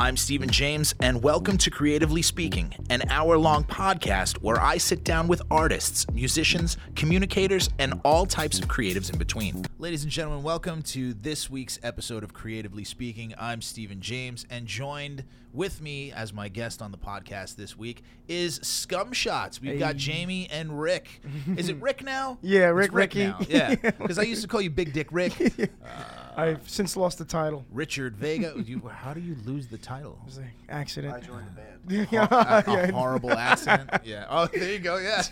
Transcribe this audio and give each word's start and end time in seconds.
I'm 0.00 0.16
Steven 0.16 0.48
James, 0.48 0.94
and 1.00 1.22
welcome 1.22 1.58
to 1.58 1.70
Creatively 1.70 2.22
Speaking, 2.22 2.74
an 2.88 3.02
hour 3.10 3.36
long 3.36 3.64
podcast 3.64 4.38
where 4.38 4.58
I 4.58 4.78
sit 4.78 5.04
down 5.04 5.28
with 5.28 5.42
artists, 5.50 6.10
musicians, 6.10 6.78
communicators, 6.96 7.68
and 7.78 8.00
all 8.02 8.24
types 8.24 8.58
of 8.58 8.66
creatives 8.66 9.12
in 9.12 9.18
between. 9.18 9.66
Ladies 9.80 10.02
and 10.02 10.12
gentlemen, 10.12 10.42
welcome 10.42 10.82
to 10.82 11.14
this 11.14 11.48
week's 11.48 11.78
episode 11.82 12.22
of 12.22 12.34
Creatively 12.34 12.84
Speaking. 12.84 13.32
I'm 13.38 13.62
Steven 13.62 14.02
James, 14.02 14.44
and 14.50 14.66
joined 14.66 15.24
with 15.54 15.80
me 15.80 16.12
as 16.12 16.34
my 16.34 16.48
guest 16.48 16.82
on 16.82 16.92
the 16.92 16.98
podcast 16.98 17.56
this 17.56 17.78
week 17.78 18.02
is 18.28 18.56
Scum 18.62 19.12
Shots. 19.14 19.58
We've 19.60 19.78
got 19.78 19.96
Jamie 19.96 20.48
and 20.50 20.78
Rick. 20.78 21.22
Is 21.56 21.70
it 21.70 21.76
Rick 21.80 22.04
now? 22.04 22.36
Yeah, 22.42 22.68
It's 22.68 22.76
Rick 22.76 22.92
Ricky. 22.92 23.24
now. 23.28 23.38
Yeah, 23.48 23.74
because 23.80 24.18
I 24.18 24.22
used 24.22 24.42
to 24.42 24.48
call 24.48 24.60
you 24.60 24.68
Big 24.70 24.92
Dick 24.92 25.08
Rick. 25.10 25.32
Uh, 25.82 26.42
I've 26.42 26.70
since 26.70 26.96
lost 26.96 27.18
the 27.18 27.24
title. 27.24 27.66
Richard 27.72 28.16
Vega. 28.16 28.54
You, 28.64 28.80
how 28.88 29.12
do 29.12 29.20
you 29.20 29.34
lose 29.44 29.66
the 29.66 29.76
title? 29.76 30.16
It 30.22 30.26
was 30.26 30.36
an 30.38 30.50
accident. 30.68 31.12
I 31.12 31.20
joined 31.20 31.46
the 31.48 31.92
band. 31.92 32.08
a, 32.12 32.70
a 32.70 32.72
Yeah. 32.86 32.90
horrible 32.92 33.32
accident. 33.32 33.90
Yeah. 34.04 34.26
Oh, 34.30 34.46
there 34.46 34.72
you 34.72 34.78
go. 34.78 34.96
Yeah. 34.98 35.22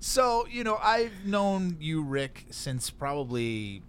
so 0.00 0.46
you 0.50 0.64
know, 0.64 0.78
I've 0.82 1.12
known 1.26 1.76
you, 1.78 2.02
Rick, 2.02 2.46
since 2.50 2.88
probably 3.00 3.82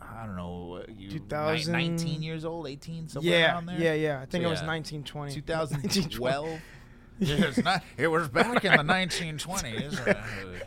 I 0.00 0.24
don't 0.24 0.36
know, 0.36 0.76
uh, 0.82 0.84
you 0.96 1.10
2000 1.10 1.72
19 1.72 2.22
years 2.22 2.44
old, 2.44 2.68
18, 2.68 3.08
somewhere 3.08 3.32
yeah, 3.38 3.52
around 3.52 3.66
there. 3.66 3.78
yeah, 3.80 3.92
yeah. 3.94 4.16
I 4.22 4.26
think 4.26 4.42
So, 4.44 4.48
it 4.48 4.50
was 4.50 4.60
yeah. 4.62 4.68
1920. 4.68 5.34
2012. 5.34 6.60
Yeah, 7.18 7.46
it's 7.46 7.64
not, 7.64 7.82
it 7.96 8.08
was 8.08 8.28
back 8.28 8.62
in 8.62 8.72
the 8.72 8.82
1920s. 8.92 10.06
Uh, 10.06 10.14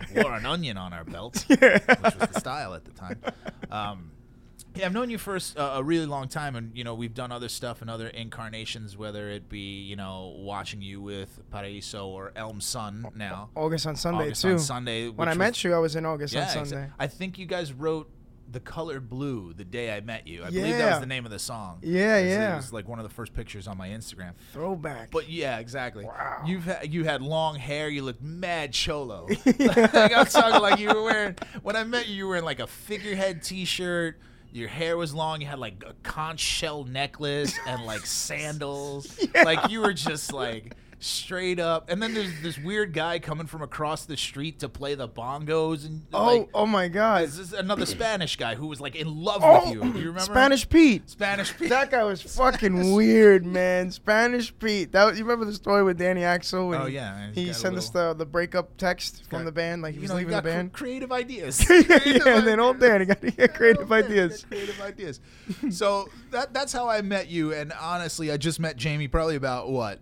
we 0.15 0.23
wore 0.23 0.33
an 0.33 0.47
onion 0.47 0.77
on 0.77 0.93
our 0.93 1.03
belts, 1.03 1.47
which 1.47 1.59
was 1.61 2.15
the 2.15 2.39
style 2.39 2.73
at 2.73 2.85
the 2.85 2.91
time. 2.91 3.19
Um, 3.69 4.09
yeah, 4.76 4.86
I've 4.86 4.94
known 4.94 5.09
you 5.09 5.18
for 5.18 5.36
uh, 5.36 5.62
a 5.76 5.84
really 5.84 6.05
long 6.05 6.28
time, 6.28 6.55
and 6.55 6.72
you 6.78 6.84
know 6.84 6.94
we've 6.94 7.14
done 7.14 7.32
other 7.32 7.50
stuff 7.50 7.82
and 7.82 7.90
other 7.90 8.08
incarnations, 8.08 8.95
whether 8.95 9.30
it 9.30 9.50
be 9.50 9.82
you 9.82 9.95
know 9.95 10.36
watching 10.38 10.82
you 10.82 11.02
with 11.02 11.40
Paraiso 11.52 12.06
or 12.06 12.31
Elm 12.36 12.61
Sun 12.61 13.08
now. 13.16 13.50
August 13.56 13.88
on 13.88 13.95
Sunday 13.95 14.26
August 14.26 14.42
too. 14.42 14.52
on 14.53 14.59
Sunday. 14.59 15.09
when 15.09 15.28
I 15.28 15.34
met 15.34 15.64
you, 15.64 15.73
I 15.73 15.80
was 15.80 15.95
in 15.95 16.06
August 16.06 16.34
yeah, 16.34 16.44
on 16.44 16.66
Sunday. 16.66 16.89
I 17.00 17.08
think 17.08 17.38
you 17.39 17.45
guys 17.45 17.73
wrote 17.73 18.09
"The 18.52 18.59
Color 18.59 19.00
Blue" 19.00 19.53
the 19.53 19.66
day 19.66 19.95
I 19.95 20.02
met 20.02 20.28
you. 20.28 20.44
I 20.44 20.50
believe 20.52 20.78
that 20.78 20.92
was 20.92 21.00
the 21.00 21.06
name 21.08 21.26
of 21.26 21.31
the 21.31 21.39
song. 21.39 21.80
Yeah, 21.81 22.17
It 22.17 22.23
was- 22.26 22.31
yeah. 22.31 22.54
It 22.54 22.58
was 22.58 22.73
like 22.73 22.88
one 22.88 23.00
of 23.00 23.04
the 23.04 23.14
first 23.14 23.33
pictures 23.33 23.67
on 23.67 23.78
my 23.78 23.89
Instagram. 23.89 24.33
Throwback. 24.54 25.11
But 25.11 25.30
yeah, 25.30 25.58
exactly. 25.59 26.06
Wow. 26.06 26.44
You've 26.45 26.66
ha- 26.66 26.81
you 26.83 27.04
had 27.06 27.22
long 27.22 27.56
hair. 27.56 27.89
You 27.89 28.04
looked 28.04 28.22
mad 28.22 28.72
cholo. 28.73 29.28
like, 29.45 30.16
I'm 30.16 30.26
talking 30.26 30.61
like 30.61 30.80
you 30.80 30.89
were 30.94 31.04
wearing. 31.04 31.36
When 31.64 31.76
I 31.76 31.83
met 31.83 32.08
you, 32.08 32.16
you 32.16 32.23
were 32.26 32.30
wearing 32.31 32.45
like 32.45 32.59
a 32.59 32.67
figurehead 32.67 33.42
T-shirt. 33.44 34.20
Your 34.52 34.67
hair 34.67 34.97
was 34.97 35.14
long. 35.14 35.42
You 35.42 35.47
had 35.47 35.59
like 35.59 35.83
a 35.86 35.94
conch 36.03 36.39
shell 36.39 36.83
necklace 36.83 37.53
and 37.67 37.86
like 37.86 38.05
sandals. 38.05 39.19
Like 39.33 39.69
you 39.69 39.81
were 39.81 39.94
just 39.94 40.33
like 40.33 40.75
straight 41.00 41.59
up. 41.59 41.89
And 41.89 42.02
then 42.02 42.14
there's 42.14 42.42
this 42.42 42.58
weird 42.58 42.94
guy 42.94 43.19
coming 43.19 43.47
from 43.47 43.61
across 43.61 44.05
the 44.05 44.17
street 44.17 44.59
to 44.59 44.69
play 44.69 44.95
the 44.95 45.08
bongos 45.08 45.86
and 45.86 46.05
oh, 46.14 46.25
like, 46.25 46.50
oh 46.53 46.66
my 46.66 46.88
God. 46.88 47.23
this 47.23 47.38
is 47.39 47.53
another 47.53 47.86
Spanish 47.86 48.36
guy 48.36 48.55
who 48.55 48.67
was 48.67 48.81
like 48.81 48.95
in 48.95 49.08
love 49.23 49.42
Oh, 49.44 49.64
with 49.66 49.73
you. 49.73 49.80
You 49.80 50.08
remember? 50.09 50.20
him? 50.20 50.20
Spanish 50.20 50.67
Pete. 50.70 51.09
Spanish. 51.09 51.58
Pete. 51.58 51.70
That 51.70 51.89
guy 51.89 52.03
was 52.03 52.22
fucking 52.36 52.94
weird, 52.94 53.45
man. 53.45 53.92
Spanish 53.92 54.53
Pete. 54.59 54.92
That 54.92 55.05
was, 55.05 55.17
you 55.17 55.23
remember 55.25 55.45
the 55.45 55.53
story 55.53 55.83
with 55.83 55.97
Danny 55.97 56.23
Axel? 56.23 56.70
when 56.70 56.81
Oh, 56.81 56.86
yeah, 56.86 57.31
He 57.33 57.45
got 57.47 57.55
sent 57.55 57.77
us 57.77 57.89
the 57.89 58.14
the 58.14 58.25
breakup 58.25 58.75
text 58.77 59.23
from 59.30 59.45
the 59.45 59.52
band, 59.52 59.81
like 59.81 59.94
he 59.94 60.00
was 60.00 60.09
know, 60.09 60.17
leaving 60.17 60.31
the 60.31 60.38
got 60.38 60.44
band. 60.44 60.73
creative 60.73 61.11
ideas. 61.11 61.66
yeah, 61.70 62.38
and 62.38 62.47
then 62.47 62.59
old. 62.59 62.80
Danny 62.80 63.05
got 63.05 63.23
yeah, 63.38 63.47
creative 63.47 63.88
got 63.89 64.03
ideas. 64.05 64.45
Creative 64.47 64.81
ideas. 64.81 65.20
So 65.70 66.09
that 66.31 66.53
that's 66.53 66.73
how 66.73 66.88
I 66.89 67.02
met 67.02 67.30
you, 67.30 67.53
and 67.53 67.72
honestly, 67.73 68.31
I 68.31 68.38
just 68.38 68.59
met 68.59 68.75
Jamie 68.75 69.08
probably 69.08 69.36
about 69.36 69.70
what. 69.70 70.00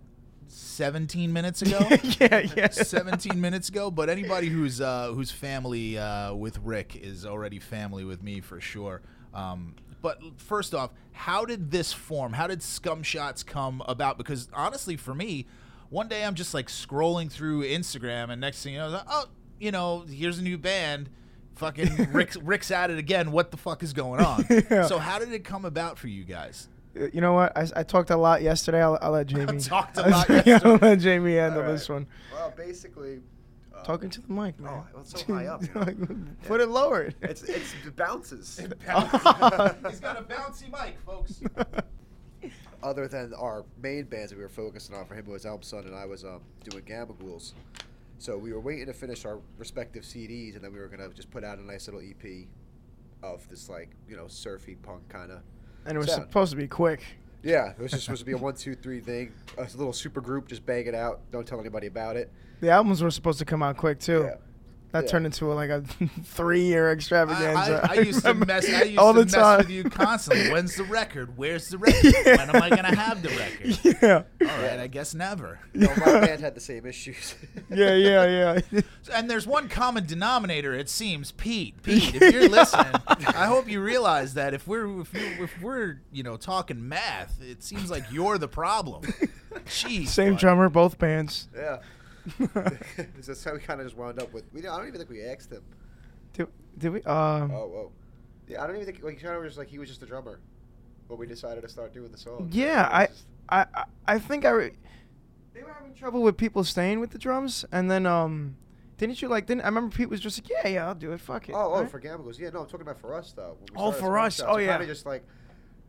17 0.78 1.32
minutes 1.32 1.62
ago? 1.62 1.78
Yeah, 2.20 2.46
yeah. 2.56 2.68
17 2.70 3.40
minutes 3.40 3.68
ago? 3.68 3.90
But 3.90 4.08
anybody 4.08 4.48
who's 4.48 4.80
uh, 4.80 5.10
who's 5.12 5.30
family 5.30 5.98
uh, 5.98 6.34
with 6.34 6.58
rick 6.58 6.94
is 6.94 7.26
already 7.26 7.58
family 7.58 8.04
with 8.04 8.22
me 8.22 8.40
for 8.40 8.60
sure. 8.60 9.02
Um, 9.34 9.74
but 10.00 10.20
first 10.36 10.74
off 10.74 10.90
how 11.12 11.44
did 11.44 11.72
this 11.72 11.92
form? 11.92 12.32
How 12.32 12.46
did 12.46 12.62
scum 12.62 13.02
shots 13.02 13.42
come 13.42 13.82
about? 13.86 14.18
Because 14.18 14.48
honestly 14.52 14.96
for 14.96 15.14
me 15.14 15.46
one 15.90 16.06
day 16.06 16.22
i'm 16.24 16.34
just 16.34 16.52
like 16.52 16.68
scrolling 16.68 17.32
through 17.32 17.62
instagram 17.62 18.30
and 18.30 18.42
next 18.42 18.62
thing 18.62 18.74
you 18.74 18.78
know 18.78 18.90
like, 18.90 19.06
oh 19.08 19.24
you 19.58 19.70
know 19.70 20.04
here's 20.08 20.38
a 20.38 20.42
new 20.42 20.58
band. 20.58 21.10
Fucking 21.56 22.10
rick's, 22.12 22.36
rick's 22.36 22.70
at 22.70 22.90
it 22.92 22.98
again. 22.98 23.32
What 23.32 23.50
the 23.50 23.56
fuck 23.56 23.82
is 23.82 23.92
going 23.92 24.20
on? 24.20 24.46
Yeah. 24.70 24.86
so 24.86 24.98
how 24.98 25.18
did 25.18 25.32
it 25.32 25.42
come 25.44 25.64
about 25.64 25.98
for 25.98 26.06
you 26.06 26.22
guys 26.22 26.68
You 27.12 27.20
know 27.20 27.32
what? 27.34 27.56
I, 27.56 27.66
I 27.76 27.82
talked 27.82 28.10
a 28.10 28.16
lot 28.16 28.42
yesterday. 28.42 28.82
I'll, 28.82 28.98
I'll 29.00 29.12
let 29.12 29.26
Jamie. 29.28 29.58
talked 29.60 29.96
a 29.98 30.02
lot 30.08 30.28
I'll 30.30 30.42
yesterday. 30.42 30.78
let 30.86 30.98
Jamie 31.00 31.34
handle 31.36 31.62
All 31.62 31.68
this 31.72 31.88
one. 31.88 32.06
Well, 32.32 32.52
basically, 32.56 33.20
uh, 33.74 33.82
Talking 33.84 34.10
to 34.10 34.20
the 34.20 34.32
mic, 34.32 34.58
man. 34.58 34.82
Oh, 34.94 35.00
it's 35.00 35.20
so 35.20 35.26
high 35.34 35.46
up, 35.46 35.62
you 35.62 35.70
know. 35.74 36.16
Put 36.46 36.60
it 36.60 36.68
lower. 36.68 37.10
It's 37.22 37.42
it's 37.42 37.74
it 37.86 37.94
bounces. 37.96 38.58
he's 38.58 38.68
got 40.00 40.18
a 40.18 40.22
bouncy 40.28 40.70
mic 40.70 40.96
folks 41.06 41.40
Other 42.82 43.08
than 43.08 43.34
our 43.34 43.64
main 43.82 44.04
bands 44.04 44.30
that 44.30 44.36
we 44.36 44.42
were 44.42 44.48
focusing 44.48 44.94
on, 44.94 45.04
for 45.04 45.14
him 45.14 45.24
it 45.26 45.32
was 45.32 45.44
Elm 45.44 45.62
Sun 45.62 45.84
and 45.84 45.94
I 45.96 46.06
was 46.06 46.24
um, 46.24 46.40
doing 46.68 46.84
Gamma 46.84 47.12
Ghouls. 47.20 47.54
So 48.18 48.36
we 48.38 48.52
were 48.52 48.60
waiting 48.60 48.86
to 48.86 48.92
finish 48.92 49.24
our 49.24 49.38
respective 49.58 50.02
CDs, 50.04 50.54
and 50.54 50.62
then 50.64 50.72
we 50.72 50.78
were 50.78 50.88
gonna 50.88 51.08
just 51.10 51.30
put 51.30 51.42
out 51.44 51.58
a 51.58 51.62
nice 51.64 51.88
little 51.88 52.00
EP 52.00 52.46
of 53.22 53.48
this 53.48 53.68
like 53.68 53.90
you 54.08 54.16
know 54.16 54.26
surfy 54.28 54.74
punk 54.76 55.08
kind 55.08 55.30
of. 55.32 55.40
And 55.88 55.96
it 55.96 55.98
was 55.98 56.10
Sound. 56.10 56.22
supposed 56.24 56.50
to 56.50 56.56
be 56.56 56.68
quick. 56.68 57.00
Yeah, 57.42 57.70
it 57.70 57.78
was 57.78 57.90
just 57.92 58.04
supposed 58.04 58.20
to 58.20 58.26
be 58.26 58.32
a 58.32 58.36
one, 58.36 58.54
two, 58.54 58.74
three 58.74 59.00
thing. 59.00 59.32
A 59.56 59.62
little 59.62 59.92
super 59.92 60.20
group, 60.20 60.46
just 60.48 60.64
bang 60.64 60.86
it 60.86 60.94
out. 60.94 61.20
Don't 61.32 61.46
tell 61.46 61.58
anybody 61.58 61.86
about 61.86 62.16
it. 62.16 62.30
The 62.60 62.70
albums 62.70 63.02
were 63.02 63.10
supposed 63.10 63.38
to 63.38 63.44
come 63.44 63.62
out 63.62 63.76
quick 63.76 63.98
too. 63.98 64.22
Yeah. 64.24 64.34
That 64.92 65.04
Yeah. 65.04 65.10
turned 65.10 65.26
into 65.26 65.44
like 65.52 65.68
a 65.68 65.82
three-year 66.24 66.90
extravaganza. 66.92 67.80
I, 67.90 67.96
I 67.96 68.00
used 68.00 68.22
to 68.24 68.32
mess. 68.46 68.66
I 68.68 68.84
used 68.84 68.98
all 68.98 69.12
to 69.12 69.20
the 69.20 69.24
mess 69.26 69.34
time. 69.34 69.58
with 69.58 69.70
you 69.70 69.84
constantly. 69.84 70.50
When's 70.52 70.76
the 70.76 70.84
record? 70.84 71.36
Where's 71.36 71.68
the 71.68 71.76
record? 71.78 72.14
When 72.24 72.48
am 72.50 72.62
I 72.62 72.70
gonna 72.70 72.94
have 72.96 73.20
the 73.22 73.28
record? 73.28 73.98
yeah, 74.02 74.48
All 74.50 74.62
right, 74.62 74.78
I 74.78 74.86
guess 74.86 75.14
never. 75.14 75.60
No, 75.74 75.88
my 75.98 76.20
band 76.20 76.40
had 76.40 76.54
the 76.54 76.60
same 76.60 76.86
issues. 76.86 77.34
yeah, 77.70 77.94
yeah, 77.94 78.60
yeah. 78.72 78.80
And 79.12 79.30
there's 79.30 79.46
one 79.46 79.68
common 79.68 80.06
denominator. 80.06 80.72
It 80.72 80.88
seems, 80.88 81.32
Pete. 81.32 81.82
Pete, 81.82 82.14
if 82.14 82.32
you're 82.32 82.48
listening, 82.48 82.94
I 83.06 83.44
hope 83.46 83.68
you 83.68 83.82
realize 83.82 84.34
that 84.34 84.54
if 84.54 84.66
we're 84.66 85.02
if, 85.02 85.12
you 85.12 85.44
if 85.44 85.60
we're 85.60 86.00
you 86.12 86.22
know 86.22 86.36
talking 86.38 86.88
math, 86.88 87.38
it 87.42 87.62
seems 87.62 87.90
like 87.90 88.04
you're 88.10 88.38
the 88.38 88.48
problem. 88.48 89.02
Jeez. 89.66 90.08
Same 90.08 90.32
bud. 90.32 90.40
drummer, 90.40 90.68
both 90.70 90.98
bands. 90.98 91.48
yeah. 91.54 91.78
That's 93.26 93.44
how 93.44 93.52
we 93.54 93.60
kind 93.60 93.80
of 93.80 93.86
just 93.86 93.96
wound 93.96 94.20
up 94.20 94.32
with. 94.32 94.44
We, 94.52 94.60
I 94.66 94.76
don't 94.76 94.86
even 94.88 94.98
think 94.98 95.10
we 95.10 95.24
asked 95.24 95.52
him. 95.52 95.62
Did, 96.32 96.48
did 96.76 96.92
we? 96.92 97.02
Um, 97.04 97.50
Oh, 97.50 97.66
whoa. 97.66 97.92
Yeah, 98.46 98.62
I 98.62 98.66
don't 98.66 98.76
even 98.76 98.86
think 98.86 99.02
like 99.04 99.22
of 99.22 99.42
was 99.42 99.58
like 99.58 99.68
he 99.68 99.78
was 99.78 99.88
just 99.88 100.02
a 100.02 100.06
drummer, 100.06 100.40
but 101.08 101.18
we 101.18 101.26
decided 101.26 101.60
to 101.62 101.68
start 101.68 101.92
doing 101.92 102.10
the 102.10 102.18
song. 102.18 102.48
Yeah, 102.52 102.88
I, 102.90 103.06
just- 103.06 103.26
I, 103.48 103.66
I- 103.74 103.84
I 104.06 104.18
think 104.18 104.44
I. 104.44 104.50
Re- 104.50 104.72
they 105.52 105.62
were 105.62 105.72
having 105.72 105.92
trouble 105.94 106.22
with 106.22 106.36
people 106.36 106.62
staying 106.64 107.00
with 107.00 107.10
the 107.10 107.18
drums, 107.18 107.64
and 107.72 107.90
then 107.90 108.06
um, 108.06 108.56
didn't 108.96 109.20
you 109.20 109.28
like? 109.28 109.46
Didn't 109.46 109.62
I 109.62 109.66
remember 109.66 109.94
Pete 109.94 110.08
was 110.08 110.20
just 110.20 110.40
like, 110.42 110.48
yeah, 110.50 110.68
yeah, 110.70 110.86
I'll 110.88 110.94
do 110.94 111.12
it. 111.12 111.20
Fuck 111.20 111.48
it. 111.48 111.54
Oh, 111.54 111.74
oh, 111.74 111.80
right? 111.80 111.90
for 111.90 111.98
Ghouls. 111.98 112.38
Yeah, 112.38 112.50
no, 112.50 112.60
I'm 112.60 112.66
talking 112.66 112.82
about 112.82 112.98
for 113.00 113.12
us 113.14 113.32
though. 113.32 113.58
Oh, 113.76 113.90
for 113.92 114.18
us. 114.18 114.40
Oh, 114.44 114.56
we 114.56 114.64
yeah. 114.64 114.70
Kind 114.72 114.82
of 114.84 114.88
just 114.88 115.04
like 115.04 115.24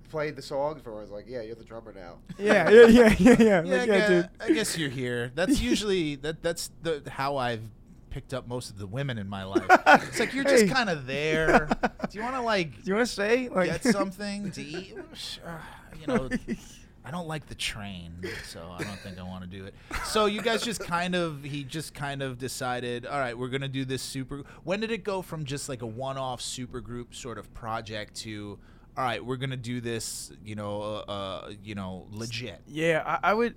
played 0.09 0.35
the 0.35 0.41
songs 0.41 0.81
for 0.81 1.01
us. 1.01 1.09
Like, 1.09 1.25
yeah, 1.27 1.41
you're 1.41 1.55
the 1.55 1.63
drummer 1.63 1.93
now. 1.93 2.17
yeah, 2.37 2.69
yeah, 2.69 2.87
yeah, 2.87 3.15
yeah, 3.19 3.35
yeah. 3.37 3.37
Yeah, 3.39 3.59
like, 3.61 3.69
I, 3.69 3.73
yeah, 3.73 3.85
guess, 3.85 4.07
dude. 4.09 4.29
I 4.41 4.51
guess 4.51 4.77
you're 4.77 4.89
here. 4.89 5.31
That's 5.35 5.59
usually 5.71 6.15
that. 6.17 6.41
That's 6.43 6.71
the 6.81 7.01
how 7.09 7.37
I've 7.37 7.61
picked 8.09 8.33
up 8.33 8.47
most 8.47 8.71
of 8.71 8.79
the 8.79 8.87
women 8.87 9.17
in 9.19 9.29
my 9.29 9.43
life. 9.43 9.63
It's 9.69 10.19
like 10.19 10.33
you're 10.33 10.43
just 10.55 10.65
Hey. 10.65 10.69
kind 10.69 10.89
of 10.89 11.05
there. 11.05 11.69
Do 12.09 12.17
you 12.17 12.23
want 12.23 12.35
to 12.35 12.41
like 12.41 12.71
Do 12.75 12.81
you 12.85 12.95
want 12.95 13.07
to 13.07 13.13
say 13.13 13.49
like 13.49 13.69
get 13.69 13.83
something 13.83 14.51
to 14.51 14.61
eat? 14.63 14.95
Uh, 15.45 15.57
you 15.99 16.07
know, 16.07 16.27
I 17.05 17.11
don't 17.11 17.27
like 17.27 17.47
the 17.47 17.55
train, 17.55 18.13
so 18.47 18.61
I 18.77 18.83
don't 18.83 18.99
think 18.99 19.19
I 19.19 19.23
want 19.23 19.43
to 19.43 19.47
do 19.49 19.63
it. 19.65 19.73
So 20.05 20.25
you 20.25 20.41
guys 20.41 20.63
just 20.63 20.79
kind 20.81 21.13
of 21.15 21.43
he 21.43 21.63
just 21.63 21.93
kind 21.93 22.21
of 22.23 22.37
decided, 22.39 23.05
all 23.05 23.19
right, 23.19 23.37
we're 23.37 23.47
gonna 23.47 23.67
do 23.67 23.85
this 23.85 24.01
super. 24.01 24.43
When 24.63 24.79
did 24.79 24.91
it 24.91 25.03
go 25.03 25.21
from 25.21 25.45
just 25.45 25.69
like 25.69 25.81
a 25.83 25.87
one-off 25.87 26.41
super 26.41 26.81
group 26.81 27.13
sort 27.15 27.37
of 27.37 27.53
project 27.53 28.15
to, 28.21 28.57
all 28.99 29.05
right, 29.05 29.25
we're 29.25 29.37
gonna 29.37 29.55
do 29.55 29.79
this, 29.79 30.29
you 30.43 30.55
know, 30.55 30.81
uh, 30.81 31.11
uh 31.11 31.51
you 31.63 31.73
know, 31.73 32.05
legit. 32.11 32.61
Yeah, 32.67 33.01
I, 33.05 33.31
I 33.31 33.33
would. 33.33 33.55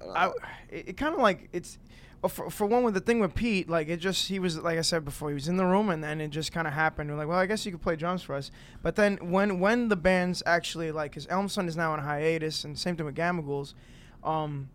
I, 0.00 0.28
Uh, 0.28 0.32
it, 0.70 0.88
it 0.88 0.96
kind 0.96 1.14
of 1.14 1.20
like 1.20 1.50
it's 1.52 1.78
for, 2.26 2.48
for 2.48 2.66
one 2.66 2.84
with 2.84 2.94
the 2.94 3.00
thing 3.00 3.20
with 3.20 3.34
Pete, 3.34 3.68
like 3.68 3.88
it 3.88 3.98
just 3.98 4.28
he 4.28 4.38
was 4.38 4.58
like 4.58 4.78
I 4.78 4.80
said 4.80 5.04
before, 5.04 5.28
he 5.28 5.34
was 5.34 5.46
in 5.46 5.58
the 5.58 5.66
room 5.66 5.90
and 5.90 6.02
then 6.02 6.22
it 6.22 6.28
just 6.28 6.52
kind 6.52 6.66
of 6.66 6.72
happened. 6.72 7.10
We're 7.10 7.18
like, 7.18 7.28
well, 7.28 7.38
I 7.38 7.44
guess 7.44 7.66
you 7.66 7.72
could 7.72 7.82
play 7.82 7.96
drums 7.96 8.22
for 8.22 8.34
us. 8.34 8.50
But 8.82 8.96
then 8.96 9.18
when 9.30 9.60
when 9.60 9.88
the 9.88 9.96
band's 9.96 10.42
actually 10.46 10.90
like, 10.90 11.10
because 11.10 11.26
Elm 11.28 11.50
Sun 11.50 11.68
is 11.68 11.76
now 11.76 11.92
on 11.92 11.98
hiatus, 11.98 12.64
and 12.64 12.78
same 12.78 12.96
thing 12.96 13.04
with 13.04 13.14
Gamma 13.14 13.42
Ghouls, 13.42 13.74
um, 14.22 14.70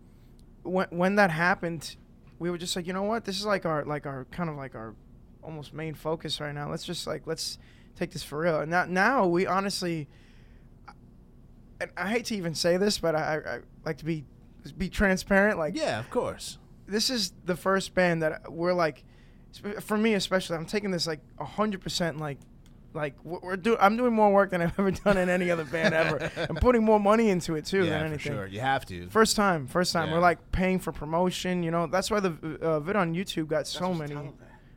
when 0.62 0.86
when 0.92 1.16
that 1.16 1.32
happened, 1.32 1.96
we 2.38 2.52
were 2.52 2.60
just 2.60 2.76
like, 2.76 2.86
you 2.86 2.94
know 2.94 3.02
what, 3.02 3.26
this 3.26 3.40
is 3.40 3.48
like 3.48 3.66
our 3.66 3.84
like 3.84 4.06
our 4.06 4.26
kind 4.30 4.52
of 4.52 4.56
like 4.56 4.76
our 4.76 4.94
almost 5.42 5.74
main 5.74 5.96
focus 5.96 6.40
right 6.40 6.54
now. 6.54 6.70
Let's 6.70 6.86
just 6.86 7.08
like 7.08 7.26
let's 7.26 7.58
take 8.00 8.12
this 8.12 8.24
for 8.24 8.40
real. 8.40 8.62
And 8.62 8.72
now 8.72 8.86
now 8.86 9.28
we 9.28 9.46
honestly 9.46 10.08
and 11.82 11.92
I 11.98 12.10
hate 12.10 12.26
to 12.26 12.36
even 12.36 12.56
say 12.56 12.78
this, 12.78 12.98
but 12.98 13.16
I, 13.16 13.40
I, 13.46 13.60
like 13.86 13.98
to 13.98 14.06
be 14.06 14.26
be 14.78 14.90
transparent. 14.90 15.58
Like 15.58 15.76
Yeah, 15.76 16.00
of 16.00 16.10
course. 16.10 16.58
this 16.88 17.10
is 17.10 17.34
the 17.46 17.56
first 17.56 17.94
band 17.94 18.22
that 18.22 18.52
we're 18.52 18.74
like, 18.74 19.04
for 19.80 19.98
me 19.98 20.14
especially, 20.14 20.58
I'm 20.58 20.66
taking 20.66 20.92
this 20.92 21.08
like 21.08 21.20
hundred 21.40 21.82
percent 21.82 22.20
like. 22.20 22.38
Like 22.92 23.14
we're 23.24 23.38
we're 23.44 23.56
do, 23.56 23.78
I'm 23.80 23.98
doing 23.98 24.14
more 24.14 24.34
work 24.34 24.50
than 24.50 24.64
I've 24.64 24.74
ever 24.80 24.90
done 24.90 25.20
in 25.20 25.30
any 25.30 25.52
other 25.52 25.64
band 25.64 25.94
ever. 25.94 26.32
I'm 26.50 26.56
putting 26.60 26.84
more 26.84 27.00
money 27.00 27.30
into 27.30 27.54
it 27.54 27.64
too 27.64 27.84
yeah, 27.84 27.92
than 27.92 28.00
for 28.00 28.06
anything. 28.08 28.34
sure. 28.34 28.48
You 28.48 28.62
have 28.62 28.84
to. 28.88 29.08
First 29.10 29.36
time, 29.36 29.68
first 29.68 29.94
time. 29.94 30.08
Yeah. 30.08 30.16
We're 30.16 30.22
like 30.22 30.52
paying 30.52 30.80
for 30.80 30.92
promotion. 30.92 31.62
You 31.62 31.70
know, 31.70 31.86
that's 31.86 32.10
why 32.10 32.20
the 32.20 32.32
uh, 32.60 32.80
vid 32.80 32.96
on 32.96 33.14
YouTube 33.14 33.48
got 33.48 33.68
so 33.68 33.90
Just 33.90 34.00
many. 34.00 34.32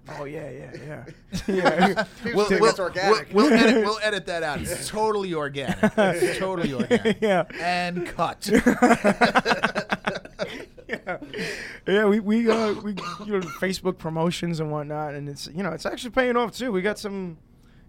Tell 0.06 0.14
'em 0.14 0.20
that. 0.20 0.20
Oh 0.20 0.25
yeah, 0.25 0.50
yeah, 0.50 0.70
yeah. 0.87 1.04
yeah. 1.94 2.04
People 2.22 2.37
We'll, 2.37 2.46
think 2.49 2.60
we'll, 2.60 2.70
it's 2.70 2.81
organic. 2.81 3.28
we'll, 3.32 3.50
we'll 3.50 3.52
edit, 3.58 3.84
we'll 3.84 3.99
edit 4.02 4.26
that 4.26 4.43
out. 4.43 4.60
It's 4.60 4.88
totally 4.88 5.34
organic. 5.34 5.76
It's 5.96 6.38
totally 6.38 6.72
organic. 6.75 7.20
yeah. 7.20 7.44
And 7.60 8.06
cut. 8.06 8.49
yeah, 10.88 11.19
yeah. 11.87 12.04
We 12.06 12.20
we 12.20 12.50
uh 12.50 12.72
we 12.75 12.93
you 13.25 13.32
know 13.38 13.40
Facebook 13.60 13.99
promotions 13.99 14.60
and 14.60 14.70
whatnot, 14.70 15.14
and 15.14 15.28
it's 15.28 15.49
you 15.49 15.62
know 15.62 15.70
it's 15.70 15.87
actually 15.87 16.10
paying 16.10 16.37
off 16.37 16.52
too. 16.52 16.72
We 16.72 16.82
got 16.82 16.98
some 16.98 17.38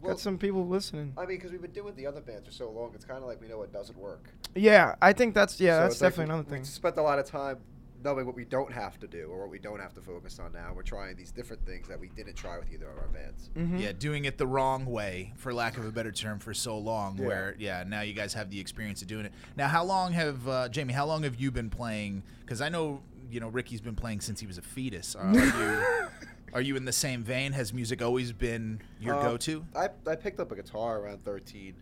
Well- 0.02 0.12
got 0.14 0.20
some 0.20 0.38
people 0.38 0.68
listening. 0.68 1.14
I 1.18 1.22
mean, 1.22 1.38
because 1.38 1.52
we've 1.52 1.62
been 1.62 1.72
doing 1.72 1.96
the 1.96 2.08
other 2.08 2.22
bands 2.22 2.46
for 2.48 2.54
so 2.54 2.70
long, 2.72 2.92
it's 2.96 3.06
kind 3.06 3.20
of 3.22 3.26
like 3.28 3.42
we 3.42 3.48
know 3.48 3.58
what 3.58 3.72
doesn't 3.74 3.98
work. 3.98 4.30
Yeah, 4.56 4.96
I 5.02 5.14
think 5.14 5.34
that's 5.34 5.60
yeah 5.60 5.78
So 5.78 5.82
that's 5.82 5.96
it's 5.96 6.02
like 6.02 6.12
definitely 6.12 6.32
we- 6.34 6.40
another 6.40 6.50
thing. 6.50 6.60
We 6.62 6.66
spent 6.68 6.98
a 6.98 7.02
lot 7.02 7.20
of 7.20 7.26
time 7.26 7.58
knowing 8.04 8.26
what 8.26 8.36
we 8.36 8.46
don't 8.46 8.72
have 8.72 9.00
to 9.00 9.08
do 9.08 9.28
or 9.32 9.40
what 9.42 9.50
we 9.50 9.60
don't 9.60 9.80
have 9.80 9.94
to 9.94 10.02
focus 10.02 10.40
on 10.40 10.52
now. 10.54 10.72
We're 10.76 10.84
trying 10.84 11.16
these 11.16 11.32
different 11.32 11.66
things 11.66 11.88
that 11.88 12.00
we 12.00 12.10
didn't 12.10 12.36
try 12.36 12.58
with 12.60 12.72
either 12.72 12.90
of 12.90 12.98
our 12.98 13.08
bands. 13.08 13.50
Mhm. 13.56 13.80
Yeah, 13.80 13.92
doing 13.94 14.26
it 14.26 14.38
the 14.38 14.48
wrong 14.48 14.86
way, 14.86 15.34
for 15.38 15.54
lack 15.54 15.78
of 15.78 15.86
a 15.86 15.92
better 15.92 16.12
term, 16.12 16.40
for 16.40 16.54
so 16.54 16.78
long. 16.78 17.18
Yeah. 17.18 17.26
Where 17.28 17.56
yeah, 17.58 17.84
now 17.88 18.02
you 18.02 18.14
guys 18.14 18.34
have 18.34 18.50
the 18.50 18.60
experience 18.60 19.02
of 19.02 19.08
doing 19.08 19.26
it. 19.26 19.34
Now, 19.56 19.68
how 19.68 19.84
long 19.84 20.12
have 20.14 20.48
uh, 20.48 20.70
Jamie? 20.70 20.94
How 20.94 21.06
long 21.06 21.24
have 21.24 21.36
you 21.36 21.52
been 21.52 21.70
playing? 21.70 22.24
Because 22.42 22.62
I 22.62 22.70
know 22.70 23.02
you 23.32 23.40
know 23.40 23.48
Ricky's 23.50 23.82
been 23.82 23.96
playing 23.96 24.22
since 24.22 24.40
he 24.40 24.48
was 24.48 24.58
a 24.58 24.62
fetus. 24.62 25.16
Are 25.16 25.34
you 25.34 26.08
are 26.54 26.62
you 26.62 26.76
in 26.76 26.86
the 26.86 26.92
same 26.94 27.24
vein? 27.24 27.54
Has 27.54 27.74
music 27.74 28.02
always 28.02 28.32
been 28.32 28.82
your 29.00 29.16
Uh, 29.16 29.24
go-to? 29.24 29.66
I, 29.76 29.90
I 30.06 30.16
picked 30.16 30.40
up 30.40 30.52
a 30.52 30.56
guitar 30.56 31.00
around 31.00 31.24
13, 31.24 31.74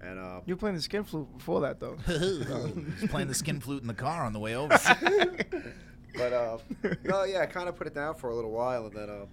and 0.00 0.18
um, 0.18 0.42
You 0.46 0.54
were 0.54 0.58
playing 0.58 0.76
the 0.76 0.82
skin 0.82 1.04
flute 1.04 1.26
before 1.38 1.60
that 1.62 1.80
though. 1.80 1.96
He's 2.06 3.08
playing 3.10 3.28
the 3.28 3.34
skin 3.34 3.60
flute 3.60 3.82
in 3.82 3.88
the 3.88 3.94
car 3.94 4.24
on 4.24 4.32
the 4.32 4.38
way 4.38 4.54
over. 4.56 4.68
but 6.16 6.32
uh, 6.32 6.58
no, 7.04 7.24
yeah, 7.24 7.40
I 7.40 7.46
kind 7.46 7.68
of 7.68 7.76
put 7.76 7.86
it 7.86 7.94
down 7.94 8.14
for 8.14 8.30
a 8.30 8.34
little 8.34 8.50
while, 8.50 8.86
and 8.86 8.94
then 8.94 9.10
uh, 9.10 9.26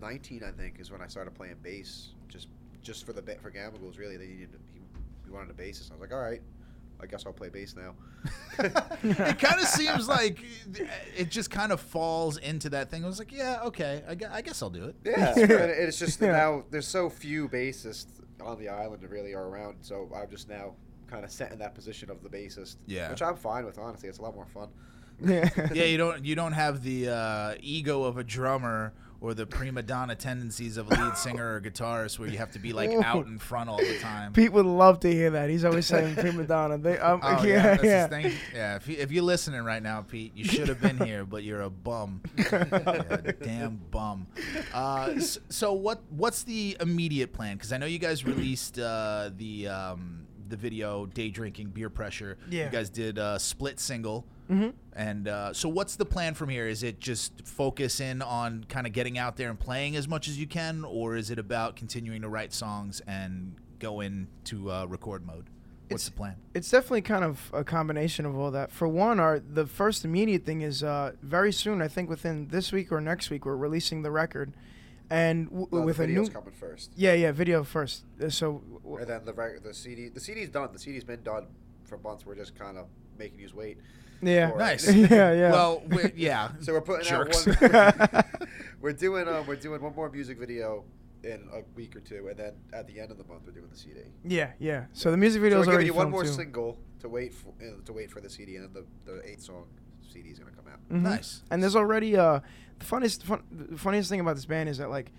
19, 0.00 0.42
I 0.44 0.50
think, 0.50 0.80
is 0.80 0.90
when 0.90 1.00
I 1.00 1.06
started 1.06 1.34
playing 1.34 1.56
bass, 1.62 2.08
just 2.28 2.48
just 2.82 3.06
for 3.06 3.12
the 3.12 3.22
ba- 3.22 3.38
for 3.40 3.50
Gamma 3.50 3.78
Ghouls. 3.78 3.98
Really, 3.98 4.16
they 4.16 4.26
needed 4.26 4.50
he, 4.72 4.80
he 5.24 5.30
wanted 5.30 5.50
a 5.50 5.54
bassist. 5.54 5.90
I 5.90 5.94
was 5.94 6.00
like, 6.00 6.12
all 6.12 6.20
right, 6.20 6.42
I 7.00 7.06
guess 7.06 7.24
I'll 7.26 7.32
play 7.32 7.48
bass 7.48 7.74
now. 7.76 7.94
it 8.58 9.38
kind 9.38 9.60
of 9.60 9.66
seems 9.68 10.08
like 10.08 10.38
it 11.16 11.30
just 11.30 11.50
kind 11.50 11.72
of 11.72 11.80
falls 11.80 12.38
into 12.38 12.70
that 12.70 12.90
thing. 12.90 13.04
I 13.04 13.06
was 13.06 13.18
like, 13.18 13.32
yeah, 13.32 13.60
okay, 13.64 14.02
I 14.08 14.14
gue- 14.14 14.28
I 14.30 14.40
guess 14.42 14.62
I'll 14.62 14.70
do 14.70 14.84
it. 14.84 14.96
Yeah, 15.04 15.34
it's 15.36 15.98
just 15.98 16.20
Yeah. 16.20 16.32
now 16.32 16.64
there's 16.70 16.88
so 16.88 17.08
few 17.10 17.48
bassists 17.48 18.06
on 18.44 18.58
the 18.58 18.68
island 18.68 19.02
really 19.08 19.34
are 19.34 19.46
around, 19.46 19.76
so 19.80 20.08
I'm 20.14 20.30
just 20.30 20.48
now 20.48 20.74
kind 21.06 21.24
of 21.24 21.30
set 21.30 21.52
in 21.52 21.58
that 21.58 21.74
position 21.74 22.10
of 22.10 22.22
the 22.22 22.28
bassist. 22.28 22.76
Yeah. 22.86 23.10
which 23.10 23.22
I'm 23.22 23.36
fine 23.36 23.64
with. 23.64 23.78
Honestly, 23.78 24.08
it's 24.08 24.18
a 24.18 24.22
lot 24.22 24.34
more 24.34 24.46
fun. 24.46 24.68
yeah. 25.24 25.48
yeah, 25.72 25.84
you 25.84 25.96
don't 25.96 26.24
you 26.24 26.34
don't 26.34 26.52
have 26.52 26.82
the 26.82 27.08
uh, 27.08 27.54
ego 27.60 28.02
of 28.02 28.18
a 28.18 28.24
drummer 28.24 28.92
or 29.20 29.32
the 29.34 29.46
prima 29.46 29.82
donna 29.82 30.14
tendencies 30.14 30.76
of 30.76 30.86
a 30.90 30.94
lead 30.94 31.16
singer 31.16 31.54
or 31.54 31.60
guitarist 31.60 32.18
where 32.18 32.28
you 32.28 32.36
have 32.38 32.50
to 32.50 32.58
be 32.58 32.72
like 32.72 32.90
out 33.04 33.26
in 33.26 33.38
front 33.38 33.70
all 33.70 33.78
the 33.78 33.98
time. 33.98 34.32
Pete 34.34 34.52
would 34.52 34.66
love 34.66 35.00
to 35.00 35.10
hear 35.12 35.30
that. 35.30 35.48
He's 35.48 35.64
always 35.64 35.86
saying 35.86 36.14
prima 36.16 36.44
donna. 36.44 36.76
They, 36.78 36.98
um, 36.98 37.20
Oh, 37.22 37.42
yeah, 37.42 37.48
yeah, 37.48 37.62
that's 37.62 37.84
yeah. 37.84 38.06
thing. 38.08 38.32
Yeah, 38.54 38.76
if, 38.76 38.86
you, 38.88 38.96
if 38.98 39.10
you're 39.10 39.22
listening 39.24 39.62
right 39.64 39.82
now, 39.82 40.02
Pete, 40.02 40.32
you 40.36 40.44
should 40.44 40.68
have 40.68 40.80
been 40.80 40.98
here, 40.98 41.24
but 41.24 41.42
you're 41.42 41.62
a 41.62 41.70
bum. 41.70 42.20
Yeah, 42.36 43.32
damn 43.42 43.80
bum. 43.90 44.26
Uh, 44.72 45.18
so 45.48 45.72
what 45.72 46.02
what's 46.10 46.42
the 46.42 46.76
immediate 46.80 47.32
plan? 47.32 47.56
Because 47.56 47.72
I 47.72 47.78
know 47.78 47.86
you 47.86 47.98
guys 47.98 48.24
released 48.24 48.78
uh, 48.78 49.30
the 49.36 49.68
um, 49.68 50.26
the 50.48 50.56
video 50.56 51.06
"Day 51.06 51.30
Drinking 51.30 51.68
Beer 51.68 51.88
Pressure." 51.90 52.36
Yeah. 52.50 52.66
You 52.66 52.70
guys 52.70 52.90
did 52.90 53.18
a 53.18 53.38
split 53.38 53.80
single. 53.80 54.26
Hmm 54.48 54.68
And 54.94 55.28
uh, 55.28 55.52
so, 55.52 55.68
what's 55.68 55.96
the 55.96 56.04
plan 56.04 56.34
from 56.34 56.48
here? 56.48 56.66
Is 56.68 56.82
it 56.82 57.00
just 57.00 57.46
focus 57.46 58.00
in 58.00 58.22
on 58.22 58.64
kind 58.68 58.86
of 58.86 58.92
getting 58.92 59.18
out 59.18 59.36
there 59.36 59.50
and 59.50 59.58
playing 59.58 59.96
as 59.96 60.06
much 60.08 60.28
as 60.28 60.38
you 60.38 60.46
can, 60.46 60.84
or 60.84 61.16
is 61.16 61.30
it 61.30 61.38
about 61.38 61.76
continuing 61.76 62.22
to 62.22 62.28
write 62.28 62.52
songs 62.52 63.00
and 63.06 63.54
go 63.78 64.00
into 64.00 64.70
uh, 64.70 64.84
record 64.86 65.26
mode? 65.26 65.46
What's 65.88 66.04
It's- 66.04 66.08
the 66.08 66.12
plan? 66.12 66.36
It's 66.54 66.70
definitely 66.70 67.02
kind 67.02 67.24
of 67.24 67.50
a 67.52 67.64
combination 67.64 68.24
of 68.26 68.36
all 68.36 68.50
that. 68.52 68.70
For 68.70 68.86
one, 68.88 69.18
our 69.20 69.38
the 69.40 69.66
first 69.66 70.04
immediate 70.04 70.44
thing 70.44 70.62
is 70.62 70.82
uh, 70.82 71.12
very 71.22 71.52
soon. 71.52 71.82
I 71.82 71.88
think 71.88 72.08
within 72.08 72.48
this 72.48 72.72
week 72.72 72.90
or 72.92 73.00
next 73.00 73.30
week, 73.30 73.44
we're 73.46 73.56
releasing 73.56 74.02
the 74.02 74.10
record, 74.10 74.52
and 75.10 75.48
w- 75.50 75.68
No, 75.72 75.80
with 75.82 75.98
the 75.98 76.04
a 76.04 76.06
new 76.06 76.26
coming 76.28 76.52
first, 76.52 76.92
yeah 76.96 77.12
yeah 77.14 77.32
video 77.32 77.64
first. 77.64 78.04
Uh, 78.22 78.28
so 78.30 78.62
w- 78.82 78.96
and 78.98 79.06
then 79.08 79.24
the 79.24 79.32
reg- 79.34 79.62
the 79.62 79.74
CD 79.74 80.08
the 80.08 80.20
CD's 80.20 80.48
done. 80.50 80.70
The 80.72 80.78
CD's 80.78 81.04
been 81.04 81.22
done 81.22 81.46
for 81.84 81.98
months. 81.98 82.24
We're 82.24 82.34
just 82.36 82.54
kind 82.58 82.78
of 82.78 82.86
making 83.18 83.38
you 83.40 83.48
wait. 83.54 83.78
Yeah 84.26 84.50
for 84.50 84.56
it. 84.56 84.58
Nice. 84.58 84.92
yeah 84.94 85.32
yeah. 85.32 85.52
Well, 85.52 85.82
we're, 85.88 86.12
yeah. 86.16 86.50
So 86.60 86.72
we're 86.72 86.80
putting 86.80 87.06
Jerks. 87.06 87.46
out 87.46 88.12
one. 88.12 88.24
we're 88.80 88.92
doing 88.92 89.28
um, 89.28 89.46
we're 89.46 89.56
doing 89.56 89.80
one 89.82 89.94
more 89.94 90.10
music 90.10 90.38
video 90.38 90.84
in 91.22 91.48
a 91.52 91.60
week 91.74 91.96
or 91.96 92.00
two, 92.00 92.28
and 92.28 92.36
then 92.38 92.52
at 92.72 92.86
the 92.86 93.00
end 93.00 93.10
of 93.10 93.16
the 93.18 93.24
month 93.24 93.42
we're 93.46 93.52
doing 93.52 93.68
the 93.70 93.76
CD. 93.78 94.00
yeah 94.24 94.52
yeah. 94.58 94.84
So 94.92 95.10
the 95.10 95.16
music 95.16 95.40
So 95.40 95.42
video 95.42 95.58
we're 95.58 95.62
is 95.62 95.66
giving 95.66 95.74
already 95.76 95.86
you 95.86 95.94
one 95.94 96.04
filmed 96.06 96.12
more 96.12 96.22
too. 96.24 96.28
single 96.32 96.78
to 97.00 97.08
wait 97.08 97.32
for 97.34 97.48
uh, 97.62 97.82
to 97.84 97.92
wait 97.92 98.10
for 98.10 98.20
the 98.20 98.28
CD, 98.30 98.56
and 98.56 98.64
then 98.74 98.84
the 99.06 99.12
the 99.12 99.28
eight 99.28 99.40
song 99.42 99.64
CD 100.12 100.30
is 100.30 100.38
gonna 100.38 100.50
come 100.52 100.66
out. 100.72 100.80
Mhm. 100.90 101.02
Nice. 101.02 101.42
And 101.50 101.62
there's 101.62 101.76
already 101.76 102.16
uh 102.16 102.40
the 102.78 102.84
funniest 102.84 103.24
fun, 103.24 103.42
the 103.50 103.78
funniest 103.78 104.10
thing 104.10 104.20
about 104.20 104.34
this 104.36 104.46
band 104.46 104.68
is 104.68 104.78
that 104.78 104.90
like 104.90 105.12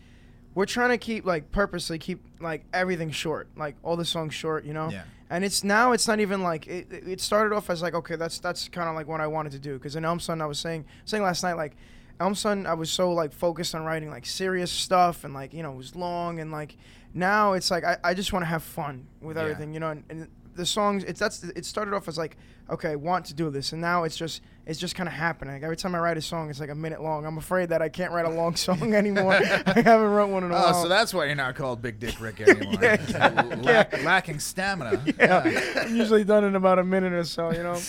we're 0.55 0.65
trying 0.65 0.89
to 0.89 0.97
keep 0.97 1.25
like 1.25 1.51
purposely 1.51 1.99
keep 1.99 2.23
like 2.39 2.63
everything 2.73 3.11
short, 3.11 3.47
like 3.55 3.75
all 3.83 3.95
the 3.97 4.05
songs 4.05 4.33
short, 4.33 4.63
you 4.65 4.73
know. 4.73 4.89
Yeah. 4.89 5.03
And 5.29 5.43
it's 5.43 5.63
now 5.63 5.91
it's 5.91 6.07
not 6.07 6.19
even 6.19 6.41
like 6.43 6.65
it, 6.67 6.87
it 6.91 7.19
started 7.21 7.55
off 7.55 7.69
as 7.69 7.81
like 7.81 7.93
okay 7.95 8.15
that's 8.15 8.39
that's 8.39 8.67
kind 8.69 8.87
of 8.89 8.95
like 8.95 9.07
what 9.07 9.21
I 9.21 9.27
wanted 9.27 9.51
to 9.53 9.59
do 9.59 9.73
because 9.73 9.95
in 9.95 10.05
Elm 10.05 10.19
Sun 10.19 10.41
I 10.41 10.45
was 10.45 10.59
saying 10.59 10.85
saying 11.03 11.23
last 11.23 11.43
night 11.43 11.53
like 11.53 11.75
Elm 12.19 12.35
Sun 12.35 12.65
I 12.67 12.73
was 12.75 12.89
so 12.91 13.11
like 13.11 13.33
focused 13.33 13.73
on 13.75 13.83
writing 13.83 14.09
like 14.09 14.25
serious 14.25 14.71
stuff 14.71 15.23
and 15.23 15.33
like 15.33 15.53
you 15.53 15.61
know 15.63 15.73
it 15.73 15.77
was 15.77 15.95
long 15.95 16.39
and 16.39 16.51
like 16.51 16.77
now 17.13 17.53
it's 17.53 17.71
like 17.71 17.83
I, 17.83 17.97
I 18.03 18.13
just 18.13 18.33
want 18.33 18.43
to 18.43 18.47
have 18.47 18.61
fun 18.63 19.07
with 19.19 19.35
Yeah. 19.35 19.43
everything 19.43 19.73
you 19.73 19.79
know 19.79 19.89
and, 19.89 20.03
and 20.09 20.27
the 20.55 20.65
songs 20.65 21.03
it's 21.03 21.19
that's 21.19 21.43
it 21.43 21.65
started 21.65 21.93
off 21.93 22.07
as 22.07 22.17
like 22.17 22.37
okay 22.69 22.95
want 22.95 23.25
to 23.25 23.33
do 23.33 23.49
this 23.49 23.71
and 23.73 23.81
now 23.81 24.03
it's 24.03 24.15
just 24.17 24.41
it's 24.65 24.79
just 24.79 24.95
kind 24.95 25.07
of 25.07 25.13
happening 25.13 25.53
like 25.53 25.63
every 25.63 25.75
time 25.75 25.93
I 25.93 25.99
write 25.99 26.17
a 26.17 26.21
song 26.21 26.49
it's 26.49 26.59
like 26.59 26.69
a 26.69 26.75
minute 26.75 27.01
long 27.01 27.25
I'm 27.25 27.37
afraid 27.37 27.69
that 27.69 27.81
I 27.81 27.89
can't 27.89 28.11
write 28.11 28.25
a 28.25 28.29
long 28.29 28.55
song 28.67 28.93
anymore 28.93 29.33
I 29.35 29.81
haven't 29.81 30.09
wrote 30.09 30.29
one 30.29 30.43
in 30.43 30.51
a 30.51 30.53
while. 30.53 30.63
Oh, 30.63 30.71
while 30.71 30.83
so 30.83 30.87
that's 30.89 31.13
why 31.13 31.25
you're 31.25 31.35
not 31.35 31.55
called 31.55 31.81
Big 31.81 31.99
Dick 31.99 32.19
Rick 32.19 32.41
anymore. 32.47 32.79
Yeah, 32.81 33.55
yeah. 33.61 34.01
Lacking 34.03 34.39
stamina. 34.39 35.03
yeah 35.19 35.73
I'm 35.81 35.95
usually 35.95 36.23
done 36.23 36.43
in 36.43 36.55
about 36.55 36.79
a 36.79 36.83
minute 36.83 37.13
or 37.13 37.23
so 37.23 37.51
you 37.51 37.63
know 37.63 37.79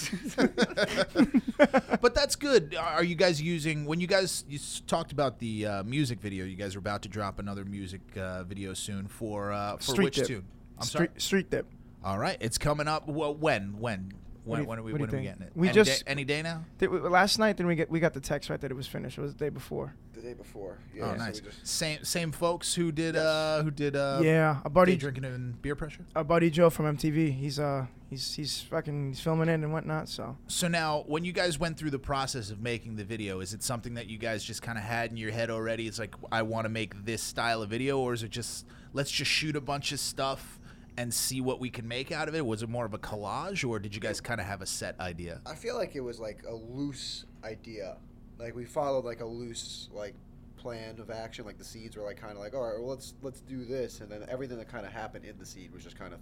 but 2.01 2.15
that's 2.15 2.37
good. 2.37 2.77
Are 2.79 3.05
you 3.05 3.15
guys 3.15 3.41
using 3.41 3.85
when 3.85 4.01
you 4.01 4.07
guys 4.07 4.45
you 4.49 4.59
talked 4.87 5.13
about 5.13 5.39
the 5.39 5.67
uh, 5.67 5.83
music 5.85 6.21
video? 6.21 6.45
You 6.45 6.57
guys 6.57 6.77
are 6.77 6.79
about 6.79 7.03
to 7.03 7.09
drop 7.09 7.39
another 7.39 7.65
music 7.65 8.01
uh, 8.17 8.45
video 8.45 8.75
soon 8.75 9.07
for 9.09 9.53
uh, 9.53 9.77
for 9.77 9.83
Street 9.83 10.05
which 10.05 10.17
Dip. 10.17 10.27
tune? 10.27 10.45
I'm 10.79 10.85
street, 10.87 11.11
sorry. 11.11 11.21
street 11.21 11.51
dip 11.51 11.67
All 12.07 12.19
right, 12.19 12.37
it's 12.39 12.57
coming 12.57 12.87
up. 12.87 13.09
Well, 13.09 13.35
when 13.35 13.81
when 13.81 14.13
when 14.45 14.61
you- 14.61 14.67
when 14.69 14.79
are 14.79 14.83
we 14.85 14.93
when 14.93 15.01
you 15.01 15.09
are 15.09 15.11
we 15.11 15.23
getting 15.25 15.43
it? 15.43 15.51
We 15.57 15.67
any 15.67 15.75
just- 15.75 16.05
day, 16.05 16.11
any 16.13 16.25
day 16.25 16.41
now. 16.41 16.65
Did 16.79 16.91
we- 16.91 17.01
last 17.01 17.37
night 17.41 17.57
then 17.57 17.67
we 17.67 17.75
get 17.75 17.91
we 17.91 17.99
got 17.99 18.15
the 18.15 18.21
text 18.21 18.49
right 18.49 18.61
that 18.61 18.71
it 18.71 18.75
was 18.75 18.87
finished 18.87 19.19
it 19.19 19.21
was 19.23 19.33
the 19.35 19.39
day 19.41 19.49
before 19.49 19.93
The 20.13 20.21
day 20.23 20.35
before. 20.35 20.79
Yeah, 20.95 21.07
oh, 21.07 21.11
so 21.15 21.17
nice. 21.17 21.43
we 21.43 21.49
just- 21.51 21.67
Same 21.67 22.05
same 22.05 22.31
folks 22.31 22.73
who 22.77 22.93
did 22.93 23.17
Yes. 23.17 23.25
uh 23.25 23.61
who 23.65 23.73
did 23.73 23.97
uh 23.97 24.21
yeah 24.23 24.61
a 24.61 24.69
Day 24.69 24.73
buddy 24.73 24.97
drinking 24.97 25.25
and 25.25 25.61
beer 25.61 25.75
pressure. 25.75 26.07
our 26.15 26.23
buddy 26.23 26.49
Joe 26.49 26.71
from 26.71 26.87
MTV 26.97 27.33
he's 27.33 27.59
uh 27.59 27.87
he's 28.09 28.35
he's 28.35 28.61
fucking 28.61 29.09
he's 29.09 29.19
filming 29.21 29.49
it 29.49 29.55
and 29.55 29.73
whatnot 29.73 30.09
so 30.09 30.37
So 30.47 30.69
now, 30.69 31.03
when 31.09 31.25
you 31.25 31.33
guys 31.33 31.59
went 31.59 31.77
through 31.77 31.91
the 31.91 31.99
process 31.99 32.51
of 32.53 32.61
making 32.61 32.95
the 32.95 33.05
video, 33.05 33.41
is 33.41 33.53
it 33.53 33.65
something 33.65 33.95
that 33.95 34.07
you 34.07 34.17
guys 34.17 34.45
just 34.45 34.63
kind 34.63 34.79
of 34.79 34.85
had 34.85 35.11
in 35.11 35.17
your 35.17 35.33
head 35.33 35.51
already? 35.51 35.89
It's 35.89 35.99
like 35.99 36.15
I 36.31 36.43
want 36.43 36.67
to 36.67 36.71
make 36.71 37.05
this 37.05 37.21
style 37.21 37.63
of 37.63 37.71
video, 37.71 37.99
or 37.99 38.13
is 38.15 38.23
it 38.23 38.31
just 38.31 38.65
let's 38.93 39.11
just 39.11 39.29
shoot 39.33 39.57
a 39.57 39.61
bunch 39.61 39.91
of 39.91 39.99
stuff 39.99 40.61
and 40.97 41.13
see 41.13 41.41
what 41.41 41.61
we 41.61 41.71
can 41.71 41.87
make 41.87 42.11
out 42.13 42.29
of 42.29 42.35
it? 42.35 42.45
Was 42.45 42.63
it 42.63 42.69
more 42.69 42.85
of 42.85 42.95
a 42.95 42.99
collage, 42.99 43.69
or 43.69 43.79
did 43.79 43.95
you 43.95 44.01
guys 44.01 44.21
kind 44.21 44.41
of 44.41 44.47
have 44.47 44.63
a 44.63 44.67
set 44.67 44.99
idea? 45.01 45.41
I 45.47 45.55
feel 45.55 45.77
like 45.77 45.95
it 45.95 46.01
was 46.01 46.19
like 46.19 46.43
a 46.49 46.55
loose 46.55 47.25
idea. 47.45 47.97
Like 48.39 48.55
we 48.55 48.65
followed 48.65 49.05
like 49.05 49.21
a 49.21 49.27
loose 49.27 49.89
like 49.93 50.15
plan 50.57 50.99
of 51.01 51.11
action. 51.11 51.45
Like 51.45 51.59
the 51.59 51.65
seeds 51.65 51.97
were 51.97 52.03
like 52.03 52.21
kind 52.21 52.33
of 52.33 52.39
like, 52.39 52.55
all 52.55 52.63
right, 52.63 52.79
well 52.79 52.91
let's 52.91 53.15
let's 53.23 53.41
do 53.41 53.65
this, 53.65 54.01
and 54.01 54.11
then 54.11 54.25
everything 54.29 54.59
that 54.59 54.69
kind 54.69 54.87
of 54.87 54.93
happened 54.93 55.25
in 55.25 55.39
the 55.39 55.47
seed 55.47 55.73
was 55.73 55.83
just 55.85 55.99
kind 55.99 56.13
of 56.13 56.21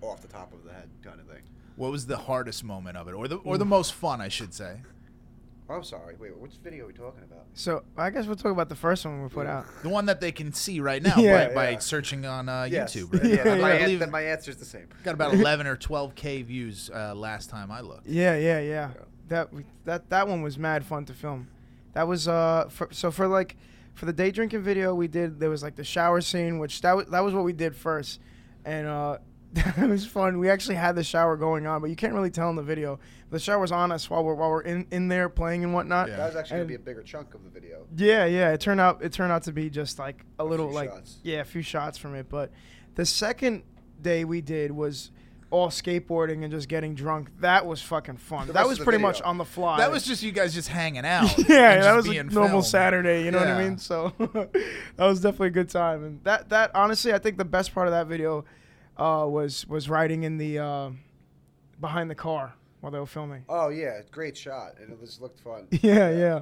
off 0.00 0.20
the 0.20 0.28
top 0.28 0.52
of 0.52 0.64
the 0.64 0.72
head 0.72 0.88
kind 1.02 1.20
of 1.20 1.26
thing. 1.26 1.42
What 1.76 1.90
was 1.90 2.06
the 2.06 2.16
hardest 2.16 2.64
moment 2.64 2.96
of 2.96 3.08
it, 3.08 3.14
or 3.14 3.28
the 3.28 3.36
or 3.36 3.58
the 3.58 3.64
most 3.64 3.94
fun, 3.94 4.20
I 4.20 4.28
should 4.28 4.54
say? 4.54 4.80
Oh, 5.70 5.74
I'm 5.74 5.82
sorry. 5.84 6.14
Wait, 6.18 6.34
which 6.38 6.52
video 6.64 6.84
are 6.84 6.86
we 6.86 6.92
talking 6.94 7.22
about? 7.24 7.44
So 7.52 7.82
I 7.96 8.08
guess 8.10 8.26
we'll 8.26 8.36
talk 8.36 8.52
about 8.52 8.70
the 8.70 8.74
first 8.74 9.04
one 9.04 9.22
we 9.22 9.28
put 9.28 9.46
out. 9.46 9.66
The 9.82 9.90
one 9.90 10.06
that 10.06 10.18
they 10.20 10.32
can 10.32 10.52
see 10.52 10.80
right 10.80 11.02
now 11.02 11.14
Yeah, 11.18 11.48
by, 11.48 11.54
by 11.54 11.70
yeah. 11.72 11.78
searching 11.80 12.24
on 12.24 12.48
uh, 12.48 12.66
Yes. 12.70 12.94
YouTube. 12.96 13.12
Right? 13.22 13.44
Yeah, 13.44 13.52
I 13.52 13.58
my, 13.58 13.72
an- 13.72 13.82
believe 13.82 13.98
then 14.00 14.10
my 14.10 14.22
answer's 14.22 14.56
the 14.56 14.64
same. 14.64 14.86
got 15.04 15.12
about 15.14 15.34
11 15.34 15.66
or 15.66 15.76
12k 15.76 16.44
views 16.44 16.90
uh, 16.94 17.14
last 17.14 17.50
time 17.50 17.70
I 17.70 17.82
looked. 17.82 18.06
Yeah, 18.06 18.36
yeah, 18.36 18.60
yeah. 18.60 18.64
Yeah. 18.64 18.88
That 19.28 19.52
we- 19.52 19.66
that 19.84 20.08
that 20.08 20.26
one 20.26 20.40
was 20.40 20.56
mad 20.58 20.86
fun 20.86 21.04
to 21.04 21.12
film. 21.12 21.48
That 21.92 22.08
was 22.08 22.28
uh 22.28 22.68
for, 22.70 22.88
so 22.90 23.10
for 23.10 23.28
like 23.28 23.56
for 23.92 24.06
the 24.06 24.12
day 24.12 24.30
drinking 24.30 24.62
video 24.62 24.94
we 24.94 25.06
did 25.08 25.38
there 25.38 25.50
was 25.50 25.62
like 25.62 25.74
the 25.76 25.84
shower 25.84 26.20
scene 26.22 26.58
which 26.58 26.80
that 26.80 26.96
was, 26.96 27.06
that 27.08 27.20
was 27.20 27.34
what 27.34 27.44
we 27.44 27.52
did 27.52 27.76
first, 27.76 28.20
and 28.64 28.86
uh 28.86 29.18
that 29.52 29.88
was 29.88 30.06
fun. 30.06 30.38
We 30.38 30.50
actually 30.50 30.74
had 30.74 30.94
the 30.94 31.02
shower 31.02 31.36
going 31.36 31.66
on, 31.66 31.80
but 31.80 31.88
you 31.88 31.96
can't 31.96 32.12
really 32.12 32.30
tell 32.30 32.50
in 32.50 32.56
the 32.56 32.62
video. 32.62 33.00
The 33.30 33.38
shower's 33.38 33.72
on 33.72 33.90
us 33.90 34.10
while 34.10 34.22
we're 34.22 34.34
while 34.34 34.50
we're 34.50 34.60
in, 34.62 34.86
in 34.90 35.08
there 35.08 35.28
playing 35.28 35.64
and 35.64 35.72
whatnot. 35.72 36.08
Yeah. 36.08 36.16
That 36.16 36.26
was 36.26 36.36
actually 36.36 36.58
gonna 36.58 36.68
be 36.68 36.74
a 36.74 36.78
bigger 36.78 37.02
chunk 37.02 37.34
of 37.34 37.44
the 37.44 37.50
video. 37.50 37.86
Yeah, 37.96 38.26
yeah. 38.26 38.52
It 38.52 38.60
turned 38.60 38.80
out 38.80 39.02
it 39.02 39.12
turned 39.12 39.32
out 39.32 39.44
to 39.44 39.52
be 39.52 39.70
just 39.70 39.98
like 39.98 40.24
a, 40.38 40.42
A 40.42 40.44
little 40.44 40.70
like 40.70 40.90
shots. 40.90 41.16
yeah, 41.22 41.40
a 41.40 41.44
few 41.44 41.62
shots 41.62 41.96
from 41.96 42.14
it. 42.14 42.28
But 42.28 42.50
the 42.94 43.06
second 43.06 43.62
day 44.02 44.24
we 44.24 44.42
did 44.42 44.70
was 44.70 45.10
all 45.50 45.68
skateboarding 45.68 46.42
and 46.42 46.50
just 46.50 46.68
getting 46.68 46.94
drunk. 46.94 47.30
That 47.40 47.64
was 47.64 47.80
fucking 47.80 48.18
fun. 48.18 48.48
That 48.48 48.68
was 48.68 48.78
pretty 48.78 48.98
video. 48.98 49.06
much 49.08 49.22
on 49.22 49.38
the 49.38 49.46
fly. 49.46 49.78
That 49.78 49.90
was 49.90 50.04
just 50.04 50.22
you 50.22 50.30
guys 50.30 50.52
just 50.52 50.68
hanging 50.68 51.06
out. 51.06 51.38
yeah, 51.48 51.80
that 51.80 51.96
was 51.96 52.06
a 52.06 52.22
normal 52.22 52.48
filmed. 52.48 52.66
Saturday. 52.66 53.24
You 53.24 53.30
know 53.30 53.38
what 53.38 53.48
I 53.48 53.64
mean? 53.64 53.78
So 53.78 54.12
that 54.18 54.50
was 54.98 55.20
definitely 55.20 55.48
a 55.48 55.52
good 55.52 55.70
time. 55.70 56.04
And 56.04 56.24
that 56.24 56.50
that 56.50 56.70
honestly, 56.74 57.14
I 57.14 57.18
think 57.18 57.38
the 57.38 57.46
best 57.46 57.72
part 57.74 57.86
of 57.88 57.92
that 57.92 58.06
video 58.06 58.44
uh, 58.98 59.26
was 59.28 59.66
was 59.66 59.88
riding 59.88 60.24
in 60.24 60.38
the 60.38 60.58
uh, 60.58 60.90
behind 61.80 62.10
the 62.10 62.14
car 62.14 62.54
while 62.80 62.92
they 62.92 62.98
were 62.98 63.06
filming. 63.06 63.44
Oh 63.48 63.68
yeah, 63.68 64.00
great 64.10 64.36
shot, 64.36 64.74
and 64.80 64.92
it 64.92 65.00
was 65.00 65.20
looked 65.20 65.40
fun. 65.40 65.68
Yeah, 65.82 66.10
yeah. 66.10 66.40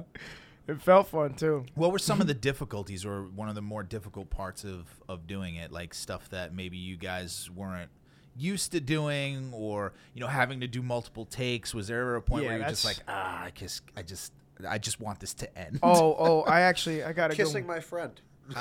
It 0.67 0.81
felt 0.81 1.07
fun 1.07 1.33
too. 1.33 1.65
What 1.75 1.93
were 1.93 1.99
some 1.99 2.19
of 2.19 2.27
the 2.27 2.33
difficulties 2.49 3.05
or 3.05 3.23
one 3.23 3.47
of 3.47 3.55
the 3.55 3.61
more 3.61 3.83
difficult 3.83 4.29
parts 4.29 4.65
of, 4.65 4.85
of 5.07 5.25
doing 5.25 5.55
it? 5.55 5.71
Like 5.71 5.93
stuff 5.93 6.29
that 6.31 6.53
maybe 6.53 6.75
you 6.75 6.97
guys 6.97 7.49
weren't 7.55 7.89
used 8.35 8.73
to 8.73 8.81
doing 8.81 9.51
or, 9.53 9.93
you 10.13 10.19
know, 10.19 10.27
having 10.27 10.59
to 10.59 10.67
do 10.67 10.81
multiple 10.81 11.23
takes? 11.25 11.73
Was 11.73 11.87
there 11.87 12.01
ever 12.01 12.17
a 12.17 12.21
point 12.21 12.43
Yeah, 12.43 12.49
where 12.49 12.59
you're 12.59 12.67
just 12.67 12.83
like, 12.83 12.97
ah, 13.07 13.45
I 13.45 13.51
just, 13.51 13.81
I 13.95 14.01
just, 14.01 14.33
I 14.67 14.77
just 14.77 14.99
want 14.99 15.21
this 15.21 15.33
to 15.35 15.57
end? 15.57 15.79
Oh, 15.81 16.15
oh, 16.19 16.41
I 16.41 16.61
actually 16.69 17.01
I 17.01 17.13
got 17.13 17.29
to 17.31 17.35
Kissing 17.37 17.63
go. 17.63 17.67
my 17.73 17.79
friend. 17.79 18.19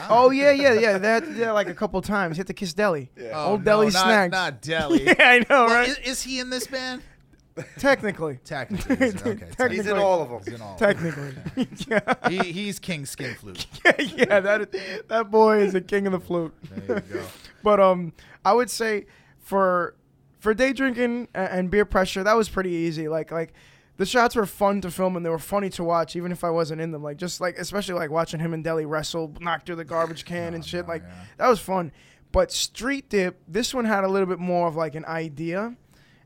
Oh 0.08 0.30
yeah, 0.30 0.50
yeah, 0.50 0.72
yeah. 0.74 0.98
That 0.98 1.30
yeah, 1.36 1.52
like 1.52 1.68
a 1.68 1.74
couple 1.74 2.00
times. 2.02 2.36
Hit 2.36 2.46
the 2.46 2.54
Kiss 2.54 2.74
Deli. 2.74 3.10
Yeah. 3.16 3.30
Oh, 3.34 3.50
Old 3.52 3.60
no, 3.60 3.64
Deli 3.64 3.86
not, 3.86 3.92
snacks. 4.02 4.32
Not 4.32 4.62
Deli. 4.62 5.04
Yeah, 5.04 5.14
I 5.18 5.38
know, 5.38 5.44
Well, 5.48 5.68
right? 5.68 5.88
is, 5.88 5.98
is 5.98 6.22
he 6.22 6.40
in 6.40 6.50
this 6.50 6.66
band? 6.66 7.02
Technically, 7.78 8.38
Technically. 8.44 8.96
is 9.06 9.14
it? 9.14 9.26
Okay. 9.26 9.74
He's 9.74 9.86
in 9.86 9.96
all 9.96 10.20
of 10.22 10.28
them. 10.28 10.40
He's 10.44 10.54
in 10.54 10.60
all. 10.60 10.76
technically. 10.76 11.34
yeah. 11.88 12.14
He, 12.28 12.52
he's 12.52 12.78
King 12.78 13.06
Skin 13.06 13.34
Flute. 13.34 13.66
yeah, 13.98 14.40
that 14.40 14.74
that 15.08 15.30
boy 15.30 15.58
is 15.60 15.72
the 15.72 15.80
king 15.80 16.06
of 16.06 16.12
the 16.12 16.20
flute. 16.20 16.52
There 16.86 17.02
you 17.08 17.14
go. 17.14 17.24
But 17.62 17.80
um, 17.80 18.12
I 18.44 18.52
would 18.52 18.68
say 18.70 19.06
for 19.38 19.94
for 20.38 20.52
day 20.52 20.74
drinking 20.74 21.28
a- 21.34 21.50
and 21.50 21.70
beer 21.70 21.86
pressure, 21.86 22.22
that 22.24 22.36
was 22.36 22.48
pretty 22.50 22.70
easy. 22.72 23.08
Like 23.08 23.30
like 23.30 23.54
the 23.98 24.06
shots 24.06 24.36
were 24.36 24.46
fun 24.46 24.80
to 24.82 24.90
film 24.90 25.16
and 25.16 25.24
they 25.24 25.30
were 25.30 25.38
funny 25.38 25.70
to 25.70 25.82
watch, 25.84 26.16
even 26.16 26.30
if 26.32 26.44
I 26.44 26.50
wasn't 26.50 26.80
in 26.80 26.90
them. 26.90 27.02
Like 27.02 27.16
just 27.16 27.40
like 27.40 27.58
especially 27.58 27.94
like 27.94 28.10
watching 28.10 28.40
him 28.40 28.52
and 28.54 28.62
Deli 28.62 28.84
wrestle, 28.86 29.32
knock 29.40 29.64
through 29.64 29.76
the 29.76 29.84
garbage 29.84 30.24
can 30.32 30.54
and 30.54 30.64
shit. 30.64 30.86
like 30.86 31.02
yeah. 31.02 31.14
that 31.38 31.48
was 31.48 31.60
fun. 31.60 31.92
But 32.32 32.52
street 32.52 33.08
dip, 33.08 33.38
this 33.48 33.72
one 33.72 33.84
had 33.86 34.04
a 34.04 34.08
little 34.08 34.26
bit 34.26 34.38
more 34.38 34.68
of 34.68 34.76
like 34.76 34.94
an 34.94 35.04
idea, 35.06 35.74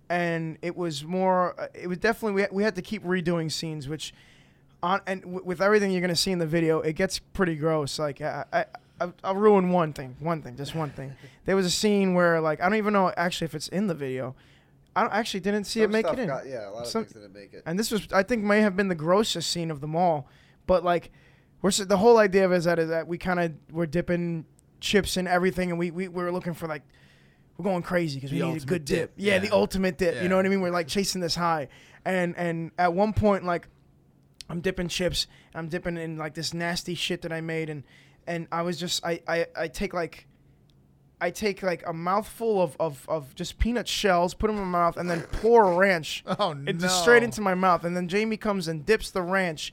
and 0.08 0.58
it 0.62 0.76
was 0.76 1.04
more. 1.04 1.54
uh, 1.60 1.66
It 1.74 1.86
was 1.86 1.98
definitely 1.98 2.32
we 2.34 2.40
had, 2.42 2.52
we 2.52 2.62
had 2.64 2.74
to 2.76 2.82
keep 2.82 3.04
redoing 3.04 3.50
scenes, 3.52 3.86
which 3.88 4.12
on 4.82 5.00
and 5.06 5.20
w- 5.22 5.42
with 5.44 5.60
everything 5.60 5.92
you're 5.92 6.00
gonna 6.00 6.16
see 6.16 6.32
in 6.32 6.38
the 6.38 6.46
video, 6.46 6.80
it 6.80 6.94
gets 6.94 7.18
pretty 7.18 7.54
gross. 7.54 7.98
Like 7.98 8.20
I, 8.20 8.44
I, 8.52 8.64
I 9.00 9.12
I'll 9.22 9.36
ruin 9.36 9.70
one 9.70 9.92
thing, 9.92 10.16
one 10.20 10.42
thing, 10.42 10.56
just 10.56 10.74
one 10.74 10.90
thing. 10.90 11.12
There 11.44 11.54
was 11.56 11.66
a 11.66 11.70
scene 11.70 12.14
where 12.14 12.40
like 12.40 12.60
I 12.60 12.64
don't 12.64 12.76
even 12.78 12.92
know 12.92 13.12
actually 13.16 13.44
if 13.46 13.54
it's 13.54 13.68
in 13.68 13.86
the 13.86 13.94
video. 13.94 14.34
I 14.96 15.04
actually 15.20 15.40
didn't 15.40 15.64
see 15.64 15.80
it 15.80 15.84
Some 15.84 15.92
make 15.92 16.06
it 16.06 16.18
in. 16.18 16.26
got- 16.26 16.46
yeah, 16.46 16.68
a 16.68 16.70
lot 16.70 16.82
of 16.82 16.86
Some- 16.88 17.04
things 17.04 17.14
didn't 17.14 17.32
make 17.32 17.52
it. 17.54 17.62
And 17.66 17.78
this 17.78 17.90
was, 17.90 18.08
I 18.12 18.22
think, 18.22 18.42
may 18.42 18.60
have 18.60 18.76
been 18.76 18.88
the 18.88 18.94
grossest 18.94 19.50
scene 19.50 19.70
of 19.70 19.80
them 19.80 19.94
all. 19.94 20.28
But 20.66 20.82
like, 20.84 21.10
we're 21.62 21.70
the 21.70 21.96
whole 21.98 22.18
idea 22.18 22.44
of 22.44 22.52
it 22.52 22.56
is 22.56 22.64
that 22.64 22.78
is 22.78 22.88
that 22.88 23.06
we 23.06 23.18
kind 23.18 23.38
of 23.40 23.52
were 23.70 23.86
dipping 23.86 24.46
chips 24.80 25.16
in 25.16 25.26
everything, 25.26 25.70
and 25.70 25.78
we 25.78 25.90
we, 25.90 26.08
we 26.08 26.22
were 26.22 26.32
looking 26.32 26.54
for 26.54 26.66
like, 26.66 26.82
we're 27.56 27.64
going 27.64 27.82
crazy 27.82 28.16
because 28.16 28.32
we 28.32 28.40
The 28.40 28.46
need 28.46 28.62
a 28.62 28.66
good 28.66 28.84
dip. 28.84 28.98
dip, 28.98 29.12
Yeah, 29.16 29.38
the 29.38 29.50
ultimate 29.50 29.98
dip. 29.98 30.14
Yeah. 30.16 30.22
You 30.22 30.28
know 30.28 30.36
what 30.36 30.46
I 30.46 30.48
mean? 30.48 30.60
We're 30.62 30.70
like 30.70 30.88
chasing 30.88 31.20
this 31.20 31.34
high, 31.36 31.68
and 32.04 32.36
and 32.36 32.70
at 32.78 32.92
one 32.94 33.12
point 33.12 33.44
like, 33.44 33.68
I'm 34.48 34.60
dipping 34.60 34.88
chips, 34.88 35.26
I'm 35.54 35.68
dipping 35.68 35.96
in 35.98 36.16
like 36.16 36.34
this 36.34 36.52
nasty 36.54 36.94
shit 36.94 37.22
that 37.22 37.32
I 37.32 37.40
made, 37.42 37.68
and 37.70 37.84
and 38.26 38.48
I 38.50 38.62
was 38.62 38.78
just 38.78 39.04
I 39.04 39.20
I, 39.28 39.46
I 39.56 39.68
take 39.68 39.94
like. 39.94 40.26
I 41.20 41.30
take 41.30 41.62
like 41.62 41.82
a 41.86 41.92
mouthful 41.92 42.62
of, 42.62 42.76
of, 42.80 43.04
of 43.08 43.34
just 43.34 43.58
peanut 43.58 43.86
shells, 43.88 44.34
put 44.34 44.46
them 44.48 44.56
in 44.56 44.64
my 44.64 44.78
mouth, 44.78 44.96
and 44.96 45.08
then 45.10 45.20
pour 45.22 45.74
ranch 45.74 46.24
Oh, 46.38 46.52
no. 46.54 46.70
into 46.70 46.88
straight 46.88 47.22
into 47.22 47.40
my 47.40 47.54
mouth, 47.54 47.84
and 47.84 47.96
then 47.96 48.08
Jamie 48.08 48.36
comes 48.36 48.68
and 48.68 48.84
dips 48.86 49.10
the 49.10 49.22
ranch 49.22 49.72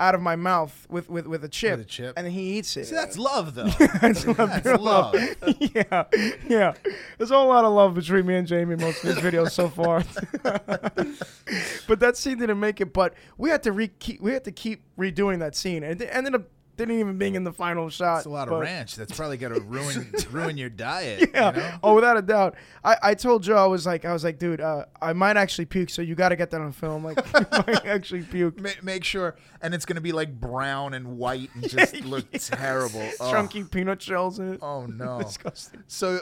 out 0.00 0.14
of 0.14 0.20
my 0.22 0.36
mouth 0.36 0.86
with 0.88 1.10
with, 1.10 1.26
with 1.26 1.42
a 1.42 1.48
chip, 1.48 1.78
With 1.78 1.86
a 1.86 1.88
chip. 1.88 2.14
and 2.16 2.26
he 2.28 2.56
eats 2.58 2.76
it. 2.76 2.84
See, 2.86 2.94
that's 2.94 3.18
love, 3.18 3.54
though. 3.56 3.64
That's 4.00 4.24
love, 4.26 4.36
That's 4.36 4.62
pure 4.62 4.78
love. 4.78 5.14
yeah, 5.58 6.04
yeah. 6.48 6.74
There's 7.16 7.32
a 7.32 7.34
whole 7.36 7.48
lot 7.48 7.64
of 7.64 7.72
love 7.72 7.94
between 7.94 8.24
me 8.26 8.36
and 8.36 8.46
Jamie 8.46 8.76
most 8.76 9.02
of 9.02 9.12
these 9.14 9.24
videos 9.24 9.50
so 9.50 9.68
far. 9.68 10.04
but 11.86 12.00
that 12.00 12.16
scene 12.16 12.38
didn't 12.38 12.60
make 12.60 12.80
it. 12.80 12.92
But 12.92 13.14
we 13.36 13.50
had 13.50 13.62
to 13.64 13.72
re 13.72 13.88
keep, 13.88 14.20
we 14.20 14.32
had 14.32 14.44
to 14.44 14.52
keep 14.52 14.82
redoing 14.98 15.40
that 15.40 15.56
scene, 15.56 15.82
and 15.82 16.00
it 16.00 16.08
ended 16.12 16.34
up 16.34 16.42
didn't 16.78 16.98
even 17.00 17.18
being 17.18 17.34
in 17.34 17.44
the 17.44 17.52
final 17.52 17.90
shot. 17.90 18.14
That's 18.16 18.26
a 18.26 18.30
lot 18.30 18.48
of 18.48 18.52
but- 18.52 18.60
ranch. 18.62 18.96
That's 18.96 19.14
probably 19.14 19.36
gonna 19.36 19.60
ruin 19.66 20.10
ruin 20.30 20.56
your 20.56 20.70
diet. 20.70 21.30
Yeah. 21.34 21.50
You 21.54 21.60
know? 21.60 21.78
Oh, 21.82 21.94
without 21.94 22.16
a 22.16 22.22
doubt. 22.22 22.54
I, 22.82 22.96
I 23.02 23.14
told 23.14 23.42
Joe 23.42 23.56
I 23.56 23.66
was 23.66 23.84
like 23.84 24.04
I 24.06 24.12
was 24.14 24.24
like, 24.24 24.38
dude, 24.38 24.60
uh, 24.62 24.86
I 25.02 25.12
might 25.12 25.36
actually 25.36 25.66
puke, 25.66 25.90
so 25.90 26.00
you 26.00 26.14
got 26.14 26.30
to 26.30 26.36
get 26.36 26.50
that 26.52 26.60
on 26.62 26.72
film. 26.72 27.04
Like, 27.04 27.18
I 27.34 27.64
might 27.66 27.84
actually 27.84 28.22
puke. 28.22 28.58
Ma- 28.60 28.70
make 28.82 29.04
sure, 29.04 29.36
and 29.60 29.74
it's 29.74 29.84
gonna 29.84 30.00
be 30.00 30.12
like 30.12 30.40
brown 30.40 30.94
and 30.94 31.18
white 31.18 31.50
and 31.54 31.68
just 31.68 32.00
look 32.04 32.26
Yes. 32.32 32.48
terrible. 32.48 33.06
Chunky 33.18 33.64
peanut 33.64 34.00
shells 34.00 34.38
in 34.38 34.54
it. 34.54 34.60
Oh 34.62 34.86
no. 34.86 35.20
Disgusting. 35.20 35.82
So, 35.88 36.20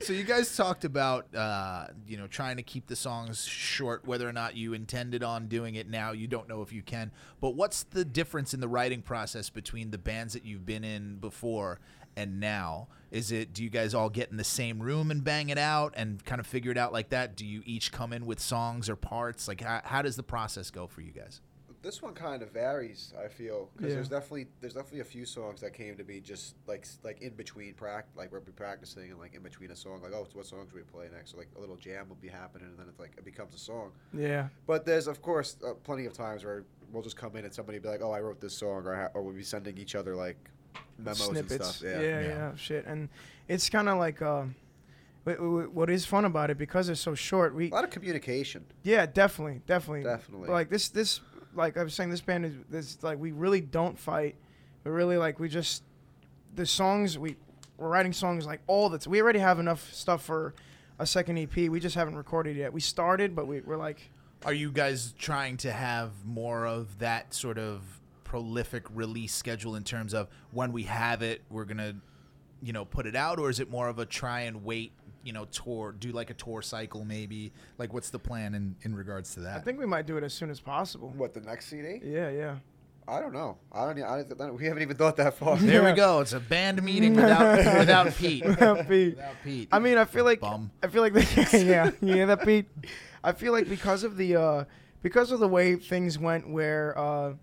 so 0.00 0.12
you 0.12 0.24
guys 0.24 0.56
talked 0.56 0.84
about 0.84 1.34
uh, 1.34 1.86
you 2.06 2.16
know 2.16 2.26
trying 2.26 2.56
to 2.56 2.62
keep 2.62 2.86
the 2.86 2.96
songs 2.96 3.44
short, 3.44 4.06
whether 4.06 4.28
or 4.28 4.32
not 4.32 4.56
you 4.56 4.72
intended 4.72 5.22
on 5.22 5.48
doing 5.48 5.74
it. 5.74 5.88
Now 5.88 6.12
you 6.12 6.26
don't 6.26 6.48
know 6.48 6.62
if 6.62 6.72
you 6.72 6.82
can. 6.82 7.10
But 7.40 7.50
what's 7.50 7.82
the 7.84 8.04
difference 8.04 8.54
in 8.54 8.60
the 8.60 8.68
writing 8.68 9.02
process 9.02 9.50
between 9.50 9.90
the 9.90 9.98
bands 9.98 10.32
that 10.34 10.44
you've 10.44 10.66
been 10.66 10.84
in 10.84 11.16
before 11.16 11.80
and 12.16 12.40
now? 12.40 12.88
Is 13.10 13.32
it 13.32 13.52
do 13.52 13.62
you 13.62 13.70
guys 13.70 13.94
all 13.94 14.10
get 14.10 14.30
in 14.30 14.36
the 14.36 14.44
same 14.44 14.80
room 14.80 15.10
and 15.10 15.22
bang 15.22 15.48
it 15.48 15.58
out 15.58 15.94
and 15.96 16.24
kind 16.24 16.40
of 16.40 16.46
figure 16.46 16.72
it 16.72 16.78
out 16.78 16.92
like 16.92 17.10
that? 17.10 17.36
Do 17.36 17.46
you 17.46 17.62
each 17.64 17.92
come 17.92 18.12
in 18.12 18.26
with 18.26 18.40
songs 18.40 18.88
or 18.88 18.96
parts? 18.96 19.48
Like 19.48 19.60
how, 19.60 19.80
how 19.84 20.02
does 20.02 20.16
the 20.16 20.22
process 20.22 20.70
go 20.70 20.86
for 20.86 21.00
you 21.00 21.12
guys? 21.12 21.40
This 21.84 22.00
one 22.02 22.14
kind 22.14 22.42
of 22.42 22.50
varies. 22.50 23.12
I 23.22 23.28
feel 23.28 23.68
because 23.76 23.90
Yeah. 23.90 23.94
there's 23.96 24.08
definitely 24.08 24.46
there's 24.60 24.72
definitely 24.74 25.00
a 25.00 25.04
few 25.04 25.26
songs 25.26 25.60
that 25.60 25.74
came 25.74 25.96
to 25.96 26.02
be 26.04 26.20
just 26.20 26.54
like 26.66 26.86
like 27.04 27.20
in 27.20 27.34
between 27.34 27.74
practice, 27.74 28.16
like 28.16 28.32
we're 28.32 28.40
be 28.40 28.52
practicing 28.52 29.10
and 29.10 29.20
like 29.20 29.34
in 29.34 29.42
between 29.42 29.70
a 29.70 29.76
song 29.76 30.00
like 30.02 30.12
oh 30.14 30.26
what 30.32 30.46
songs 30.46 30.70
do 30.70 30.76
we 30.76 30.82
play 30.82 31.08
next 31.14 31.32
so 31.32 31.36
like 31.36 31.48
a 31.56 31.60
little 31.60 31.76
jam 31.76 32.08
will 32.08 32.16
be 32.16 32.28
happening 32.28 32.66
and 32.68 32.78
then 32.78 32.86
it's 32.88 32.98
like 32.98 33.12
it 33.18 33.24
becomes 33.24 33.54
a 33.54 33.58
song. 33.58 33.92
Yeah. 34.12 34.48
But 34.66 34.86
there's 34.86 35.06
of 35.06 35.20
course 35.20 35.56
uh, 35.62 35.74
plenty 35.84 36.06
of 36.06 36.14
times 36.14 36.42
where 36.44 36.64
we'll 36.90 37.02
just 37.02 37.16
come 37.16 37.36
in 37.36 37.44
and 37.44 37.52
somebody 37.52 37.78
be 37.78 37.88
like 37.88 38.00
oh 38.02 38.10
I 38.12 38.20
wrote 38.20 38.40
this 38.40 38.54
song 38.54 38.86
or 38.86 38.94
I 38.96 39.02
ha- 39.02 39.10
or 39.14 39.22
we'll 39.22 39.34
be 39.34 39.42
sending 39.42 39.76
each 39.76 39.94
other 39.94 40.16
like 40.16 40.38
memos 40.98 41.18
Snippets. 41.26 41.52
and 41.52 41.64
stuff. 41.64 41.82
Yeah, 41.82 42.00
Yeah. 42.00 42.20
yeah, 42.20 42.28
Yeah. 42.28 42.54
shit. 42.56 42.86
And 42.86 43.10
it's 43.46 43.68
kind 43.68 43.88
of 43.90 43.98
like 43.98 44.22
uh, 44.22 44.44
wh- 45.26 45.36
wh- 45.36 45.74
what 45.76 45.90
is 45.90 46.06
fun 46.06 46.24
about 46.24 46.50
it 46.50 46.56
because 46.56 46.88
it's 46.88 47.00
so 47.00 47.14
short. 47.14 47.54
We 47.54 47.70
A 47.70 47.74
lot 47.74 47.84
of 47.84 47.90
communication. 47.90 48.64
yeah, 48.84 49.04
definitely, 49.06 49.60
definitely, 49.66 50.04
Definitely. 50.04 50.48
Like 50.48 50.70
this, 50.70 50.88
this, 50.88 51.20
like 51.54 51.76
I 51.76 51.82
was 51.82 51.94
saying, 51.94 52.10
this 52.10 52.20
band 52.20 52.44
is 52.44 52.54
this 52.70 53.02
like 53.02 53.18
we 53.18 53.32
really 53.32 53.60
don't 53.60 53.98
fight. 53.98 54.36
We 54.84 54.90
really 54.90 55.16
like 55.16 55.38
we 55.40 55.48
just 55.48 55.82
the 56.54 56.66
songs 56.66 57.18
we 57.18 57.36
we're 57.76 57.88
writing 57.88 58.12
songs 58.12 58.46
like 58.46 58.60
all 58.66 58.88
the 58.88 58.98
t- 58.98 59.10
we 59.10 59.20
already 59.20 59.40
have 59.40 59.58
enough 59.58 59.92
stuff 59.92 60.24
for 60.24 60.54
a 60.98 61.06
second 61.06 61.38
EP. 61.38 61.56
We 61.56 61.80
just 61.80 61.96
haven't 61.96 62.16
recorded 62.16 62.56
yet. 62.56 62.72
We 62.72 62.80
started, 62.80 63.34
but 63.34 63.46
we, 63.46 63.60
we're 63.60 63.76
like 63.76 64.10
Are 64.44 64.52
you 64.52 64.70
guys 64.70 65.12
trying 65.18 65.56
to 65.58 65.72
have 65.72 66.10
more 66.24 66.66
of 66.66 66.98
that 67.00 67.34
sort 67.34 67.58
of 67.58 67.82
prolific 68.22 68.84
release 68.92 69.34
schedule 69.34 69.76
in 69.76 69.84
terms 69.84 70.14
of 70.14 70.28
when 70.52 70.72
we 70.72 70.84
have 70.84 71.22
it, 71.22 71.42
we're 71.50 71.64
gonna, 71.64 71.94
you 72.62 72.72
know, 72.72 72.84
put 72.84 73.06
it 73.06 73.16
out, 73.16 73.38
or 73.38 73.50
is 73.50 73.60
it 73.60 73.70
more 73.70 73.88
of 73.88 73.98
a 73.98 74.06
try 74.06 74.42
and 74.42 74.64
wait, 74.64 74.92
you 75.24 75.32
know, 75.32 75.46
tour, 75.46 75.92
do 75.92 76.12
like 76.12 76.30
a 76.30 76.34
tour 76.34 76.62
cycle 76.62 77.04
maybe? 77.04 77.52
Like, 77.78 77.92
what's 77.92 78.10
the 78.10 78.18
plan 78.18 78.54
in 78.54 78.76
in 78.82 78.94
regards 78.94 79.34
to 79.34 79.40
that? 79.40 79.56
I 79.56 79.60
think 79.60 79.78
we 79.78 79.86
might 79.86 80.06
do 80.06 80.16
it 80.16 80.24
as 80.24 80.34
soon 80.34 80.50
as 80.50 80.60
possible. 80.60 81.12
What 81.16 81.34
the 81.34 81.40
next 81.40 81.66
CD? 81.66 82.00
Yeah, 82.04 82.30
yeah. 82.30 82.56
I 83.06 83.20
don't 83.20 83.32
know. 83.32 83.58
I 83.72 83.84
don't. 83.92 84.02
I 84.02 84.22
don't 84.22 84.54
we 84.56 84.64
haven't 84.64 84.82
even 84.82 84.96
thought 84.96 85.16
that 85.16 85.34
far. 85.34 85.56
there 85.56 85.84
we 85.84 85.92
go. 85.92 86.20
It's 86.20 86.32
a 86.32 86.40
band 86.40 86.82
meeting 86.82 87.14
without 87.14 87.78
without 87.78 88.14
Pete. 88.16 88.44
Without 88.44 88.88
Pete. 88.88 89.16
Without 89.16 89.34
Pete. 89.42 89.68
I 89.72 89.78
mean, 89.78 89.98
I 89.98 90.04
feel 90.04 90.24
like 90.24 90.40
Bum. 90.40 90.70
I 90.82 90.88
feel 90.88 91.02
like 91.02 91.12
the, 91.12 91.64
yeah, 91.66 91.90
yeah, 92.00 92.26
that 92.26 92.44
Pete. 92.44 92.66
I 93.22 93.32
feel 93.32 93.52
like 93.52 93.68
because 93.68 94.04
of 94.04 94.16
the 94.16 94.36
uh, 94.36 94.64
because 95.02 95.32
of 95.32 95.40
the 95.40 95.48
way 95.48 95.76
things 95.76 96.18
went, 96.18 96.48
where 96.48 96.98
uh, 96.98 97.34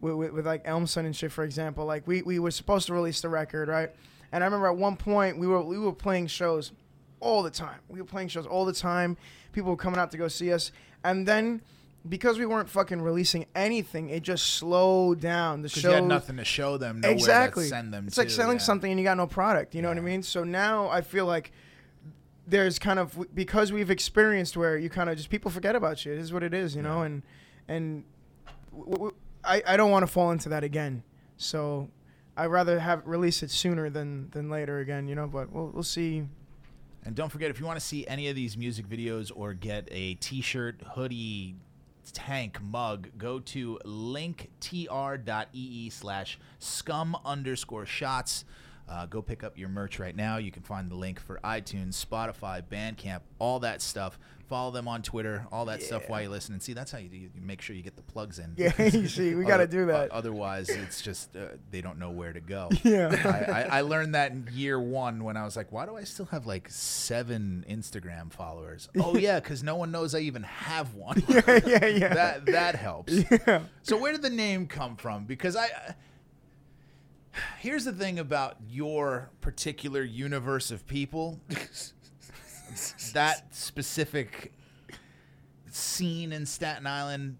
with, 0.00 0.14
with, 0.14 0.32
with 0.32 0.46
like 0.46 0.62
Elm 0.64 0.86
Sun 0.86 1.06
and 1.06 1.16
shit, 1.16 1.32
for 1.32 1.42
example, 1.42 1.84
like 1.86 2.06
we, 2.06 2.22
we 2.22 2.38
were 2.38 2.52
supposed 2.52 2.86
to 2.86 2.94
release 2.94 3.20
the 3.20 3.28
record, 3.28 3.68
right? 3.68 3.90
And 4.30 4.44
I 4.44 4.46
remember 4.46 4.68
at 4.68 4.76
one 4.76 4.96
point 4.96 5.38
we 5.38 5.46
were 5.48 5.62
we 5.62 5.78
were 5.78 5.92
playing 5.92 6.28
shows 6.28 6.72
all 7.24 7.42
the 7.42 7.50
time. 7.50 7.80
We 7.88 8.00
were 8.00 8.06
playing 8.06 8.28
shows 8.28 8.46
all 8.46 8.64
the 8.64 8.72
time. 8.72 9.16
People 9.52 9.70
were 9.70 9.76
coming 9.76 9.98
out 9.98 10.10
to 10.12 10.18
go 10.18 10.28
see 10.28 10.52
us, 10.52 10.70
and 11.02 11.26
then 11.26 11.62
because 12.08 12.38
we 12.38 12.44
weren't 12.44 12.68
fucking 12.68 13.00
releasing 13.00 13.46
anything, 13.54 14.10
it 14.10 14.22
just 14.22 14.54
slowed 14.54 15.20
down. 15.20 15.62
The 15.62 15.68
show 15.68 15.88
you 15.88 15.94
had 15.94 16.04
nothing 16.04 16.36
to 16.36 16.44
show 16.44 16.76
them, 16.76 17.00
nowhere 17.00 17.14
exactly. 17.14 17.64
to 17.64 17.70
send 17.70 17.94
them 17.94 18.06
it's 18.06 18.16
to. 18.16 18.22
like 18.22 18.30
selling 18.30 18.58
yeah. 18.58 18.64
something 18.64 18.90
and 18.90 19.00
you 19.00 19.04
got 19.04 19.16
no 19.16 19.26
product. 19.26 19.74
You 19.74 19.82
know 19.82 19.88
what 19.88 19.96
I 19.96 20.02
mean? 20.02 20.22
So 20.22 20.44
now 20.44 20.88
I 20.88 21.00
feel 21.00 21.24
like 21.24 21.52
there's 22.46 22.78
kind 22.78 22.98
of 22.98 23.34
because 23.34 23.72
we've 23.72 23.90
experienced 23.90 24.56
where 24.56 24.76
you 24.76 24.90
kind 24.90 25.08
of 25.08 25.16
just 25.16 25.30
people 25.30 25.50
forget 25.50 25.74
about 25.74 26.04
you. 26.04 26.12
It 26.12 26.18
is 26.18 26.32
what 26.32 26.42
it 26.42 26.52
is, 26.52 26.76
you 26.76 26.82
know. 26.82 26.98
Yeah. 26.98 27.06
And 27.06 27.22
and 27.68 28.04
w- 28.70 28.92
w- 28.92 29.14
I 29.42 29.62
I 29.66 29.76
don't 29.76 29.90
want 29.90 30.06
to 30.06 30.12
fall 30.12 30.30
into 30.30 30.50
that 30.50 30.62
again. 30.62 31.02
So 31.38 31.88
I'd 32.36 32.46
rather 32.46 32.78
have 32.80 33.06
release 33.06 33.42
it 33.42 33.50
sooner 33.50 33.88
than 33.88 34.28
than 34.30 34.50
later 34.50 34.80
again, 34.80 35.08
you 35.08 35.14
know. 35.14 35.26
But 35.26 35.50
we'll 35.52 35.68
we'll 35.68 35.82
see. 35.82 36.24
And 37.04 37.14
don't 37.14 37.30
forget, 37.30 37.50
if 37.50 37.60
you 37.60 37.66
want 37.66 37.78
to 37.78 37.84
see 37.84 38.06
any 38.06 38.28
of 38.28 38.36
these 38.36 38.56
music 38.56 38.88
videos 38.88 39.30
or 39.34 39.52
get 39.52 39.86
a 39.90 40.14
T-shirt, 40.14 40.80
hoodie, 40.94 41.56
tank, 42.12 42.62
mug, 42.62 43.08
go 43.18 43.38
to 43.40 43.78
linktr.ee 43.84 44.30
slash 45.90 46.38
scum 46.58 47.16
underscore 47.24 47.86
shots. 47.86 48.44
Uh, 48.88 49.06
go 49.06 49.22
pick 49.22 49.42
up 49.42 49.56
your 49.56 49.68
merch 49.68 49.98
right 49.98 50.14
now. 50.14 50.36
You 50.36 50.50
can 50.50 50.62
find 50.62 50.90
the 50.90 50.94
link 50.94 51.18
for 51.18 51.40
iTunes, 51.42 52.04
Spotify, 52.04 52.62
Bandcamp, 52.62 53.20
all 53.38 53.60
that 53.60 53.80
stuff. 53.80 54.18
Follow 54.48 54.70
them 54.70 54.86
on 54.88 55.00
Twitter, 55.02 55.46
all 55.50 55.64
that 55.66 55.82
stuff 55.82 56.08
while 56.08 56.20
you 56.20 56.28
listen. 56.28 56.52
And 56.52 56.62
see, 56.62 56.74
that's 56.74 56.92
how 56.92 56.98
you, 56.98 57.08
do, 57.08 57.16
you 57.16 57.30
make 57.40 57.62
sure 57.62 57.74
you 57.74 57.82
get 57.82 57.96
the 57.96 58.02
plugs 58.02 58.38
in. 58.38 58.52
Yeah, 58.56 58.72
you 58.82 59.08
see, 59.08 59.34
we 59.34 59.44
got 59.44 59.56
to 59.56 59.66
do 59.66 59.86
that. 59.86 60.10
Otherwise, 60.10 60.68
it's 60.68 61.00
just 61.00 61.34
uh, 61.34 61.46
they 61.70 61.80
don't 61.80 61.98
know 61.98 62.10
where 62.10 62.32
to 62.32 62.40
go. 62.40 62.70
Yeah. 62.84 63.08
I, 63.24 63.50
I, 63.50 63.78
I 63.78 63.80
learned 63.80 64.14
that 64.14 64.32
in 64.32 64.46
year 64.52 64.78
one 64.78 65.24
when 65.24 65.38
I 65.38 65.44
was 65.44 65.56
like, 65.56 65.72
why 65.72 65.86
do 65.86 65.96
I 65.96 66.04
still 66.04 66.26
have 66.26 66.46
like 66.46 66.68
seven 66.70 67.64
Instagram 67.68 68.32
followers? 68.32 68.88
Oh 69.00 69.16
yeah, 69.16 69.40
because 69.40 69.62
no 69.62 69.76
one 69.76 69.90
knows 69.90 70.14
I 70.14 70.20
even 70.20 70.42
have 70.42 70.94
one. 70.94 71.22
yeah, 71.28 71.60
yeah, 71.66 71.86
yeah. 71.86 72.14
that 72.14 72.46
that 72.46 72.74
helps. 72.74 73.12
yeah. 73.12 73.62
So 73.82 73.96
where 73.96 74.12
did 74.12 74.22
the 74.22 74.30
name 74.30 74.66
come 74.66 74.96
from? 74.96 75.24
Because 75.24 75.56
I. 75.56 75.64
I- 75.64 75.94
Here's 77.58 77.84
the 77.84 77.92
thing 77.92 78.18
about 78.18 78.56
your 78.68 79.30
particular 79.40 80.02
universe 80.02 80.70
of 80.70 80.86
people. 80.86 81.40
That 83.12 83.54
specific 83.54 84.52
scene 85.70 86.32
in 86.32 86.46
Staten 86.46 86.86
Island 86.86 87.38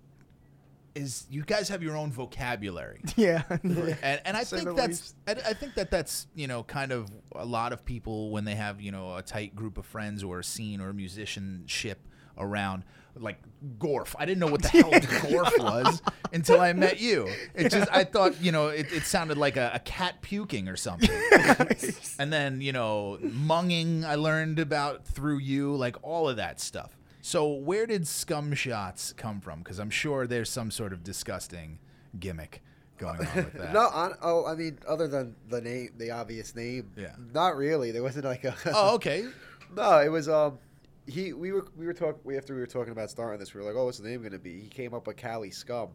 is 0.94 1.26
you 1.28 1.42
guys 1.42 1.68
have 1.68 1.82
your 1.82 1.96
own 1.96 2.12
vocabulary 2.12 3.00
Yeah. 3.16 3.42
and, 3.50 4.20
and 4.24 4.36
I 4.36 4.44
Say 4.44 4.58
think 4.58 4.76
that's 4.76 5.14
I, 5.26 5.32
I 5.32 5.52
think 5.52 5.74
that 5.74 5.90
that's 5.90 6.26
you 6.34 6.46
know 6.46 6.62
kind 6.62 6.92
of 6.92 7.08
a 7.34 7.44
lot 7.44 7.72
of 7.72 7.84
people 7.84 8.30
when 8.30 8.44
they 8.44 8.54
have 8.54 8.80
you 8.80 8.92
know 8.92 9.16
a 9.16 9.22
tight 9.22 9.56
group 9.56 9.78
of 9.78 9.86
friends 9.86 10.22
or 10.22 10.38
a 10.40 10.44
scene 10.44 10.80
or 10.80 10.90
a 10.90 10.94
musicianship 10.94 11.98
around 12.38 12.84
like 13.16 13.38
Gorf. 13.78 14.14
I 14.18 14.24
didn't 14.24 14.40
know 14.40 14.48
what 14.48 14.62
the 14.62 14.68
hell 14.68 14.90
Gorf 14.90 15.58
was 15.58 16.02
until 16.32 16.60
I 16.60 16.72
met 16.72 17.00
you. 17.00 17.28
It 17.54 17.70
just 17.70 17.90
I 17.92 18.04
thought 18.04 18.40
you 18.40 18.52
know 18.52 18.68
it, 18.68 18.92
it 18.92 19.04
sounded 19.04 19.38
like 19.38 19.56
a, 19.56 19.72
a 19.74 19.78
cat 19.80 20.20
puking 20.22 20.68
or 20.68 20.76
something. 20.76 21.10
and 22.18 22.32
then 22.32 22.60
you 22.60 22.72
know 22.72 23.18
munging 23.22 24.04
I 24.04 24.16
learned 24.16 24.58
about 24.58 25.06
through 25.06 25.38
you 25.38 25.74
like 25.76 25.96
all 26.02 26.28
of 26.28 26.36
that 26.36 26.60
stuff. 26.60 26.96
So 27.20 27.48
where 27.48 27.86
did 27.86 28.06
scum 28.06 28.52
shots 28.52 29.14
come 29.14 29.40
from? 29.40 29.60
Because 29.60 29.78
I'm 29.78 29.90
sure 29.90 30.26
there's 30.26 30.50
some 30.50 30.70
sort 30.70 30.92
of 30.92 31.02
disgusting 31.02 31.78
gimmick 32.18 32.62
going 32.98 33.20
on 33.20 33.34
with 33.36 33.52
that. 33.54 33.72
No, 33.72 33.88
on, 33.88 34.14
oh, 34.22 34.46
I 34.46 34.54
mean, 34.54 34.78
other 34.86 35.08
than 35.08 35.34
the 35.48 35.60
name, 35.60 35.90
the 35.96 36.10
obvious 36.10 36.54
name. 36.54 36.90
Yeah. 36.96 37.14
Not 37.32 37.56
really. 37.56 37.92
There 37.92 38.02
wasn't 38.02 38.26
like 38.26 38.44
a. 38.44 38.54
Oh, 38.66 38.94
okay. 38.96 39.26
No, 39.74 40.00
it 40.00 40.08
was 40.08 40.28
um. 40.28 40.58
He 41.06 41.32
we 41.32 41.52
were 41.52 41.66
we 41.76 41.86
were 41.86 41.92
talking 41.92 42.20
We 42.24 42.36
after 42.36 42.54
we 42.54 42.60
were 42.60 42.66
talking 42.66 42.92
about 42.92 43.10
starting 43.10 43.38
this. 43.38 43.52
We 43.54 43.60
were 43.60 43.66
like, 43.66 43.76
oh, 43.76 43.84
what's 43.84 43.98
the 43.98 44.08
name 44.08 44.22
gonna 44.22 44.38
be? 44.38 44.60
He 44.60 44.68
came 44.68 44.94
up 44.94 45.06
with 45.06 45.16
Cali 45.16 45.50
Scum. 45.50 45.88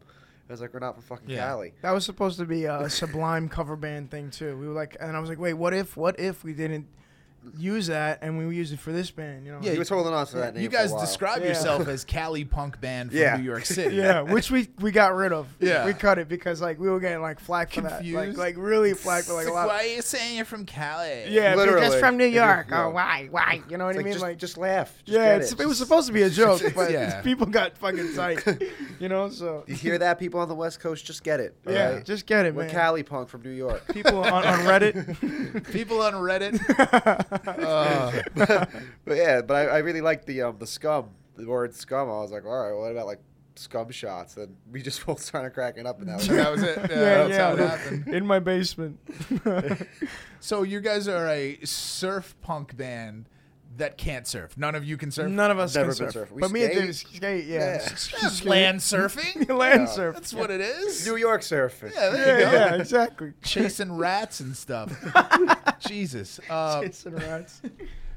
I 0.47 0.53
was 0.53 0.61
like, 0.61 0.73
we're 0.73 0.79
not 0.79 0.95
from 0.95 1.03
fucking 1.03 1.29
Yeah. 1.29 1.47
Cali. 1.47 1.73
That 1.81 1.91
was 1.91 2.05
supposed 2.05 2.39
to 2.39 2.45
be 2.45 2.65
a 2.65 2.89
Sublime 2.89 3.49
cover 3.49 3.75
band 3.75 4.09
thing 4.09 4.31
too. 4.31 4.57
We 4.57 4.67
were 4.67 4.73
like, 4.73 4.97
and 4.99 5.15
I 5.15 5.19
was 5.19 5.29
like, 5.29 5.37
wait, 5.39 5.53
what 5.53 5.75
if, 5.75 5.95
what 5.95 6.19
if 6.19 6.43
we 6.43 6.53
didn't 6.53 6.87
use 7.57 7.87
that 7.87 8.19
and 8.21 8.37
we 8.37 8.55
used 8.55 8.73
it 8.73 8.79
for 8.79 8.91
this 8.91 9.11
band? 9.11 9.45
You 9.45 9.53
know? 9.53 9.59
Yeah, 9.61 9.71
He 9.73 9.79
was 9.79 9.89
holding 9.89 10.13
on 10.13 10.25
to 10.27 10.37
that 10.37 10.53
name. 10.55 10.63
You 10.63 10.69
for 10.69 10.75
a 10.75 10.79
guys 10.79 10.91
while. 10.91 11.01
describe 11.01 11.41
Yeah. 11.41 11.47
yourself 11.49 11.87
as 11.87 12.03
Cali 12.03 12.45
punk 12.45 12.79
band 12.81 13.09
from 13.11 13.19
Yeah. 13.19 13.37
New 13.37 13.43
York 13.43 13.65
City. 13.65 13.95
yeah, 13.97 14.21
which 14.21 14.51
we 14.51 14.69
we 14.79 14.91
got 14.91 15.15
rid 15.15 15.31
of. 15.33 15.47
Yeah. 15.59 15.85
we 15.85 15.93
cut 15.93 16.19
it 16.19 16.27
because 16.27 16.61
like 16.61 16.79
we 16.79 16.89
were 16.89 16.99
getting 16.99 17.21
like 17.21 17.39
flack 17.39 17.71
for 17.71 17.81
that, 17.81 17.91
like 17.91 17.99
Confused? 18.03 18.37
like 18.37 18.55
really 18.57 18.93
flack 18.93 19.23
for 19.23 19.33
like 19.33 19.47
a 19.47 19.51
lot. 19.51 19.67
Why 19.67 19.79
are 19.83 19.87
you 19.87 20.01
saying 20.01 20.35
you're 20.35 20.45
from 20.45 20.65
Cali? 20.65 21.25
yeah, 21.29 21.55
Literally. 21.55 21.81
because 21.81 21.99
from 21.99 22.17
New 22.17 22.25
If 22.27 22.33
York. 22.33 22.67
yeah. 22.69 22.85
Oh, 22.85 22.89
why, 22.91 23.27
why? 23.31 23.61
You 23.69 23.77
know 23.77 23.85
what 23.85 23.95
It's 23.95 23.97
I 23.97 23.99
like, 23.99 24.05
mean? 24.05 24.13
just, 24.13 24.23
like, 24.23 24.37
just 24.37 24.57
laugh. 24.57 24.93
Just 25.05 25.17
yeah, 25.17 25.33
get 25.33 25.41
it's, 25.41 25.51
it. 25.53 25.59
it 25.61 25.65
was 25.65 25.77
supposed 25.77 26.07
to 26.07 26.13
be 26.13 26.23
a 26.23 26.29
joke, 26.29 26.61
but 26.75 26.91
Yeah. 26.91 27.21
people 27.21 27.45
got 27.45 27.77
fucking 27.77 28.13
tight. 28.15 28.45
you 28.99 29.09
know, 29.09 29.29
so 29.29 29.63
You 29.67 29.75
hear 29.75 29.97
that, 29.97 30.19
people 30.19 30.39
on 30.39 30.47
the 30.47 30.55
West 30.55 30.79
Coast? 30.79 31.05
Just 31.05 31.23
get 31.23 31.39
it. 31.39 31.55
all 31.67 31.73
yeah, 31.73 31.93
right? 31.95 32.05
just 32.05 32.25
get 32.25 32.45
it, 32.45 32.53
We're 32.53 32.63
man. 32.63 32.71
Cali 32.71 33.03
punk 33.03 33.29
from 33.29 33.41
New 33.43 33.49
York. 33.51 33.83
People 33.93 34.19
on, 34.23 34.45
on 34.45 34.59
Reddit. 34.59 35.71
People 35.71 36.01
on 36.01 36.13
Reddit. 36.13 37.28
Uh, 37.59 38.21
but 39.05 39.17
yeah, 39.17 39.41
but 39.41 39.55
I, 39.55 39.65
I 39.65 39.77
really 39.79 40.01
like 40.01 40.25
the 40.25 40.41
um 40.43 40.57
the 40.59 40.67
scum, 40.67 41.09
the 41.35 41.45
word 41.45 41.73
scum. 41.75 42.09
I 42.09 42.21
was 42.21 42.31
like, 42.31 42.45
all 42.45 42.51
right, 42.51 42.73
what 42.73 42.91
about 42.91 43.05
like 43.05 43.19
scum 43.55 43.91
shots? 43.91 44.37
And 44.37 44.55
we 44.71 44.81
just 44.81 45.05
both 45.05 45.21
started 45.21 45.51
cracking 45.51 45.85
up, 45.85 45.99
and 45.99 46.09
that 46.09 46.17
was 46.17 46.27
that 46.27 46.51
was 46.51 46.63
it. 46.63 46.77
Yeah, 46.77 46.83
yeah, 46.89 46.97
that's 46.97 47.29
yeah, 47.29 47.47
how 47.47 47.53
it 47.53 47.59
happened. 47.59 48.07
in 48.07 48.25
my 48.25 48.39
basement. 48.39 48.99
So 50.41 50.63
you 50.63 50.79
guys 50.79 51.07
are 51.09 51.27
a 51.27 51.59
surf 51.65 52.33
punk 52.41 52.77
band 52.77 53.27
that 53.79 53.97
can't 53.97 54.25
surf. 54.25 54.57
None 54.57 54.75
of 54.75 54.85
you 54.85 54.95
can 54.95 55.11
surf. 55.11 55.29
None 55.29 55.51
of 55.51 55.59
us 55.59 55.75
Never 55.75 55.93
can 55.93 56.05
been 56.05 56.11
surf. 56.13 56.29
surf. 56.29 56.31
We 56.31 56.41
But 56.41 56.51
me 56.51 56.63
and 56.63 56.71
skate. 56.73 56.83
James 56.83 56.99
skate, 56.99 57.45
yeah. 57.45 57.59
Yeah. 57.59 57.77
That's 58.21 58.45
land 58.45 58.79
surfing. 58.79 59.49
Land 59.57 59.81
Yeah. 59.81 59.85
surf. 59.87 60.15
That's 60.15 60.33
what 60.33 60.51
it 60.51 60.61
is. 60.61 61.05
New 61.05 61.15
York 61.17 61.41
surfing. 61.41 61.93
Yeah, 61.93 62.09
there 62.09 62.39
Yeah, 62.39 62.45
you 62.45 62.45
go. 62.45 62.51
yeah, 62.51 62.75
exactly. 62.75 63.33
Chasing 63.43 63.91
rats 63.97 64.39
and 64.39 64.55
stuff. 64.55 64.91
Jesus. 65.79 66.39
Uh, 66.49 66.81
Chasing 66.83 67.15
rats. 67.15 67.61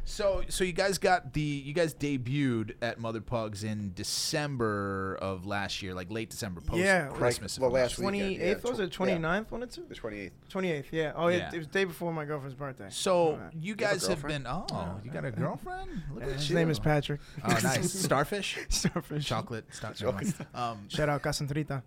So, 0.04 0.42
so 0.48 0.64
you 0.64 0.72
guys 0.72 0.98
got 0.98 1.32
the 1.32 1.40
you 1.40 1.72
guys 1.72 1.94
debuted 1.94 2.72
at 2.82 2.98
Mother 2.98 3.20
Pugs 3.20 3.62
in 3.62 3.92
December 3.94 5.16
of 5.22 5.46
last 5.46 5.80
year, 5.80 5.94
like 5.94 6.10
late 6.10 6.28
December, 6.28 6.60
post 6.60 6.80
Yeah, 6.82 7.06
like, 7.08 7.14
Christmas. 7.18 7.56
well, 7.58 7.68
if 7.70 7.74
last 7.74 7.98
week. 7.98 8.10
mistaken. 8.10 8.40
28th, 8.40 8.64
yeah, 8.64 8.70
was 8.70 8.80
it? 8.80 8.90
tw- 8.90 8.98
29th, 8.98 9.50
one 9.52 9.62
or 9.62 9.66
two? 9.66 9.84
The 9.88 9.94
28th. 9.94 10.30
28th, 10.52 10.84
yeah. 10.90 11.12
Oh, 11.14 11.28
Yeah. 11.28 11.48
It, 11.48 11.54
it 11.54 11.58
was 11.58 11.66
the 11.68 11.72
day 11.72 11.84
before 11.84 12.12
my 12.12 12.24
girlfriend's 12.24 12.56
birthday. 12.56 12.86
So 12.90 13.16
Alright. 13.34 13.52
you 13.54 13.60
You 13.60 13.70
have 13.70 13.78
a 13.78 13.94
guys 13.94 14.06
have 14.08 14.22
been. 14.26 14.42
girlfriend? 14.42 14.70
Oh, 14.72 15.00
you 15.04 15.10
got 15.12 15.24
a 15.24 15.30
girlfriend? 15.30 15.90
Look 16.12 16.20
Yeah, 16.24 16.26
at 16.30 16.32
his 16.32 16.48
you. 16.50 16.56
name 16.56 16.70
is 16.70 16.78
Patrick. 16.80 17.20
Oh, 17.44 17.58
nice. 17.62 17.92
Starfish. 18.02 18.58
Starfish. 18.70 19.24
Chocolate. 19.24 19.72
Star- 19.72 19.94
Chocolate. 19.94 20.34
Um, 20.52 20.80
Shout 20.88 21.08
out 21.10 21.22
Casantrita. 21.22 21.80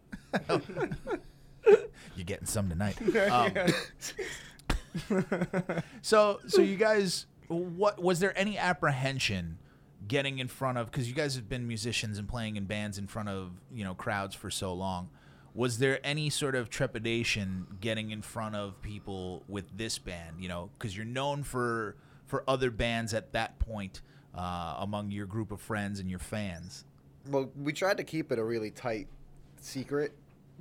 you're 2.15 2.25
getting 2.25 2.47
some 2.47 2.69
tonight. 2.69 2.97
Um, 3.29 3.51
so, 6.01 6.39
so 6.47 6.61
you 6.61 6.77
guys, 6.77 7.25
what 7.47 8.01
was 8.01 8.19
there 8.19 8.37
any 8.37 8.57
apprehension 8.57 9.57
getting 10.07 10.39
in 10.39 10.47
front 10.47 10.77
of? 10.77 10.91
Because 10.91 11.07
you 11.07 11.15
guys 11.15 11.35
have 11.35 11.49
been 11.49 11.67
musicians 11.67 12.17
and 12.17 12.27
playing 12.27 12.55
in 12.55 12.65
bands 12.65 12.97
in 12.97 13.07
front 13.07 13.29
of 13.29 13.51
you 13.73 13.83
know 13.83 13.93
crowds 13.93 14.35
for 14.35 14.49
so 14.49 14.73
long. 14.73 15.09
Was 15.53 15.77
there 15.77 15.99
any 16.03 16.29
sort 16.29 16.53
of 16.55 16.69
trepidation 16.69 17.65
getting 17.79 18.11
in 18.11 18.21
front 18.21 18.55
of 18.55 18.81
people 18.81 19.43
with 19.47 19.77
this 19.77 19.97
band? 19.97 20.37
You 20.39 20.49
know, 20.49 20.69
because 20.77 20.95
you're 20.95 21.05
known 21.05 21.43
for 21.43 21.95
for 22.25 22.43
other 22.47 22.71
bands 22.71 23.13
at 23.13 23.31
that 23.33 23.59
point 23.59 24.01
uh, 24.33 24.75
among 24.79 25.11
your 25.11 25.25
group 25.25 25.51
of 25.51 25.61
friends 25.61 25.99
and 25.99 26.09
your 26.09 26.19
fans. 26.19 26.83
Well, 27.29 27.49
we 27.55 27.73
tried 27.73 27.97
to 27.97 28.03
keep 28.03 28.31
it 28.31 28.39
a 28.39 28.43
really 28.43 28.69
tight 28.69 29.07
secret, 29.61 30.13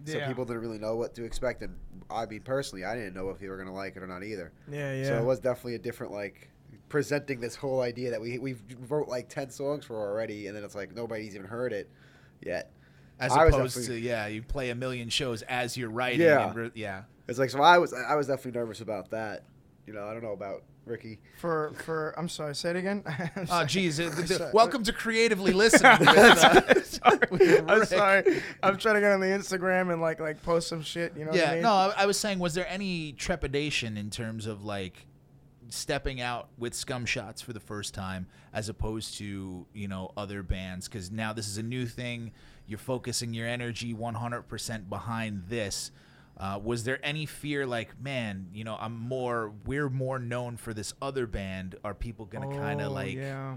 so 0.05 0.19
people 0.27 0.45
didn't 0.45 0.63
really 0.63 0.79
know 0.79 0.97
what 0.97 1.15
to 1.15 1.25
expect. 1.25 1.63
And 1.63 1.77
I 2.11 2.27
mean, 2.27 2.41
personally, 2.41 2.85
I 2.85 2.95
didn't 2.95 3.15
know 3.15 3.31
if 3.31 3.43
you 3.43 3.51
were 3.51 3.57
gonna 3.57 3.75
like 3.75 3.97
it 3.97 4.03
or 4.03 4.07
not 4.07 4.23
either. 4.23 4.53
Yeah, 4.71 4.95
yeah. 4.95 5.05
So 5.05 5.19
it 5.19 5.25
was 5.25 5.41
definitely 5.41 5.75
a 5.75 5.79
different 5.79 6.13
like 6.13 6.49
presenting 6.89 7.41
this 7.41 7.57
whole 7.57 7.81
idea 7.81 8.11
that 8.11 8.21
we 8.21 8.39
we 8.39 8.57
wrote 8.89 9.09
like 9.09 9.29
ten 9.29 9.51
songs 9.51 9.85
for 9.85 9.97
already, 9.97 10.47
and 10.47 10.57
then 10.57 10.65
it's 10.65 10.75
like 10.75 10.95
nobody's 10.95 11.35
even 11.35 11.47
heard 11.47 11.73
it 11.73 11.89
yet. 12.45 12.71
As 13.21 13.33
I 13.33 13.47
opposed 13.47 13.87
to 13.87 13.95
yeah, 13.99 14.27
you 14.27 14.43
play 14.43 14.71
a 14.71 14.75
million 14.75 15.09
shows 15.09 15.43
as 15.43 15.77
you're 15.77 15.91
writing. 15.91 16.21
Yeah. 16.23 16.49
and 16.49 16.57
re- 16.57 16.71
yeah. 16.75 17.03
It's 17.29 17.39
like 17.39 17.51
so 17.51 17.63
I 17.63 17.79
was 17.79 17.93
I 17.95 18.17
was 18.17 18.27
definitely 18.27 18.59
nervous 18.59 18.81
about 18.81 19.11
that. 19.11 19.45
You 19.87 19.93
know, 19.93 20.07
I 20.07 20.13
don't 20.15 20.23
know 20.23 20.33
about 20.33 20.63
Ricky. 20.87 21.19
for 21.39 21.73
for 21.85 22.13
I'm 22.19 22.29
sorry, 22.29 22.55
say 22.55 22.71
it 22.71 22.77
again. 22.77 23.03
Oh, 23.37 23.45
sorry. 23.45 23.67
geez. 23.67 24.01
uh, 24.01 24.11
th- 24.17 24.29
th- 24.29 24.41
welcome 24.53 24.83
to 24.85 24.93
Creatively 24.93 25.53
Listening. 25.53 25.97
with, 26.01 26.09
uh, 26.09 26.83
sorry. 26.83 27.59
I'm 27.69 27.85
sorry. 27.85 28.43
I'm 28.63 28.77
trying 28.79 28.95
to 28.97 29.01
get 29.01 29.13
on 29.13 29.21
the 29.21 29.27
Instagram 29.27 29.93
and 29.93 30.01
like 30.03 30.21
like 30.21 30.43
post 30.43 30.69
some 30.69 30.83
shit. 30.83 31.13
You 31.17 31.25
know 31.25 31.31
what 31.31 31.41
I 31.41 31.43
Yeah, 31.43 31.53
mean? 31.55 31.63
no, 31.63 31.73
I, 31.73 31.95
I 31.99 32.07
was 32.07 32.19
saying, 32.19 32.39
was 32.39 32.55
there 32.55 32.67
any 32.69 33.13
trepidation 33.13 33.97
in 33.97 34.11
terms 34.11 34.47
of 34.47 34.65
like, 34.65 35.07
stepping 35.69 36.21
out 36.21 36.49
with 36.59 36.75
Scum 36.75 37.07
Shots 37.07 37.41
for 37.43 37.53
the 37.53 37.61
first 37.61 37.95
time, 37.95 38.27
as 38.53 38.69
opposed 38.69 39.17
to 39.19 39.67
you 39.73 39.89
know 39.89 40.13
other 40.17 40.43
bands? 40.43 40.89
Because 40.89 41.11
now 41.11 41.33
this 41.33 41.49
is 41.49 41.59
a 41.59 41.63
new 41.63 41.87
thing. 41.87 42.33
You're 42.67 42.79
focusing 42.79 43.35
your 43.35 43.47
energy 43.47 43.93
100% 43.95 44.89
behind 44.89 45.45
this. 45.49 45.91
Uh, 46.37 46.59
was 46.63 46.83
there 46.85 46.99
any 47.05 47.27
fear, 47.27 47.67
like, 47.67 48.01
man, 48.01 48.49
you 48.53 48.65
know, 48.65 48.77
I'm 48.81 48.99
more, 48.99 49.53
we're 49.67 49.89
more 49.91 50.19
known 50.19 50.57
for 50.57 50.75
this 50.75 50.93
other 51.01 51.27
band? 51.27 51.77
Are 51.85 51.95
people 51.95 52.25
gonna 52.27 52.51
kind 52.59 52.81
of 52.81 52.91
Oh, 52.91 52.95
like, 52.95 53.15
yeah. 53.15 53.57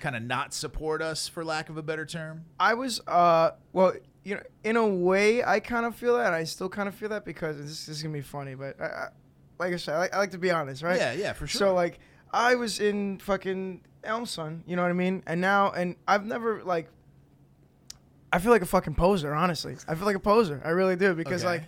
kind 0.00 0.16
of 0.16 0.22
not 0.22 0.52
support 0.52 1.00
us, 1.00 1.26
for 1.28 1.42
lack 1.44 1.70
of 1.70 1.76
a 1.78 1.82
better 1.82 2.04
term? 2.04 2.44
I 2.60 2.74
was 2.74 3.00
uh 3.06 3.52
well 3.72 3.94
you 4.24 4.34
know 4.34 4.42
in 4.64 4.76
a 4.76 4.86
way 4.86 5.42
I 5.42 5.58
kind 5.60 5.86
of 5.86 5.94
feel 5.96 6.16
that 6.16 6.34
I 6.34 6.44
still 6.44 6.68
kind 6.68 6.88
of 6.88 6.94
feel 6.94 7.08
that 7.10 7.24
because 7.24 7.56
this, 7.56 7.86
this 7.86 7.96
is 7.96 8.02
gonna 8.02 8.12
be 8.12 8.20
funny 8.20 8.54
but 8.56 8.78
I, 8.80 9.08
like 9.58 9.72
I 9.72 9.76
said 9.76 9.94
I 9.94 9.98
like, 9.98 10.14
I 10.14 10.18
like 10.18 10.30
to 10.32 10.38
be 10.38 10.50
honest 10.50 10.82
right 10.82 10.98
Yeah, 10.98 11.12
yeah, 11.12 11.32
for 11.32 11.46
sure. 11.46 11.58
so 11.58 11.74
like 11.74 11.98
I 12.32 12.54
was 12.54 12.80
in 12.80 13.18
fucking 13.18 13.82
Elm 14.04 14.26
Sun 14.26 14.64
you 14.66 14.76
know 14.76 14.82
what 14.82 14.90
I 14.90 14.94
mean 14.94 15.22
and 15.26 15.40
now 15.40 15.70
and 15.70 15.96
I've 16.08 16.24
never 16.24 16.62
like 16.64 16.88
I 18.32 18.38
feel 18.38 18.50
like 18.52 18.62
a 18.62 18.66
fucking 18.66 18.94
poser 18.94 19.34
honestly 19.34 19.76
I 19.86 19.94
feel 19.94 20.06
like 20.06 20.16
a 20.16 20.20
poser 20.20 20.60
I 20.64 20.70
really 20.70 20.96
do 20.96 21.14
because 21.14 21.42
Okay. 21.42 21.52
like 21.54 21.62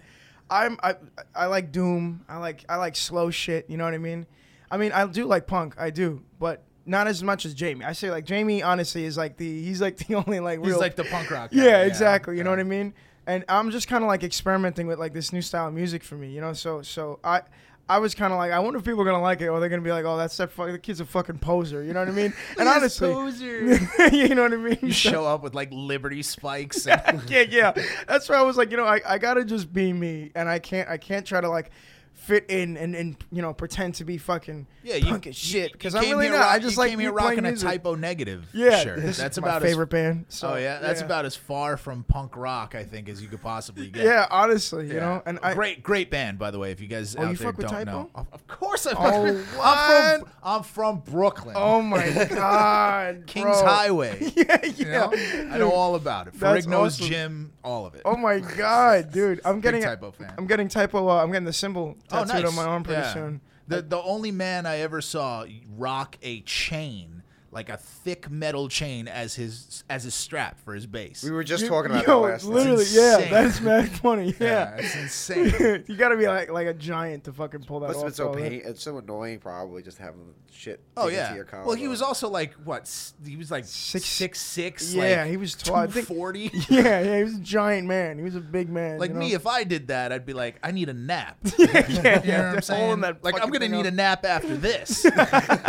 I'm 0.51 0.79
I 0.83 0.97
I 1.35 1.47
like 1.47 1.73
doom 1.73 2.25
I 2.29 2.39
like 2.39 2.65
I 2.69 2.77
like 2.77 2.97
slow 2.97 3.31
shit 3.31 3.69
you 3.69 3.77
know 3.77 3.85
what 3.85 3.95
I 3.95 3.99
mean 3.99 4.27
I 4.71 4.77
mean 4.77 4.93
I 4.93 5.07
do 5.07 5.27
like 5.27 5.47
punk 5.47 5.75
I 5.79 5.91
do 5.91 6.23
but 6.39 6.63
not 6.87 7.07
as 7.07 7.23
much 7.23 7.47
as 7.47 7.55
Jamie 7.55 7.85
I 7.85 7.93
say 7.93 8.11
like 8.11 8.25
Jamie 8.25 8.63
honestly 8.63 9.05
is 9.05 9.17
like 9.17 9.37
the 9.37 9.63
he's 9.63 9.81
like 9.81 9.97
the 10.07 10.15
only 10.15 10.41
like 10.41 10.59
real, 10.61 10.69
He's 10.71 10.79
like 10.79 10.97
the 10.97 11.05
punk 11.05 11.31
rock. 11.31 11.51
guy, 11.55 11.63
yeah, 11.65 11.83
exactly. 11.83 12.37
You 12.37 12.45
know 12.45 12.51
yeah. 12.51 12.57
what 12.57 12.61
I 12.61 12.65
mean? 12.65 12.95
And 13.27 13.43
I'm 13.49 13.71
just 13.71 13.89
kind 13.89 14.05
of 14.05 14.09
like 14.09 14.23
experimenting 14.23 14.87
with 14.87 14.99
like 14.99 15.15
this 15.15 15.33
new 15.33 15.41
style 15.41 15.69
of 15.69 15.73
music 15.75 16.03
for 16.05 16.15
me, 16.15 16.29
you 16.29 16.43
know. 16.43 16.53
So 16.53 16.83
so 16.83 17.21
I 17.25 17.41
I 17.89 17.99
was 17.99 18.15
kind 18.15 18.33
of 18.33 18.39
like 18.39 18.51
I 18.51 18.59
wonder 18.61 18.79
if 18.79 18.85
people 18.85 19.03
are 19.03 19.05
gonna 19.05 19.21
like 19.21 19.43
it 19.43 19.49
or 19.49 19.61
they're 19.61 19.69
gonna 19.69 19.83
be 19.83 19.93
like, 19.93 20.07
oh, 20.07 20.17
that's 20.17 20.37
that 20.39 20.51
fuck, 20.51 20.71
the 20.71 20.79
kid's 20.79 21.01
a 21.01 21.05
fucking 21.05 21.39
poser. 21.39 21.83
You 21.83 21.93
know 21.93 22.01
what 22.01 22.09
I 22.09 22.13
mean? 22.13 22.33
and 22.59 22.67
Look 22.67 22.69
at 22.69 22.81
this 22.81 23.03
honestly, 23.03 23.13
poser. 23.13 24.11
you 24.13 24.35
know 24.35 24.43
what 24.43 24.53
I 24.55 24.57
mean? 24.57 24.79
You 24.81 24.93
show 24.93 25.27
up 25.27 25.43
with 25.43 25.55
like 25.55 25.69
Liberty 25.71 26.23
spikes. 26.23 26.87
And, 27.07 27.29
yeah, 27.29 27.45
yeah. 27.49 27.73
That's 28.09 28.29
why 28.29 28.37
I 28.37 28.43
was 28.43 28.57
like, 28.57 28.71
you 28.71 28.77
know, 28.77 28.85
I, 28.85 29.01
I 29.07 29.19
gotta 29.19 29.45
just 29.45 29.73
be 29.73 29.93
me, 29.93 30.31
and 30.35 30.49
I 30.49 30.59
can't 30.59 30.89
I 30.89 30.97
can't 30.97 31.27
try 31.27 31.41
to 31.41 31.49
like 31.49 31.71
fit 32.15 32.47
in 32.49 32.77
and, 32.79 32.95
and 32.95 33.17
you 33.31 33.43
know 33.43 33.53
pretend 33.53 33.95
to 33.97 34.05
be 34.05 34.17
fucking 34.17 34.67
yeah, 34.83 34.95
you, 34.97 35.07
punk 35.07 35.27
as 35.27 35.37
shit 35.37 35.73
because 35.73 35.95
I'm 35.95 36.03
really 36.05 36.29
not. 36.31 36.41
I 36.41 36.53
rock- 36.55 36.63
just 36.63 36.77
you 36.77 36.81
like 36.81 36.91
came 36.91 36.99
here 37.01 37.13
rocking 37.13 37.45
a 37.45 37.55
Type 37.57 37.85
O 37.87 37.95
Negative. 37.97 38.47
Yeah, 38.55 38.83
shirt. 38.83 39.03
that's 39.03 39.37
is 39.37 39.41
my 39.43 39.49
about 39.49 39.63
favorite 39.63 39.89
band. 39.91 40.27
So 40.29 40.53
oh 40.53 40.57
yeah, 40.57 40.79
that's 40.79 41.01
about 41.03 41.25
as 41.27 41.37
far 41.37 41.77
from 41.77 42.03
punk 42.05 42.37
rock 42.37 42.75
I 42.75 42.85
think 42.85 43.09
as 43.09 43.21
you 43.21 43.29
could 43.29 43.43
possibly 43.43 43.89
get. 43.91 44.05
yeah, 44.05 44.27
honestly, 44.31 44.87
you 44.87 44.95
Yeah. 44.95 45.01
know. 45.01 45.23
And 45.27 45.39
I 45.43 45.55
great, 45.55 45.83
great 45.83 46.11
band 46.11 46.39
by 46.39 46.51
the 46.51 46.59
way. 46.59 46.71
If 46.71 46.81
you 46.81 46.87
guys 46.87 47.15
Oh, 47.17 47.23
out 47.25 47.31
you 47.31 47.37
there 47.37 47.53
don't 47.53 47.69
Type 47.71 47.89
O? 47.89 47.93
know, 47.93 48.11
of, 48.15 48.47
course 48.47 48.87
I. 48.87 48.93
Oh, 48.97 49.45
I'm 49.63 50.21
from 50.23 50.31
I'm 50.43 50.63
from 50.63 50.99
Brooklyn. 51.01 51.57
oh 51.59 51.83
my 51.83 52.27
god, 52.31 53.25
Kings. 53.27 53.61
Highway. 53.61 54.33
yeah, 54.37 54.65
You 54.65 54.87
yeah. 54.87 54.91
know, 55.07 55.13
I 55.55 55.59
know 55.59 55.71
all 55.73 55.95
about 55.95 56.29
it. 56.29 56.35
Ferrigno's 56.35 56.99
awesome. 57.01 57.07
gym, 57.07 57.53
all 57.65 57.87
of 57.87 57.95
it. 57.95 58.03
Oh 58.05 58.17
my 58.17 58.39
god, 58.39 59.11
dude! 59.13 59.41
I'm 59.45 59.61
getting 59.61 59.83
Type 59.83 60.03
O 60.03 60.11
fan. 60.13 60.33
I'm 60.39 60.47
getting 60.47 60.69
Type 60.69 60.95
O. 60.95 61.09
Uh, 61.09 61.23
I'm 61.23 61.31
getting 61.33 61.45
the 61.47 61.53
symbol 61.53 61.97
Oh, 62.13 62.25
tattooed 62.25 62.45
nice. 62.45 62.47
on 62.47 62.55
my 62.55 62.65
arm 62.65 62.83
pretty 62.85 63.01
Yeah. 63.03 63.13
soon. 63.15 63.41
The 63.67 63.83
the 63.83 64.01
only 64.03 64.31
man 64.31 64.67
I 64.67 64.79
ever 64.79 65.01
saw 65.01 65.45
rock 65.77 66.17
a 66.23 66.41
chain, 66.43 67.23
like 67.55 67.69
a 67.69 67.77
thick 67.77 68.29
metal 68.31 68.69
chain, 68.69 69.07
as 69.09 69.35
his 69.35 69.85
as 69.89 70.03
his 70.05 70.15
strap 70.15 70.61
for 70.65 70.75
his 70.75 70.87
bass. 70.87 71.23
We 71.23 71.31
were 71.31 71.45
just 71.45 71.63
You- 71.63 71.69
talking 71.71 71.93
about 71.93 72.07
yo, 72.07 72.23
that 72.23 72.33
last 72.33 72.45
night. 72.47 72.55
literally, 72.55 72.83
It's 72.83 72.95
yeah, 72.95 73.29
that's 73.31 73.61
mad 73.61 73.89
funny. 74.01 74.35
Yeah, 74.41 74.75
it's 74.77 74.97
insane. 74.97 75.85
you 75.89 75.97
gotta 75.97 76.17
be 76.17 76.27
like 76.27 76.51
like 76.51 76.67
a 76.67 76.75
giant 76.75 77.25
to 77.25 77.33
fucking 77.33 77.63
pull 77.65 77.81
that 77.81 77.87
Must 77.89 77.99
have 77.99 78.05
off. 78.05 78.09
been 78.11 78.15
so 78.15 78.33
though. 78.33 78.39
pain. 78.51 78.63
It's 78.65 78.83
so 78.83 78.99
annoying, 78.99 79.39
probably 79.39 79.83
just 79.83 79.99
having 79.99 80.35
shit. 80.53 80.81
Oh 80.97 81.09
dig 81.09 81.19
into 81.19 81.31
yeah. 81.31 81.35
Your 81.37 81.65
Well, 81.65 81.77
he 81.77 81.89
was 81.89 82.03
also 82.03 82.29
like 82.29 82.53
what? 82.65 82.91
He 83.25 83.37
was 83.37 83.51
like 83.51 83.65
Six- 83.65 84.05
six 84.05 84.41
six. 84.41 84.93
Yeah, 84.93 85.23
like 85.23 85.31
he 85.31 85.37
was 85.37 85.55
tall. 85.55 85.77
I 85.77 85.87
two 85.87 85.93
think- 85.93 86.09
forty. 86.09 86.51
Yeah, 86.69 87.01
yeah, 87.01 87.19
he 87.19 87.25
was 87.25 87.35
a 87.37 87.41
giant 87.41 87.87
man. 87.87 88.19
He 88.19 88.25
was 88.25 88.35
a 88.35 88.41
big 88.41 88.69
man. 88.69 88.99
Like 88.99 89.11
you 89.11 89.15
know? 89.15 89.21
me, 89.21 89.33
if 89.35 89.47
I 89.47 89.63
did 89.65 89.89
that, 89.89 90.11
I'd 90.13 90.27
be 90.27 90.33
like, 90.33 90.57
I 90.63 90.73
need 90.73 90.89
a 90.89 90.95
nap. 90.95 91.37
yeah, 91.57 91.87
You 91.89 91.95
yeah, 92.03 92.13
know 92.13 92.47
what 92.49 92.57
I'm 92.57 92.63
saying? 92.63 93.01
that 93.01 93.23
like 93.23 93.41
I'm 93.41 93.51
gonna 93.51 93.69
need 93.69 93.87
up. 93.87 93.93
a 93.93 93.97
nap 93.97 94.25
after 94.25 94.57
this. 94.57 95.03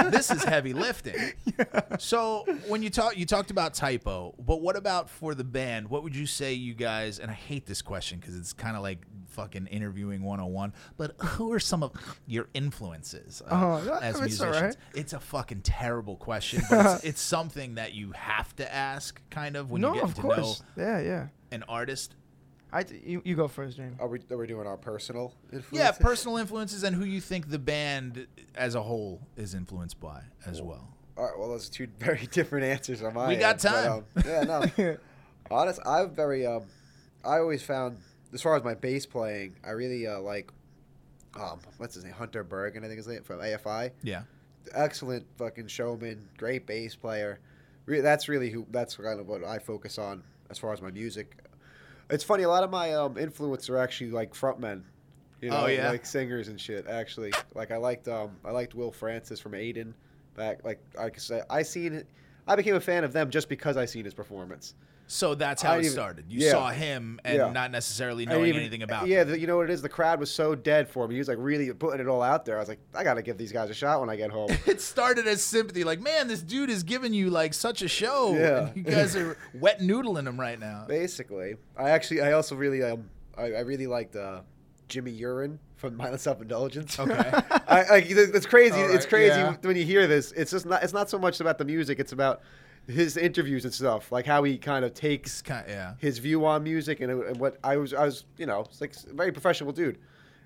this 0.09 0.31
is 0.31 0.43
heavy 0.43 0.73
lifting. 0.73 1.33
So 1.99 2.45
when 2.67 2.83
you 2.83 2.89
talk, 2.89 3.17
you 3.17 3.25
talked 3.25 3.51
about 3.51 3.73
Type 3.73 4.07
O, 4.07 4.35
but 4.39 4.61
what 4.61 4.75
about 4.75 5.09
for 5.09 5.33
the 5.35 5.43
band? 5.43 5.89
What 5.89 6.03
would 6.03 6.15
you 6.15 6.25
say, 6.25 6.53
you 6.53 6.73
guys? 6.73 7.19
And 7.19 7.29
I 7.31 7.33
hate 7.33 7.65
this 7.65 7.81
question 7.81 8.19
because 8.19 8.35
it's 8.37 8.53
kind 8.53 8.75
of 8.75 8.83
like 8.83 8.99
fucking 9.29 9.67
interviewing 9.67 10.23
101. 10.23 10.73
But 10.97 11.15
who 11.21 11.51
are 11.51 11.59
some 11.59 11.83
of 11.83 11.91
your 12.25 12.47
influences 12.53 13.41
uh, 13.49 13.49
Oh, 13.51 13.85
that- 13.85 14.03
as 14.03 14.19
musicians? 14.19 14.55
right. 14.61 14.75
It's 14.93 15.13
a 15.13 15.19
fucking 15.19 15.61
terrible 15.61 16.15
question, 16.17 16.61
but 16.69 16.95
it's, 16.95 17.03
it's 17.05 17.21
something 17.21 17.75
that 17.75 17.93
you 17.93 18.11
have 18.13 18.55
to 18.57 18.73
ask, 18.73 19.19
kind 19.29 19.55
of 19.55 19.71
when 19.71 19.81
no, 19.81 19.89
you 19.89 19.95
get 20.01 20.03
of 20.09 20.15
to 20.15 20.21
course. 20.21 20.63
know 20.75 20.83
Yeah, 20.83 20.99
yeah. 21.01 21.27
an 21.51 21.63
artist. 21.67 22.15
I 22.73 22.83
t- 22.83 22.99
you, 23.05 23.21
you 23.23 23.35
go 23.35 23.47
first, 23.47 23.77
James. 23.77 23.95
Are 24.01 24.07
we, 24.07 24.19
are 24.29 24.37
we 24.37 24.47
doing 24.47 24.67
our 24.67 24.75
personal 24.75 25.33
Yeah, 25.71 25.91
personal 25.91 26.35
influences 26.37 26.83
and 26.83 26.93
who 26.95 27.05
you 27.05 27.21
think 27.21 27.49
the 27.49 27.59
band 27.59 28.27
as 28.53 28.75
a 28.75 28.81
whole 28.81 29.21
is 29.37 29.53
influenced 29.53 29.99
by 30.01 30.23
as 30.45 30.61
well. 30.61 30.89
All 31.17 31.25
right, 31.25 31.37
well, 31.39 31.49
those 31.49 31.69
are 31.69 31.71
two 31.73 31.87
very 31.99 32.27
different 32.31 32.65
answers 32.65 33.01
on 33.01 33.13
my 33.13 33.27
We 33.29 33.35
got 33.37 33.63
end, 33.65 34.05
but, 34.15 34.23
time. 34.23 34.33
um, 34.51 34.67
yeah, 34.77 34.85
no. 34.85 34.97
Honest, 35.51 35.79
I'm 35.85 36.13
very. 36.13 36.45
Um, 36.45 36.63
I 37.23 37.37
always 37.37 37.63
found, 37.63 37.97
as 38.33 38.41
far 38.41 38.55
as 38.55 38.63
my 38.63 38.73
bass 38.73 39.05
playing, 39.05 39.55
I 39.65 39.71
really 39.71 40.07
uh, 40.07 40.19
like. 40.19 40.51
Um, 41.39 41.59
what's 41.77 41.95
his 41.95 42.05
name? 42.05 42.13
Hunter 42.13 42.43
Burgan, 42.45 42.83
I 42.83 42.87
think 42.87 42.97
his 42.97 43.07
name 43.07 43.21
from 43.23 43.39
AFI. 43.39 43.91
Yeah. 44.03 44.21
Excellent 44.73 45.25
fucking 45.37 45.67
showman, 45.67 46.27
great 46.37 46.65
bass 46.65 46.95
player. 46.95 47.39
Re- 47.85 47.99
that's 48.01 48.27
really 48.29 48.49
who. 48.49 48.65
That's 48.71 48.95
kind 48.95 49.19
of 49.19 49.27
what 49.27 49.43
I 49.43 49.59
focus 49.59 49.97
on 49.97 50.23
as 50.49 50.57
far 50.57 50.71
as 50.73 50.81
my 50.81 50.91
music. 50.91 51.37
It's 52.09 52.23
funny. 52.23 52.43
A 52.43 52.49
lot 52.49 52.63
of 52.63 52.69
my 52.71 52.93
um, 52.93 53.17
influence 53.17 53.69
are 53.69 53.77
actually 53.77 54.11
like 54.11 54.33
frontmen. 54.33 54.83
You 55.41 55.49
know, 55.51 55.63
Oh, 55.63 55.67
yeah? 55.67 55.89
like 55.91 56.05
singers 56.05 56.47
and 56.47 56.59
shit. 56.59 56.87
Actually, 56.87 57.33
like 57.53 57.69
I 57.71 57.77
liked 57.77 58.07
um, 58.07 58.31
I 58.45 58.51
liked 58.51 58.73
Will 58.73 58.91
Francis 58.91 59.39
from 59.39 59.51
Aiden. 59.51 59.93
Back, 60.35 60.63
like 60.65 60.79
I 60.99 61.09
could 61.09 61.23
say, 61.23 61.41
I 61.49 61.61
seen. 61.63 62.03
I 62.47 62.55
became 62.55 62.75
a 62.75 62.79
fan 62.81 63.03
of 63.03 63.11
them 63.13 63.29
just 63.31 63.49
because 63.49 63.75
I 63.77 63.85
seen 63.85 64.05
his 64.05 64.13
performance. 64.13 64.75
So 65.07 65.35
that's 65.35 65.61
how 65.61 65.73
I 65.73 65.77
it 65.77 65.79
even- 65.81 65.91
started. 65.91 66.25
You 66.29 66.45
yeah. 66.45 66.51
saw 66.51 66.69
him 66.71 67.19
and 67.23 67.37
Yeah. 67.37 67.51
not 67.51 67.69
necessarily 67.71 68.25
knowing 68.25 68.45
even- 68.47 68.61
anything 68.61 68.81
about 68.83 69.07
Yeah, 69.07 69.23
the, 69.23 69.39
you 69.39 69.45
know 69.47 69.55
what 69.57 69.69
it 69.69 69.73
is. 69.73 69.81
The 69.83 69.89
crowd 69.89 70.19
was 70.19 70.31
so 70.31 70.55
dead 70.55 70.87
for 70.89 71.07
me. 71.07 71.13
He 71.15 71.19
was 71.19 71.27
like 71.27 71.37
really 71.39 71.71
putting 71.73 71.99
it 72.01 72.07
all 72.07 72.23
out 72.23 72.43
there. 72.45 72.57
I 72.57 72.59
was 72.59 72.69
like, 72.69 72.79
I 72.95 73.03
gotta 73.03 73.21
give 73.21 73.37
these 73.37 73.51
guys 73.51 73.69
a 73.69 73.73
shot 73.75 73.99
when 73.99 74.09
I 74.09 74.15
get 74.15 74.31
home. 74.31 74.49
It 74.67 74.81
started 74.81 75.27
as 75.27 75.43
sympathy, 75.43 75.83
like, 75.83 76.01
man, 76.01 76.27
this 76.27 76.41
dude 76.41 76.69
is 76.71 76.81
giving 76.83 77.13
you 77.13 77.29
like 77.29 77.53
such 77.53 77.81
a 77.83 77.87
show. 77.87 78.33
Yeah. 78.35 78.67
and 78.67 78.77
you 78.77 78.83
guys 78.83 79.15
are 79.15 79.37
wet 79.53 79.79
noodling 79.79 80.27
him 80.27 80.39
right 80.39 80.59
now. 80.59 80.85
Basically, 80.87 81.55
I 81.77 81.91
actually, 81.91 82.21
I 82.21 82.31
also 82.33 82.55
really, 82.55 82.81
um, 82.83 83.09
I, 83.37 83.53
I 83.53 83.59
really 83.59 83.87
liked 83.87 84.15
uh, 84.15 84.41
Jimmy 84.87 85.11
Urine 85.11 85.59
from 85.75 85.95
Mindless 85.95 86.21
Self 86.23 86.41
Indulgence. 86.41 86.99
Okay. 86.99 87.13
I, 87.67 87.81
I, 87.81 88.03
it's 88.07 88.45
crazy. 88.45 88.81
All 88.81 88.95
It's 88.95 89.05
crazy 89.05 89.39
yeah. 89.39 89.55
when 89.61 89.75
you 89.75 89.85
hear 89.85 90.07
this. 90.07 90.31
It's 90.31 90.51
just 90.51 90.65
not. 90.65 90.83
It's 90.83 90.93
not 90.93 91.09
so 91.09 91.17
much 91.17 91.39
about 91.39 91.57
the 91.57 91.65
music. 91.65 91.99
It's 91.99 92.11
about 92.11 92.41
his 92.87 93.17
interviews 93.17 93.65
and 93.65 93.73
stuff, 93.73 94.11
like 94.11 94.25
how 94.25 94.43
he 94.43 94.57
kind 94.57 94.85
of 94.85 94.93
takes 94.93 95.41
kind 95.41 95.65
yeah. 95.67 95.93
his 95.97 96.19
view 96.19 96.45
on 96.45 96.63
music 96.63 96.99
and, 96.99 97.11
and 97.11 97.39
what 97.39 97.57
I 97.63 97.77
was. 97.77 97.93
I 97.93 98.05
was, 98.05 98.25
you 98.37 98.45
know, 98.45 98.61
it's 98.61 98.81
like 98.81 98.95
a 99.09 99.13
very 99.13 99.31
professional 99.31 99.71
dude. 99.71 99.97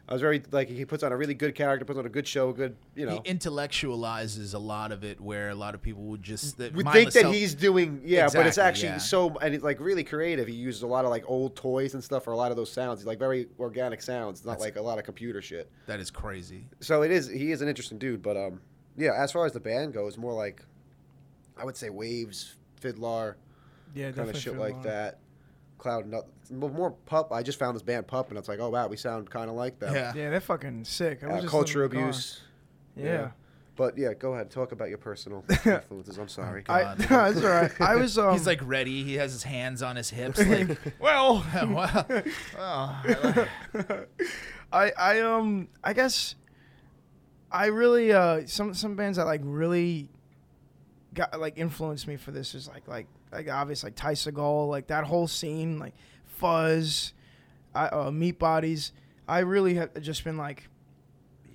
I 0.09 0.13
was 0.13 0.21
very 0.23 0.41
like 0.51 0.69
he 0.69 0.85
puts 0.85 1.03
on 1.03 1.11
a 1.11 1.17
really 1.17 1.35
good 1.35 1.53
character, 1.53 1.85
puts 1.85 1.99
on 1.99 2.05
a 2.07 2.09
good 2.09 2.27
show, 2.27 2.49
a 2.49 2.53
good, 2.53 2.75
you 2.95 3.05
know. 3.05 3.21
He 3.23 3.31
intellectualizes 3.31 4.55
a 4.55 4.57
lot 4.57 4.91
of 4.91 5.03
it, 5.03 5.21
where 5.21 5.49
a 5.49 5.55
lot 5.55 5.75
of 5.75 5.83
people 5.83 6.01
would 6.05 6.23
just 6.23 6.57
that 6.57 6.73
would 6.73 6.89
think 6.89 7.11
that 7.11 7.21
self- 7.21 7.35
he's 7.35 7.53
doing 7.53 8.01
yeah, 8.03 8.27
but 8.33 8.47
it's 8.47 8.57
actually 8.57 8.89
yeah. 8.89 8.97
so 8.97 9.37
and 9.37 9.53
it's 9.53 9.63
like 9.63 9.79
really 9.79 10.03
creative. 10.03 10.47
He 10.47 10.55
uses 10.55 10.81
a 10.81 10.87
lot 10.87 11.05
of 11.05 11.11
like 11.11 11.25
old 11.27 11.55
toys 11.55 11.93
and 11.93 12.03
stuff 12.03 12.23
for 12.23 12.31
a 12.31 12.35
lot 12.35 12.49
of 12.49 12.57
those 12.57 12.71
sounds. 12.71 13.01
He's 13.01 13.05
like 13.05 13.19
very 13.19 13.49
organic 13.59 14.01
sounds, 14.01 14.43
not 14.43 14.53
That's- 14.53 14.65
like 14.65 14.77
a 14.77 14.81
lot 14.81 14.97
of 14.97 15.05
computer 15.05 15.43
shit. 15.43 15.69
that 15.85 15.99
is 15.99 16.09
crazy. 16.09 16.65
So 16.79 17.03
it 17.03 17.11
is. 17.11 17.27
He 17.27 17.51
is 17.51 17.61
an 17.61 17.67
interesting 17.67 17.99
dude, 17.99 18.23
but 18.23 18.35
um, 18.35 18.61
yeah. 18.97 19.11
As 19.15 19.31
far 19.31 19.45
as 19.45 19.53
the 19.53 19.59
band 19.59 19.93
goes, 19.93 20.17
more 20.17 20.33
like 20.33 20.65
I 21.55 21.65
would 21.65 21.77
say 21.77 21.89
Wavves, 21.89 22.55
FIDLAR, 22.81 23.35
Yeah, 23.93 24.11
kind 24.11 24.27
of 24.27 24.35
shit 24.35 24.53
feel 24.53 24.61
like 24.61 24.81
that. 24.81 25.19
Cloud, 25.79 26.07
no, 26.07 26.23
more 26.51 26.91
Pup. 26.91 27.31
I 27.31 27.41
just 27.41 27.57
found 27.57 27.75
this 27.75 27.81
band 27.81 28.05
Pup, 28.05 28.29
and 28.29 28.37
it's 28.37 28.47
like, 28.47 28.59
oh 28.59 28.69
wow, 28.69 28.87
we 28.87 28.97
sound 28.97 29.29
kind 29.29 29.49
of 29.49 29.55
like 29.55 29.79
them. 29.79 29.95
Yeah. 29.95 30.13
Yeah, 30.15 30.29
they're 30.29 30.41
fucking 30.41 30.83
sick. 30.83 31.23
Uh, 31.23 31.41
culture 31.47 31.81
listening 31.81 31.83
in 31.83 31.89
the 31.89 31.95
car. 31.95 32.03
abuse. 32.03 32.41
Yeah. 32.95 33.31
But 33.79 33.97
yeah, 33.97 34.13
go 34.13 34.33
ahead. 34.33 34.51
Talk 34.51 34.73
about 34.73 34.89
your 34.89 34.97
personal 34.97 35.45
influences. 35.65 36.17
I'm 36.17 36.27
sorry. 36.27 36.65
Oh, 36.67 36.73
I, 36.73 36.83
God. 36.83 36.99
no, 37.09 37.25
it's 37.25 37.41
all 37.41 37.49
right. 37.49 37.71
I 37.79 37.95
was 37.95 38.17
um, 38.19 38.33
he's 38.33 38.45
like 38.45 38.59
ready. 38.61 39.05
He 39.05 39.15
has 39.15 39.31
his 39.31 39.43
hands 39.43 39.81
on 39.81 39.95
his 39.95 40.09
hips. 40.09 40.37
Like, 40.37 40.77
well, 40.99 41.45
well, 41.53 42.05
oh, 42.57 44.05
I 44.73 44.91
I 44.91 45.19
um 45.21 45.69
I 45.81 45.93
guess 45.93 46.35
I 47.49 47.67
really 47.67 48.11
uh 48.11 48.45
some 48.47 48.73
some 48.73 48.97
bands 48.97 49.17
that 49.17 49.25
like 49.25 49.41
really 49.45 50.09
got 51.13 51.39
like 51.39 51.57
influenced 51.57 52.05
me 52.05 52.17
for 52.17 52.31
this 52.31 52.53
is 52.53 52.67
like 52.67 52.85
like 52.85 53.07
like 53.31 53.49
obvious 53.49 53.83
like 53.83 53.95
Ty 53.95 54.13
Segall 54.13 54.69
like 54.69 54.87
that 54.87 55.05
whole 55.05 55.27
scene 55.27 55.79
like 55.79 55.93
Fuzz, 56.25 57.13
I, 57.75 57.87
uh, 57.87 58.11
Meat 58.11 58.39
Bodies. 58.39 58.91
I 59.27 59.39
really 59.39 59.75
have 59.75 59.99
just 60.01 60.23
been 60.23 60.37
like 60.37 60.69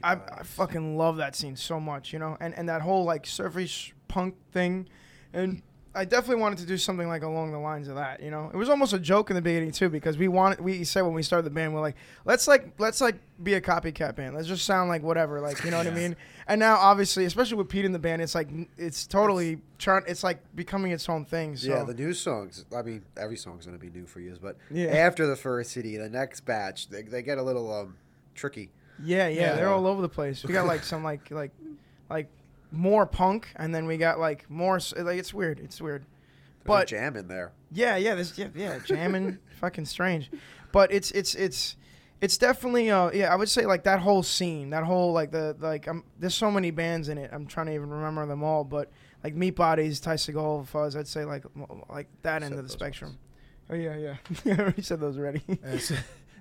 I, 0.02 0.12
I 0.12 0.42
fucking 0.42 0.96
love 0.96 1.16
that 1.16 1.34
scene 1.34 1.56
so 1.56 1.80
much, 1.80 2.12
you 2.12 2.18
know, 2.18 2.37
and 2.40 2.54
and 2.54 2.68
that 2.68 2.82
whole 2.82 3.04
like 3.04 3.26
surfy 3.26 3.68
punk 4.06 4.37
thing, 4.52 4.88
and 5.32 5.62
I 5.96 6.04
definitely 6.04 6.42
wanted 6.42 6.59
to 6.59 6.66
do 6.66 6.76
something 6.76 7.07
like 7.07 7.22
along 7.22 7.52
the 7.52 7.59
lines 7.59 7.87
of 7.87 7.94
that, 7.94 8.20
you 8.20 8.30
know. 8.30 8.50
It 8.52 8.57
was 8.57 8.68
almost 8.68 8.92
a 8.92 8.98
joke 8.98 9.30
in 9.30 9.37
the 9.37 9.42
beginning 9.42 9.70
too 9.70 9.88
because 9.88 10.18
we 10.18 10.26
wanted 10.26 10.61
we 10.61 10.83
said 10.83 11.02
when 11.02 11.14
we 11.14 11.22
started 11.22 11.44
the 11.46 11.50
band 11.50 11.72
we're 11.72 11.80
like 11.80 11.94
let's 12.24 12.48
like 12.48 12.72
let's 12.78 13.00
like 13.00 13.14
be 13.42 13.54
a 13.54 13.61
copycat 13.61 14.16
band. 14.16 14.35
Let's 14.35 14.48
just 14.48 14.64
sound 14.64 14.88
like 14.88 15.02
whatever, 15.02 15.40
like 15.40 15.62
you 15.64 15.70
know 15.70 15.78
what 15.78 15.87
I 15.87 15.90
mean. 15.90 16.16
And 16.48 16.59
now 16.59 16.76
obviously, 16.76 17.24
especially 17.26 17.57
with 17.59 17.68
Pete 17.68 17.85
in 17.85 17.92
the 17.92 17.98
band, 17.98 18.22
it's 18.22 18.35
like 18.35 18.48
it's 18.76 19.07
totally 19.07 19.61
trying. 19.78 20.02
It's 20.09 20.24
like 20.24 20.40
becoming 20.57 20.90
its 20.92 21.09
own 21.09 21.24
thing. 21.24 21.57
So. 21.57 21.68
Yeah, 21.68 21.85
the 21.85 21.94
new 21.94 22.12
songs. 22.12 22.64
I 22.76 22.83
mean, 22.83 23.04
every 23.16 23.37
song's 23.37 23.64
gonna 23.64 23.78
be 23.78 23.90
new 23.90 24.07
for 24.07 24.20
you, 24.20 24.37
but 24.42 24.57
Yeah. 24.70 24.88
after 24.88 25.26
the 25.26 25.37
first 25.37 25.70
city, 25.70 25.96
the 25.96 26.09
next 26.09 26.40
batch, 26.40 26.88
they, 26.88 27.02
they 27.02 27.22
get 27.22 27.38
a 27.38 27.42
little 27.42 27.72
um 27.72 27.96
tricky. 28.35 28.70
Yeah, 29.02 29.28
yeah, 29.28 29.40
Yeah. 29.40 29.54
they're 29.54 29.68
all 29.68 29.87
over 29.87 30.02
the 30.02 30.09
place. 30.09 30.44
We 30.44 30.52
got 30.52 30.66
like 30.66 30.83
some 30.83 31.04
like 31.04 31.30
like 31.30 31.52
like 32.11 32.28
more 32.74 33.06
punk, 33.06 33.48
and 33.56 33.74
then 33.74 33.87
we 33.87 33.96
got 33.96 34.18
like 34.18 34.48
more 34.50 34.78
like 34.96 35.18
it's 35.18 35.32
weird. 35.32 35.60
It's 35.60 35.80
weird. 35.80 36.02
There's 36.02 36.66
But 36.66 36.88
jam 36.88 37.16
in 37.16 37.28
there. 37.28 37.52
yeah, 37.72 37.96
yeah, 37.96 38.14
this 38.14 38.37
yeah, 38.38 38.48
yeah 38.54 38.78
jamming, 38.84 39.38
fucking 39.60 39.84
strange. 39.87 40.30
But 40.72 40.92
it's 40.92 41.10
it's 41.12 41.34
it's 41.34 41.76
it's 42.20 42.38
definitely 42.38 42.90
uh 42.90 43.10
yeah 43.12 43.32
I 43.32 43.37
would 43.37 43.48
say 43.50 43.66
like 43.66 43.84
that 43.84 44.00
whole 44.00 44.22
scene, 44.22 44.70
that 44.70 44.84
whole 44.84 45.12
like 45.12 45.30
the 45.30 45.56
like 45.60 45.87
um 45.88 46.04
there's 46.18 46.34
so 46.34 46.50
many 46.50 46.70
bands 46.70 47.08
in 47.08 47.18
it. 47.18 47.30
I'm 47.32 47.46
trying 47.46 47.66
to 47.66 47.74
even 47.74 47.90
remember 47.90 48.26
them 48.26 48.42
all, 48.42 48.64
but 48.64 48.90
like 49.22 49.34
Meat 49.34 49.56
Bodies, 49.56 50.00
Ty 50.00 50.14
Segall, 50.14 50.66
Fuzz, 50.66 50.96
I'd 50.96 51.08
say 51.08 51.24
like 51.24 51.44
like 51.88 52.08
that 52.22 52.42
end 52.42 52.54
of 52.54 52.62
the 52.62 52.68
spectrum. 52.70 53.18
Oh 53.70 53.74
yeah, 53.74 53.96
yeah, 53.96 54.16
I 54.46 54.60
already 54.60 54.82
said 54.82 55.00
those 55.00 55.16
already. 55.18 55.42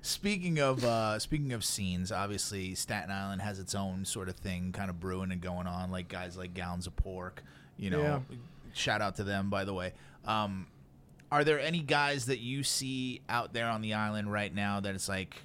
Speaking 0.05 0.59
of 0.59 0.83
uh, 0.83 1.17
speaking 1.17 1.53
of 1.53 1.63
scenes, 1.63 2.11
obviously 2.11 2.75
Staten 2.75 3.09
Island 3.09 3.41
has 3.41 3.57
its 3.57 3.73
own 3.73 4.03
sort 4.03 4.27
of 4.27 4.35
thing, 4.35 4.73
kind 4.73 4.89
of 4.89 4.99
brewing 4.99 5.31
and 5.31 5.39
going 5.39 5.65
on. 5.65 5.91
Like 5.91 6.09
guys 6.09 6.35
like 6.37 6.53
Gallons 6.53 6.87
of 6.87 6.95
Pork, 6.97 7.41
you 7.77 7.89
know. 7.89 8.01
Yeah. 8.01 8.19
Shout 8.73 9.01
out 9.01 9.15
to 9.15 9.23
them, 9.23 9.49
by 9.49 9.63
the 9.63 9.73
way. 9.73 9.93
Um, 10.25 10.67
are 11.31 11.45
there 11.45 11.57
any 11.57 11.79
guys 11.79 12.25
that 12.25 12.39
you 12.39 12.63
see 12.63 13.21
out 13.29 13.53
there 13.53 13.67
on 13.67 13.81
the 13.81 13.93
island 13.93 14.29
right 14.29 14.53
now 14.53 14.81
that 14.81 14.93
it's 14.93 15.07
like 15.07 15.41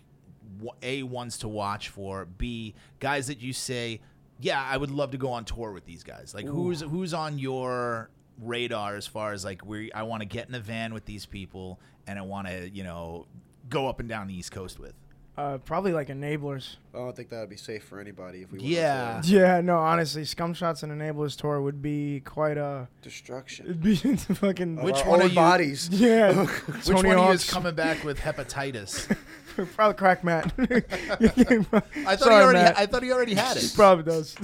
a 0.82 1.04
ones 1.04 1.38
to 1.38 1.48
watch 1.48 1.90
for, 1.90 2.24
b 2.24 2.74
guys 2.98 3.28
that 3.28 3.40
you 3.40 3.52
say, 3.52 4.00
yeah, 4.40 4.60
I 4.60 4.76
would 4.76 4.90
love 4.90 5.12
to 5.12 5.18
go 5.18 5.30
on 5.30 5.44
tour 5.44 5.70
with 5.70 5.86
these 5.86 6.02
guys. 6.02 6.34
Like 6.34 6.46
who's 6.46 6.80
who's 6.80 7.14
on 7.14 7.38
your 7.38 8.10
radar 8.42 8.96
as 8.96 9.06
far 9.06 9.32
as 9.32 9.44
like 9.44 9.64
we 9.64 9.92
I 9.92 10.02
want 10.02 10.22
to 10.22 10.26
get 10.26 10.48
in 10.48 10.54
a 10.56 10.60
van 10.60 10.94
with 10.94 11.04
these 11.04 11.26
people 11.26 11.78
and 12.08 12.18
I 12.18 12.22
want 12.22 12.48
to 12.48 12.68
you 12.68 12.82
know 12.82 13.26
go 13.68 13.88
up 13.88 14.00
and 14.00 14.08
down 14.08 14.28
the 14.28 14.34
East 14.34 14.52
Coast 14.52 14.78
with. 14.78 14.94
Uh, 15.36 15.56
probably 15.58 15.92
like 15.92 16.08
enablers. 16.08 16.78
I 16.92 16.98
don't 16.98 17.14
think 17.14 17.28
that 17.30 17.38
would 17.38 17.48
be 17.48 17.56
safe 17.56 17.84
for 17.84 18.00
anybody 18.00 18.42
if 18.42 18.50
we. 18.50 18.58
went 18.58 18.68
Yeah. 18.70 19.20
tour. 19.22 19.40
Yeah, 19.40 19.60
no, 19.60 19.78
honestly, 19.78 20.24
Scum 20.24 20.52
Shots 20.52 20.82
and 20.82 20.90
Enablers 20.90 21.36
tour 21.36 21.62
would 21.62 21.80
be 21.80 22.20
quite 22.24 22.58
a. 22.58 22.88
destruction. 23.02 23.66
It'd 23.66 23.80
be 23.82 23.94
fucking. 23.94 24.78
Of 24.78 24.84
Which 24.84 24.96
our 24.96 25.08
one 25.10 25.20
own 25.20 25.26
of 25.26 25.30
you- 25.32 25.36
bodies? 25.36 25.88
Yeah. 25.92 26.32
Which 26.66 26.86
Tony 26.86 27.08
one 27.10 27.18
of 27.18 27.24
you 27.26 27.30
is 27.34 27.42
Hawk's- 27.42 27.52
coming 27.52 27.74
back 27.76 28.02
with 28.02 28.18
hepatitis? 28.18 29.16
Probably 29.74 29.94
crack 29.94 30.22
Matt. 30.24 30.52
I 30.58 30.80
thought 30.80 32.18
Sorry, 32.20 32.34
he 32.34 32.40
already 32.42 32.58
Matt. 32.58 32.78
I 32.78 32.86
thought 32.86 33.02
he 33.02 33.12
already 33.12 33.34
had 33.34 33.56
it. 33.56 33.62
He 33.64 33.68
probably 33.74 34.04
does. 34.04 34.36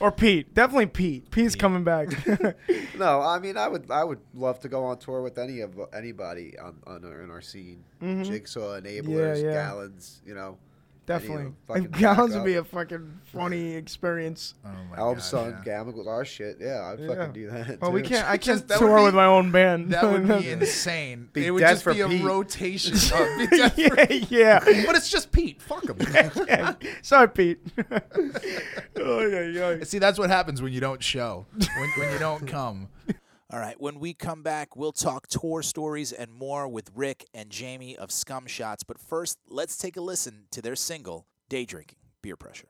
or 0.00 0.12
Pete. 0.12 0.54
Definitely 0.54 0.86
Pete. 0.86 1.30
Pete's 1.30 1.54
Pete. 1.54 1.60
coming 1.60 1.84
back. 1.84 2.08
No, 2.98 3.20
I 3.20 3.38
mean, 3.38 3.56
I 3.56 3.68
would, 3.68 3.90
I 3.90 4.04
would 4.04 4.20
love 4.34 4.60
to 4.60 4.68
go 4.68 4.84
on 4.84 4.98
tour 4.98 5.22
with 5.22 5.38
any 5.38 5.60
of 5.60 5.78
anybody 5.92 6.58
on, 6.58 6.76
on 6.86 7.04
our, 7.04 7.22
in 7.22 7.30
our 7.30 7.40
scene. 7.40 7.84
Mhm. 8.02 8.24
Jigsaw, 8.26 8.80
enablers, 8.80 9.42
yeah. 9.42 9.52
gallons. 9.52 10.20
You 10.26 10.34
know, 10.34 10.58
Definitely. 11.18 11.52
fucking 11.66 11.82
Like, 11.90 11.98
Gallons 11.98 12.34
would 12.34 12.44
be 12.44 12.54
a 12.54 12.62
fucking 12.64 13.20
funny 13.32 13.74
experience. 13.74 14.54
Oh 14.64 14.68
my 14.90 14.96
Album 14.96 15.14
God, 15.16 15.22
Son, 15.24 15.50
yeah. 15.50 15.64
Gamma, 15.64 15.92
our 16.06 16.24
shit. 16.24 16.58
Yeah, 16.60 16.82
I'd 16.92 17.00
Yeah. 17.00 17.06
fucking 17.08 17.32
do 17.32 17.50
that. 17.50 17.80
Well, 17.80 17.90
we 17.92 18.02
too. 18.02 18.08
can't. 18.10 18.28
I 18.28 18.36
can't 18.38 18.66
that 18.68 18.80
would 18.80 18.86
tour 18.86 18.98
be- 18.98 19.04
with 19.04 19.14
my 19.14 19.24
own 19.26 19.50
band. 19.50 19.90
That 19.92 20.04
would 20.04 20.28
be 20.28 20.50
insane. 20.52 21.28
Be 21.32 21.46
it 21.46 21.50
would 21.50 21.60
death 21.60 21.72
just 21.72 21.82
for 21.82 21.94
be 21.94 22.00
a 22.02 22.08
Pete. 22.08 22.22
rotation. 22.24 22.94
of 23.12 23.38
be 23.38 23.46
death 23.56 23.74
for 23.74 23.80
yeah, 23.80 24.60
yeah. 24.64 24.84
But 24.86 24.94
it's 24.96 25.10
just 25.10 25.32
Pete. 25.32 25.60
Fuck 25.60 25.88
him. 25.88 25.96
yeah. 26.46 26.74
Sorry, 27.02 27.28
Pete. 27.28 27.58
oh 28.96 29.20
yeah, 29.26 29.40
yeah. 29.42 29.84
See, 29.84 29.98
that's 29.98 30.18
what 30.18 30.30
happens 30.30 30.62
when 30.62 30.72
you 30.72 30.80
don't 30.80 31.02
show, 31.02 31.46
when, 31.52 31.90
when 31.98 32.12
you 32.12 32.18
don't 32.18 32.46
come. 32.46 32.88
All 33.52 33.58
right, 33.58 33.74
when 33.80 33.98
we 33.98 34.14
come 34.14 34.44
back, 34.44 34.76
we'll 34.76 34.92
talk 34.92 35.26
tour 35.26 35.60
stories 35.62 36.12
and 36.12 36.32
more 36.32 36.68
with 36.68 36.88
Rick 36.94 37.26
and 37.34 37.50
Jamie 37.50 37.96
of 37.96 38.12
Scum 38.12 38.46
Shots. 38.46 38.84
But 38.84 39.00
first, 39.00 39.38
let's 39.48 39.76
take 39.76 39.96
a 39.96 40.00
listen 40.00 40.44
to 40.52 40.62
their 40.62 40.76
single, 40.76 41.26
Day 41.48 41.64
Drinking, 41.64 41.98
Beer 42.22 42.36
Pressure. 42.36 42.68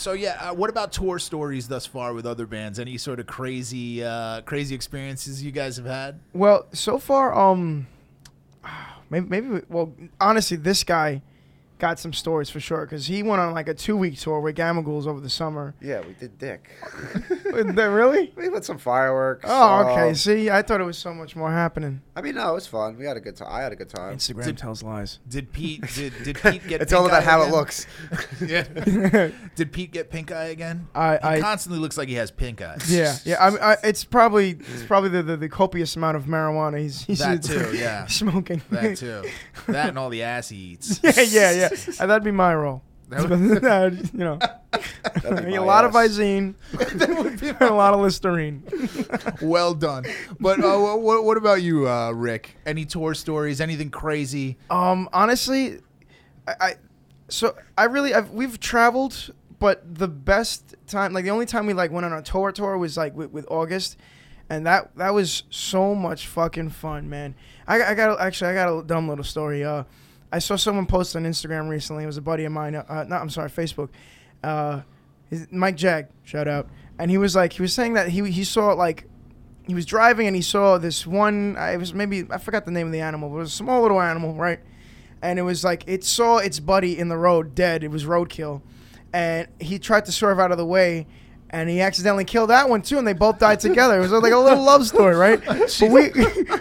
So 0.00 0.12
yeah, 0.12 0.38
uh, 0.40 0.54
what 0.54 0.70
about 0.70 0.92
tour 0.92 1.18
stories 1.18 1.68
thus 1.68 1.84
far 1.84 2.14
with 2.14 2.24
other 2.24 2.46
bands? 2.46 2.80
Any 2.80 2.96
sort 2.96 3.20
of 3.20 3.26
crazy, 3.26 4.02
uh, 4.02 4.40
crazy 4.40 4.74
experiences 4.74 5.42
you 5.42 5.50
guys 5.50 5.76
have 5.76 5.84
had? 5.84 6.18
Well, 6.32 6.64
so 6.72 6.98
far, 6.98 7.38
um, 7.38 7.86
maybe, 9.10 9.26
maybe 9.28 9.60
well, 9.68 9.92
honestly, 10.18 10.56
this 10.56 10.84
guy, 10.84 11.20
got 11.80 11.98
some 11.98 12.12
stories 12.12 12.48
for 12.50 12.60
sure 12.60 12.82
because 12.86 13.06
he 13.06 13.22
went 13.22 13.40
on 13.40 13.52
like 13.52 13.66
a 13.68 13.74
two 13.74 13.96
week 13.96 14.18
tour 14.18 14.38
with 14.40 14.54
Gamma 14.54 14.82
Ghouls 14.82 15.06
over 15.06 15.18
the 15.20 15.30
summer. 15.30 15.74
Yeah, 15.80 16.00
we 16.06 16.12
did 16.14 16.38
dick. 16.38 16.70
Really? 17.52 18.32
we 18.36 18.48
lit 18.48 18.64
some 18.64 18.78
fireworks. 18.78 19.44
Oh, 19.48 19.86
okay. 19.90 20.08
um, 20.10 20.14
See, 20.14 20.50
I 20.50 20.62
thought 20.62 20.80
it 20.80 20.84
was 20.84 20.96
so 20.98 21.12
much 21.12 21.34
more 21.34 21.50
happening. 21.50 22.00
I 22.14 22.22
mean, 22.22 22.36
no, 22.36 22.50
it 22.50 22.54
was 22.54 22.66
fun. 22.66 22.96
We 22.96 23.04
had 23.06 23.16
a 23.16 23.20
good 23.20 23.36
time. 23.36 23.48
I 23.50 23.62
had 23.62 23.72
a 23.72 23.76
good 23.76 23.88
time. 23.88 24.16
Instagram 24.16 24.44
Did- 24.44 24.58
tells 24.58 24.82
lies. 24.82 25.18
Did 25.28 25.52
Pete 25.52 25.82
did, 25.94 26.12
did 26.22 26.38
Pete 26.42 26.66
get? 26.68 26.80
It's 26.80 26.92
all 26.92 27.06
about 27.06 27.22
eye 27.22 27.26
how 27.26 27.42
it 27.42 27.50
looks. 27.50 27.86
Yeah. 28.40 28.62
did 29.54 29.72
Pete 29.72 29.90
get 29.92 30.10
pink 30.10 30.32
eye 30.32 30.46
again? 30.46 30.88
I, 30.94 31.12
He 31.14 31.18
I 31.22 31.40
constantly 31.40 31.80
looks 31.80 31.98
like 31.98 32.08
he 32.08 32.14
has 32.14 32.30
pink 32.30 32.62
eyes. 32.62 32.90
yeah, 32.94 33.16
yeah. 33.24 33.36
I, 33.36 33.72
I, 33.72 33.76
it's 33.84 34.04
probably 34.04 34.50
it's 34.52 34.84
probably 34.84 35.10
the, 35.10 35.22
the, 35.22 35.36
the 35.36 35.48
copious 35.48 35.96
amount 35.96 36.16
of 36.16 36.24
marijuana 36.24 36.78
he's 36.80 37.02
he's 37.04 37.18
That 37.18 37.42
too, 37.42 37.76
yeah. 37.76 38.06
smoking. 38.06 38.62
That 38.70 38.96
too. 38.96 39.24
That 39.66 39.90
and 39.90 39.98
all 39.98 40.08
the 40.10 40.22
ass 40.22 40.48
he 40.48 40.56
eats. 40.56 41.00
yeah, 41.02 41.12
yeah, 41.20 41.50
yeah. 41.52 41.68
That'd 41.98 42.24
be 42.24 42.30
my 42.30 42.54
role. 42.54 42.82
That 43.08 43.28
would- 43.28 44.10
you 44.12 44.18
know, 44.20 44.38
a 45.62 45.64
lot 45.64 45.84
of 45.84 45.94
ass. 45.96 46.10
Visine, 46.18 46.54
a 47.60 47.72
lot 47.72 47.92
of 47.94 48.00
Listerine. 48.00 48.62
well 49.42 49.74
done. 49.74 50.04
But 50.38 50.62
uh, 50.62 50.78
what, 50.78 51.24
what 51.24 51.36
about 51.36 51.62
you, 51.62 51.88
uh, 51.88 52.12
Rick? 52.12 52.56
Any 52.64 52.84
tour 52.84 53.14
stories? 53.14 53.60
Anything 53.60 53.90
crazy? 53.90 54.56
Um, 54.70 55.08
honestly, 55.12 55.80
I, 56.46 56.54
I 56.60 56.74
so 57.28 57.56
I 57.76 57.84
really 57.84 58.14
I've, 58.14 58.30
we've 58.30 58.60
traveled, 58.60 59.32
but 59.58 59.82
the 59.94 60.08
best 60.08 60.74
time, 60.86 61.12
like 61.12 61.24
the 61.24 61.30
only 61.30 61.46
time 61.46 61.66
we 61.66 61.72
like 61.72 61.90
went 61.90 62.06
on 62.06 62.12
a 62.12 62.22
tour 62.22 62.52
tour 62.52 62.78
was 62.78 62.96
like 62.96 63.14
with, 63.16 63.30
with 63.30 63.46
August, 63.50 63.96
and 64.48 64.66
that 64.66 64.96
that 64.96 65.14
was 65.14 65.44
so 65.50 65.94
much 65.94 66.26
fucking 66.26 66.70
fun, 66.70 67.08
man. 67.08 67.34
I, 67.66 67.82
I 67.82 67.94
got 67.94 68.20
actually 68.20 68.50
I 68.50 68.54
got 68.54 68.78
a 68.78 68.82
dumb 68.84 69.08
little 69.08 69.24
story. 69.24 69.64
Uh, 69.64 69.84
I 70.32 70.38
saw 70.38 70.56
someone 70.56 70.86
post 70.86 71.16
on 71.16 71.24
Instagram 71.24 71.68
recently. 71.68 72.04
It 72.04 72.06
was 72.06 72.16
a 72.16 72.22
buddy 72.22 72.44
of 72.44 72.52
mine. 72.52 72.74
Uh, 72.74 73.04
not 73.08 73.20
I'm 73.20 73.30
sorry, 73.30 73.50
Facebook. 73.50 73.88
Uh, 74.42 74.82
Mike 75.50 75.76
Jag, 75.76 76.08
shout 76.24 76.48
out. 76.48 76.68
And 76.98 77.10
he 77.10 77.18
was 77.18 77.34
like, 77.34 77.54
he 77.54 77.62
was 77.62 77.72
saying 77.72 77.94
that 77.94 78.08
he 78.08 78.30
he 78.30 78.44
saw 78.44 78.72
like 78.72 79.06
he 79.66 79.74
was 79.74 79.86
driving 79.86 80.26
and 80.26 80.36
he 80.36 80.42
saw 80.42 80.78
this 80.78 81.06
one. 81.06 81.56
I 81.56 81.76
was 81.76 81.94
maybe 81.94 82.26
I 82.30 82.38
forgot 82.38 82.64
the 82.64 82.70
name 82.70 82.86
of 82.86 82.92
the 82.92 83.00
animal, 83.00 83.28
but 83.28 83.36
it 83.36 83.40
was 83.40 83.52
a 83.52 83.56
small 83.56 83.82
little 83.82 84.00
animal, 84.00 84.34
right? 84.34 84.60
And 85.22 85.38
it 85.38 85.42
was 85.42 85.64
like 85.64 85.84
it 85.86 86.04
saw 86.04 86.38
its 86.38 86.60
buddy 86.60 86.98
in 86.98 87.08
the 87.08 87.16
road 87.16 87.54
dead. 87.54 87.84
It 87.84 87.90
was 87.90 88.04
roadkill, 88.04 88.62
and 89.12 89.48
he 89.60 89.78
tried 89.78 90.04
to 90.06 90.12
swerve 90.12 90.38
out 90.40 90.50
of 90.50 90.58
the 90.58 90.66
way, 90.66 91.06
and 91.52 91.68
he 91.68 91.80
accidentally 91.80 92.24
killed 92.24 92.50
that 92.50 92.68
one 92.68 92.80
too, 92.82 92.96
and 92.98 93.06
they 93.06 93.12
both 93.12 93.38
died 93.38 93.60
together. 93.60 93.98
It 93.98 94.00
was 94.00 94.12
like 94.12 94.32
a 94.32 94.38
little 94.38 94.62
love 94.64 94.86
story, 94.86 95.14
right? 95.16 95.44
but 95.46 95.80
we 95.82 96.10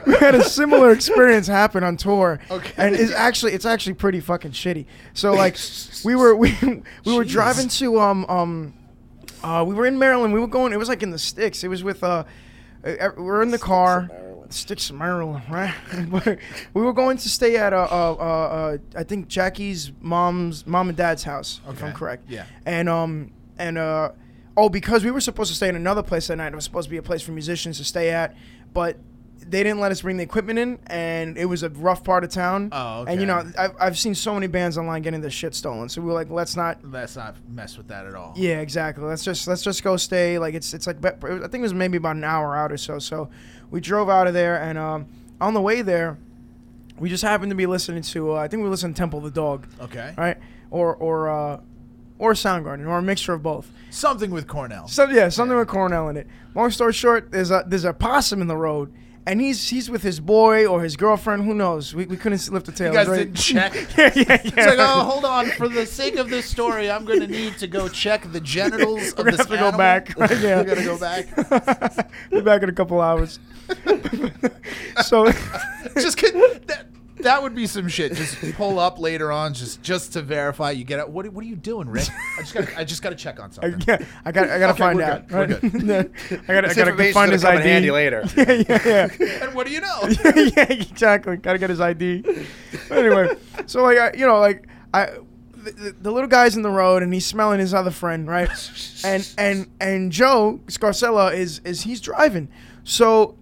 we 0.05 0.15
had 0.17 0.35
a 0.35 0.43
similar 0.43 0.91
experience 0.91 1.47
happen 1.47 1.83
on 1.83 1.95
tour, 1.97 2.39
Okay. 2.49 2.73
and 2.77 2.95
it's 2.95 3.11
actually 3.13 3.53
it's 3.53 3.65
actually 3.65 3.93
pretty 3.93 4.19
fucking 4.19 4.51
shitty. 4.51 4.85
So 5.13 5.33
like 5.33 5.57
we 6.03 6.15
were 6.15 6.35
we 6.35 6.57
we 7.05 7.15
were 7.15 7.23
Jeez. 7.23 7.29
driving 7.29 7.67
to 7.69 7.99
um 7.99 8.25
um 8.27 8.73
uh 9.43 9.63
we 9.67 9.75
were 9.75 9.85
in 9.85 9.97
Maryland. 9.97 10.33
We 10.33 10.39
were 10.39 10.47
going. 10.47 10.73
It 10.73 10.77
was 10.77 10.89
like 10.89 11.03
in 11.03 11.11
the 11.11 11.19
sticks. 11.19 11.63
It 11.63 11.67
was 11.69 11.83
with 11.83 12.03
uh. 12.03 12.23
uh, 12.83 13.09
We 13.15 13.23
were 13.23 13.41
in 13.43 13.51
the 13.51 13.59
car, 13.59 14.09
sticks 14.49 14.89
of 14.89 14.95
Maryland, 14.95 15.43
right? 15.49 15.73
We 16.73 16.81
were 16.81 16.93
going 16.93 17.17
to 17.17 17.29
stay 17.29 17.57
at 17.57 17.73
uh, 17.73 17.87
uh, 17.91 18.13
uh, 18.13 18.23
uh, 18.23 18.77
I 18.95 19.03
think 19.03 19.27
Jackie's 19.27 19.91
mom's 20.01 20.65
mom 20.65 20.89
and 20.89 20.97
dad's 20.97 21.23
house, 21.23 21.61
if 21.69 21.83
I'm 21.83 21.93
correct. 21.93 22.23
Yeah. 22.27 22.45
And 22.65 22.89
um 22.89 23.31
and 23.57 23.77
uh 23.77 24.11
oh 24.59 24.69
because 24.69 25.03
we 25.03 25.11
were 25.11 25.21
supposed 25.21 25.49
to 25.49 25.55
stay 25.55 25.69
in 25.69 25.75
another 25.75 26.03
place 26.03 26.27
that 26.27 26.35
night. 26.37 26.51
It 26.53 26.55
was 26.55 26.63
supposed 26.65 26.85
to 26.87 26.91
be 26.91 26.97
a 26.97 27.01
place 27.01 27.21
for 27.21 27.31
musicians 27.31 27.77
to 27.77 27.83
stay 27.83 28.09
at, 28.09 28.35
but 28.73 28.97
they 29.39 29.63
didn't 29.63 29.79
let 29.79 29.91
us 29.91 30.01
bring 30.01 30.17
the 30.17 30.23
equipment 30.23 30.59
in, 30.59 30.77
and 30.87 31.37
it 31.37 31.45
was 31.45 31.63
a 31.63 31.69
rough 31.69 32.03
part 32.03 32.23
of 32.23 32.29
town. 32.29 32.69
Oh, 32.71 33.01
okay. 33.01 33.13
And 33.13 33.21
you 33.21 33.25
know. 33.25 33.49
I've, 33.57 33.71
I've 33.79 33.97
seen 33.97 34.13
so 34.13 34.33
many 34.33 34.47
bands 34.47 34.77
online 34.77 35.01
getting 35.01 35.21
their 35.21 35.31
shit 35.31 35.55
stolen, 35.55 35.89
so 35.89 36.01
we 36.01 36.07
were 36.07 36.13
like, 36.13 36.29
let's 36.29 36.55
not. 36.55 36.77
Let's 36.83 37.15
not 37.15 37.35
mess 37.47 37.77
with 37.77 37.87
that 37.87 38.05
at 38.05 38.13
all. 38.15 38.33
Yeah, 38.35 38.59
exactly. 38.59 39.03
Let's 39.05 39.23
just 39.23 39.47
let's 39.47 39.63
just 39.63 39.81
go 39.81 39.97
stay. 39.97 40.37
Like 40.37 40.53
it's 40.55 40.73
it's 40.73 40.85
like 40.85 41.03
I 41.03 41.09
think 41.47 41.53
it 41.53 41.61
was 41.61 41.73
maybe 41.73 41.97
about 41.97 42.17
an 42.17 42.23
hour 42.25 42.55
out 42.55 42.71
or 42.71 42.77
so. 42.77 42.99
So 42.99 43.29
we 43.71 43.79
drove 43.79 44.09
out 44.09 44.27
of 44.27 44.33
there, 44.33 44.61
and 44.61 44.77
um, 44.77 45.07
on 45.39 45.53
the 45.53 45.61
way 45.61 45.81
there, 45.81 46.17
we 46.99 47.09
just 47.09 47.23
happened 47.23 47.49
to 47.49 47.55
be 47.55 47.65
listening 47.65 48.03
to. 48.03 48.33
Uh, 48.33 48.35
I 48.35 48.49
think 48.49 48.61
we 48.61 48.69
listened 48.69 48.95
to 48.95 48.99
Temple 48.99 49.19
of 49.19 49.25
the 49.25 49.31
Dog, 49.31 49.67
Okay. 49.81 50.13
right? 50.17 50.37
Or 50.69 50.95
or 50.95 51.29
uh, 51.29 51.59
or 52.19 52.33
Soundgarden, 52.33 52.87
or 52.87 52.99
a 52.99 53.01
mixture 53.01 53.33
of 53.33 53.41
both. 53.41 53.71
Something 53.89 54.29
with 54.29 54.45
Cornell. 54.47 54.87
So 54.87 55.09
yeah, 55.09 55.29
something 55.29 55.55
Yeah. 55.55 55.59
with 55.61 55.69
Cornell 55.69 56.09
in 56.09 56.17
it. 56.17 56.27
Long 56.53 56.69
story 56.69 56.93
short, 56.93 57.31
there's 57.31 57.49
a 57.49 57.63
there's 57.65 57.85
a 57.85 57.93
possum 57.93 58.41
in 58.41 58.47
the 58.47 58.57
road, 58.57 58.93
and 59.25 59.39
he's 59.41 59.69
he's 59.69 59.89
with 59.89 60.03
his 60.03 60.19
boy 60.19 60.65
or 60.67 60.81
his 60.83 60.95
girlfriend. 60.97 61.45
Who 61.45 61.53
knows? 61.53 61.95
We, 61.95 62.05
we 62.05 62.17
couldn't 62.17 62.47
lift 62.51 62.65
the 62.67 62.71
tail. 62.71 62.87
you 62.87 62.93
guys 62.93 63.07
right? 63.07 63.17
didn't 63.17 63.35
check. 63.37 63.73
yeah, 63.97 64.11
yeah, 64.15 64.23
yeah. 64.27 64.35
It's 64.43 64.55
like, 64.55 64.77
oh, 64.79 65.03
hold 65.03 65.25
on. 65.25 65.47
For 65.51 65.67
the 65.69 65.85
sake 65.85 66.17
of 66.17 66.29
this 66.29 66.45
story, 66.45 66.91
I'm 66.91 67.05
going 67.05 67.21
to 67.21 67.27
need 67.27 67.57
to 67.59 67.67
go 67.67 67.87
check 67.87 68.31
the 68.31 68.41
genitals 68.41 69.13
of 69.17 69.25
this 69.25 69.37
have 69.37 69.47
to 69.49 69.57
go 69.57 69.71
back. 69.71 70.13
Right? 70.19 70.31
Yeah. 70.39 70.57
We're 70.57 70.63
going 70.65 70.77
to 70.79 70.83
go 70.85 70.99
back. 70.99 72.09
Be 72.31 72.41
back 72.41 72.61
in 72.63 72.69
a 72.69 72.73
couple 72.73 72.99
hours. 73.01 73.39
so 75.05 75.31
Just 75.95 76.17
kid, 76.17 76.33
that, 76.67 76.87
that 77.21 77.41
would 77.43 77.53
be 77.55 77.67
some 77.67 77.87
shit. 77.87 78.13
Just 78.13 78.37
pull 78.55 78.79
up 78.79 78.99
later 78.99 79.31
on, 79.31 79.53
just 79.53 79.81
just 79.81 80.13
to 80.13 80.21
verify. 80.21 80.71
You 80.71 80.83
get 80.83 80.99
out. 80.99 81.09
What, 81.11 81.27
what 81.29 81.43
are 81.43 81.47
you 81.47 81.55
doing, 81.55 81.89
Rick? 81.89 82.07
I 82.37 82.41
just 82.41 82.53
got 82.53 82.77
I 82.77 82.83
just 82.83 83.01
got 83.01 83.09
to 83.09 83.15
check 83.15 83.39
on 83.39 83.51
something. 83.51 83.81
yeah, 83.87 84.05
I 84.25 84.31
got 84.31 84.49
I 84.49 84.59
gotta 84.59 84.73
Okay, 84.73 84.79
find 84.79 84.97
we're 84.97 85.03
out. 85.03 85.27
good, 85.27 85.49
we're 85.49 85.55
right? 85.55 85.61
good. 85.61 86.13
Yeah. 86.29 86.37
I 86.47 86.53
gotta 86.53 86.69
I 86.69 86.73
gotta 86.73 87.13
find 87.13 87.31
his 87.31 87.43
ID. 87.45 87.67
handy 87.67 87.91
later. 87.91 88.23
yeah, 88.37 88.51
yeah, 88.67 89.07
yeah. 89.19 89.43
And 89.45 89.53
what 89.55 89.67
do 89.67 89.73
you 89.73 89.81
know? 89.81 90.01
yeah, 90.35 90.71
exactly. 90.71 91.37
Got 91.37 91.53
to 91.53 91.59
get 91.59 91.69
his 91.69 91.79
ID. 91.81 92.21
But 92.87 92.97
anyway, 92.97 93.35
so 93.65 93.83
like 93.83 93.97
I, 93.97 94.11
you 94.17 94.25
know, 94.27 94.39
like 94.39 94.67
I, 94.93 95.07
the, 95.53 95.71
the, 95.71 95.95
the 96.01 96.11
little 96.11 96.29
guy's 96.29 96.55
in 96.55 96.61
the 96.61 96.69
road 96.69 97.03
and 97.03 97.13
he's 97.13 97.25
smelling 97.25 97.59
his 97.59 97.73
other 97.73 97.91
friend, 97.91 98.27
right? 98.27 98.49
and 99.03 99.27
and 99.37 99.67
and 99.81 100.11
Joe 100.11 100.59
Scarcella 100.67 101.33
is 101.33 101.59
is 101.65 101.81
he's 101.81 101.99
driving, 102.01 102.47
so 102.83 103.35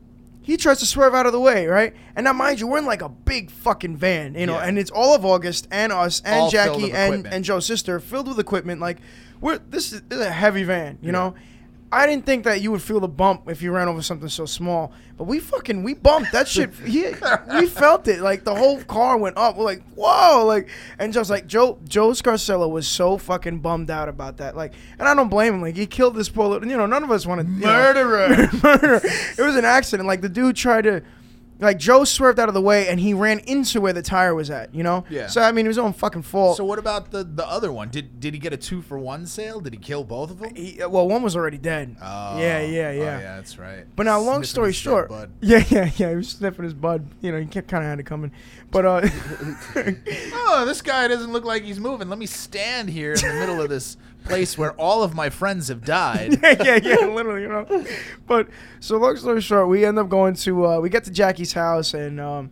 he 0.47 0.55
tries 0.55 0.79
to 0.79 0.85
swerve 0.85 1.13
out 1.13 1.25
of 1.25 1.33
the 1.33 1.41
way, 1.41 1.67
right? 1.67 1.93
And 2.15 2.23
now, 2.23 2.31
mind 2.31 2.61
you, 2.61 2.67
we're 2.67 2.77
in 2.77 2.85
like 2.85 3.01
a 3.01 3.09
big 3.09 3.51
fucking 3.51 3.97
van, 3.97 4.33
you 4.33 4.45
know, 4.45 4.53
Yeah. 4.57 4.63
and 4.65 4.79
it's 4.79 4.89
all 4.89 5.13
of 5.13 5.25
August 5.25 5.67
and 5.71 5.91
us 5.91 6.21
and 6.23 6.39
All 6.43 6.49
Jackie 6.49 6.93
and 6.93 7.27
and 7.27 7.43
Joe's 7.43 7.65
sister 7.65 7.99
filled 7.99 8.29
with 8.29 8.39
equipment. 8.39 8.79
Like, 8.79 8.99
we're 9.41 9.57
this 9.57 9.91
is, 9.91 10.03
this 10.03 10.19
is 10.19 10.25
a 10.25 10.31
heavy 10.31 10.63
van, 10.63 10.99
you 11.01 11.07
Yeah. 11.07 11.11
know. 11.11 11.35
I 11.91 12.05
didn't 12.05 12.25
think 12.25 12.43
that 12.43 12.61
you 12.61 12.71
would 12.71 12.81
feel 12.81 12.99
the 12.99 13.07
bump 13.07 13.49
if 13.49 13.61
you 13.61 13.71
ran 13.71 13.87
over 13.87 14.01
something 14.01 14.27
so 14.27 14.45
small, 14.45 14.91
but 15.17 15.23
we 15.23 15.39
fucking 15.39 15.83
we 15.83 15.93
bumped 15.93 16.33
that 16.33 16.47
shit. 16.47 16.73
He, 16.85 17.05
we 17.53 17.67
felt 17.67 18.07
it. 18.07 18.19
Like 18.21 18.43
the 18.43 18.55
whole 18.55 18.81
car 18.83 19.17
went 19.17 19.37
up. 19.37 19.55
We're 19.55 19.63
like, 19.63 19.83
whoa! 19.95 20.45
Like, 20.45 20.69
and 20.99 21.13
just 21.13 21.29
like 21.29 21.47
Joe 21.47 21.77
Joe 21.87 22.09
Scarcella 22.09 22.69
was 22.69 22.87
so 22.87 23.17
fucking 23.17 23.59
bummed 23.59 23.89
out 23.89 24.09
about 24.09 24.37
that. 24.37 24.57
Like, 24.57 24.73
and 24.99 25.07
I 25.07 25.13
don't 25.13 25.29
blame 25.29 25.55
him. 25.55 25.61
Like, 25.61 25.77
he 25.77 25.85
killed 25.85 26.15
this 26.15 26.27
poor 26.29 26.47
little. 26.47 26.67
You 26.67 26.77
know, 26.77 26.85
none 26.85 27.03
of 27.03 27.11
us 27.11 27.25
want 27.25 27.41
to 27.41 27.47
Murderer. 27.47 28.49
murder. 28.63 29.01
It 29.03 29.41
was 29.41 29.55
an 29.55 29.65
accident. 29.65 30.07
Like 30.07 30.21
the 30.21 30.29
dude 30.29 30.55
tried 30.55 30.83
to. 30.83 31.03
Like 31.59 31.79
Joe 31.79 32.03
swerved 32.03 32.39
out 32.39 32.47
of 32.49 32.53
the 32.53 32.61
way 32.61 32.87
and 32.87 32.99
he 32.99 33.13
ran 33.13 33.39
into 33.39 33.81
where 33.81 33.93
the 33.93 34.01
tire 34.01 34.35
was 34.35 34.49
at, 34.49 34.73
you 34.75 34.83
know. 34.83 35.05
Yeah. 35.09 35.27
So 35.27 35.41
I 35.41 35.51
mean, 35.51 35.65
it 35.65 35.69
was 35.69 35.77
his 35.77 35.83
own 35.83 35.93
fucking 35.93 36.21
fault. 36.21 36.57
So 36.57 36.65
what 36.65 36.79
about 36.79 37.11
the 37.11 37.23
the 37.23 37.47
other 37.47 37.71
one? 37.71 37.89
Did 37.89 38.19
did 38.19 38.33
he 38.33 38.39
get 38.39 38.53
a 38.53 38.57
two 38.57 38.81
for 38.81 38.99
one 38.99 39.25
sale? 39.25 39.59
Did 39.59 39.73
he 39.73 39.79
kill 39.79 40.03
both 40.03 40.31
of 40.31 40.39
them? 40.39 40.55
He, 40.55 40.79
well, 40.87 41.07
one 41.07 41.23
was 41.23 41.35
already 41.35 41.57
dead. 41.57 41.95
Oh, 42.01 42.39
yeah, 42.39 42.61
yeah, 42.61 42.91
yeah. 42.91 42.91
oh, 42.91 42.93
yeah. 42.93 43.35
that's 43.35 43.57
right. 43.57 43.85
But 43.95 44.03
now, 44.03 44.19
long 44.19 44.43
Sniffing 44.43 44.47
story 44.47 44.73
short, 44.73 45.09
bud. 45.09 45.31
yeah, 45.41 45.63
yeah, 45.69 45.89
yeah, 45.97 46.09
he 46.09 46.15
was 46.15 46.29
sniffing 46.29 46.63
his 46.63 46.73
bud. 46.73 47.07
You 47.21 47.31
know, 47.31 47.39
he 47.39 47.45
kept 47.45 47.67
kind 47.67 47.83
of 47.83 47.89
had 47.89 47.99
it 47.99 48.05
coming. 48.05 48.31
But 48.69 48.85
uh, 48.85 49.01
Oh, 49.75 50.65
this 50.65 50.81
guy 50.81 51.07
doesn't 51.07 51.31
look 51.31 51.45
like 51.45 51.63
he's 51.63 51.79
moving. 51.79 52.09
Let 52.09 52.19
me 52.19 52.25
stand 52.25 52.89
here 52.89 53.13
in 53.13 53.21
the 53.21 53.33
middle 53.33 53.61
of 53.61 53.69
this 53.69 53.97
place 54.27 54.57
where 54.57 54.71
all 54.73 55.03
of 55.03 55.13
my 55.15 55.29
friends 55.29 55.67
have 55.69 55.83
died. 55.83 56.39
yeah, 56.43 56.63
yeah, 56.63 56.79
yeah, 56.83 57.05
literally, 57.05 57.43
you 57.43 57.47
know. 57.47 57.85
But 58.25 58.47
so 58.79 58.97
long 58.97 59.15
story 59.17 59.41
short, 59.41 59.67
we 59.67 59.85
end 59.85 59.97
up 59.97 60.09
going 60.09 60.35
to 60.35 60.65
uh, 60.65 60.79
we 60.79 60.89
get 60.89 61.03
to 61.05 61.11
Jackie's 61.11 61.53
house 61.53 61.93
and 61.93 62.19
um, 62.19 62.51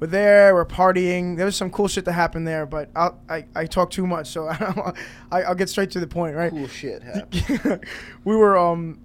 we're 0.00 0.06
there. 0.06 0.54
We're 0.54 0.64
partying. 0.64 1.36
There 1.36 1.46
was 1.46 1.56
some 1.56 1.70
cool 1.70 1.88
shit 1.88 2.04
that 2.04 2.12
happened 2.12 2.46
there, 2.46 2.66
but 2.66 2.90
I'll, 2.94 3.20
I 3.28 3.46
I 3.54 3.66
talk 3.66 3.90
too 3.90 4.06
much, 4.06 4.28
so 4.28 4.48
I, 5.30 5.42
I'll 5.42 5.54
get 5.54 5.68
straight 5.68 5.90
to 5.92 6.00
the 6.00 6.06
point, 6.06 6.36
right? 6.36 6.50
Cool 6.50 6.68
shit 6.68 7.02
happened. 7.04 7.84
we 8.24 8.36
were 8.36 8.56
um 8.56 9.00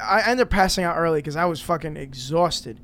I 0.00 0.22
ended 0.22 0.46
up 0.46 0.50
passing 0.50 0.84
out 0.84 0.96
early 0.96 1.18
because 1.20 1.36
I 1.36 1.44
was 1.44 1.60
fucking 1.60 1.96
exhausted. 1.96 2.80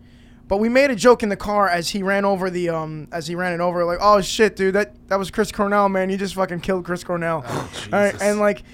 But 0.51 0.57
we 0.57 0.69
made 0.69 0.91
a 0.91 0.97
joke 0.97 1.23
in 1.23 1.29
the 1.29 1.37
car 1.37 1.69
as 1.69 1.91
he 1.91 2.03
ran 2.03 2.25
over 2.25 2.51
the 2.51 2.71
um 2.71 3.07
as 3.13 3.29
he 3.29 3.37
ran 3.37 3.53
it 3.53 3.61
over 3.61 3.85
like 3.85 3.99
oh 4.01 4.21
shit 4.21 4.57
dude 4.57 4.75
that 4.75 5.09
that 5.09 5.17
was 5.17 5.31
Chris 5.31 5.53
Cornell 5.53 5.89
man. 5.89 6.11
You 6.11 6.17
just 6.17 6.35
fucking 6.35 6.59
killed 6.59 6.85
Chris 6.85 7.05
Cornell. 7.05 7.45
Oh, 7.47 7.71
All 7.93 8.01
right, 8.01 8.21
and 8.21 8.41
like 8.41 8.65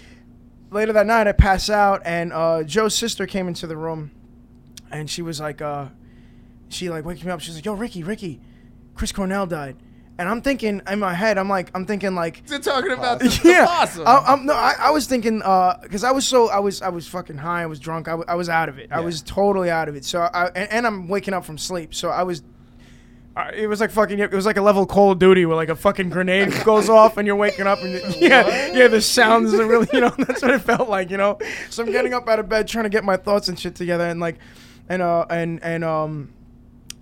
later 0.70 0.94
that 0.94 1.04
night 1.04 1.26
I 1.26 1.32
pass 1.32 1.68
out 1.68 2.00
and 2.06 2.32
uh, 2.32 2.62
Joe's 2.62 2.94
sister 2.94 3.26
came 3.26 3.46
into 3.46 3.66
the 3.66 3.76
room 3.76 4.10
and 4.90 5.10
she 5.10 5.20
was 5.20 5.38
like 5.38 5.60
uh 5.60 5.88
she 6.70 6.88
like 6.88 7.04
wakes 7.04 7.22
me 7.22 7.30
up. 7.30 7.40
She's 7.40 7.56
like 7.56 7.66
yo 7.66 7.74
Ricky 7.74 8.02
Ricky 8.02 8.40
Chris 8.94 9.12
Cornell 9.12 9.46
died 9.46 9.76
and 10.18 10.28
I'm 10.28 10.40
thinking 10.42 10.80
in 10.90 10.98
my 10.98 11.12
head 11.14 11.36
I'm 11.38 11.48
like 11.48 11.70
I'm 11.74 11.84
thinking 11.86 12.14
like 12.14 12.46
They're 12.46 12.58
talking 12.58 12.92
about 12.92 13.18
the, 13.20 13.28
the 13.28 13.40
yeah, 13.50 13.66
possum. 13.66 14.06
I, 14.06 14.18
I'm, 14.26 14.46
no, 14.46 14.54
I, 14.54 14.74
I 14.78 14.90
was 14.90 15.06
thinking 15.06 15.38
because 15.38 16.04
I 16.04 16.10
was 16.12 16.26
so 16.26 16.48
I 16.48 16.58
was 16.60 16.80
I 16.82 16.88
was 16.88 17.06
fucking 17.06 17.36
high. 17.38 17.62
I 17.62 17.66
was 17.66 17.78
drunk. 17.80 18.08
I, 18.08 18.12
w- 18.12 18.26
I 18.28 18.34
was 18.34 18.48
out 18.48 18.68
of 18.68 18.78
it. 18.78 18.88
I 18.92 18.98
Yeah. 19.00 19.04
was 19.04 19.22
totally 19.22 19.70
out 19.70 19.88
of 19.88 19.96
it. 19.96 20.04
So 20.04 20.20
I 20.20 20.46
and, 20.54 20.72
and 20.72 20.86
I'm 20.86 21.08
waking 21.08 21.34
up 21.34 21.44
from 21.44 21.58
sleep. 21.58 21.94
So 21.94 22.08
I 22.10 22.22
was 22.22 22.42
Uh, 23.36 23.50
it 23.54 23.66
was 23.66 23.80
like 23.80 23.90
fucking. 23.90 24.18
It 24.18 24.32
was 24.32 24.46
like 24.46 24.56
a 24.56 24.62
level 24.62 24.82
of 24.84 24.88
Call 24.88 25.12
of 25.12 25.18
Duty 25.18 25.44
where 25.44 25.56
like 25.56 25.68
a 25.68 25.76
fucking 25.76 26.08
grenade 26.08 26.48
goes 26.64 26.88
off 26.88 27.18
and 27.18 27.26
you're 27.26 27.36
waking 27.36 27.66
up 27.66 27.82
and 27.82 27.92
yeah, 28.18 28.72
yeah, 28.72 28.88
the 28.88 29.02
sounds 29.02 29.52
are 29.52 29.66
really, 29.66 29.86
you 29.92 30.00
know, 30.00 30.14
that's 30.16 30.40
what 30.40 30.52
it 30.54 30.60
felt 30.62 30.88
like, 30.88 31.10
you 31.10 31.18
know. 31.18 31.38
So 31.68 31.82
I'm 31.84 31.92
getting 31.92 32.14
up 32.14 32.26
out 32.30 32.38
of 32.38 32.48
bed 32.48 32.66
trying 32.66 32.84
to 32.84 32.88
get 32.90 33.04
my 33.04 33.18
thoughts 33.18 33.48
and 33.48 33.58
shit 33.60 33.74
together 33.74 34.04
and 34.04 34.20
like, 34.20 34.36
and 34.88 35.02
uh 35.02 35.26
and 35.28 35.62
and 35.62 35.84
um, 35.84 36.32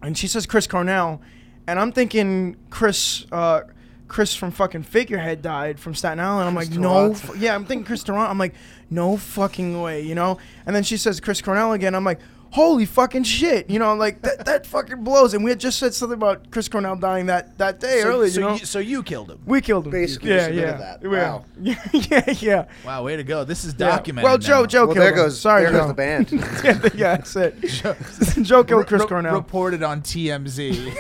and 0.03 0.19
she 0.19 0.27
says 0.27 0.45
Chris 0.45 0.67
Cornell, 0.67 1.21
and 1.67 1.79
I'm 1.79 1.93
thinking 1.93 2.57
Chris 2.71 3.27
uh. 3.33 3.63
Chris 4.07 4.37
from 4.37 4.53
fucking 4.53 4.83
Figurehead 4.83 5.41
died 5.43 5.81
from 5.81 5.95
Staten 5.95 6.21
Island. 6.21 6.47
I'm 6.47 6.55
like, 6.55 6.71
no, 6.71 7.13
f- 7.13 7.37
yeah, 7.37 7.55
I'm 7.55 7.65
thinking 7.65 7.85
Chris 7.87 8.05
Durant. 8.05 8.31
I'm 8.31 8.39
like, 8.39 8.55
no 8.91 9.17
fucking 9.17 9.81
way, 9.81 10.03
you 10.03 10.15
know. 10.15 10.39
And 10.67 10.77
then 10.77 10.85
she 10.85 10.99
says 10.99 11.19
Chris 11.21 11.41
Cornell 11.41 11.73
again. 11.73 11.95
I'm 11.95 12.05
like, 12.05 12.21
holy 12.55 12.87
fucking 12.87 13.25
shit, 13.25 13.69
you 13.69 13.81
know, 13.81 13.95
like 13.97 14.23
that, 14.23 14.45
that 14.47 14.65
fucking 14.75 15.03
blows. 15.03 15.35
And 15.35 15.43
we 15.43 15.51
had 15.51 15.59
just 15.59 15.77
said 15.77 15.93
something 15.93 16.15
about 16.17 16.53
Chris 16.53 16.69
Cornell 16.69 16.95
dying 16.95 17.27
that 17.27 17.59
that 17.59 17.81
day 17.81 18.01
so, 18.03 18.09
earlier, 18.09 18.31
so 18.31 18.41
you 18.41 18.47
know. 18.47 18.53
you, 18.55 18.65
so 18.65 18.79
you 18.79 19.03
killed 19.03 19.31
him. 19.31 19.41
we 19.45 19.61
killed 19.61 19.87
him. 19.87 19.91
Basically, 19.91 20.31
yeah, 20.31 20.49
yeah, 20.49 20.77
that. 20.77 21.01
yeah, 21.03 21.09
Wow. 21.09 21.45
yeah, 21.61 21.85
yeah, 21.93 22.31
yeah. 22.39 22.65
Wow, 22.87 23.03
way 23.05 23.17
to 23.17 23.25
go! 23.25 23.43
This 23.45 23.65
is 23.65 23.75
yeah. 23.77 23.89
documented. 23.89 24.25
Well, 24.25 24.39
Joe, 24.39 24.61
now. 24.61 24.67
Joe 24.67 24.87
Well, 24.87 24.95
killed 24.95 25.03
there 25.05 25.11
him. 25.11 25.17
goes 25.17 25.41
Sorry, 25.41 25.63
there 25.65 25.73
Joe. 25.73 25.79
goes 25.79 25.89
the 25.89 25.95
band. 25.95 26.31
yeah, 26.33 26.89
yeah, 26.95 27.17
that's 27.17 27.35
it. 27.37 27.61
Joe 28.45 28.63
killed 28.63 28.81
Re- 28.83 28.87
Chris 28.87 29.03
re- 29.03 29.09
Cornell. 29.09 29.35
reported 29.35 29.83
on 29.83 30.01
TMZ. 30.03 30.95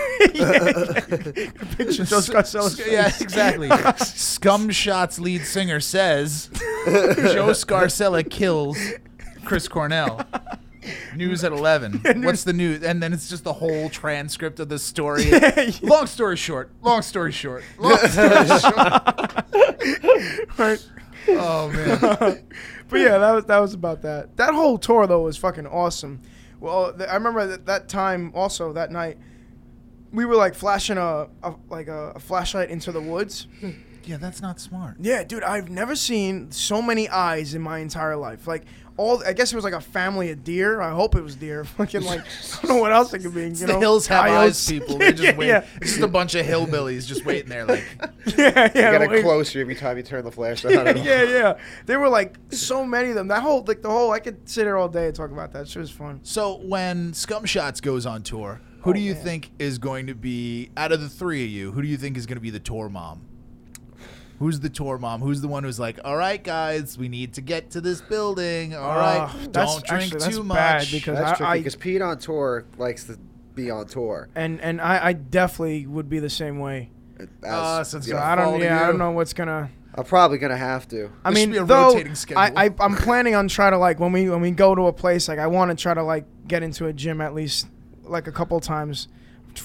Picture 1.76 2.05
Joe 2.05 2.18
Scarcella's 2.18 2.72
Sc- 2.76 2.86
yeah, 2.88 3.12
exactly. 3.20 3.70
Scum 3.98 4.70
Shots 4.70 5.18
lead 5.20 5.42
singer 5.44 5.78
says 5.80 6.50
Joe 6.86 7.50
Scarcella 7.50 8.28
kills 8.28 8.76
Chris 9.44 9.68
Cornell. 9.68 10.20
News 11.16 11.45
at 11.45 11.53
11. 11.53 12.03
What's 12.22 12.45
the 12.45 12.53
news? 12.53 12.82
And 12.82 13.03
then 13.03 13.12
it's 13.12 13.28
just 13.28 13.45
the 13.45 13.53
whole 13.53 13.89
transcript 13.91 14.61
of 14.61 14.68
the 14.68 14.78
story. 14.78 15.30
Long 15.82 16.07
story 16.07 16.37
short. 16.37 16.70
Long 16.82 17.03
story 17.03 17.32
short. 17.32 17.62
Long 17.78 17.97
story 17.97 18.47
short. 18.59 18.74
right? 20.59 20.89
Oh, 21.28 21.68
man. 21.70 21.99
but 22.89 23.01
yeah, 23.01 23.18
that 23.18 23.32
was 23.32 23.45
that 23.47 23.59
was 23.59 23.74
about 23.74 24.03
that. 24.03 24.37
That 24.37 24.53
whole 24.55 24.76
tour 24.78 25.07
though 25.07 25.22
was 25.22 25.37
fucking 25.37 25.66
awesome. 25.66 26.20
Well, 26.61 26.93
th- 26.93 27.09
I 27.09 27.14
remember 27.14 27.47
that, 27.47 27.66
that 27.66 27.89
time 27.89 28.32
also 28.35 28.72
that 28.74 28.91
night, 28.91 29.18
we 30.12 30.24
were 30.26 30.37
like 30.37 30.55
flashing 30.55 30.99
a, 30.99 31.28
a 31.43 31.55
like 31.68 31.89
a, 31.89 32.12
a 32.16 32.18
flashlight 32.20 32.70
into 32.70 32.93
the 32.93 33.01
woods. 33.01 33.47
Yeah, 34.07 34.18
that's 34.18 34.42
not 34.42 34.61
smart. 34.61 34.96
Yeah, 35.00 35.24
dude, 35.24 35.42
I've 35.42 35.70
never 35.70 35.96
seen 35.96 36.50
so 36.50 36.82
many 36.82 37.09
eyes 37.09 37.55
in 37.55 37.62
my 37.62 37.78
entire 37.78 38.16
life. 38.16 38.46
Like 38.46 38.64
all, 38.96 39.24
I 39.24 39.32
guess 39.32 39.52
it 39.52 39.57
was 39.57 39.64
like 39.64 39.74
a 39.74 39.80
family 39.80 40.30
of 40.30 40.44
deer. 40.44 40.80
I 40.80 40.90
hope 40.90 41.14
it 41.16 41.22
was 41.22 41.34
deer. 41.34 41.64
Fucking 41.76 42.02
like, 42.02 42.20
I 42.20 42.66
don't 42.66 42.76
know 42.76 42.82
what 42.82 42.92
else 42.92 43.12
it 43.12 43.20
could 43.20 43.34
be. 43.34 43.42
You 43.42 43.50
the 43.50 43.66
know, 43.66 43.80
hills 43.80 44.07
have 44.07 44.26
coyotes. 44.26 44.70
eyes, 44.70 44.70
people. 44.70 44.98
They 44.98 45.11
just 45.12 45.22
yeah, 45.22 45.36
wait. 45.36 45.48
yeah, 45.48 45.66
It's 45.76 45.92
just 45.92 46.02
a 46.02 46.09
bunch 46.09 46.34
of 46.34 46.46
hillbillies 46.46 47.07
just 47.07 47.24
waiting 47.24 47.48
there, 47.48 47.64
like. 47.64 47.84
yeah, 48.36 48.70
yeah. 48.74 48.92
You 48.92 48.98
get 48.98 49.11
wait. 49.11 49.18
it 49.20 49.22
closer 49.22 49.61
every 49.61 49.74
time 49.74 49.96
you 49.96 50.02
turn 50.02 50.24
the 50.24 50.30
flashlight 50.30 50.76
on. 50.76 51.05
yeah, 51.05 51.22
yeah. 51.22 51.59
There 51.86 51.98
were 51.98 52.09
like 52.09 52.36
so 52.50 52.84
many 52.84 53.09
of 53.09 53.14
them. 53.16 53.28
That 53.28 53.42
whole, 53.42 53.64
like 53.66 53.82
the 53.82 53.90
whole, 53.90 54.12
I 54.12 54.20
could 54.20 54.48
sit 54.48 54.64
here 54.64 54.76
all 54.76 54.88
day 54.88 55.07
and 55.07 55.14
talk 55.14 55.30
about 55.30 55.52
that. 55.52 55.68
Shit 55.68 55.80
was 55.80 55.90
fun. 55.90 56.20
So 56.22 56.59
when 56.59 57.12
Scum 57.14 57.44
Shots 57.44 57.80
goes 57.80 58.07
on 58.07 58.22
tour, 58.22 58.61
who 58.82 58.90
oh, 58.90 58.92
do 58.92 59.00
you 59.00 59.14
man. 59.14 59.24
think 59.24 59.50
is 59.59 59.78
going 59.78 60.07
to 60.07 60.14
be 60.14 60.70
out 60.76 60.92
of 60.92 61.00
the 61.00 61.09
three 61.09 61.42
of 61.44 61.50
you? 61.50 61.72
Who 61.72 61.82
do 61.82 61.88
you 61.88 61.96
think 61.96 62.16
is 62.16 62.26
going 62.26 62.36
to 62.36 62.42
be 62.42 62.50
the 62.50 62.61
tour 62.61 62.88
mom? 62.88 63.22
Who's 64.41 64.61
the 64.61 64.68
tour 64.68 64.99
mom? 64.99 65.20
Who's 65.20 65.41
the 65.41 65.49
one 65.49 65.62
who's 65.64 65.78
like, 65.78 65.99
"All 66.05 66.16
right, 66.16 66.43
guys, 66.43 66.99
we 66.99 67.09
need 67.09 67.35
to 67.35 67.41
get 67.41 67.70
to 67.70 67.80
this 67.80 68.01
building. 68.01 68.74
All 68.74 68.97
right, 68.97 69.18
Uh, 69.22 69.26
that's- 69.53 69.53
don't 69.53 69.85
drink 69.87 70.03
actually, 70.05 70.18
that's 70.20 70.37
too 70.37 70.43
bad 70.45 70.78
much." 70.80 70.93
because- 70.93 71.18
That's 71.18 71.32
I- 71.32 71.35
tricky 71.37 71.51
I- 71.51 71.59
because 71.59 71.76
Pete 71.76 72.03
on 72.03 72.18
tour 72.18 72.64
likes 72.76 73.05
to 73.05 73.16
be 73.55 73.70
on 73.70 73.87
tour. 73.87 74.28
And 74.35 74.61
and 74.61 74.80
I, 74.80 75.07
I 75.07 75.12
definitely 75.12 75.87
would 75.87 76.09
be 76.09 76.18
the 76.18 76.30
same 76.30 76.59
way. 76.59 76.91
As, 77.20 77.28
Ah, 77.47 77.82
so 77.85 77.99
it's 77.99 78.07
So 78.09 78.12
know, 78.14 78.18
gonna 78.18 78.32
I 78.32 78.35
don't, 78.35 78.45
fall 78.47 78.59
to 78.59 78.64
yeah, 78.64 78.76
I 78.76 78.80
you. 78.80 78.87
don't 78.89 78.99
know 78.99 79.11
what's 79.12 79.32
gonna. 79.32 79.70
I'm 79.97 80.05
probably 80.05 80.39
gonna 80.39 80.57
have 80.57 80.89
to. 80.89 81.09
I 81.24 81.30
There 81.30 81.41
should 81.41 81.49
mean, 81.49 81.51
be 81.53 81.59
a 81.59 81.64
though, 81.64 81.93
rotating 81.93 82.16
schedule. 82.16 82.41
I, 82.41 82.64
I 82.66 82.70
I'm 82.80 82.97
planning 82.97 83.37
on 83.37 83.47
trying 83.47 83.70
to 83.70 83.78
like 83.78 84.01
when 84.01 84.11
we 84.11 84.28
when 84.28 84.41
we 84.41 84.51
go 84.51 84.74
to 84.74 84.89
a 84.89 84.93
place 84.93 85.28
like 85.28 85.39
I 85.39 85.47
want 85.47 85.70
to 85.70 85.76
try 85.80 85.95
to 85.95 86.03
like 86.03 86.24
get 86.49 86.64
into 86.64 86.87
a 86.87 86.93
gym 86.93 87.20
at 87.20 87.32
least 87.35 87.68
like 88.03 88.26
a 88.26 88.32
couple 88.32 88.59
times, 88.59 89.07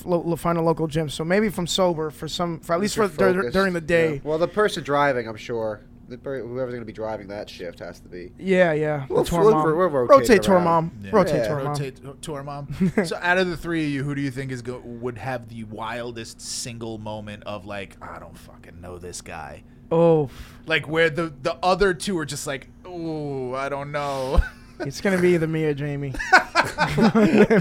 lo- 0.06 0.22
lo- 0.26 0.36
find 0.36 0.58
a 0.58 0.62
local 0.62 0.88
gym. 0.88 1.10
So 1.10 1.24
maybe 1.24 1.48
if 1.48 1.58
I'm 1.58 1.68
sober 1.68 2.10
for 2.10 2.28
some 2.28 2.60
for 2.60 2.74
at 2.74 2.80
least 2.82 2.96
for 2.96 3.08
dur- 3.08 3.50
during 3.52 3.74
the 3.74 3.82
day. 3.82 4.16
Yeah. 4.16 4.20
Well, 4.24 4.38
the 4.38 4.48
person 4.48 4.84
driving, 4.84 5.28
I'm 5.28 5.36
sure, 5.38 5.82
the 6.08 6.18
per- 6.18 6.42
whoever's 6.42 6.74
gonna 6.74 6.86
be 6.86 6.94
driving 6.94 7.28
that 7.28 7.50
shift 7.50 7.80
has 7.80 8.00
to 8.00 8.10
be. 8.10 8.32
Yeah, 8.40 8.74
yeah. 8.74 9.06
We'll 9.10 9.24
tour 9.26 9.42
flip- 9.44 9.54
mom. 9.56 9.66
we'll 9.66 9.74
rotate 9.90 10.10
rotate 10.10 10.44
tour 10.44 10.56
around. 10.56 10.64
mom. 10.64 10.92
Yeah. 11.04 11.10
Rotate 11.14 11.36
Yeah. 11.36 11.48
tour 11.48 11.58
mom. 11.58 11.68
Rotate 11.68 12.22
tour 12.22 12.44
mom. 12.44 12.92
so 13.06 13.18
out 13.22 13.38
of 13.38 13.48
the 13.48 13.58
three 13.58 13.86
of 13.86 13.90
you, 13.92 14.04
who 14.04 14.16
do 14.16 14.22
you 14.22 14.32
think 14.32 14.52
is 14.52 14.62
go- 14.62 14.82
would 14.84 15.18
have 15.18 15.50
the 15.50 15.64
wildest 15.66 16.42
single 16.42 16.98
moment 16.98 17.44
of 17.46 17.66
like, 17.66 17.96
I 18.02 18.20
don't 18.20 18.38
fucking 18.38 18.82
know 18.82 18.98
this 18.98 19.22
guy. 19.22 19.64
Oh, 19.92 20.30
Like 20.68 20.88
where 20.88 21.10
the 21.10 21.34
the 21.42 21.58
other 21.64 21.94
two 21.96 22.18
are 22.20 22.26
just 22.26 22.46
like, 22.48 22.68
oh, 22.86 23.54
I 23.56 23.70
don't 23.70 23.92
know. 23.92 24.42
it's 24.82 25.02
gonna 25.02 25.20
be 25.22 25.34
either 25.36 25.48
me 25.48 25.66
or 25.66 25.74
Jamie. 25.74 26.12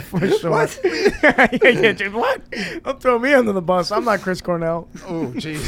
for 0.00 0.28
sure. 0.38 0.50
What? 0.50 0.78
yeah, 0.84 1.48
yeah, 1.62 1.92
dude, 1.92 2.14
what? 2.14 2.42
Don't 2.84 3.00
throw 3.00 3.18
me 3.18 3.32
under 3.34 3.52
the 3.52 3.62
bus. 3.62 3.90
I'm 3.90 4.04
not 4.04 4.20
Chris 4.20 4.40
Cornell. 4.40 4.88
oh, 5.06 5.32
jeez. 5.36 5.64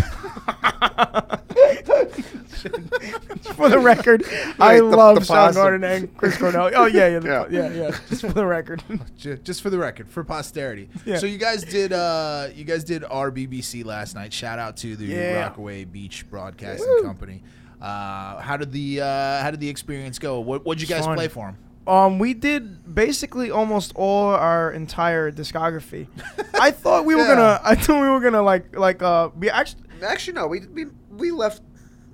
for 3.55 3.68
the 3.68 3.78
record, 3.78 4.24
I 4.59 4.76
the- 4.76 4.82
love 4.84 5.20
the 5.20 5.24
Sean. 5.24 5.55
Gordon 5.55 5.84
and 5.84 6.16
Chris 6.16 6.36
Cornell. 6.36 6.70
Oh 6.74 6.86
yeah, 6.86 7.09
yeah, 7.09 7.18
the, 7.18 7.28
Yeah. 7.28 7.46
yeah, 7.51 7.72
yeah, 7.72 7.98
Just 8.09 8.20
for 8.22 8.28
the 8.32 8.46
record. 8.46 8.82
Just 9.16 9.62
for 9.62 9.70
the 9.70 9.78
record, 9.78 10.09
for 10.11 10.24
posterity. 10.24 10.88
Yeah. 11.05 11.18
So 11.18 11.26
you 11.26 11.38
guys 11.38 11.62
did 11.64 11.92
uh 11.92 12.48
you 12.55 12.64
guys 12.64 12.84
did 12.84 13.03
RBBC 13.03 13.84
last 13.84 14.14
night. 14.14 14.32
Shout 14.32 14.59
out 14.59 14.76
to 14.78 14.96
the 14.96 15.07
Yeah. 15.07 15.40
Rockaway 15.42 15.84
Beach 15.84 16.28
Broadcasting 16.30 17.03
Company. 17.03 17.42
Uh, 17.80 18.38
how 18.40 18.56
did 18.56 18.72
the 18.72 19.00
uh, 19.00 19.40
how 19.42 19.50
did 19.50 19.60
the 19.60 19.68
experience 19.68 20.18
go? 20.18 20.40
What 20.40 20.64
what'd 20.64 20.80
you 20.82 20.86
guys 20.88 21.04
Fun. 21.06 21.16
play 21.16 21.28
for 21.28 21.46
them? 21.46 21.56
Um, 21.86 22.18
we 22.18 22.34
did 22.34 22.94
basically 22.94 23.50
almost 23.50 23.92
all 23.94 24.26
our 24.28 24.70
entire 24.72 25.32
discography. 25.32 26.06
I 26.60 26.70
thought 26.72 27.04
we 27.06 27.14
were 27.14 27.22
Yeah. 27.22 27.34
gonna. 27.34 27.60
I 27.64 27.74
thought 27.74 28.02
we 28.02 28.08
were 28.10 28.20
gonna 28.20 28.42
like 28.42 28.76
like 28.76 29.02
uh 29.02 29.30
We 29.36 29.48
actually 29.50 29.82
Actually, 30.02 30.34
no. 30.34 30.46
We 30.46 30.60
we, 30.66 30.86
we 31.10 31.30
left. 31.30 31.62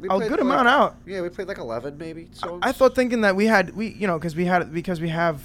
We 0.00 0.08
a 0.08 0.10
played 0.12 0.28
good 0.28 0.38
like- 0.38 0.40
amount 0.40 0.68
out. 0.68 0.96
Yeah, 1.06 1.20
we 1.22 1.30
played 1.30 1.48
like 1.48 1.58
11 1.58 1.98
maybe. 1.98 2.28
So 2.32 2.58
I 2.62 2.70
thought 2.72 2.94
thinking 2.94 3.22
that 3.22 3.34
we 3.34 3.46
had 3.46 3.74
we 3.74 3.88
you 3.88 4.06
know 4.06 4.18
because 4.18 4.36
we 4.36 4.44
had 4.44 4.72
because 4.72 5.00
we 5.00 5.08
have 5.08 5.40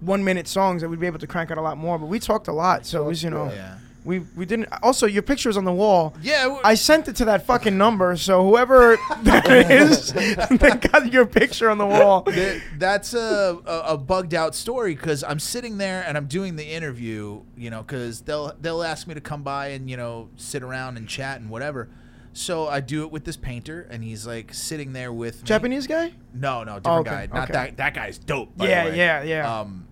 one 0.00 0.22
minute 0.24 0.46
songs 0.48 0.82
that 0.82 0.88
we'd 0.88 1.00
be 1.00 1.06
able 1.06 1.18
to 1.18 1.26
crank 1.26 1.50
out 1.50 1.58
a 1.58 1.62
lot 1.62 1.76
more. 1.76 1.98
But 1.98 2.06
we 2.06 2.18
talked 2.20 2.48
a 2.48 2.52
lot, 2.52 2.86
so 2.86 3.04
it 3.04 3.06
was 3.06 3.22
you 3.22 3.30
know 3.30 3.50
Yeah. 3.52 3.76
We 4.06 4.20
we 4.36 4.46
didn't. 4.46 4.68
Also, 4.82 5.06
your 5.06 5.22
picture 5.22 5.36
picture's 5.36 5.56
on 5.58 5.64
the 5.64 5.72
wall. 5.72 6.14
Yeah. 6.22 6.44
w- 6.44 6.62
I 6.64 6.74
sent 6.76 7.08
it 7.08 7.16
to 7.16 7.26
that 7.26 7.44
fucking 7.44 7.76
number, 7.76 8.16
so 8.16 8.42
whoever 8.48 8.96
that 9.24 9.46
is, 9.70 10.12
they 10.14 10.70
got 10.88 11.12
your 11.12 11.26
picture 11.26 11.68
on 11.68 11.76
the 11.76 11.84
wall. 11.84 12.22
Th- 12.22 12.62
that's 12.78 13.12
a, 13.12 13.58
a, 13.66 13.78
a 13.94 13.98
bugged 13.98 14.32
out 14.32 14.54
story 14.54 14.94
because 14.94 15.22
I'm 15.22 15.38
sitting 15.38 15.76
there 15.76 16.02
and 16.08 16.16
I'm 16.16 16.26
doing 16.26 16.56
the 16.56 16.64
interview, 16.64 17.42
you 17.56 17.68
know, 17.68 17.82
because 17.82 18.22
they'll 18.22 18.54
they'll 18.62 18.82
ask 18.82 19.06
me 19.06 19.12
to 19.12 19.20
come 19.20 19.42
by 19.42 19.68
and 19.68 19.90
you 19.90 19.98
know 19.98 20.30
sit 20.36 20.62
around 20.62 20.96
and 20.96 21.06
chat 21.06 21.40
and 21.42 21.50
whatever. 21.50 21.90
So 22.32 22.68
I 22.68 22.80
do 22.80 23.02
it 23.02 23.10
with 23.10 23.24
this 23.24 23.36
painter, 23.36 23.86
and 23.90 24.02
he's 24.04 24.26
like 24.26 24.54
sitting 24.54 24.92
there 24.94 25.12
with 25.12 25.42
me. 25.42 25.46
Japanese 25.46 25.86
guy? 25.86 26.12
No, 26.32 26.64
no, 26.64 26.76
different 26.76 26.86
Oh, 26.86 27.00
okay, 27.00 27.10
guy. 27.10 27.28
Not 27.32 27.44
okay. 27.44 27.52
that 27.52 27.76
that 27.76 27.94
guy's 27.94 28.18
dope. 28.18 28.56
By 28.56 28.68
Yeah, 28.68 28.84
the 28.84 28.90
way. 28.90 28.96
yeah, 28.96 29.22
yeah. 29.22 29.60
Um, 29.60 29.86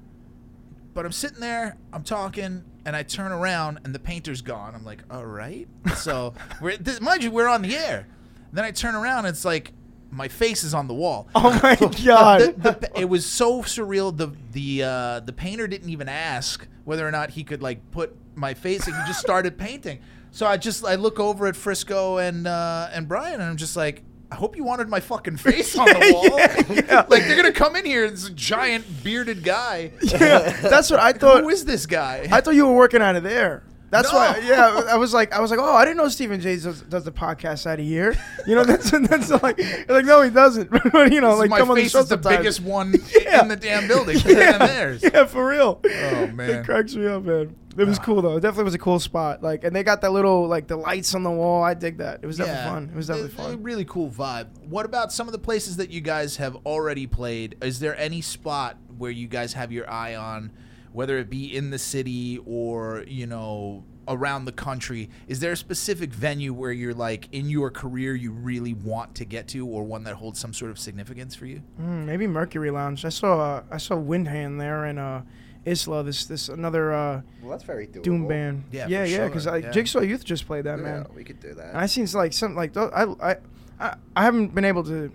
but 0.94 1.04
I'm 1.04 1.12
sitting 1.12 1.40
there, 1.40 1.76
I'm 1.92 2.02
talking, 2.04 2.64
and 2.86 2.94
I 2.96 3.02
turn 3.02 3.32
around, 3.32 3.80
and 3.84 3.94
the 3.94 3.98
painter's 3.98 4.42
gone. 4.42 4.74
I'm 4.74 4.84
like, 4.84 5.02
all 5.10 5.24
right. 5.26 5.66
So 5.96 6.34
we're 6.60 6.76
th- 6.76 7.00
mind 7.00 7.22
you, 7.22 7.30
we're 7.30 7.48
on 7.48 7.62
the 7.62 7.76
air. 7.76 8.06
then 8.52 8.64
I 8.64 8.70
turn 8.70 8.94
around, 8.94 9.26
and 9.26 9.28
it's 9.34 9.44
like 9.44 9.72
my 10.10 10.28
face 10.28 10.62
is 10.64 10.74
on 10.74 10.86
the 10.88 10.94
wall. 10.94 11.28
Oh 11.34 11.58
my 11.62 11.74
god! 12.04 12.40
The- 12.62 12.78
the- 12.80 12.90
it 13.00 13.08
was 13.08 13.24
so 13.26 13.62
surreal. 13.62 14.16
The 14.16 14.28
the 14.52 14.82
uh, 14.82 15.20
the 15.20 15.32
painter 15.32 15.66
didn't 15.66 15.88
even 15.90 16.08
ask 16.08 16.66
whether 16.84 17.06
or 17.06 17.10
not 17.10 17.30
he 17.30 17.44
could 17.44 17.62
like 17.62 17.90
put 17.90 18.14
my 18.34 18.54
face. 18.54 18.86
Like, 18.86 19.00
he 19.00 19.06
just 19.06 19.20
started 19.20 19.56
painting. 19.58 20.00
So 20.30 20.46
I 20.46 20.56
just 20.56 20.84
I 20.84 20.96
look 20.96 21.18
over 21.20 21.46
at 21.46 21.56
Frisco 21.56 22.18
and 22.18 22.46
uh, 22.46 22.88
and 22.92 23.08
Brian, 23.08 23.34
and 23.34 23.44
I'm 23.44 23.56
just 23.56 23.76
like. 23.76 24.02
I 24.30 24.36
hope 24.36 24.56
you 24.56 24.64
wanted 24.64 24.88
my 24.88 25.00
fucking 25.00 25.36
face 25.38 25.76
on 25.78 25.86
the 25.86 26.12
wall. 26.12 26.38
yeah, 26.38 26.82
yeah. 26.86 27.06
Like 27.08 27.24
they're 27.24 27.36
gonna 27.36 27.52
come 27.52 27.76
in 27.76 27.84
here, 27.84 28.10
this 28.10 28.28
giant 28.30 28.84
bearded 29.04 29.44
guy. 29.44 29.92
yeah, 30.02 30.50
that's 30.60 30.90
what 30.90 31.00
I 31.00 31.12
thought. 31.12 31.42
Who 31.42 31.48
is 31.50 31.64
this 31.64 31.86
guy? 31.86 32.28
I 32.32 32.40
thought 32.40 32.54
you 32.54 32.66
were 32.66 32.74
working 32.74 33.02
out 33.02 33.16
of 33.16 33.22
there. 33.22 33.62
That's 33.90 34.10
No. 34.10 34.18
why. 34.18 34.38
Yeah, 34.44 34.82
I 34.90 34.96
was 34.96 35.14
like, 35.14 35.32
I 35.32 35.38
was 35.40 35.52
like, 35.52 35.60
oh, 35.60 35.72
I 35.76 35.84
didn't 35.84 35.98
know 35.98 36.08
Steven 36.08 36.40
J 36.40 36.56
does, 36.56 36.80
does 36.82 37.04
the 37.04 37.12
podcast 37.12 37.64
out 37.64 37.78
of 37.78 37.84
here. 37.84 38.16
You 38.44 38.56
know, 38.56 38.64
that's 38.64 38.90
that's 38.90 39.30
like, 39.30 39.56
like 39.88 40.04
no, 40.04 40.22
he 40.22 40.30
doesn't. 40.30 40.68
but 40.70 41.12
you 41.12 41.20
know, 41.20 41.30
This 41.32 41.38
like 41.40 41.50
my 41.50 41.58
come 41.60 41.70
on 41.70 41.76
the 41.76 41.82
face 41.82 41.94
is 41.94 42.08
the 42.08 42.16
sometimes. 42.16 42.36
biggest 42.38 42.60
one 42.60 42.92
Yeah. 43.20 43.42
in 43.42 43.48
the 43.48 43.56
damn 43.56 43.86
building. 43.86 44.18
Theirs. 44.18 45.00
Yeah, 45.04 45.26
for 45.26 45.46
real. 45.46 45.80
Oh, 45.84 46.26
man. 46.28 46.50
it 46.50 46.64
cracks 46.64 46.96
me 46.96 47.06
up, 47.06 47.22
man. 47.22 47.54
It 47.76 47.86
was 47.86 47.98
cool 47.98 48.22
though. 48.22 48.36
It 48.36 48.40
definitely 48.40 48.64
was 48.64 48.74
a 48.74 48.78
cool 48.78 48.98
spot. 49.00 49.42
Like, 49.42 49.64
and 49.64 49.74
they 49.74 49.82
got 49.82 50.00
that 50.02 50.12
little 50.12 50.46
like 50.46 50.66
the 50.66 50.76
lights 50.76 51.14
on 51.14 51.22
the 51.22 51.30
wall. 51.30 51.62
I 51.62 51.74
dig 51.74 51.98
that. 51.98 52.20
It 52.22 52.26
was 52.26 52.36
definitely 52.38 52.70
fun. 52.70 52.90
It 52.92 52.96
was 52.96 53.06
definitely 53.08 53.30
a- 53.30 53.46
a 53.46 53.50
fun. 53.52 53.62
really 53.62 53.84
cool 53.84 54.10
vibe. 54.10 54.46
What 54.68 54.86
about 54.86 55.12
some 55.12 55.26
of 55.28 55.32
the 55.32 55.38
places 55.38 55.76
that 55.78 55.90
you 55.90 56.00
guys 56.00 56.36
have 56.36 56.56
already 56.66 57.06
played? 57.06 57.56
Is 57.62 57.80
there 57.80 57.96
any 57.98 58.20
spot 58.20 58.76
where 58.96 59.10
you 59.10 59.26
guys 59.28 59.54
have 59.54 59.72
your 59.72 59.90
eye 59.90 60.14
on, 60.14 60.52
whether 60.92 61.18
it 61.18 61.28
be 61.30 61.54
in 61.56 61.70
the 61.70 61.78
city 61.78 62.38
or 62.46 63.04
you 63.08 63.26
know 63.26 63.84
around 64.06 64.44
the 64.44 64.52
country, 64.52 65.08
is 65.28 65.40
there 65.40 65.52
a 65.52 65.56
specific 65.56 66.12
venue 66.12 66.52
where 66.52 66.70
you're 66.70 66.92
like 66.92 67.26
in 67.32 67.48
your 67.48 67.70
career 67.70 68.14
you 68.14 68.30
really 68.30 68.74
want 68.74 69.14
to 69.14 69.24
get 69.24 69.48
to, 69.48 69.66
or 69.66 69.82
one 69.82 70.04
that 70.04 70.14
holds 70.14 70.38
some 70.38 70.52
sort 70.52 70.70
of 70.70 70.78
significance 70.78 71.34
for 71.34 71.46
you? 71.46 71.62
Mm, 71.80 72.04
maybe 72.04 72.26
Mercury 72.26 72.70
Lounge. 72.70 73.04
I 73.06 73.08
saw 73.08 73.40
uh, 73.56 73.62
I 73.70 73.78
saw 73.78 73.94
Windhand 73.96 74.60
there 74.60 74.84
and 74.84 74.98
uh, 74.98 75.22
Isla. 75.66 76.02
This 76.02 76.26
this 76.26 76.48
another 76.48 76.92
uh, 76.92 77.22
Well, 77.42 77.50
that's 77.50 77.64
very 77.64 77.86
doable. 77.86 78.02
doom 78.02 78.28
band. 78.28 78.64
Yeah, 78.70 78.86
yeah, 78.88 79.04
for 79.04 79.10
yeah. 79.10 79.16
sure, 79.16 79.28
Because 79.28 79.46
yeah. 79.46 79.70
Jigsaw 79.70 80.00
Youth 80.00 80.24
just 80.24 80.46
played 80.46 80.64
that 80.64 80.78
Yeah, 80.78 80.84
man. 80.84 81.06
we 81.14 81.24
could 81.24 81.40
do 81.40 81.54
that. 81.54 81.68
And 81.70 81.78
I 81.78 81.86
seen 81.86 82.06
like 82.14 82.32
some 82.32 82.54
like 82.54 82.72
tho- 82.72 82.90
I, 82.94 83.30
I 83.32 83.36
I 83.80 83.96
I 84.16 84.22
haven't 84.24 84.54
been 84.54 84.64
able 84.64 84.84
to 84.84 85.10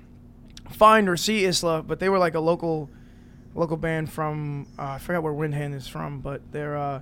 find 0.72 1.10
or 1.10 1.18
see 1.18 1.46
Isla, 1.46 1.84
but 1.84 2.00
they 2.00 2.10
were 2.10 2.18
like 2.20 2.36
a 2.36 2.40
local 2.40 2.90
local 3.56 3.78
band 3.78 4.12
from 4.12 4.68
uh, 4.78 4.84
I 4.84 4.98
forgot 5.00 5.24
where 5.24 5.34
Windhand 5.34 5.74
is 5.76 5.88
from, 5.88 6.20
but 6.22 6.42
they're 6.52 6.78
uh, 6.78 7.02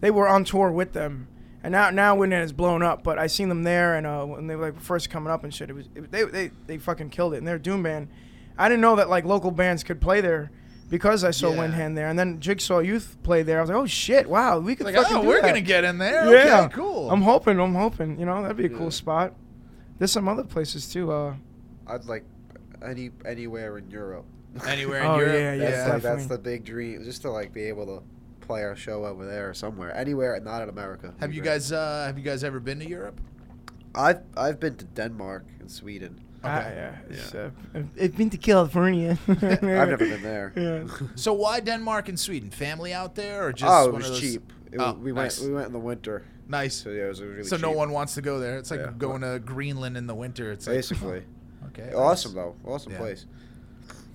they 0.00 0.10
were 0.10 0.28
on 0.28 0.44
tour 0.44 0.70
with 0.70 0.92
them. 0.92 1.28
And 1.62 1.72
now 1.72 1.90
now 1.90 2.16
Windhand 2.16 2.44
is 2.44 2.52
blown 2.52 2.82
up, 2.82 3.02
but 3.02 3.18
I 3.18 3.26
seen 3.26 3.48
them 3.48 3.62
there 3.64 3.94
and 3.96 4.06
uh, 4.06 4.24
when 4.24 4.46
they 4.46 4.54
were 4.56 4.70
like 4.72 4.80
first 4.80 5.10
coming 5.10 5.32
up 5.32 5.42
and 5.44 5.52
shit, 5.52 5.70
it 5.70 5.72
was 5.74 5.88
it, 5.94 6.10
they 6.12 6.24
they 6.24 6.50
they 6.66 6.78
fucking 6.78 7.10
killed 7.10 7.34
it. 7.34 7.38
And 7.38 7.46
they're 7.48 7.58
doom 7.58 7.82
band. 7.82 8.08
I 8.58 8.68
didn't 8.68 8.80
know 8.80 8.96
that 8.96 9.08
like 9.08 9.24
local 9.24 9.50
bands 9.50 9.82
could 9.84 10.00
play 10.00 10.20
there. 10.20 10.50
Because 10.88 11.24
I 11.24 11.32
saw 11.32 11.50
Yeah. 11.50 11.58
Windhand 11.66 11.96
there, 11.96 12.06
and 12.08 12.16
then 12.18 12.38
Jigsaw 12.40 12.78
Youth 12.78 13.16
played 13.24 13.46
there. 13.46 13.58
I 13.58 13.60
was 13.60 13.70
like, 13.70 13.78
"Oh 13.78 13.86
shit! 13.86 14.28
Wow, 14.28 14.60
we 14.60 14.76
could 14.76 14.86
Like, 14.86 14.94
fucking 14.94 15.16
oh, 15.16 15.22
do 15.22 15.28
we're 15.28 15.40
that." 15.42 15.48
gonna 15.48 15.60
get 15.60 15.82
in 15.84 15.98
there. 15.98 16.30
Yeah, 16.32 16.60
Okay, 16.66 16.74
cool. 16.74 17.10
I'm 17.10 17.22
hoping. 17.22 17.58
I'm 17.58 17.74
hoping. 17.74 18.20
You 18.20 18.26
know, 18.26 18.40
that'd 18.42 18.56
be 18.56 18.66
a 18.66 18.70
Yeah. 18.70 18.78
cool 18.78 18.90
spot. 18.92 19.34
There's 19.98 20.12
some 20.12 20.28
other 20.28 20.44
places 20.44 20.88
too. 20.88 21.10
Uh, 21.10 21.34
I'd 21.88 22.04
like 22.04 22.24
any 22.84 23.10
anywhere 23.24 23.78
in 23.78 23.90
Europe. 23.90 24.26
Anywhere 24.66 25.00
in 25.00 25.06
Oh, 25.06 25.18
Europe. 25.18 25.32
yeah, 25.34 25.52
yeah. 25.54 25.70
That's, 25.70 25.90
like, 25.92 26.02
that's 26.02 26.26
the 26.26 26.38
big 26.38 26.64
dream, 26.64 27.02
just 27.04 27.20
to 27.22 27.30
like 27.30 27.52
be 27.52 27.62
able 27.64 27.84
to 27.86 28.02
play 28.46 28.62
our 28.62 28.76
show 28.76 29.04
over 29.04 29.26
there 29.26 29.50
or 29.50 29.54
somewhere, 29.54 29.94
anywhere, 29.94 30.38
not 30.40 30.62
in 30.62 30.68
America. 30.68 31.12
Have 31.18 31.34
you 31.34 31.42
great. 31.42 31.50
guys 31.54 31.72
uh, 31.72 32.04
have 32.06 32.16
you 32.16 32.24
guys 32.24 32.44
ever 32.44 32.60
been 32.60 32.78
to 32.78 32.88
Europe? 32.88 33.20
I've 33.94 34.20
I've 34.36 34.60
been 34.60 34.76
to 34.76 34.84
Denmark 34.84 35.44
and 35.60 35.68
Sweden. 35.70 36.20
Okay. 36.44 36.72
yeah. 36.76 36.96
It's, 37.08 37.34
uh, 37.34 37.50
I've- 37.74 37.88
I've 38.04 38.16
been 38.16 38.30
to 38.30 38.36
California. 38.38 39.18
I've 39.28 39.62
never 39.62 39.96
been 39.96 40.22
there. 40.22 40.52
Yeah. 40.56 41.06
So 41.16 41.32
why 41.32 41.60
Denmark 41.60 42.08
and 42.08 42.18
Sweden? 42.20 42.50
Family 42.50 42.92
out 42.92 43.14
there, 43.14 43.46
or 43.46 43.52
just 43.52 43.70
oh, 43.72 43.88
it 43.88 43.94
was 43.94 44.08
those? 44.08 44.20
cheap. 44.20 44.52
It 44.72 44.80
Oh, 44.80 44.92
was, 44.92 45.02
we 45.02 45.12
nice. 45.12 45.38
went 45.40 45.50
we 45.50 45.54
went 45.56 45.66
in 45.68 45.72
the 45.72 45.78
winter, 45.78 46.24
Nice. 46.48 46.74
so 46.74 46.90
yeah, 46.90 47.04
it 47.04 47.08
was 47.08 47.22
really 47.22 47.42
so 47.44 47.56
cheap. 47.56 47.62
no 47.62 47.72
one 47.72 47.90
wants 47.90 48.14
to 48.14 48.22
go 48.22 48.38
there. 48.38 48.58
It's 48.58 48.70
like 48.70 48.80
Yeah. 48.80 48.92
going 48.98 49.22
to 49.22 49.38
Greenland 49.38 49.96
in 49.96 50.06
the 50.06 50.14
winter. 50.14 50.52
It's 50.52 50.66
like 50.66 50.76
basically 50.76 51.22
okay. 51.68 51.92
awesome 51.94 52.34
though, 52.34 52.54
awesome 52.64 52.92
Yeah. 52.92 52.98
place. 52.98 53.26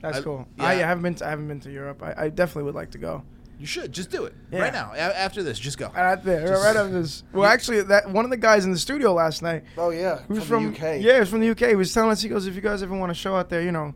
That's 0.01 0.19
I- 0.19 0.22
cool. 0.22 0.47
yeah. 0.57 0.63
I, 0.65 0.72
I 0.72 0.76
haven't 0.76 1.03
been. 1.03 1.15
To, 1.15 1.26
I 1.26 1.30
haven't 1.30 1.47
been 1.47 1.59
to 1.61 1.72
Europe. 1.72 2.01
I, 2.03 2.26
I 2.26 2.30
definitely 2.30 2.63
would 2.63 2.76
like 2.76 2.91
to 2.91 2.97
go. 2.97 3.24
You 3.62 3.68
should 3.68 3.91
just 3.91 4.09
do 4.09 4.26
it 4.26 4.34
Yeah. 4.51 4.62
right 4.62 4.74
now. 4.74 4.91
A- 4.95 4.97
after 5.20 5.43
this, 5.43 5.59
just 5.59 5.78
go. 5.78 5.91
Right 5.95 6.16
there, 6.24 6.47
Just- 6.47 6.64
right 6.66 6.76
after 6.76 6.91
this. 6.99 7.24
Well, 7.32 7.45
actually, 7.47 7.82
that 7.84 8.09
one 8.09 8.26
of 8.26 8.32
the 8.32 8.38
guys 8.38 8.66
in 8.66 8.72
the 8.72 8.78
studio 8.80 9.14
last 9.14 9.43
night. 9.43 9.64
Oh 9.78 9.91
yeah, 9.91 10.18
who's 10.28 10.39
was 10.39 10.47
from, 10.47 10.74
the 10.74 10.78
UK. 10.78 10.99
Yeah, 10.99 11.14
he 11.14 11.20
was 11.20 11.30
from 11.30 11.41
the 11.41 11.49
UK. 11.51 11.70
He 11.70 11.76
was 11.76 11.93
telling 11.93 12.09
us. 12.09 12.24
He 12.24 12.28
goes, 12.30 12.47
"If 12.47 12.55
you 12.55 12.62
guys 12.62 12.82
ever 12.82 12.95
want 12.97 13.12
to 13.12 13.14
show 13.14 13.36
out 13.36 13.49
there, 13.49 13.62
you 13.62 13.72
know, 13.72 13.93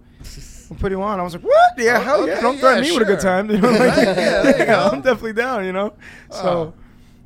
we'll 0.69 0.77
put 0.79 0.91
you 0.91 1.01
on." 1.01 1.19
I 1.19 1.23
was 1.23 1.33
like, 1.33 1.43
"What? 1.43 1.71
Yeah, 1.79 1.97
Oh, 1.97 2.03
hell 2.03 2.27
yeah! 2.27 2.41
Don't 2.41 2.59
threaten 2.59 2.83
yeah, 2.83 2.89
me 2.91 2.97
with 2.99 3.07
a 3.09 3.11
good 3.11 3.19
time." 3.21 3.49
You 3.49 3.57
know, 3.57 3.71
like, 3.71 3.79
Right, 3.79 3.97
yeah, 4.17 4.57
you 4.59 4.65
go. 4.75 4.89
I'm 4.93 5.01
definitely 5.01 5.33
down. 5.33 5.65
You 5.65 5.73
know, 5.73 5.93
ah. 6.31 6.41
so. 6.41 6.47
Oh. 6.49 6.73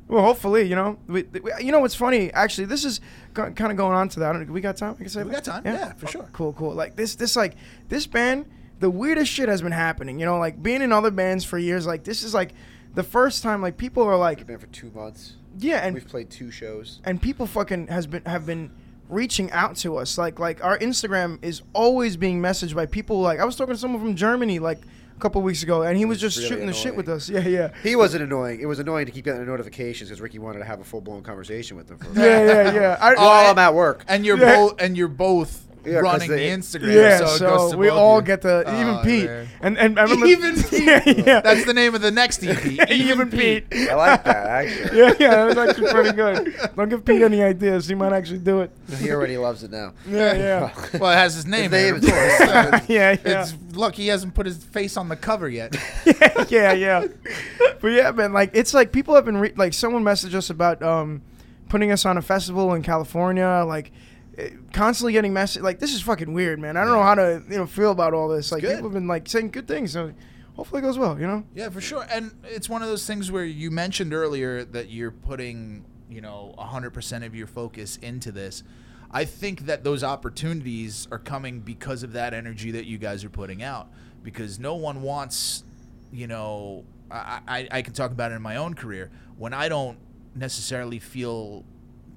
Well, 0.08 0.24
hopefully, 0.24 0.62
you 0.62 0.74
know, 0.74 0.98
we, 1.06 1.22
we, 1.22 1.52
you 1.60 1.70
know 1.70 1.78
what's 1.78 1.94
funny? 1.94 2.32
Actually, 2.32 2.64
this 2.64 2.84
is 2.84 3.00
kind 3.34 3.56
of 3.60 3.76
going 3.76 3.94
on 3.94 4.08
to 4.08 4.20
that. 4.20 4.30
I 4.34 4.38
don't- 4.38 4.50
We 4.50 4.60
got 4.60 4.76
time? 4.76 4.94
I 4.98 5.02
can 5.02 5.08
say 5.08 5.22
We 5.22 5.30
that? 5.30 5.44
got 5.44 5.62
time. 5.62 5.62
Yeah, 5.64 5.92
for 5.92 6.08
sure. 6.08 6.26
Cool, 6.32 6.52
cool. 6.54 6.74
Like 6.74 6.96
this, 6.96 7.14
this 7.14 7.36
like 7.36 7.54
this 7.88 8.08
band. 8.08 8.46
The 8.80 8.90
weirdest 8.90 9.30
shit 9.30 9.48
has 9.48 9.62
been 9.62 9.72
happening. 9.72 10.18
You 10.18 10.26
know, 10.26 10.38
like 10.38 10.62
being 10.62 10.82
in 10.82 10.92
other 10.92 11.10
bands 11.10 11.44
for 11.44 11.58
years. 11.58 11.86
Like 11.86 12.02
this 12.04 12.22
is 12.22 12.34
like 12.34 12.52
the 12.94 13.02
first 13.04 13.42
time. 13.42 13.62
Like 13.62 13.76
people 13.76 14.02
are 14.02 14.16
like, 14.16 14.38
We've 14.38 14.46
been 14.46 14.58
for 14.58 14.66
two 14.68 14.90
months. 14.90 15.34
yeah, 15.58 15.78
and 15.86 15.94
We've 15.94 16.06
played 16.08 16.30
two 16.30 16.50
shows. 16.50 17.00
and 17.04 17.20
people 17.22 17.46
fucking 17.46 17.86
has 17.88 18.06
been 18.06 18.24
have 18.24 18.44
been 18.46 18.70
reaching 19.08 19.50
out 19.50 19.74
to 19.74 19.96
us 19.96 20.16
like 20.16 20.38
like 20.38 20.62
our 20.64 20.78
instagram 20.78 21.36
is 21.42 21.62
always 21.72 22.16
being 22.16 22.40
messaged 22.40 22.76
by 22.76 22.86
people 22.86 23.20
like 23.20 23.40
i 23.40 23.44
was 23.44 23.56
talking 23.56 23.74
to 23.74 23.80
someone 23.80 24.00
from 24.00 24.14
germany 24.14 24.60
like 24.60 24.78
a 25.16 25.18
couple 25.18 25.42
weeks 25.42 25.64
ago 25.64 25.82
and 25.82 25.98
he 25.98 26.04
was 26.04 26.22
It's 26.22 26.36
just 26.36 26.36
really 26.38 26.48
shooting 26.48 26.66
the 26.68 26.72
shit 26.72 26.94
with 26.94 27.08
us 27.08 27.28
yeah 27.28 27.40
yeah 27.40 27.72
He 27.82 27.96
wasn't 27.96 28.22
annoying. 28.22 28.60
It 28.60 28.66
was 28.66 28.78
annoying 28.78 29.06
to 29.06 29.12
keep 29.12 29.24
getting 29.24 29.40
the 29.40 29.46
notifications 29.50 30.08
because 30.10 30.20
Ricky 30.20 30.38
wanted 30.38 30.60
to 30.60 30.64
have 30.64 30.80
a 30.80 30.84
full 30.84 31.00
blown 31.00 31.24
conversation 31.24 31.76
with 31.76 31.88
them. 31.88 31.98
For 31.98 32.06
yeah 32.20 32.44
yeah 32.44 32.72
yeah 32.74 32.98
I, 33.00 33.14
While 33.16 33.28
I- 33.46 33.50
I'm 33.50 33.58
at 33.58 33.74
work. 33.74 34.04
And 34.06 34.24
you're 34.24 34.38
Yeah. 34.38 34.54
both 34.54 34.80
and 34.80 34.96
you're 34.96 35.08
both 35.08 35.66
Yeah, 35.84 35.98
running 36.00 36.30
the 36.30 36.36
Instagram. 36.36 36.94
yeah 36.94 37.18
so, 37.18 37.26
so, 37.26 37.46
goes 37.56 37.70
to 37.72 37.78
we 37.78 37.88
all 37.88 38.16
you. 38.20 38.22
get 38.26 38.42
the 38.42 38.60
even 38.80 38.88
Oh, 38.96 39.02
pete 39.02 39.24
man. 39.26 39.48
and 39.62 39.78
and 39.78 39.98
i 39.98 40.02
remember 40.02 40.26
Even 40.34 40.62
Pete. 40.62 40.82
yeah 40.84 41.02
yeah 41.06 41.40
That's 41.40 41.64
the 41.64 41.72
name 41.74 41.94
of 41.94 42.02
the 42.02 42.10
next 42.10 42.42
EP. 42.44 42.90
even 42.90 43.30
pete 43.30 43.64
I 43.72 43.94
like 43.94 44.24
that 44.24 44.46
actually. 44.46 44.98
yeah 44.98 45.14
yeah 45.18 45.30
that 45.30 45.44
was 45.46 45.56
actually 45.56 45.90
pretty 45.90 46.12
good 46.12 46.54
don't 46.76 46.88
give 46.90 47.04
pete 47.04 47.22
any 47.22 47.42
ideas 47.42 47.86
he 47.88 47.94
might 47.94 48.12
actually 48.12 48.40
do 48.40 48.60
it 48.60 48.70
He 48.98 49.10
already 49.10 49.38
loves 49.38 49.62
it 49.62 49.70
now. 49.70 49.94
yeah 50.06 50.34
yeah 50.34 50.98
Well, 50.98 51.10
it 51.12 51.16
has 51.16 51.34
his 51.34 51.46
name. 51.46 51.70
His 51.70 51.82
name 51.82 51.94
of 51.96 52.00
course. 52.02 52.88
yeah 52.88 53.16
yeah 53.24 53.42
It's 53.42 53.54
lucky 53.72 54.02
he 54.02 54.08
hasn't 54.08 54.34
put 54.34 54.46
his 54.46 54.62
face 54.62 54.96
on 54.96 55.08
the 55.08 55.16
cover 55.16 55.48
yet. 55.48 55.74
yeah, 56.04 56.44
yeah, 56.50 56.72
yeah. 56.72 57.06
But 57.80 57.88
yeah, 57.88 58.10
man, 58.10 58.32
like 58.32 58.50
it's 58.52 58.74
like 58.74 58.92
people 58.92 59.14
have 59.14 59.24
been 59.24 59.38
re- 59.38 59.54
like 59.56 59.72
someone 59.74 60.04
messaged 60.04 60.34
us 60.34 60.50
about 60.50 60.82
um 60.82 61.22
putting 61.68 61.90
us 61.92 62.04
on 62.04 62.18
a 62.18 62.22
festival 62.22 62.74
in 62.74 62.82
California, 62.82 63.64
like 63.66 63.92
constantly 64.72 65.12
getting 65.12 65.32
message 65.32 65.62
like 65.62 65.78
this 65.78 65.94
is 65.94 66.02
fucking 66.02 66.32
weird, 66.32 66.58
man. 66.58 66.76
I 66.76 66.84
don't 66.84 66.94
know 66.94 67.02
how 67.02 67.14
to 67.14 67.42
you 67.48 67.58
know 67.58 67.66
feel 67.66 67.90
about 67.90 68.14
all 68.14 68.28
this. 68.28 68.52
Like 68.52 68.62
good. 68.62 68.76
people 68.76 68.90
have 68.90 68.94
been 68.94 69.08
like 69.08 69.28
saying 69.28 69.50
good 69.50 69.68
things, 69.68 69.92
so 69.92 70.12
hopefully 70.54 70.80
it 70.80 70.82
goes 70.82 70.98
well. 70.98 71.18
You 71.18 71.26
know? 71.26 71.44
Yeah, 71.54 71.70
for 71.70 71.80
sure. 71.80 72.04
And 72.10 72.32
it's 72.44 72.68
one 72.68 72.82
of 72.82 72.88
those 72.88 73.06
things 73.06 73.32
where 73.32 73.44
you 73.44 73.70
mentioned 73.70 74.12
earlier 74.12 74.64
that 74.64 74.90
you're 74.90 75.10
putting, 75.10 75.86
you 76.10 76.20
know, 76.20 76.54
100% 76.58 77.24
of 77.24 77.34
your 77.34 77.46
focus 77.46 77.96
into 77.96 78.30
this. 78.30 78.62
I 79.10 79.24
think 79.24 79.66
that 79.66 79.84
those 79.84 80.04
opportunities 80.04 81.08
are 81.10 81.18
coming 81.18 81.60
because 81.60 82.02
of 82.02 82.12
that 82.12 82.34
energy 82.34 82.70
that 82.72 82.84
you 82.84 82.98
guys 82.98 83.24
are 83.24 83.30
putting 83.30 83.62
out. 83.62 83.88
Because 84.22 84.58
no 84.58 84.74
one 84.74 85.00
wants, 85.00 85.64
you 86.12 86.26
know, 86.26 86.84
I, 87.10 87.40
I, 87.48 87.68
I 87.70 87.82
can 87.82 87.94
talk 87.94 88.10
about 88.10 88.30
it 88.30 88.34
in 88.34 88.42
my 88.42 88.56
own 88.56 88.74
career. 88.74 89.10
When 89.38 89.54
I 89.54 89.70
don't 89.70 89.98
necessarily 90.34 90.98
feel 90.98 91.64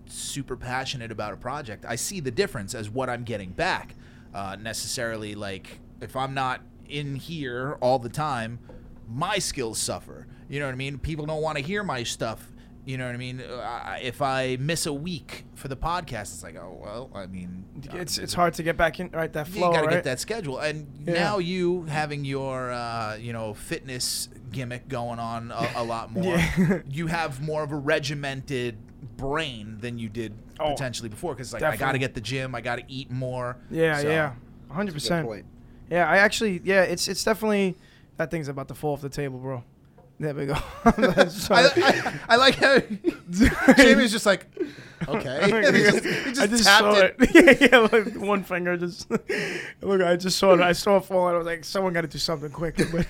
super 0.06 0.56
passionate 0.56 1.12
about 1.12 1.34
a 1.34 1.38
project, 1.38 1.86
I 1.88 1.96
see 1.96 2.20
the 2.20 2.32
difference 2.32 2.74
as 2.76 2.90
what 2.90 3.10
I'm 3.10 3.24
getting 3.24 3.52
back. 3.52 3.96
Uh, 4.34 4.56
necessarily, 4.60 5.36
like 5.36 5.80
if 6.02 6.16
I'm 6.16 6.34
not 6.34 6.62
in 6.90 7.16
here 7.16 7.78
all 7.82 8.00
the 8.00 8.10
time, 8.10 8.60
my 9.08 9.38
skills 9.40 9.78
suffer. 9.78 10.26
You 10.50 10.60
know 10.60 10.66
what 10.66 10.74
I 10.74 10.76
mean? 10.78 10.98
People 10.98 11.26
don't 11.28 11.42
want 11.42 11.58
to 11.58 11.64
hear 11.64 11.84
my 11.84 12.04
stuff. 12.04 12.50
You 12.86 12.98
know 12.98 13.06
what 13.06 13.14
I 13.16 13.18
mean? 13.18 13.40
Uh, 13.40 13.98
if 14.02 14.22
I 14.22 14.58
miss 14.60 14.86
a 14.88 14.92
week 14.94 15.46
for 15.56 15.68
the 15.70 15.78
podcast, 15.78 16.34
it's 16.34 16.44
like, 16.44 16.56
oh 16.58 16.78
well. 16.84 17.10
I 17.16 17.28
mean, 17.28 17.64
It's 17.94 18.18
um, 18.18 18.24
it's 18.26 18.34
hard 18.34 18.56
to 18.56 18.64
get 18.64 18.76
back 18.76 19.00
in 19.00 19.10
right 19.12 19.32
that 19.32 19.48
flow. 19.48 19.68
you 19.70 19.74
got 19.74 19.82
to 19.82 19.88
right? 19.88 19.94
get 19.96 20.04
that 20.04 20.20
schedule, 20.20 20.58
and 20.60 20.88
Yeah. 21.08 21.14
now 21.14 21.38
you 21.38 21.84
having 21.86 22.26
your 22.26 22.72
uh, 22.74 23.16
you 23.16 23.32
know 23.34 23.54
fitness 23.54 24.28
gimmick 24.52 24.88
going 24.90 25.20
on 25.20 25.52
a, 25.52 25.72
a 25.78 25.84
lot 25.84 26.12
more. 26.14 26.36
Yeah. 26.36 26.82
you 26.90 27.08
have 27.08 27.40
more 27.42 27.64
of 27.64 27.72
a 27.72 27.78
regimented 27.78 28.78
brain 29.24 29.78
than 29.80 29.98
you 29.98 30.10
did 30.10 30.34
Oh, 30.60 30.72
potentially 30.72 31.10
before. 31.10 31.34
Because 31.34 31.54
like 31.54 31.64
I 31.64 31.76
got 31.78 31.94
to 31.94 31.98
get 31.98 32.14
the 32.14 32.22
gym, 32.22 32.54
I 32.56 32.62
got 32.62 32.78
to 32.78 32.84
eat 32.88 33.10
more. 33.10 33.58
Yeah, 33.72 34.00
So- 34.00 34.10
yeah, 34.10 34.34
hundred 34.70 34.94
percent. 34.94 35.46
Yeah, 35.90 36.10
I 36.10 36.18
actually, 36.18 36.62
yeah, 36.64 36.84
it's 36.84 37.08
it's 37.08 37.24
definitely 37.24 37.76
that 38.18 38.32
thing's 38.32 38.48
about 38.48 38.68
to 38.70 38.74
fall 38.74 38.94
off 38.94 39.02
the 39.02 39.10
table, 39.10 39.40
bro. 39.40 39.64
There 40.20 40.34
we 40.34 40.46
go. 40.46 40.54
I, 40.86 40.92
I, 41.50 42.20
I 42.30 42.36
like 42.36 42.56
how 42.56 42.80
Jamie's 43.76 44.12
just 44.12 44.26
like, 44.26 44.46
okay. 45.10 45.46
he 45.72 45.84
just, 45.92 46.04
he 46.06 46.24
just 46.34 46.42
I 46.42 46.48
just 46.48 46.64
saw 46.64 46.92
it. 46.96 47.16
it. 47.20 47.62
yeah, 47.62 47.68
yeah, 47.72 47.78
like 47.92 48.16
one 48.16 48.44
finger 48.44 48.78
just. 48.78 49.10
look, 49.82 50.02
I 50.02 50.16
just 50.16 50.38
saw 50.38 50.54
it. 50.54 50.62
I 50.62 50.74
saw 50.74 50.98
it 50.98 51.06
fall, 51.06 51.28
and 51.28 51.36
I 51.36 51.38
was 51.38 51.46
like, 51.48 51.64
someone 51.64 51.94
got 51.94 52.02
to 52.02 52.08
do 52.08 52.18
something 52.18 52.50
quick. 52.50 52.78
But, 52.92 53.08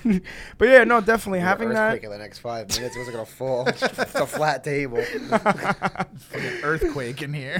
but 0.58 0.68
yeah, 0.68 0.84
no, 0.84 1.00
definitely 1.00 1.40
Yeah, 1.40 1.48
having 1.48 1.68
that. 1.70 1.92
earthquake 1.94 2.04
in 2.04 2.10
the 2.10 2.18
next 2.18 2.38
five 2.40 2.68
minutes. 2.68 2.94
It 2.96 2.98
wasn't 2.98 3.16
gonna 3.16 3.26
fall. 3.26 3.68
it's 3.68 3.82
a 4.14 4.26
flat 4.26 4.64
table. 4.64 5.02
Fucking 5.02 6.62
earthquake 6.62 7.22
in 7.22 7.32
here. 7.34 7.58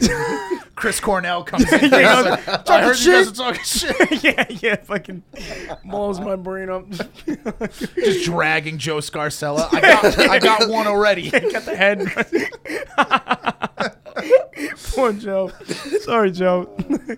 Chris 0.75 1.01
Cornell 1.01 1.45
comes 1.45 1.71
in. 1.73 1.91
Yeah, 1.91 2.17
He's 2.17 2.25
like, 2.27 2.49
I 2.49 2.57
talking 2.63 2.85
heard 2.85 2.99
you 2.99 3.13
guys 3.13 3.27
shit." 3.27 3.29
are 3.29 3.33
talking 3.33 3.65
shit. 3.65 4.25
yeah, 4.25 4.47
yeah, 4.51 4.77
fucking 4.77 5.23
balls 5.85 6.21
my 6.21 6.37
brain 6.37 6.69
up. 6.71 6.89
Just 7.97 8.25
dragging 8.25 8.79
Joe 8.79 8.97
Scarcella. 8.99 9.69
I 9.73 9.81
got, 9.81 10.19
I 10.19 10.39
got 10.39 10.69
one 10.69 10.87
already. 10.87 11.31
got 11.31 11.65
the 11.65 11.77
head. 11.77 12.01
Poor 14.95 15.13
Joe. 15.13 15.51
Sorry, 16.01 16.31
Joe. 16.31 16.77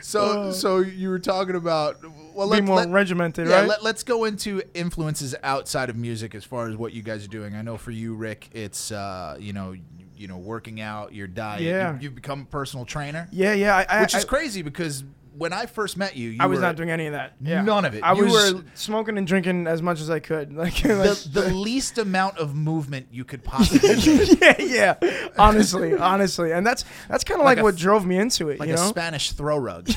So, 0.00 0.20
Uh, 0.48 0.52
so 0.52 0.78
you 0.78 1.10
were 1.10 1.18
talking 1.18 1.56
about. 1.56 1.98
Well, 2.34 2.46
Be 2.48 2.52
let, 2.54 2.64
more 2.64 2.76
let, 2.76 2.88
regimented, 2.88 3.48
yeah, 3.48 3.60
right? 3.60 3.68
let, 3.68 3.82
let's 3.82 4.02
go 4.02 4.24
into 4.24 4.62
influences 4.72 5.34
outside 5.42 5.90
of 5.90 5.96
music 5.96 6.34
as 6.34 6.42
far 6.44 6.68
as 6.68 6.76
what 6.76 6.94
you 6.94 7.02
guys 7.02 7.24
are 7.26 7.28
doing. 7.28 7.54
I 7.54 7.60
know 7.60 7.76
for 7.76 7.90
you, 7.90 8.14
Rick, 8.14 8.48
it's 8.52 8.90
uh, 8.90 9.36
you 9.38 9.52
know 9.52 9.74
you 10.16 10.26
know 10.28 10.38
working 10.38 10.80
out, 10.80 11.12
your 11.14 11.26
diet. 11.26 11.60
Yeah. 11.62 11.92
You, 11.94 11.98
you've 12.04 12.14
become 12.14 12.42
a 12.42 12.44
personal 12.46 12.86
trainer, 12.86 13.28
Yeah, 13.30 13.52
yeah. 13.52 13.76
I, 13.76 13.98
I, 13.98 14.00
which 14.00 14.14
is 14.14 14.24
I- 14.24 14.28
crazy 14.28 14.62
because 14.62 15.04
when 15.36 15.52
I 15.52 15.66
first 15.66 15.96
met 15.96 16.16
you, 16.16 16.30
you 16.30 16.38
I 16.40 16.46
was 16.46 16.58
were 16.58 16.62
not 16.66 16.76
doing 16.76 16.90
any 16.90 17.06
of 17.06 17.12
that. 17.12 17.34
Yeah. 17.40 17.62
none 17.62 17.84
of 17.84 17.94
it. 17.94 18.00
I 18.02 18.12
You 18.14 18.24
was 18.26 18.54
were- 18.54 18.64
smoking 18.74 19.16
and 19.18 19.26
drinking 19.26 19.66
as 19.66 19.80
much 19.82 20.00
as 20.00 20.10
I 20.10 20.18
could. 20.20 20.52
Like, 20.62 20.82
the, 20.82 20.94
like- 20.94 21.32
the 21.32 21.54
least 21.54 21.98
amount 21.98 22.38
of 22.38 22.54
movement 22.54 23.06
you 23.10 23.24
could 23.24 23.42
possibly 23.44 23.94
yeah, 24.40 24.54
yeah. 24.60 25.28
Honestly, 25.38 25.96
honestly, 25.96 26.52
and 26.52 26.66
that's 26.66 26.84
that's 27.08 27.24
kind 27.24 27.40
of 27.40 27.44
Like 27.44 27.56
like, 27.56 27.62
a 27.62 27.64
what 27.64 27.76
drove 27.76 28.04
me 28.06 28.16
into 28.18 28.48
it. 28.48 28.60
like 28.60 28.68
you 28.68 28.74
a? 28.74 28.78
Spanish 28.78 29.32
throw 29.32 29.56
rug. 29.58 29.88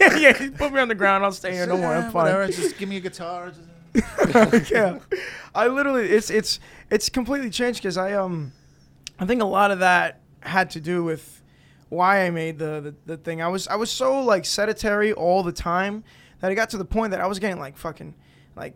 yeah, 0.00 0.16
yeah. 0.18 0.48
Put 0.56 0.72
me 0.72 0.80
on 0.80 0.88
the 0.88 0.94
ground. 0.94 1.24
I'll 1.24 1.32
stay 1.32 1.52
here. 1.52 1.66
Don't 1.66 1.80
worry, 1.80 1.98
I'm 1.98 2.12
Whatever, 2.12 2.44
fine. 2.44 2.52
just 2.52 2.78
give 2.78 2.88
me 2.88 2.96
a 2.96 3.00
guitar. 3.00 3.52
yeah, 4.70 4.98
I 5.54 5.66
literally, 5.68 6.08
it's 6.08 6.30
it's 6.30 6.58
it's 6.90 7.08
completely 7.08 7.50
changed 7.50 7.80
because 7.82 7.96
I 7.98 8.14
um, 8.14 8.52
I 9.18 9.26
think 9.26 9.42
a 9.42 9.46
lot 9.46 9.70
of 9.70 9.80
that 9.80 10.20
had 10.40 10.70
to 10.70 10.80
do 10.80 11.04
with 11.04 11.41
why 11.92 12.24
I 12.24 12.30
made 12.30 12.58
the, 12.58 12.80
the 12.80 12.94
the 13.04 13.16
thing. 13.18 13.42
I 13.42 13.48
was 13.48 13.68
I 13.68 13.76
was 13.76 13.90
so 13.90 14.24
like 14.24 14.46
sedentary 14.46 15.12
all 15.12 15.42
the 15.42 15.52
time 15.52 16.04
that 16.40 16.50
it 16.50 16.54
got 16.54 16.70
to 16.70 16.78
the 16.78 16.86
point 16.86 17.10
that 17.10 17.20
I 17.20 17.26
was 17.26 17.38
getting 17.38 17.58
like 17.58 17.76
fucking 17.76 18.14
like 18.56 18.74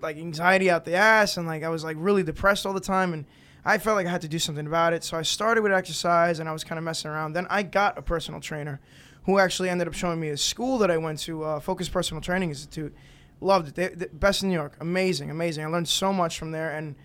like 0.00 0.16
anxiety 0.16 0.68
out 0.68 0.84
the 0.84 0.94
ass 0.94 1.36
and 1.36 1.46
like 1.46 1.62
I 1.62 1.68
was 1.68 1.84
like 1.84 1.96
really 2.00 2.24
depressed 2.24 2.66
all 2.66 2.72
the 2.72 2.80
time 2.80 3.12
and 3.12 3.24
I 3.64 3.78
felt 3.78 3.94
like 3.96 4.08
I 4.08 4.10
had 4.10 4.22
to 4.22 4.28
do 4.28 4.40
something 4.40 4.66
about 4.66 4.92
it. 4.92 5.04
So 5.04 5.16
I 5.16 5.22
started 5.22 5.62
with 5.62 5.70
exercise 5.70 6.40
and 6.40 6.48
I 6.48 6.52
was 6.52 6.64
kind 6.64 6.76
of 6.78 6.84
messing 6.84 7.08
around. 7.08 7.34
Then 7.34 7.46
I 7.48 7.62
got 7.62 7.96
a 7.98 8.02
personal 8.02 8.40
trainer 8.40 8.80
who 9.26 9.38
actually 9.38 9.68
ended 9.68 9.86
up 9.86 9.94
showing 9.94 10.18
me 10.18 10.30
a 10.30 10.36
school 10.36 10.78
that 10.78 10.90
I 10.90 10.96
went 10.96 11.20
to, 11.20 11.44
uh, 11.44 11.60
Focus 11.60 11.88
Personal 11.88 12.20
Training 12.20 12.48
Institute. 12.48 12.94
Loved 13.40 13.68
it. 13.68 13.74
They, 13.76 13.88
they, 13.88 14.06
best 14.06 14.42
in 14.42 14.48
New 14.48 14.54
York. 14.54 14.76
Amazing, 14.80 15.30
amazing. 15.30 15.64
I 15.64 15.68
learned 15.68 15.88
so 15.88 16.12
much 16.12 16.36
from 16.38 16.50
there 16.50 16.72
and 16.76 16.96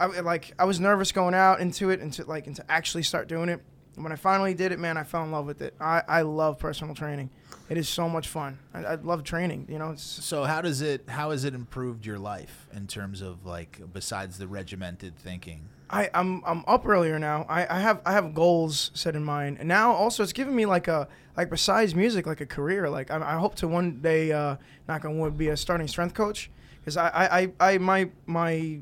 I 0.00 0.06
like 0.20 0.54
I 0.58 0.64
was 0.64 0.80
nervous 0.80 1.12
going 1.12 1.34
out 1.34 1.60
into 1.60 1.90
it 1.90 2.00
and 2.00 2.12
to 2.14 2.24
like 2.24 2.46
and 2.46 2.56
to 2.56 2.64
actually 2.70 3.02
start 3.02 3.28
doing 3.28 3.50
it. 3.50 3.60
And 3.94 4.04
when 4.04 4.12
I 4.12 4.16
finally 4.16 4.54
did 4.54 4.72
it, 4.72 4.78
man, 4.78 4.96
I 4.96 5.04
fell 5.04 5.22
in 5.22 5.30
love 5.30 5.46
with 5.46 5.60
it. 5.60 5.74
I, 5.80 6.02
I 6.08 6.22
love 6.22 6.58
personal 6.58 6.94
training. 6.94 7.30
It 7.68 7.76
is 7.76 7.88
so 7.88 8.08
much 8.08 8.28
fun. 8.28 8.58
I, 8.72 8.84
I 8.84 8.94
love 8.94 9.22
training. 9.22 9.66
You 9.68 9.78
know, 9.78 9.94
So 9.96 10.44
how 10.44 10.60
does 10.62 10.80
it 10.80 11.08
how 11.08 11.30
has 11.30 11.44
it 11.44 11.54
improved 11.54 12.06
your 12.06 12.18
life 12.18 12.66
in 12.74 12.86
terms 12.86 13.20
of 13.20 13.44
like 13.44 13.80
besides 13.92 14.38
the 14.38 14.48
regimented 14.48 15.16
thinking? 15.18 15.68
I, 15.90 16.08
I'm 16.14 16.42
I'm 16.46 16.64
up 16.66 16.88
earlier 16.88 17.18
now. 17.18 17.44
I, 17.50 17.66
I 17.76 17.80
have 17.80 18.00
I 18.06 18.12
have 18.12 18.34
goals 18.34 18.90
set 18.94 19.14
in 19.14 19.24
mind, 19.24 19.58
and 19.58 19.68
now 19.68 19.92
also 19.92 20.22
it's 20.22 20.32
given 20.32 20.56
me 20.56 20.64
like 20.64 20.88
a 20.88 21.06
like 21.36 21.50
besides 21.50 21.94
music 21.94 22.26
like 22.26 22.40
a 22.40 22.46
career. 22.46 22.88
Like 22.88 23.10
I, 23.10 23.16
I 23.16 23.38
hope 23.38 23.56
to 23.56 23.68
one 23.68 24.00
day, 24.00 24.32
uh, 24.32 24.56
knock 24.88 25.04
on 25.04 25.18
wood, 25.18 25.36
be 25.36 25.48
a 25.48 25.56
starting 25.56 25.88
strength 25.88 26.14
coach. 26.14 26.50
Because 26.80 26.96
I, 26.96 27.08
I, 27.08 27.40
I, 27.40 27.52
I 27.74 27.78
my 27.78 28.10
my 28.24 28.80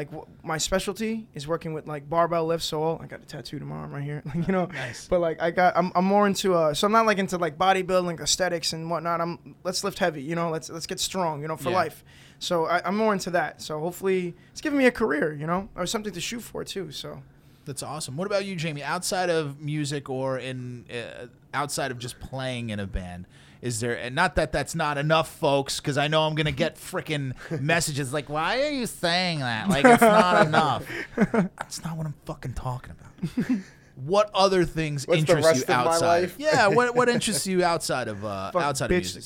like 0.00 0.10
w- 0.10 0.26
my 0.42 0.58
specialty 0.58 1.26
is 1.34 1.46
working 1.46 1.72
with 1.76 1.86
like 1.86 2.08
barbell 2.08 2.46
lifts. 2.46 2.66
So 2.66 2.82
all, 2.82 3.00
I 3.02 3.06
got 3.06 3.20
a 3.22 3.26
tattoo 3.26 3.58
tomorrow 3.58 3.88
right 3.88 4.02
here. 4.10 4.22
Like 4.34 4.46
you 4.46 4.52
know, 4.52 4.66
Nice. 4.66 5.06
but 5.08 5.20
like 5.20 5.40
I 5.40 5.50
got 5.50 5.76
I'm, 5.76 5.90
I'm 5.94 6.04
more 6.04 6.26
into 6.26 6.54
uh 6.54 6.72
so 6.74 6.86
I'm 6.86 6.92
not 6.92 7.06
like 7.06 7.18
into 7.18 7.36
like 7.38 7.56
bodybuilding 7.58 8.20
aesthetics 8.20 8.72
and 8.72 8.90
whatnot. 8.90 9.20
I'm 9.20 9.54
let's 9.64 9.84
lift 9.84 9.98
heavy. 9.98 10.22
You 10.22 10.34
know, 10.34 10.50
let's 10.50 10.68
let's 10.70 10.86
get 10.86 11.00
strong. 11.00 11.42
You 11.42 11.48
know, 11.48 11.56
for 11.56 11.70
Yeah. 11.70 11.76
life. 11.82 12.04
So 12.38 12.66
I, 12.66 12.80
I'm 12.86 12.96
more 12.96 13.12
into 13.12 13.30
that. 13.32 13.60
So 13.62 13.78
hopefully 13.80 14.34
it's 14.52 14.60
giving 14.62 14.78
me 14.78 14.86
a 14.86 14.92
career. 14.92 15.32
You 15.34 15.46
know, 15.46 15.68
or 15.76 15.84
something 15.86 16.12
to 16.12 16.20
shoot 16.20 16.40
for 16.40 16.64
too. 16.64 16.90
So. 16.90 17.22
That's 17.66 17.82
awesome. 17.82 18.16
What 18.16 18.26
about 18.26 18.46
you, 18.46 18.56
Jamie? 18.56 18.82
Outside 18.82 19.28
of 19.30 19.60
music 19.60 20.08
or 20.08 20.38
in 20.38 20.86
uh, 20.90 21.26
outside 21.52 21.90
of 21.90 21.98
just 21.98 22.18
playing 22.18 22.70
in 22.70 22.80
a 22.80 22.86
band, 22.86 23.26
is 23.62 23.80
there? 23.80 23.98
And 23.98 24.14
not 24.14 24.36
that 24.36 24.52
that's 24.52 24.74
not 24.74 24.98
enough, 24.98 25.28
folks, 25.28 25.80
because 25.80 25.98
I 25.98 26.08
know 26.08 26.22
I'm 26.22 26.34
gonna 26.34 26.52
get 26.52 26.76
freaking 26.76 27.34
messages 27.60 28.12
like, 28.12 28.28
"Why 28.28 28.62
are 28.62 28.70
you 28.70 28.86
saying 28.86 29.40
that? 29.40 29.68
Like 29.68 29.84
it's 29.84 30.00
not 30.00 30.46
enough." 30.48 30.86
That's 31.16 31.84
not 31.84 31.96
what 31.96 32.06
I'm 32.06 32.14
fucking 32.24 32.54
talking 32.54 32.92
about. 32.92 33.60
What 34.06 34.30
other 34.32 34.64
things 34.64 35.06
What's 35.06 35.20
interest 35.20 35.46
rest 35.46 35.68
you 35.68 35.74
outside? 35.74 36.32
Yeah, 36.38 36.68
what 36.68 36.96
what 36.96 37.10
interests 37.10 37.46
you 37.46 37.62
outside 37.62 38.08
of 38.08 38.24
uh, 38.24 38.50
Fuck 38.50 38.62
outside 38.62 38.90
of 38.90 38.96
music? 38.96 39.24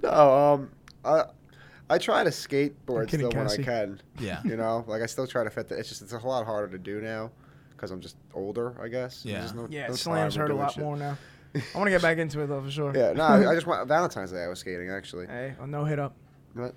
No, 0.00 0.10
um, 0.10 0.70
I 1.04 1.24
I 1.90 1.98
try 1.98 2.24
to 2.24 2.30
skateboard 2.30 3.08
kidding, 3.08 3.28
still 3.28 3.38
when 3.38 3.50
I 3.50 3.56
can. 3.56 4.00
Yeah. 4.18 4.40
You 4.44 4.56
know, 4.56 4.84
like 4.86 5.02
I 5.02 5.06
still 5.06 5.26
try 5.26 5.44
to 5.44 5.50
fit 5.50 5.68
the. 5.68 5.76
It's 5.76 5.88
just 5.88 6.02
it's 6.02 6.12
a 6.12 6.18
lot 6.18 6.46
harder 6.46 6.68
to 6.68 6.78
do 6.78 7.00
now, 7.00 7.30
because 7.82 7.90
I'm 7.90 8.00
just 8.00 8.16
older. 8.32 8.76
I 8.80 8.86
guess. 8.86 9.24
Yeah. 9.24 9.50
no- 9.56 9.66
Yeah, 9.68 9.88
no 9.88 9.94
slams 9.96 10.36
hurt 10.36 10.52
a 10.52 10.54
lot 10.54 10.72
shit. 10.72 10.84
more 10.84 10.96
now. 10.96 11.18
I 11.56 11.60
want 11.76 11.88
to 11.88 11.90
get 11.90 12.00
back 12.00 12.16
into 12.18 12.40
it 12.40 12.46
though 12.46 12.62
for 12.62 12.70
sure. 12.70 12.96
Yeah, 12.96 13.12
no, 13.12 13.24
I 13.24 13.50
I 13.50 13.54
just 13.56 13.66
want 13.66 13.86
Valentine's 13.88 14.30
Day. 14.30 14.44
I 14.44 14.46
was 14.46 14.60
skating 14.60 14.88
actually. 14.88 15.26
Hey, 15.26 15.54
a 15.60 15.66
no 15.66 15.84
hit 15.84 15.98
up. 15.98 16.14
What? 16.54 16.74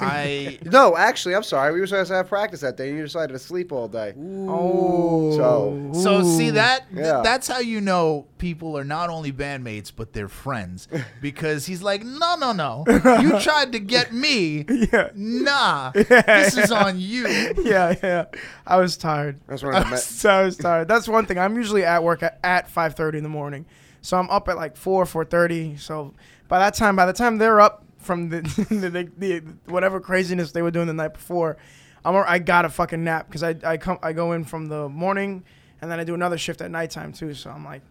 I 0.00 0.58
No, 0.64 0.96
actually, 0.96 1.34
I'm 1.34 1.42
sorry. 1.42 1.72
We 1.72 1.80
were 1.80 1.86
supposed 1.86 2.08
to 2.10 2.16
have 2.16 2.28
practice 2.28 2.60
that 2.60 2.76
day, 2.76 2.88
and 2.88 2.98
you 2.98 3.04
decided 3.04 3.32
to 3.32 3.38
sleep 3.38 3.72
all 3.72 3.88
day. 3.88 4.14
Oh. 4.48 5.36
So- 5.36 5.90
So 6.02 6.22
see 6.22 6.50
that 6.50 6.88
th- 6.92 7.04
Yeah. 7.06 7.20
that's 7.22 7.46
how 7.48 7.58
you 7.58 7.80
know 7.80 8.26
people 8.38 8.76
are 8.76 8.84
not 8.84 9.08
only 9.10 9.32
bandmates 9.32 9.90
but 9.94 10.12
they're 10.12 10.28
friends 10.28 10.86
because 11.22 11.66
he's 11.66 11.82
like, 11.82 12.04
no, 12.04 12.36
no, 12.36 12.52
no, 12.52 12.84
you 13.20 13.38
tried 13.40 13.72
to 13.72 13.78
get 13.78 14.12
me. 14.12 14.64
Yeah. 14.68 15.10
Nah, 15.14 15.92
Yeah, 15.94 16.22
this 16.22 16.56
is 16.58 16.70
on 16.72 16.98
you. 17.00 17.26
yeah, 17.62 17.94
yeah. 18.02 18.24
I 18.66 18.76
was 18.78 18.96
tired. 18.96 19.40
That's 19.46 19.62
the. 19.62 19.84
me- 19.90 19.96
so 19.96 20.30
I 20.30 20.42
was 20.44 20.56
tired. 20.56 20.88
That's 20.88 21.08
one 21.08 21.26
thing. 21.26 21.38
I'm 21.38 21.56
usually 21.56 21.84
at 21.84 22.02
work 22.02 22.22
at, 22.22 22.38
at 22.44 22.68
5:30 22.72 23.14
in 23.18 23.22
the 23.22 23.28
morning, 23.28 23.66
so 24.02 24.18
I'm 24.18 24.28
up 24.30 24.48
at 24.48 24.56
like 24.56 24.76
four, 24.76 25.04
4:30. 25.04 25.78
So 25.80 26.14
by 26.48 26.58
that 26.58 26.74
time, 26.74 26.96
by 26.96 27.06
the 27.06 27.12
time 27.12 27.38
they're 27.38 27.60
up 27.60 27.83
from 28.04 28.28
the, 28.28 28.40
the, 28.70 28.90
the, 28.90 29.10
the 29.18 29.42
whatever 29.66 30.00
craziness 30.00 30.52
they 30.52 30.62
were 30.62 30.70
doing 30.70 30.86
the 30.86 30.94
night 30.94 31.14
before, 31.14 31.56
I'm 32.04 32.14
I 32.16 32.38
got 32.38 32.64
a 32.64 32.68
fucking 32.68 33.02
nap 33.02 33.26
because 33.28 33.42
I 33.42 33.56
I 33.64 33.76
come 33.76 33.98
I 34.02 34.12
go 34.12 34.32
in 34.32 34.44
from 34.44 34.66
the 34.66 34.88
morning 34.88 35.44
and 35.80 35.90
then 35.90 35.98
I 36.00 36.04
do 36.04 36.14
another 36.14 36.38
shift 36.38 36.60
at 36.60 36.70
nighttime 36.70 37.12
too. 37.12 37.34
So 37.34 37.50
I'm 37.50 37.64
like, 37.64 37.82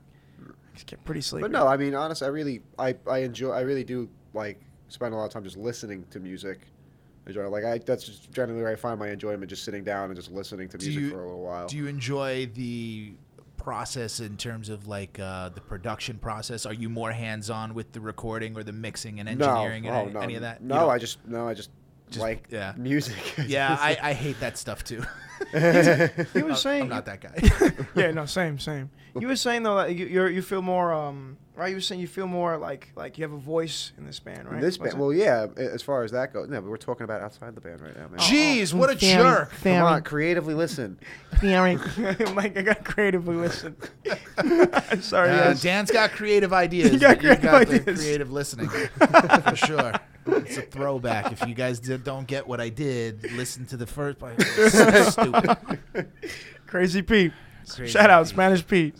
just 0.74 0.88
get 0.88 1.04
pretty 1.06 1.22
sleepy. 1.22 1.44
But 1.44 1.52
no, 1.52 1.68
I 1.68 1.78
mean, 1.78 1.94
honestly, 1.96 2.26
I 2.26 2.30
really, 2.30 2.62
I, 2.80 2.96
I 3.08 3.20
enjoy, 3.20 3.52
I 3.52 3.62
really 3.62 3.84
do 3.84 4.10
like 4.34 4.60
spend 4.88 5.14
a 5.14 5.18
lot 5.18 5.26
of 5.26 5.32
time 5.32 5.44
just 5.44 5.58
listening 5.58 6.06
to 6.12 6.20
music. 6.20 6.62
Enjoy, 7.26 7.48
like 7.48 7.64
I, 7.64 7.78
that's 7.78 8.04
just 8.04 8.32
generally 8.32 8.62
where 8.62 8.72
I 8.72 8.76
find 8.76 9.00
my 9.00 9.10
enjoyment, 9.10 9.50
just 9.50 9.64
sitting 9.64 9.84
down 9.84 10.06
and 10.06 10.16
just 10.16 10.32
listening 10.32 10.68
to 10.70 10.78
Do 10.78 10.86
music 10.86 11.02
you- 11.04 11.10
for 11.12 11.22
a 11.22 11.26
little 11.26 11.42
while. 11.42 11.68
Do 11.68 11.78
you 11.78 11.88
enjoy 11.88 12.48
the 12.48 13.14
process 13.64 14.20
in 14.20 14.36
terms 14.38 14.70
of 14.70 14.88
like 14.88 15.20
uh, 15.20 15.50
the 15.50 15.62
production 15.62 16.18
process? 16.18 16.66
Are 16.66 16.74
you 16.74 16.90
more 16.90 17.12
hands 17.12 17.50
on 17.50 17.74
with 17.74 17.94
the 17.94 18.02
recording 18.02 18.56
or 18.58 18.64
the 18.64 18.74
mixing 18.74 19.20
and 19.20 19.30
engineering 19.30 19.84
no, 19.84 19.90
and 19.90 19.98
oh, 19.98 20.02
any, 20.02 20.14
no, 20.14 20.20
any 20.20 20.36
of 20.36 20.42
that? 20.42 20.62
No, 20.62 20.90
I 20.90 20.98
just, 20.98 21.26
no, 21.26 21.48
I 21.48 21.54
just, 21.54 21.70
Just- 22.10 22.20
like 22.20 22.48
yeah. 22.50 22.74
music. 22.78 23.16
yeah, 23.48 23.78
I, 23.80 23.98
I 24.10 24.14
hate 24.14 24.40
that 24.42 24.58
stuff 24.58 24.84
too. 24.84 25.04
He 25.52 26.44
was 26.44 26.62
saying 26.62 26.84
I'm 26.84 26.90
not 26.90 27.06
that 27.06 27.22
guy. 27.22 27.86
yeah, 28.02 28.12
no, 28.12 28.26
same, 28.26 28.60
same. 28.60 28.90
You 29.20 29.28
were 29.28 29.36
saying 29.36 29.64
though 29.64 29.76
that 29.76 29.94
you 29.96 30.06
you're, 30.08 30.42
feel 30.42 30.62
more 30.62 30.92
um 30.94 31.38
right. 31.56 31.68
You 31.70 31.76
were 31.76 31.82
saying 31.82 32.02
you 32.02 32.08
feel 32.08 32.26
more 32.28 32.58
like 32.58 32.92
like 32.96 33.18
you 33.18 33.24
have 33.24 33.32
a 33.34 33.38
voice 33.38 33.92
in 33.98 34.06
this 34.06 34.20
band, 34.20 34.50
right? 34.50 34.60
This 34.60 34.80
Was 34.80 34.90
band, 34.92 35.00
it? 35.00 35.04
well, 35.04 35.14
yeah. 35.14 35.48
As 35.56 35.82
far 35.84 36.04
as 36.04 36.12
that 36.12 36.34
goes, 36.34 36.50
no, 36.50 36.60
but 36.62 36.70
we're 36.70 36.78
talking 36.78 37.04
about 37.04 37.22
outside 37.22 37.54
the 37.56 37.62
band 37.62 37.82
right 37.82 37.96
now, 37.96 38.08
man. 38.08 38.20
Jeez, 38.20 38.74
what 38.74 38.90
a 38.90 38.96
Very, 38.96 39.22
jerk! 39.22 39.52
very, 39.56 39.78
Come 39.78 39.86
on, 39.86 40.02
creatively 40.02 40.56
listen. 40.56 40.98
very- 41.40 41.76
like 42.34 42.58
I 42.58 42.62
got 42.64 42.84
creatively 42.84 43.36
listen. 43.36 43.76
Sorry, 45.02 45.30
Uh, 45.30 45.44
guys. 45.46 45.62
Dan's 45.62 45.92
got 45.92 46.12
creative 46.12 46.52
ideas. 46.54 46.92
You 46.92 47.00
got 47.00 47.18
but 47.18 47.24
you 47.24 47.30
creative 47.36 47.44
got 47.44 47.68
the 47.68 47.76
ideas. 47.82 48.00
creative 48.02 48.32
listening 48.32 48.70
for 48.70 49.56
sure. 49.56 49.94
It's 50.26 50.58
a 50.58 50.62
throwback. 50.62 51.32
If 51.32 51.48
you 51.48 51.54
guys 51.56 51.80
did, 51.80 52.04
don't 52.04 52.28
get 52.28 52.48
what 52.48 52.60
I 52.62 52.70
did, 52.70 53.32
listen 53.34 53.66
to 53.68 53.78
the 53.78 53.88
first 53.88 54.20
part. 54.20 54.36
It's 54.38 54.74
so 55.16 55.32
stupid. 55.32 56.12
Crazy 56.68 57.02
Pete. 57.02 57.32
Crazy 57.70 57.92
Shout 57.94 58.10
out 58.10 58.26
Pete. 58.26 58.30
Spanish 58.34 58.68
Pete. 58.68 58.96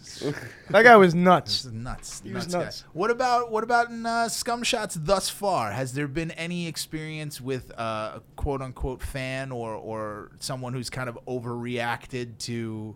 That 0.70 0.84
guy 0.84 0.96
was 0.96 1.14
This 1.14 1.22
nuts. 1.22 1.66
is 1.66 1.72
nuts. 1.74 2.22
He 2.24 2.32
was 2.32 2.48
nuts, 2.54 2.82
guy. 2.84 2.88
What 2.94 3.12
about 3.12 3.52
what 3.52 3.64
about 3.64 3.90
in 3.90 4.06
uh, 4.06 4.30
scum 4.30 4.64
shots 4.64 4.96
thus 4.96 5.30
far? 5.30 5.72
Has 5.72 5.94
there 5.94 6.08
been 6.08 6.32
any 6.32 6.68
experience 6.68 7.42
with 7.42 7.72
uh, 7.78 8.14
a 8.16 8.22
quote 8.38 8.62
unquote 8.62 9.02
fan 9.02 9.52
or 9.52 9.74
or 9.76 10.32
someone 10.40 10.74
who's 10.74 10.90
kind 10.90 11.10
of 11.10 11.20
overreacted 11.28 12.38
to, 12.40 12.96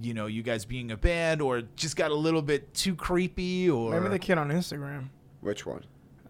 you 0.00 0.14
know, 0.14 0.26
you 0.26 0.42
guys 0.42 0.64
being 0.64 0.90
a 0.90 0.96
band, 0.96 1.40
or 1.40 1.62
just 1.76 1.94
got 1.94 2.10
a 2.10 2.14
little 2.16 2.42
bit 2.42 2.74
too 2.74 2.96
creepy, 2.96 3.70
or 3.70 3.92
Maybe 3.92 4.08
the 4.08 4.18
kid 4.18 4.38
on 4.38 4.50
Instagram. 4.50 5.08
Which 5.40 5.64
one? 5.66 5.84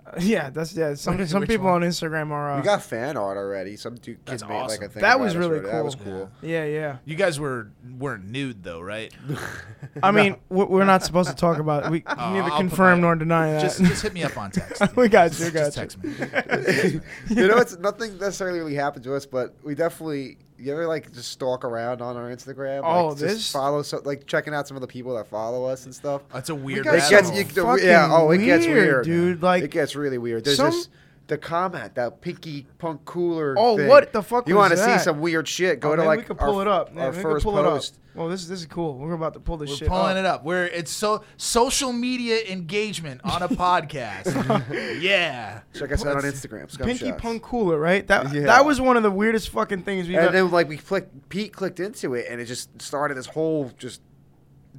Uh, 0.07 0.11
yeah, 0.21 0.51
that's 0.51 0.75
yeah. 0.75 0.95
Some 0.95 1.17
Which- 1.19 1.29
some 1.29 1.47
people 1.47 1.67
one? 1.67 1.83
on 1.83 1.89
Instagram 1.89 2.31
are. 2.31 2.53
Uh, 2.53 2.57
we 2.59 2.63
got 2.63 2.83
fan 2.83 3.17
art 3.17 3.37
already. 3.37 3.77
Some 3.77 3.95
dude 3.97 4.19
That's 4.27 4.43
kid 4.43 4.49
made 4.49 4.61
like 4.67 4.83
a 4.83 4.89
thing. 4.89 5.03
That 5.03 5.19
was 5.19 5.37
really 5.37 5.59
already. 5.59 5.69
That 5.69 5.85
was 5.85 5.95
cool. 5.95 6.05
cool. 6.05 6.31
yeah, 6.43 6.65
yeah. 6.65 6.97
you 7.05 7.15
guys 7.17 7.41
were 7.41 7.71
weren't 7.99 8.25
nude 8.27 8.63
though, 8.63 8.81
right? 8.81 9.13
I 10.03 10.11
mean, 10.11 10.37
we- 10.49 10.65
we're 10.65 10.85
not 10.85 11.03
supposed 11.05 11.31
to 11.31 11.35
talk 11.37 11.59
about. 11.59 11.91
We 11.91 12.03
Oh, 12.09 12.33
neither 12.33 12.51
I'll 12.51 12.57
confirm 12.59 13.01
nor 13.01 13.15
deny 13.17 13.53
that. 13.53 13.63
Just 13.63 13.81
just 13.81 14.03
hit 14.03 14.13
me 14.13 14.23
up 14.25 14.37
on 14.37 14.51
text. 14.51 14.83
We 14.97 15.09
got 15.09 15.33
you, 15.39 15.51
Just, 15.51 15.55
got 15.55 15.73
just 15.73 15.97
you. 16.03 16.15
text 16.19 17.01
me. 17.31 17.37
you 17.37 17.49
know, 17.49 17.57
it's 17.59 17.79
nothing 17.79 18.19
necessarily 18.19 18.59
really 18.59 18.75
happened 18.75 19.05
to 19.05 19.15
us, 19.15 19.27
but 19.27 19.55
we 19.63 19.75
definitely. 19.75 20.39
You 20.65 20.73
ever 20.73 20.87
like 20.87 21.13
just 21.13 21.31
stalk 21.33 21.65
around 21.65 22.01
on 22.01 22.17
our 22.17 22.31
Instagram? 22.31 22.81
Oh, 22.85 23.09
like, 23.09 23.19
this- 23.19 23.37
just 23.39 23.53
follow 23.53 23.83
so 23.83 24.01
like 24.05 24.27
checking 24.27 24.55
out 24.55 24.67
some 24.67 24.77
of 24.77 24.81
the 24.81 24.87
people 24.87 25.15
that 25.17 25.27
follow 25.27 25.65
us 25.67 25.85
and 25.85 25.95
stuff. 25.95 26.23
That's 26.33 26.49
a 26.49 26.55
weird. 26.55 26.87
It 26.87 26.91
gets 27.11 27.11
you, 27.31 27.45
yeah. 27.83 28.09
Oh, 28.11 28.31
it 28.31 28.39
gets 28.39 28.67
weird, 28.67 28.77
weird, 28.87 29.05
dude. 29.05 29.43
Like 29.43 29.65
it 29.65 29.71
gets 29.71 29.95
really 29.95 30.19
weird. 30.19 30.45
There's 30.45 30.57
some- 30.57 30.71
this 30.71 30.89
the 31.27 31.39
comment, 31.39 31.95
that 31.95 32.21
Pinky 32.21 32.67
Punk 32.79 33.05
Cooler. 33.05 33.55
Oh, 33.59 33.77
thing. 33.77 33.89
what 33.89 34.13
the 34.13 34.23
fuck 34.23 34.47
You 34.49 34.57
want 34.57 34.73
to 34.73 34.77
see 34.77 34.99
some 34.99 35.21
weird 35.21 35.49
shit? 35.49 35.81
Go 35.81 35.93
Oh, 35.93 35.97
to 35.97 36.03
maybe 36.03 36.07
like 36.09 36.19
we 36.21 36.25
could 36.27 36.39
our, 36.41 36.47
pull 36.49 36.61
it 36.61 36.69
up. 36.69 36.91
our 36.97 37.09
we 37.11 37.15
could 37.17 37.23
first 37.23 37.45
pull 37.45 37.59
it 37.59 37.65
up. 37.65 37.73
post. 37.73 37.99
Well, 38.15 38.29
this 38.29 38.47
this 38.47 38.61
is 38.61 38.67
cool. 38.67 38.97
We're 38.99 39.15
about 39.15 39.35
to 39.35 39.41
pull 39.41 39.57
this 39.57 39.71
shit. 39.71 39.81
We're 39.81 39.85
shit. 39.87 39.89
pulling 39.89 40.13
up. 40.13 40.17
it 40.19 40.27
up. 40.27 40.45
We're 40.45 40.67
it's 40.67 40.91
so 40.93 41.25
social 41.37 41.93
media 41.93 42.43
engagement 42.49 43.23
on 43.25 43.43
a 43.43 43.49
podcast. 43.89 44.31
yeah. 45.03 45.63
Check 45.75 45.91
us 45.93 46.05
out 46.07 46.17
on 46.17 46.23
Instagram. 46.23 46.71
Scum 46.71 46.87
Pinky 46.87 47.09
Shots. 47.09 47.21
Punk 47.23 47.43
Cooler, 47.43 47.79
right? 47.79 48.07
That 48.07 48.33
Yeah. 48.33 48.43
that 48.43 48.65
was 48.65 48.81
one 48.81 48.97
of 48.97 49.03
the 49.03 49.11
weirdest 49.11 49.49
fucking 49.49 49.83
things 49.83 50.07
we've 50.07 50.17
And 50.17 50.27
ever. 50.27 50.33
then 50.33 50.51
like 50.51 50.69
we 50.69 50.77
clicked, 50.77 51.29
Pete 51.29 51.53
clicked 51.53 51.81
into 51.81 52.15
it, 52.15 52.27
and 52.29 52.41
it 52.41 52.45
just 52.45 52.81
started 52.81 53.17
this 53.17 53.27
whole 53.27 53.73
just 53.79 54.01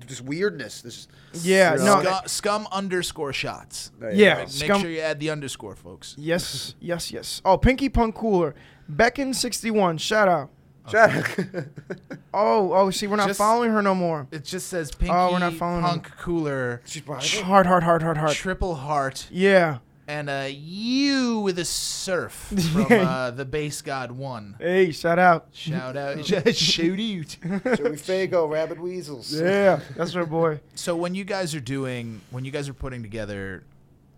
just 0.07 0.21
weirdness. 0.21 0.81
This 0.81 1.07
Yeah, 1.33 1.75
no, 1.75 2.01
know, 2.01 2.01
Scum, 2.01 2.27
scum 2.27 2.67
underscore 2.71 3.33
shots. 3.33 3.91
there 3.99 4.11
you 4.11 4.23
Yeah. 4.25 4.33
go. 4.35 4.39
Make 4.41 4.49
Scum- 4.49 4.81
sure 4.81 4.89
you 4.91 4.99
add 5.01 5.19
the 5.19 5.29
underscore, 5.29 5.75
folks. 5.75 6.15
Yes, 6.17 6.75
yes, 6.79 7.11
yes. 7.11 7.41
Oh, 7.45 7.57
Pinky 7.57 7.89
Punk 7.89 8.15
Cooler, 8.15 8.55
Beckon 8.89 9.33
sixty 9.33 9.71
one. 9.71 9.97
Shout 9.97 10.27
out. 10.27 10.49
Shout- 10.91 11.25
Oh, 12.37 12.73
oh, 12.73 12.89
see, 12.91 13.07
we're 13.07 13.15
not 13.15 13.27
Just- 13.27 13.37
following 13.37 13.71
her 13.71 13.81
no 13.81 13.95
more. 13.95 14.27
It 14.31 14.43
just 14.43 14.67
says 14.67 14.91
Pinky 14.91 15.13
Oh, 15.15 15.31
we're 15.31 15.39
not 15.39 15.53
following 15.53 15.83
Punk 15.83 16.11
Cooler, 16.19 16.81
She's 16.85 17.01
behind 17.01 17.23
it. 17.23 17.41
Hard, 17.43 17.65
hard, 17.65 17.83
hard, 17.83 18.03
hard, 18.03 18.17
hard. 18.17 18.33
Triple 18.33 18.75
Heart, 18.75 19.27
Yeah. 19.31 19.77
And 20.07 20.29
a 20.29 20.49
U 20.51 21.39
with 21.39 21.59
a 21.59 21.65
surf 21.65 22.31
from 22.73 22.91
uh, 22.91 23.31
the 23.31 23.45
Base 23.45 23.81
God 23.81 24.11
One. 24.11 24.55
Hey, 24.59 24.91
shout 24.91 25.19
out. 25.19 25.47
Shout 25.51 25.97
out, 25.97 26.17
shout 26.25 26.47
out. 26.47 26.53
Joey 26.53 27.97
Fago, 27.97 28.49
Rabbit 28.49 28.79
Weasels. 28.79 29.33
Yeah, 29.33 29.79
that's 29.95 30.15
our 30.15 30.25
boy. 30.25 30.59
So 30.75 30.95
when 30.95 31.15
you 31.15 31.23
guys 31.23 31.55
are 31.55 31.59
doing, 31.59 32.21
when 32.31 32.45
you 32.45 32.51
guys 32.51 32.69
are 32.69 32.73
putting 32.73 33.01
together 33.01 33.63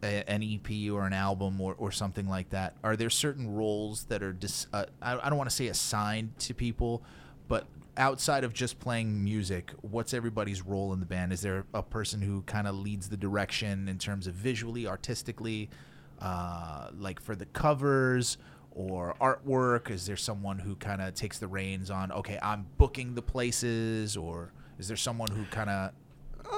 a, 0.04 0.30
an 0.30 0.44
EP 0.44 0.92
or 0.92 1.06
an 1.06 1.14
album 1.14 1.60
or, 1.62 1.76
or 1.78 1.92
something 1.92 2.28
like 2.28 2.50
that, 2.52 2.76
are 2.84 2.96
there 2.96 3.10
certain 3.10 3.56
roles 3.56 4.06
that 4.06 4.22
are 4.22 4.34
dis, 4.34 4.68
uh, 4.74 4.86
I, 5.02 5.18
I 5.18 5.30
don't 5.30 5.38
want 5.38 5.50
to 5.50 5.56
say 5.56 5.68
assigned 5.68 6.38
to 6.40 6.54
people, 6.54 7.02
but 7.02 7.27
outside 7.98 8.44
of 8.44 8.54
just 8.54 8.80
playing 8.80 9.24
music, 9.24 9.74
what's 9.82 10.14
everybody's 10.14 10.62
role 10.62 10.94
in 10.94 11.00
the 11.00 11.06
band? 11.06 11.34
Is 11.34 11.42
there 11.42 11.66
a 11.74 11.84
person 11.84 12.22
who 12.22 12.42
kind 12.44 12.68
of 12.68 12.76
leads 12.76 13.10
the 13.10 13.18
direction 13.18 13.88
in 13.88 13.98
terms 13.98 14.28
of 14.28 14.34
visually, 14.36 14.88
artistically, 14.88 15.70
uh, 16.22 16.90
like 16.98 17.20
for 17.20 17.36
the 17.36 17.46
covers? 17.48 18.38
Or 18.72 19.16
artwork? 19.20 19.90
Is 19.90 20.06
there 20.06 20.16
someone 20.16 20.60
who 20.60 20.76
kind 20.76 21.02
of 21.02 21.16
takes 21.16 21.40
the 21.40 21.48
reins 21.48 21.90
on? 21.90 22.12
Okay, 22.12 22.38
I'm 22.44 22.68
booking 22.78 23.16
the 23.16 23.24
places, 23.24 24.16
or 24.16 24.52
is 24.78 24.88
there 24.88 24.96
someone 24.98 25.32
who 25.32 25.46
kind 25.46 25.68
of 25.72 25.94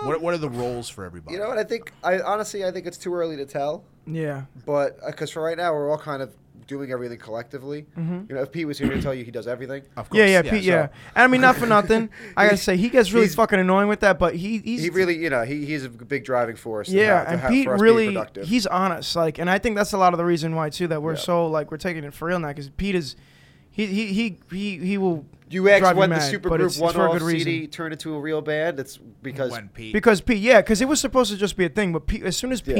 what, 0.03 0.21
what 0.21 0.33
are 0.33 0.37
the 0.37 0.49
roles 0.49 0.89
for 0.89 1.05
everybody? 1.05 1.35
You 1.35 1.39
know 1.41 1.47
what? 1.47 1.57
I 1.57 1.63
think 1.63 1.93
I 2.03 2.19
honestly 2.19 2.65
I 2.65 2.71
think 2.71 2.87
it's 2.87 2.97
too 2.97 3.13
early 3.13 3.37
to 3.37 3.45
tell, 3.45 3.85
Yeah. 4.05 4.43
but 4.65 4.97
because 5.05 5.31
for 5.31 5.41
right 5.41 5.55
now 5.57 5.71
we're 5.71 5.89
all 5.89 5.97
kind 5.97 6.21
of 6.21 6.35
doing 6.67 6.91
everything 6.91 7.17
collectively. 7.17 7.85
Mm-hmm. 7.97 8.21
You 8.29 8.35
know, 8.35 8.41
if 8.41 8.51
Pete 8.51 8.67
was 8.67 8.77
here 8.79 8.89
to 8.89 9.01
tell 9.01 9.13
you 9.13 9.23
he 9.23 9.31
does 9.31 9.47
everything, 9.47 9.83
of 9.97 10.09
course. 10.09 10.17
Yeah, 10.19 10.25
yeah, 10.25 10.41
yes. 10.43 10.49
Pete, 10.53 10.63
yeah. 10.63 10.81
And 11.15 11.23
I 11.23 11.27
mean, 11.27 11.41
not 11.41 11.55
for 11.55 11.65
nothing. 11.65 12.09
I 12.37 12.45
gotta 12.45 12.57
say, 12.57 12.77
he 12.77 12.89
gets 12.89 13.11
really 13.11 13.27
fucking 13.27 13.59
annoying 13.59 13.87
with 13.87 13.99
that, 14.01 14.19
but 14.19 14.35
he 14.35 14.59
he's 14.59 14.83
he 14.83 14.89
really, 14.89 15.17
you 15.17 15.29
know, 15.29 15.43
he, 15.43 15.65
he's 15.65 15.85
a 15.85 15.89
big 15.89 16.23
driving 16.25 16.55
force. 16.55 16.89
yeah, 16.89 17.19
how- 17.19 17.23
to 17.23 17.29
and 17.31 17.39
have- 17.41 17.51
Pete 17.51 17.65
for 17.65 17.75
us 17.75 17.81
really 17.81 18.07
productive. 18.07 18.47
he's 18.47 18.67
honest, 18.67 19.15
like, 19.15 19.37
and 19.39 19.49
I 19.49 19.59
think 19.59 19.75
that's 19.75 19.93
a 19.93 19.97
lot 19.97 20.13
of 20.13 20.17
the 20.17 20.25
reason 20.25 20.55
why 20.55 20.69
too 20.69 20.87
that 20.87 21.01
we're 21.01 21.13
Yeah. 21.13 21.19
so 21.19 21.47
like 21.47 21.71
we're 21.71 21.77
taking 21.77 22.03
it 22.03 22.13
for 22.13 22.27
real 22.27 22.39
now 22.39 22.49
because 22.49 22.69
Pete 22.69 22.95
is 22.95 23.15
he 23.71 23.85
he 23.85 24.07
he 24.13 24.37
he 24.51 24.77
he 24.77 24.97
will 24.97 25.25
You 25.49 25.67
asked 25.69 25.81
drive 25.81 25.95
when 25.97 26.09
the 26.09 26.17
mad, 26.17 26.41
but 26.41 26.41
supergroup 26.51 26.55
it's- 26.55 26.71
it's 26.71 26.77
for 26.77 26.83
one-off 26.83 27.13
good 27.13 27.21
reason. 27.21 27.45
CD 27.45 27.67
turned 27.67 27.93
into 27.93 28.13
a 28.15 28.19
real 28.19 28.41
band. 28.41 28.79
It's 28.79 28.97
because 28.97 29.51
when 29.51 29.69
Pete 29.69 29.93
because 29.93 30.21
Pete 30.21 30.39
yeah 30.39 30.61
because 30.61 30.81
it 30.81 30.87
was 30.87 30.99
supposed 30.99 31.31
to 31.31 31.37
just 31.37 31.55
be 31.57 31.65
a 31.65 31.69
thing, 31.69 31.93
but 31.93 32.05
Pete 32.07 32.23
as 32.23 32.35
soon 32.37 32.51
as 32.51 32.61
Yeah. 32.65 32.75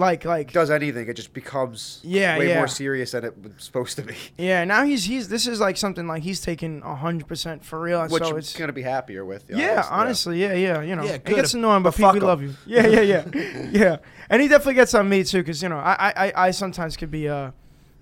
Pete 0.00 0.24
like 0.24 0.24
like 0.24 0.52
does 0.52 0.70
anything, 0.70 1.08
it 1.08 1.14
just 1.14 1.32
becomes 1.32 2.00
Yeah, 2.02 2.38
way 2.38 2.48
yeah. 2.48 2.56
more 2.58 2.68
serious 2.68 3.12
than 3.12 3.24
it 3.24 3.34
was 3.42 3.52
supposed 3.58 3.96
to 3.96 4.02
be. 4.02 4.14
yeah 4.38 4.64
now 4.64 4.84
he's 4.84 5.04
he's 5.04 5.28
this 5.28 5.46
is 5.46 5.60
like 5.60 5.76
something 5.76 6.06
like 6.06 6.22
he's 6.22 6.40
taking 6.40 6.80
hundred 6.82 7.26
percent 7.28 7.64
for 7.64 7.80
real, 7.80 8.06
Which 8.08 8.22
so 8.22 8.30
I'm 8.30 8.38
it's 8.38 8.56
gonna 8.56 8.72
be 8.72 8.82
happier 8.82 9.24
with. 9.24 9.48
You. 9.50 9.56
Yeah, 9.58 9.86
honestly, 9.90 10.40
yeah, 10.40 10.54
yeah, 10.54 10.80
you 10.82 10.96
know, 10.96 11.04
Yeah, 11.04 11.12
it 11.12 11.24
good. 11.24 11.36
gets 11.36 11.54
annoying, 11.54 11.82
but 11.82 11.90
But 11.90 11.96
Pete, 11.96 12.04
fuck 12.04 12.14
we 12.14 12.20
'em. 12.20 12.26
love 12.26 12.42
you. 12.42 12.54
Yeah, 12.66 12.86
yeah, 12.86 13.00
yeah, 13.00 13.24
yeah. 13.72 13.96
And 14.28 14.40
he 14.40 14.48
definitely 14.48 14.74
gets 14.74 14.94
on 14.94 15.08
me 15.08 15.24
too, 15.24 15.38
because 15.38 15.62
you 15.62 15.68
know, 15.68 15.78
I, 15.78 15.92
I, 15.92 16.12
I- 16.28 16.32
I 16.46 16.50
sometimes 16.52 16.96
could 16.96 17.10
be, 17.10 17.28
uh, 17.28 17.50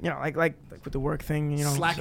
you 0.01 0.11
know, 0.11 0.19
like, 0.21 0.37
like, 0.37 0.55
like 0.71 0.85
with 0.85 0.93
the 0.93 1.01
work 1.01 1.23
thing, 1.23 1.51
you 1.57 1.65
know. 1.65 1.71
it's 1.71 1.79
like- 1.79 1.97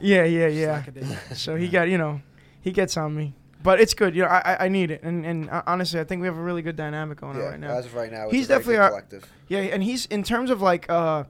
yeah, 0.00 0.24
yeah, 0.24 0.46
yeah. 0.46 0.82
Slackadaisical. 0.82 1.36
So 1.36 1.56
he 1.56 1.68
got, 1.76 1.88
you 1.88 1.98
know, 1.98 2.20
he 2.60 2.70
gets 2.72 2.96
on 2.96 3.14
me, 3.14 3.34
but 3.64 3.80
it's 3.80 3.94
good. 3.94 4.14
You 4.14 4.22
know, 4.22 4.28
I, 4.28 4.66
I- 4.66 4.68
need 4.68 4.92
it, 4.92 5.02
and 5.02 5.26
and 5.26 5.50
uh, 5.50 5.62
honestly, 5.66 5.98
I 5.98 6.04
think 6.04 6.20
we 6.20 6.28
have 6.28 6.36
a 6.36 6.42
really 6.42 6.62
good 6.62 6.76
dynamic 6.76 7.20
going 7.20 7.36
Yeah, 7.36 7.44
on 7.46 7.50
right 7.50 7.60
now. 7.60 7.70
as 7.76 7.86
of 7.86 7.94
right 7.94 8.12
now, 8.12 8.26
it's 8.26 8.32
He's 8.32 8.46
definitely 8.46 8.76
our- 8.76 8.90
collective. 8.90 9.26
Yeah, 9.48 9.60
and 9.60 9.82
he's 9.82 10.06
in 10.06 10.22
terms 10.22 10.50
of 10.50 10.62
like 10.62 10.88
uh 10.88 11.24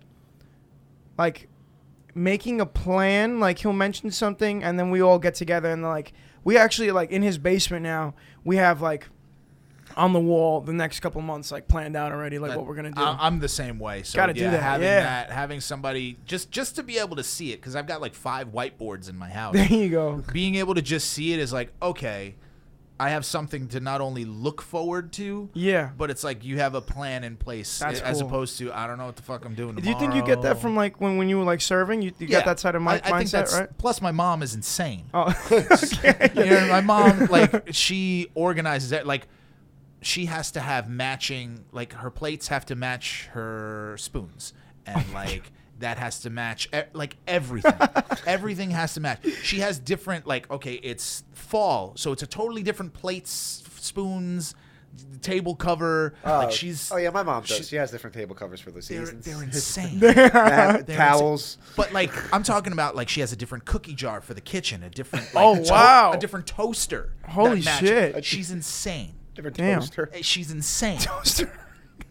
like 1.16 1.48
making 2.14 2.60
a 2.60 2.66
plan, 2.66 3.40
like 3.40 3.58
he'll 3.58 3.72
mention 3.72 4.10
something 4.10 4.62
and 4.62 4.78
then 4.78 4.90
we 4.90 5.00
all 5.00 5.18
get 5.18 5.34
together 5.34 5.70
and 5.70 5.82
like 5.82 6.12
we 6.44 6.56
actually 6.56 6.90
like 6.90 7.10
in 7.10 7.22
his 7.22 7.38
basement 7.38 7.82
now, 7.82 8.14
we 8.44 8.56
have 8.56 8.80
like 8.82 9.08
on 9.96 10.12
the 10.12 10.20
wall 10.20 10.60
the 10.60 10.72
next 10.72 11.00
couple 11.00 11.20
months 11.22 11.50
like 11.52 11.68
planned 11.68 11.96
out 11.96 12.12
already 12.12 12.38
like 12.38 12.56
what 12.56 12.66
we're 12.66 12.74
going 12.74 12.86
to 12.86 12.90
do. 12.90 13.00
I, 13.02 13.16
I'm 13.26 13.38
the 13.40 13.48
same 13.48 13.78
way. 13.78 14.02
So 14.02 14.16
Gotta 14.16 14.32
do 14.34 14.40
yeah, 14.42 14.50
that, 14.50 14.62
having 14.62 14.86
yeah. 14.86 15.00
that, 15.00 15.30
having 15.30 15.60
somebody 15.60 16.18
just 16.26 16.50
just 16.50 16.76
to 16.76 16.82
be 16.82 16.98
able 16.98 17.16
to 17.16 17.24
see 17.24 17.52
it, 17.52 17.56
because 17.60 17.76
I've 17.76 17.86
got 17.86 18.00
like 18.00 18.14
five 18.14 18.48
whiteboards 18.48 19.08
in 19.08 19.16
my 19.16 19.30
house. 19.30 19.54
there 19.54 19.66
you 19.66 19.88
go. 19.90 20.22
Being 20.32 20.56
able 20.56 20.74
to 20.74 20.82
just 20.82 21.10
see 21.10 21.32
it 21.32 21.38
is 21.38 21.52
like 21.52 21.72
okay, 21.82 22.34
I 22.98 23.10
have 23.10 23.24
something 23.24 23.66
to 23.68 23.80
not 23.80 24.00
only 24.00 24.24
look 24.24 24.62
forward 24.62 25.12
to, 25.14 25.50
Yeah. 25.52 25.90
but 25.98 26.10
it's 26.10 26.22
like 26.22 26.44
you 26.44 26.58
have 26.58 26.76
a 26.76 26.80
plan 26.80 27.24
in 27.24 27.36
place 27.36 27.80
That's 27.80 28.00
as 28.00 28.18
cool. 28.20 28.28
opposed 28.28 28.56
to 28.58 28.72
I 28.72 28.86
don't 28.86 28.98
know 28.98 29.06
what 29.06 29.16
the 29.16 29.22
fuck 29.22 29.44
I'm 29.44 29.54
doing. 29.56 29.74
Do 29.74 29.88
you 29.88 29.98
think 29.98 30.14
you 30.14 30.22
get 30.24 30.42
that 30.42 30.60
from 30.60 30.76
like 30.76 31.00
when, 31.00 31.16
when 31.16 31.28
you 31.28 31.38
were 31.38 31.44
like 31.44 31.60
serving? 31.60 32.02
You, 32.02 32.12
you 32.20 32.28
Yeah. 32.28 32.38
got 32.38 32.44
that 32.46 32.60
side 32.60 32.76
of 32.76 32.82
my 32.82 32.94
I 32.94 32.98
think 33.18 33.30
mindset, 33.30 33.52
right? 33.52 33.78
Plus, 33.78 34.00
my 34.00 34.12
mom 34.12 34.42
is 34.44 34.54
insane. 34.54 35.06
Oh, 35.12 35.34
okay. 35.50 36.30
you 36.36 36.44
know, 36.50 36.68
my 36.68 36.80
mom 36.80 37.26
like 37.26 37.64
she 37.72 38.28
organizes 38.36 38.90
that 38.90 39.06
like 39.08 39.26
she 40.04 40.26
has 40.26 40.50
to 40.52 40.60
have 40.60 40.88
matching 40.88 41.64
like 41.72 41.92
her 41.94 42.10
plates 42.10 42.48
have 42.48 42.64
to 42.66 42.74
match 42.74 43.28
her 43.32 43.96
spoons 43.98 44.52
and 44.86 45.04
oh 45.10 45.14
like 45.14 45.50
that 45.80 45.98
has 45.98 46.20
to 46.20 46.30
match 46.30 46.68
like 46.92 47.16
everything 47.26 47.72
everything 48.26 48.70
has 48.70 48.94
to 48.94 49.00
match 49.00 49.26
she 49.42 49.58
has 49.60 49.78
different 49.78 50.26
like 50.26 50.48
okay 50.50 50.74
it's 50.74 51.24
fall 51.32 51.92
so 51.96 52.12
it's 52.12 52.22
a 52.22 52.26
totally 52.26 52.62
different 52.62 52.92
plates 52.92 53.62
spoons 53.78 54.54
table 55.22 55.56
cover 55.56 56.14
like 56.24 56.46
oh. 56.46 56.50
she's 56.50 56.92
oh 56.92 56.96
yeah, 56.96 57.10
my 57.10 57.24
mom 57.24 57.42
does. 57.42 57.56
she- 57.56 57.62
She, 57.64 57.76
has 57.76 57.90
different 57.90 58.14
table 58.14 58.36
covers 58.36 58.60
for 58.60 58.70
the 58.70 58.74
they're, 58.74 59.06
seasons. 59.06 59.24
they're 59.24 59.42
insane 59.42 59.94
Ma- 59.98 60.12
They're 60.12 60.76
insane. 60.80 60.96
towels. 60.96 61.58
But 61.76 61.92
like 61.92 62.12
I'm 62.32 62.44
talking 62.44 62.72
about, 62.72 62.94
like 62.94 63.08
she 63.08 63.18
has 63.18 63.32
a 63.32 63.36
different 63.36 63.64
cookie 63.64 63.94
jar 63.94 64.20
for 64.20 64.34
the 64.34 64.40
kitchen, 64.40 64.84
a 64.84 64.90
different 64.90 65.28
Oh, 65.34 65.52
like, 65.52 65.64
to- 65.64 65.72
wow. 65.72 66.12
a 66.14 66.18
different 66.18 66.46
toaster. 66.46 67.12
Holy 67.28 67.60
shit. 67.60 68.24
She's 68.24 68.52
insane. 68.52 69.14
Different 69.34 69.56
Damn. 69.56 69.80
toaster. 69.80 70.10
She's 70.22 70.50
insane. 70.50 70.98
Toaster. 70.98 71.50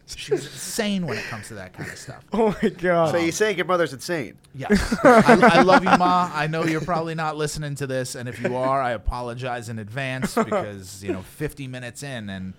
She's 0.05 0.45
insane 0.45 1.07
when 1.07 1.17
it 1.17 1.23
comes 1.25 1.47
to 1.47 1.55
that 1.55 1.73
kind 1.73 1.89
of 1.89 1.97
stuff. 1.97 2.25
oh 2.33 2.55
my 2.61 2.69
god. 2.69 3.11
So 3.11 3.17
you're 3.17 3.31
saying 3.31 3.57
your 3.57 3.65
mother's 3.65 3.93
insane? 3.93 4.37
Yes, 4.53 4.97
I, 5.03 5.59
I 5.59 5.61
love 5.61 5.83
you, 5.83 5.89
Ma. 5.97 6.29
I 6.33 6.47
know 6.47 6.65
you're 6.65 6.81
probably 6.81 7.15
not 7.15 7.37
listening 7.37 7.75
to 7.75 7.87
this, 7.87 8.15
and 8.15 8.27
if 8.27 8.41
you 8.41 8.55
are, 8.55 8.81
I 8.81 8.91
apologize 8.91 9.69
in 9.69 9.79
advance 9.79 10.35
because 10.43 11.03
you 11.03 11.13
know, 11.13 11.21
50 11.21 11.67
minutes 11.67 12.03
in, 12.03 12.29
and, 12.29 12.53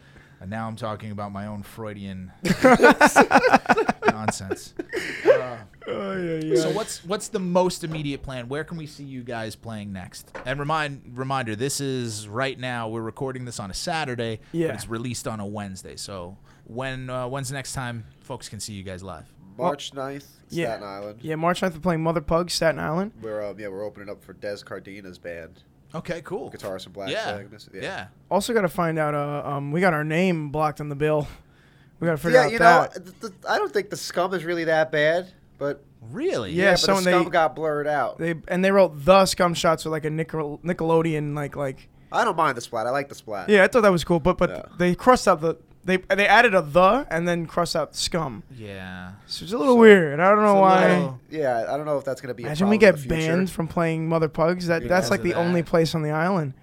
and 0.44 0.50
now 0.50 0.68
I'm 0.68 0.76
talking 0.76 1.10
about 1.10 1.32
my 1.32 1.46
own 1.46 1.62
Freudian 1.62 2.30
nonsense. 4.10 4.74
Uh, 5.26 5.56
Oh, 5.86 6.16
yeah, 6.16 6.36
yeah. 6.42 6.56
So 6.62 6.70
what's 6.70 7.04
what's 7.04 7.28
the 7.28 7.38
most 7.38 7.84
immediate 7.84 8.22
plan? 8.22 8.48
Where 8.48 8.64
can 8.64 8.78
we 8.78 8.86
see 8.86 9.04
you 9.04 9.22
guys 9.22 9.54
playing 9.54 9.92
next? 9.92 10.34
And 10.46 10.58
remind 10.58 11.12
reminder, 11.14 11.54
this 11.54 11.78
is 11.78 12.26
right 12.26 12.58
now. 12.58 12.88
We're 12.88 13.02
recording 13.02 13.44
this 13.44 13.60
on 13.60 13.70
a 13.70 13.74
Saturday, 13.74 14.40
Yeah. 14.52 14.68
but 14.68 14.76
it's 14.76 14.88
released 14.88 15.28
on 15.28 15.40
a 15.40 15.46
Wednesday. 15.46 15.96
So 15.96 16.38
when 16.64 17.10
uh, 17.10 17.28
when's 17.28 17.48
the 17.48 17.54
next 17.54 17.74
time 17.74 18.04
folks 18.22 18.48
can 18.48 18.60
see 18.60 18.72
you 18.72 18.82
guys 18.82 19.02
live? 19.02 19.26
March 19.58 19.92
9th, 19.92 20.24
yeah. 20.48 20.70
Staten 20.76 20.88
Island. 20.88 21.18
Yeah, 21.20 21.34
March 21.34 21.60
9th 21.60 21.74
we're 21.74 21.80
playing 21.80 22.02
Mother 22.02 22.22
Pug, 22.22 22.50
Staten 22.50 22.80
Island. 22.80 23.12
We're 23.20 23.44
um, 23.44 23.60
yeah 23.60 23.68
we're 23.68 23.84
opening 23.84 24.08
up 24.08 24.24
for 24.24 24.32
Dez 24.32 24.64
Cadena's 24.64 25.18
band, 25.18 25.64
Okay, 25.94 26.22
cool. 26.22 26.50
guitarist 26.50 26.84
from 26.84 26.92
Black 26.92 27.08
yeah. 27.10 27.24
Flag. 27.38 27.48
yeah, 27.72 27.80
Yeah. 27.82 28.06
Also 28.30 28.52
got 28.52 28.62
to 28.62 28.68
find 28.68 28.98
out. 28.98 29.14
Uh, 29.14 29.42
um, 29.48 29.70
we 29.72 29.80
got 29.80 29.92
our 29.94 30.04
name 30.04 30.50
blocked 30.50 30.80
on 30.80 30.88
the 30.88 30.96
bill. 30.96 31.26
We 32.00 32.06
got 32.06 32.12
to 32.12 32.18
figure 32.18 32.40
Yeah, 32.40 32.46
out 32.46 32.52
you 32.52 32.58
that. 32.58 32.96
know, 32.96 33.02
th- 33.04 33.20
th- 33.20 33.32
I 33.48 33.56
don't 33.56 33.72
think 33.72 33.88
the 33.88 33.96
scum 33.96 34.34
is 34.34 34.44
really 34.44 34.64
that 34.64 34.90
bad, 34.90 35.32
but 35.58 35.82
Really? 36.10 36.52
Yeah, 36.52 36.64
yeah, 36.64 36.70
but 36.72 36.78
someone 36.80 37.04
the 37.04 37.10
they- 37.12 37.20
scum 37.20 37.30
got 37.30 37.54
blurred 37.56 37.86
out. 37.86 38.18
They 38.18 38.34
and 38.48 38.62
they 38.64 38.72
wrote 38.72 39.04
the 39.04 39.24
scum 39.26 39.54
shots 39.54 39.84
with 39.84 39.92
like 39.92 40.04
a 40.04 40.10
Nickel- 40.10 40.58
Nickelodeon 40.64 41.34
like 41.36 41.54
like. 41.56 41.88
I 42.12 42.24
don't 42.24 42.36
mind 42.36 42.56
the 42.56 42.60
splat. 42.60 42.86
I 42.86 42.90
like 42.90 43.08
the 43.08 43.14
splat. 43.14 43.48
Yeah, 43.48 43.62
I 43.64 43.68
thought 43.68 43.82
that 43.82 43.92
was 43.92 44.04
cool, 44.04 44.18
but 44.20 44.36
but 44.36 44.50
Yeah. 44.50 44.62
they 44.76 44.94
crossed 44.96 45.26
out 45.28 45.40
the 45.40 45.54
they 45.84 45.98
they 45.98 46.26
added 46.26 46.54
a 46.54 46.62
the 46.62 47.06
and 47.10 47.26
then 47.28 47.46
crossed 47.46 47.76
out 47.76 47.94
scum. 47.94 48.42
Yeah. 48.56 49.12
So 49.26 49.44
it's 49.44 49.52
a 49.52 49.58
little 49.58 49.76
weird. 49.78 50.18
I 50.20 50.30
don't 50.30 50.42
know 50.42 50.54
why. 50.60 50.88
little- 50.96 51.20
Yeah, 51.30 51.66
I 51.68 51.76
don't 51.76 51.86
know 51.86 51.98
if 51.98 52.04
that's 52.04 52.20
gonna 52.20 52.34
be. 52.34 52.42
Imagine 52.44 52.66
a 52.66 52.70
we 52.70 52.78
problem 52.78 52.94
get 52.96 53.02
in 53.04 53.08
the 53.08 53.14
future. 53.16 53.36
banned 53.36 53.50
from 53.50 53.68
playing 53.68 54.08
Mother 54.08 54.28
Pugs. 54.28 54.66
That 54.68 54.82
Yeah, 54.82 54.88
that's 54.88 55.10
like 55.10 55.20
because 55.22 55.34
the 55.34 55.40
of 55.40 55.46
only 55.46 55.62
place 55.62 55.94
on 55.94 56.02
the 56.02 56.10
island. 56.10 56.54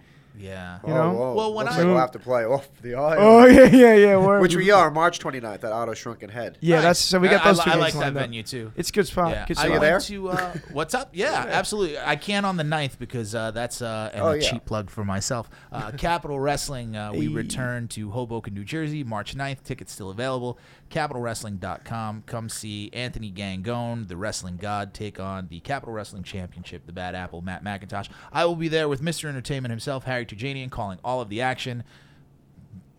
Yeah. 0.42 0.80
You 0.86 0.94
oh, 0.94 0.96
know? 0.96 1.14
whoa. 1.14 1.36
Well, 1.36 1.54
when 1.54 1.66
Looks 1.66 1.76
I- 1.78 1.80
like 1.82 1.88
we'll 1.88 1.98
have 1.98 2.12
to 2.12 2.20
play 2.20 2.44
off 2.46 2.68
the 2.82 2.96
island. 2.96 3.20
Oh 3.22 3.46
yeah, 3.46 3.66
yeah, 3.66 3.94
yeah. 3.96 4.18
Word. 4.26 4.42
Which 4.42 4.56
we 4.56 4.72
are 4.72 4.90
March 4.92 5.20
29th 5.20 5.64
at 5.64 5.72
Otto's 5.72 5.98
Shrunken 5.98 6.30
Head. 6.30 6.58
Yeah, 6.62 6.76
Nice. 6.78 6.84
that's 6.84 7.00
so 7.00 7.20
we 7.20 7.28
got 7.30 7.42
I- 7.46 7.50
those 7.50 7.60
I, 7.60 7.64
two 7.66 7.70
I 7.70 7.74
games 7.74 7.82
like 7.82 7.94
that 7.94 8.00
lined 8.00 8.18
up. 8.18 8.22
venue 8.24 8.44
too. 8.44 8.72
It's 8.76 8.92
good 8.92 9.08
spot. 9.08 9.32
Yeah, 9.32 9.46
Good 9.46 9.58
I 9.58 9.62
spot. 9.62 9.66
you 9.68 9.72
went 9.72 9.82
there? 9.82 10.00
to. 10.00 10.30
Uh, 10.30 10.54
what's 10.74 10.94
up? 10.94 11.10
Yeah, 11.14 11.46
absolutely. 11.50 11.98
I 12.00 12.16
can 12.16 12.46
on 12.46 12.58
the 12.58 12.64
9th 12.64 12.98
because 13.00 13.36
uh, 13.36 13.52
that's 13.52 13.82
uh, 13.82 14.10
and 14.14 14.22
Oh, 14.24 14.28
a 14.30 14.38
yeah. 14.38 14.50
cheap 14.50 14.66
plug 14.66 14.90
for 14.90 15.06
myself. 15.06 15.50
Uh, 15.72 15.92
Capital 15.92 16.40
Wrestling. 16.40 16.96
Uh, 16.96 17.12
we 17.14 17.22
Hey. 17.22 17.28
return 17.28 17.88
to 17.90 18.10
Hoboken, 18.12 18.54
New 18.54 18.64
Jersey, 18.64 19.04
March 19.04 19.36
9th. 19.36 19.64
Tickets 19.64 19.92
still 19.94 20.10
available. 20.10 20.58
CapitalWrestling.com. 20.92 22.24
Come 22.26 22.50
see 22.50 22.90
Anthony 22.94 23.32
Gangone, 23.32 24.08
the 24.08 24.18
Wrestling 24.18 24.58
God, 24.58 24.94
take 24.94 25.20
on 25.20 25.48
the 25.50 25.60
Capital 25.62 25.94
Wrestling 25.94 26.24
Championship, 26.24 26.86
the 26.86 26.92
Bad 26.92 27.16
Apple, 27.16 27.42
Matt 27.42 27.64
McIntosh. 27.64 28.10
I 28.32 28.46
will 28.46 28.56
be 28.56 28.68
there 28.68 28.88
with 28.88 29.02
Mr. 29.02 29.28
Entertainment 29.30 29.72
himself, 29.72 30.04
Harry 30.04 30.26
Tujanian, 30.26 30.70
calling 30.70 31.00
all 31.04 31.22
of 31.22 31.30
the 31.30 31.42
action. 31.42 31.84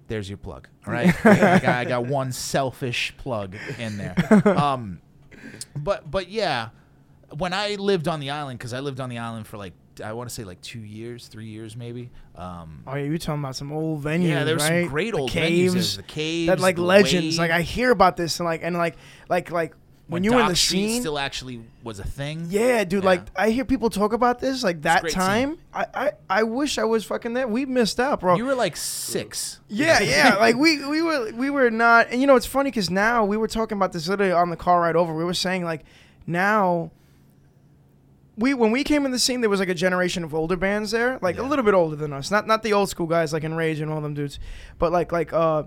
There's 0.08 0.28
your 0.28 0.38
plug. 0.38 0.68
All 0.86 0.92
right, 0.92 1.14
I, 1.26 1.58
got, 1.58 1.64
I 1.64 1.84
got 1.84 2.06
one 2.06 2.32
selfish 2.32 3.14
plug 3.18 3.56
in 3.78 3.98
there. 3.98 4.14
Um, 4.46 5.00
but 5.76 6.10
but 6.10 6.28
yeah, 6.28 6.70
when 7.36 7.52
I 7.52 7.76
lived 7.76 8.08
on 8.08 8.20
the 8.20 8.30
island, 8.30 8.58
because 8.58 8.74
I 8.74 8.80
lived 8.80 9.00
on 9.00 9.08
the 9.08 9.18
island 9.18 9.46
for 9.46 9.56
like 9.56 9.72
I 10.02 10.12
want 10.12 10.28
to 10.28 10.34
say 10.34 10.44
like 10.44 10.60
two 10.60 10.80
years, 10.80 11.26
three 11.26 11.46
years 11.46 11.76
maybe. 11.76 12.10
Um, 12.36 12.82
Oh 12.86 12.94
yeah, 12.94 13.04
you 13.04 13.18
talking 13.18 13.42
about 13.42 13.56
some 13.56 13.72
old 13.72 14.02
venues, 14.02 14.28
yeah, 14.28 14.44
there 14.44 14.54
was 14.54 14.62
right? 14.62 14.84
some 14.84 14.90
great 14.90 15.12
The 15.12 15.20
old 15.20 15.30
caves, 15.30 15.74
venues. 15.74 15.96
The 15.96 16.02
caves, 16.04 16.46
that 16.46 16.60
like 16.60 16.78
legends. 16.78 17.38
Wave. 17.38 17.38
Like 17.38 17.50
I 17.50 17.62
hear 17.62 17.90
about 17.90 18.16
this 18.16 18.38
and 18.40 18.46
like 18.46 18.60
and 18.62 18.76
like 18.76 18.96
like 19.28 19.50
like 19.50 19.74
when, 20.08 20.24
you 20.24 20.32
were 20.34 20.40
in 20.40 20.48
the 20.48 20.56
Street 20.56 20.88
scene. 20.88 21.00
still 21.00 21.18
actually 21.18 21.62
was 21.82 21.98
a 21.98 22.04
thing. 22.04 22.46
yeah, 22.50 22.84
dude. 22.84 23.02
Yeah. 23.02 23.08
Like 23.08 23.22
I 23.34 23.48
hear 23.50 23.64
people 23.64 23.88
talk 23.88 24.12
about 24.12 24.40
this. 24.40 24.62
Like 24.62 24.82
that 24.82 25.08
time, 25.08 25.58
I, 25.72 25.86
I 25.94 26.12
I 26.28 26.42
wish 26.42 26.76
I 26.76 26.84
was 26.84 27.04
fucking 27.04 27.32
there. 27.32 27.48
We 27.48 27.64
missed 27.64 27.98
out, 27.98 28.20
bro. 28.20 28.36
You 28.36 28.44
were 28.44 28.54
like 28.54 28.76
six. 28.76 29.60
Yeah, 29.68 30.00
yeah. 30.00 30.34
Like 30.40 30.56
we 30.56 30.84
we 30.84 31.00
were 31.00 31.32
we 31.32 31.48
were 31.48 31.70
not, 31.70 32.08
and 32.10 32.20
you 32.20 32.26
know 32.26 32.36
it's 32.36 32.44
funny 32.46 32.70
because 32.70 32.90
now 32.90 33.24
we 33.24 33.36
were 33.38 33.48
talking 33.48 33.76
about 33.78 33.92
this 33.92 34.06
literally 34.08 34.32
on 34.32 34.50
the 34.50 34.56
car 34.56 34.80
ride 34.80 34.96
over. 34.96 35.14
We 35.14 35.24
were 35.24 35.34
saying 35.34 35.64
like 35.64 35.84
now. 36.26 36.90
We 38.36 38.54
when 38.54 38.70
we 38.70 38.82
came 38.82 39.04
in 39.04 39.12
the 39.12 39.18
scene, 39.18 39.42
there 39.42 39.50
was 39.50 39.60
like 39.60 39.68
a 39.68 39.74
generation 39.74 40.24
of 40.24 40.34
older 40.34 40.56
bands 40.56 40.90
there, 40.90 41.18
like 41.20 41.38
a 41.38 41.42
little 41.42 41.64
bit 41.64 41.74
older 41.74 41.96
than 41.96 42.12
us. 42.12 42.30
Not 42.30 42.46
not 42.46 42.62
the 42.62 42.72
old 42.72 42.88
school 42.88 43.06
guys 43.06 43.32
like 43.32 43.44
Enrage 43.44 43.80
and 43.80 43.90
all 43.90 44.00
them 44.00 44.14
dudes, 44.14 44.38
but 44.78 44.90
like 44.90 45.12
like 45.12 45.32
uh, 45.32 45.64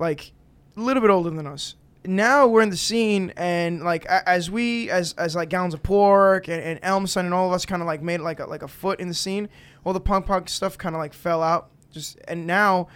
like 0.00 0.32
a 0.76 0.80
little 0.80 1.00
bit 1.00 1.10
older 1.10 1.30
than 1.30 1.46
us. 1.46 1.76
Now 2.04 2.48
we're 2.48 2.62
in 2.62 2.70
the 2.70 2.76
scene, 2.76 3.32
and 3.36 3.84
like 3.84 4.04
a- 4.06 4.28
as 4.28 4.50
we 4.50 4.90
as 4.90 5.12
as 5.12 5.36
like 5.36 5.48
Gallons 5.48 5.74
of 5.74 5.84
Pork 5.84 6.48
and, 6.48 6.60
and 6.60 6.80
Elm 6.82 7.06
Sun 7.06 7.24
and 7.26 7.32
all 7.32 7.46
of 7.46 7.52
us 7.52 7.64
kind 7.64 7.80
of 7.80 7.86
like 7.86 8.02
made 8.02 8.20
like 8.20 8.40
a, 8.40 8.46
like 8.46 8.62
a 8.62 8.68
foot 8.68 8.98
in 8.98 9.06
the 9.06 9.14
scene. 9.14 9.48
All 9.84 9.92
the 9.92 10.00
punk 10.00 10.26
punk 10.26 10.48
stuff 10.48 10.76
kind 10.76 10.96
of 10.96 10.98
like 10.98 11.14
fell 11.14 11.40
out. 11.42 11.70
Just 11.92 12.18
and 12.26 12.46
now 12.48 12.88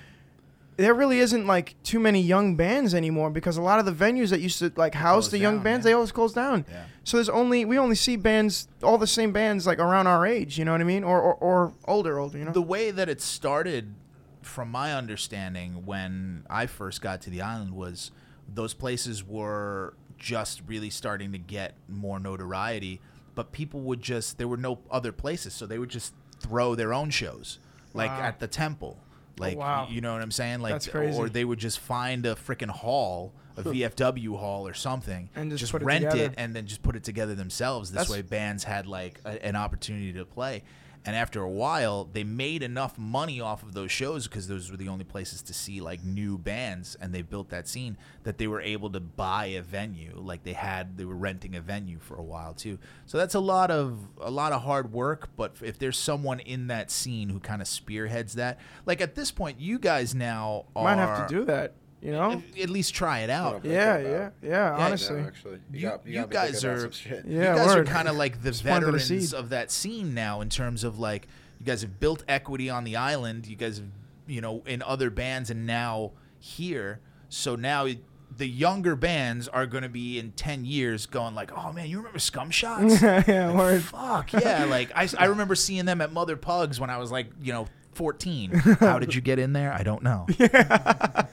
there 0.77 0.93
really 0.93 1.19
isn't 1.21 1.47
like 1.47 1.75
too 1.83 1.99
many 1.99 2.21
young 2.21 2.55
bands 2.57 2.95
anymore 2.95 3.31
because 3.31 3.57
a 3.57 3.63
lot 3.63 3.79
of 3.79 3.87
the 3.87 3.93
venues 3.93 4.29
that 4.31 4.41
used 4.41 4.59
to 4.59 4.71
like 4.77 4.95
house 4.95 5.29
the 5.29 5.39
young 5.39 5.57
down, 5.57 5.65
bands 5.65 5.85
yeah. 5.85 5.91
they 5.91 5.95
always 5.95 6.13
close 6.13 6.33
down. 6.33 6.67
Yeah. 6.71 6.85
So 7.05 7.17
there's 7.17 7.29
only 7.29 7.65
we 7.65 7.79
only 7.79 7.97
see 7.97 8.17
bands 8.17 8.69
all 8.83 8.99
the 8.99 9.07
same 9.07 9.33
bands 9.33 9.67
like 9.67 9.79
around 9.79 10.07
our 10.07 10.27
age, 10.27 10.59
you 10.59 10.65
know 10.65 10.73
what 10.73 10.81
I 10.81 10.85
mean, 10.85 11.03
or 11.05 11.21
or, 11.21 11.35
or 11.35 11.73
older, 11.87 12.19
older, 12.19 12.37
you 12.39 12.45
know. 12.45 12.53
The 12.53 12.63
way 12.63 12.91
that 12.91 13.09
it 13.09 13.23
started, 13.23 13.95
from 14.43 14.71
my 14.71 14.93
understanding, 14.93 15.87
when 15.87 16.45
I 16.51 16.67
first 16.67 17.01
got 17.01 17.21
to 17.23 17.31
the 17.31 17.41
island, 17.41 17.73
was 17.73 18.11
those 18.53 18.75
places 18.75 19.25
were 19.25 19.95
just 20.19 20.63
really 20.67 20.91
starting 20.91 21.33
to 21.33 21.39
get 21.39 21.75
more 21.89 22.19
notoriety, 22.21 23.01
but 23.35 23.53
people 23.53 23.81
would 23.81 24.03
just 24.03 24.37
there 24.39 24.49
were 24.49 24.57
no 24.57 24.81
other 24.91 25.13
places, 25.13 25.55
so 25.55 25.65
they 25.67 25.79
would 25.79 25.91
just 25.91 26.13
throw 26.41 26.75
their 26.75 26.93
own 26.93 27.09
shows, 27.09 27.59
like 27.95 28.11
Wow. 28.11 28.21
at 28.21 28.41
the 28.41 28.47
temple. 28.47 28.99
Oh, 29.39 29.43
like 29.45 29.57
wow. 29.59 29.87
you 29.91 30.01
know 30.01 30.13
what 30.13 30.23
I'm 30.23 30.31
saying? 30.31 30.61
Like 30.61 30.73
That's 30.73 30.89
crazy. 30.89 31.19
or 31.19 31.29
they 31.29 31.45
would 31.45 31.59
just 31.59 31.79
find 31.79 32.25
a 32.27 32.35
freaking 32.35 32.71
hall, 32.71 33.33
a 33.57 33.63
VFW 33.63 34.39
hall 34.39 34.67
or 34.67 34.75
something, 34.75 35.29
And 35.37 35.51
just 35.51 35.61
just 35.61 35.73
put 35.73 35.83
rent 35.83 36.05
together. 36.11 36.25
it 36.31 36.35
and 36.39 36.55
then 36.57 36.67
just 36.67 36.83
put 36.83 36.97
it 36.97 37.05
together 37.05 37.35
themselves. 37.35 37.91
This 37.91 37.97
That's- 37.99 38.11
way 38.11 38.23
bands 38.23 38.65
had 38.65 38.87
like 38.87 39.21
a, 39.25 39.45
an 39.45 39.57
opportunity 39.57 40.13
to 40.15 40.25
play. 40.25 40.63
And 41.07 41.15
after 41.15 41.41
a 41.41 41.49
while, 41.49 42.09
they 42.13 42.25
made 42.25 42.65
enough 42.65 42.99
money 42.99 43.41
off 43.41 43.63
of 43.63 43.75
those 43.75 43.93
shows 43.93 44.27
because 44.27 44.49
those 44.49 44.73
were 44.73 44.77
the 44.77 44.89
only 44.89 45.05
places 45.05 45.41
to 45.43 45.55
see 45.55 45.81
like 45.81 46.03
new 46.05 46.37
bands, 46.37 46.97
and 47.01 47.15
they 47.15 47.23
built 47.23 47.49
that 47.51 47.69
scene 47.69 47.97
that 48.25 48.39
they 48.39 48.49
were 48.49 48.61
able 48.61 48.91
to 48.91 48.99
buy 48.99 49.47
a 49.47 49.63
venue. 49.63 50.13
Like 50.17 50.43
they 50.43 50.53
had, 50.53 50.99
they 50.99 51.05
were 51.05 51.15
renting 51.15 51.55
a 51.55 51.61
venue 51.61 52.01
for 52.01 52.17
a 52.17 52.23
while 52.25 52.55
too. 52.55 52.81
So 53.07 53.19
that's 53.19 53.37
a 53.37 53.41
lot 53.41 53.71
of 53.71 54.09
a 54.21 54.31
lot 54.31 54.53
of 54.53 54.63
hard 54.63 54.93
work. 54.93 55.31
But 55.37 55.57
if 55.63 55.79
there's 55.79 55.97
someone 55.97 56.41
in 56.41 56.67
that 56.67 56.91
scene 56.91 57.29
who 57.29 57.39
kind 57.39 57.63
of 57.63 57.69
spearheads 57.69 58.35
that, 58.35 58.59
like 58.85 59.01
at 59.01 59.15
this 59.15 59.31
point, 59.31 59.61
you 59.61 59.79
guys 59.79 60.13
now 60.13 60.65
are, 60.75 60.85
Might 60.85 60.97
have 60.97 61.29
to 61.29 61.35
do 61.35 61.45
that, 61.45 61.75
you 62.07 62.13
know. 62.13 62.43
at 62.63 62.71
least 62.71 62.95
try 62.95 63.21
it 63.21 63.31
out. 63.31 63.65
Yeah. 63.65 63.73
Yeah, 63.73 63.99
yeah, 63.99 64.11
yeah. 64.11 64.31
Yeah, 64.49 64.77
honestly, 64.77 65.19
Yeah, 65.19 65.27
actually, 65.27 65.59
You- 65.73 65.83
got, 65.83 66.07
you 66.07 66.15
got 66.15 66.31
guys 66.31 66.65
are, 66.65 66.91
shit. 66.93 67.25
Yeah, 67.27 67.53
you 67.53 67.59
guys 67.59 67.67
word. 67.67 67.79
are 67.89 67.91
kind 67.93 68.09
of 68.09 68.17
like 68.17 68.43
the 68.43 68.51
Just 68.53 68.63
veterans 68.63 69.05
seed. 69.05 69.35
of 69.35 69.49
that 69.51 69.71
scene 69.71 70.15
now 70.15 70.41
in 70.41 70.49
terms 70.49 70.85
of 70.85 70.99
like 70.99 71.27
you 71.61 71.67
guys 71.67 71.83
have 71.83 71.99
built 72.01 72.23
equity 72.29 72.71
on 72.71 72.85
the 72.85 72.97
island. 72.97 73.47
You 73.47 73.57
guys 73.57 73.79
have, 73.79 73.87
you 74.27 74.41
know, 74.41 74.63
in 74.67 74.83
other 74.83 75.11
bands 75.11 75.51
and 75.51 75.67
now 75.67 76.13
here. 76.39 77.01
So 77.29 77.57
now 77.57 77.87
it- 77.87 78.05
the 78.37 78.47
younger 78.47 78.97
bands 78.97 79.49
are 79.49 79.65
going 79.67 79.83
to 79.85 79.89
be 79.89 80.19
in 80.19 80.33
10 80.33 80.65
years 80.67 81.07
going 81.07 81.35
like, 81.35 81.51
oh 81.57 81.73
man, 81.73 81.89
you 81.89 81.97
remember 81.99 82.19
Scum 82.19 82.51
Shots? 82.51 83.01
yeah, 83.03 83.23
Like, 83.49 83.55
word. 83.57 83.83
Fuck 83.83 84.33
yeah! 84.35 84.65
Like 84.65 84.91
I, 84.95 85.09
I 85.19 85.25
remember 85.35 85.55
seeing 85.55 85.87
them 85.87 86.01
at 86.03 86.13
Mother 86.13 86.37
Pugs 86.37 86.79
when 86.79 86.91
I 86.91 86.99
was 86.99 87.11
like 87.11 87.29
you 87.41 87.53
know 87.55 87.67
14. 87.97 88.51
How 88.81 88.99
did 88.99 89.15
you 89.15 89.21
get 89.21 89.39
in 89.39 89.53
there? 89.53 89.73
I 89.73 89.83
don't 89.83 90.03
know. 90.03 90.27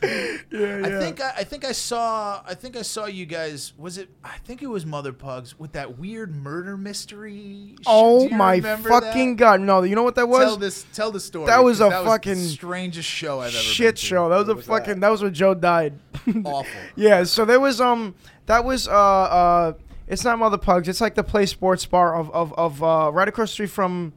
Yeah, 0.03 0.79
yeah. 0.79 0.85
I 0.85 0.99
think 0.99 1.21
I, 1.21 1.33
I 1.37 1.43
think 1.43 1.65
I 1.65 1.71
saw 1.71 2.43
I 2.45 2.53
think 2.53 2.75
I 2.75 2.81
saw 2.81 3.05
you 3.05 3.25
guys. 3.25 3.73
Was 3.77 3.97
it? 3.97 4.09
I 4.23 4.37
think 4.43 4.61
it 4.61 4.67
was 4.67 4.85
Mother 4.85 5.13
Pugs 5.13 5.57
with 5.57 5.71
that 5.71 5.97
weird 5.97 6.35
murder 6.35 6.75
mystery. 6.75 7.75
Oh 7.87 8.27
my 8.29 8.59
fucking 8.59 9.37
that? 9.37 9.39
god! 9.39 9.61
No, 9.61 9.81
you 9.83 9.95
know 9.95 10.03
what 10.03 10.15
that 10.15 10.27
was? 10.27 10.43
Tell 10.43 10.57
this. 10.57 10.85
Tell 10.93 11.11
the 11.11 11.19
story. 11.19 11.47
That 11.47 11.63
was 11.63 11.79
a 11.79 11.85
that 11.85 12.03
fucking 12.03 12.35
the 12.35 12.39
strangest 12.49 13.07
show 13.09 13.39
I've 13.39 13.55
ever 13.55 13.57
Shit 13.57 13.97
show. 13.97 14.29
That 14.29 14.39
was 14.39 14.49
a 14.49 14.55
was 14.55 14.65
fucking. 14.65 14.95
that? 14.95 14.99
That? 15.01 15.09
was 15.09 15.23
when 15.23 15.33
Joe 15.33 15.53
died. 15.53 15.93
Awful. 16.43 16.65
Yeah, 16.95 17.23
so 17.23 17.45
there 17.45 17.59
was 17.59 17.79
um 17.79 18.13
that 18.45 18.65
was 18.65 18.87
uh 18.87 18.91
uh 18.91 19.73
it's 20.07 20.23
not 20.23 20.37
Mother 20.37 20.57
Pugs, 20.57 20.89
it's 20.89 21.01
like 21.01 21.15
the 21.15 21.23
Play 21.23 21.45
Sports 21.45 21.85
Bar 21.85 22.15
of 22.15 22.29
of, 22.31 22.53
of 22.53 22.83
uh 22.83 23.09
right 23.13 23.27
across 23.27 23.49
the 23.51 23.53
street 23.53 23.69
from 23.69 24.13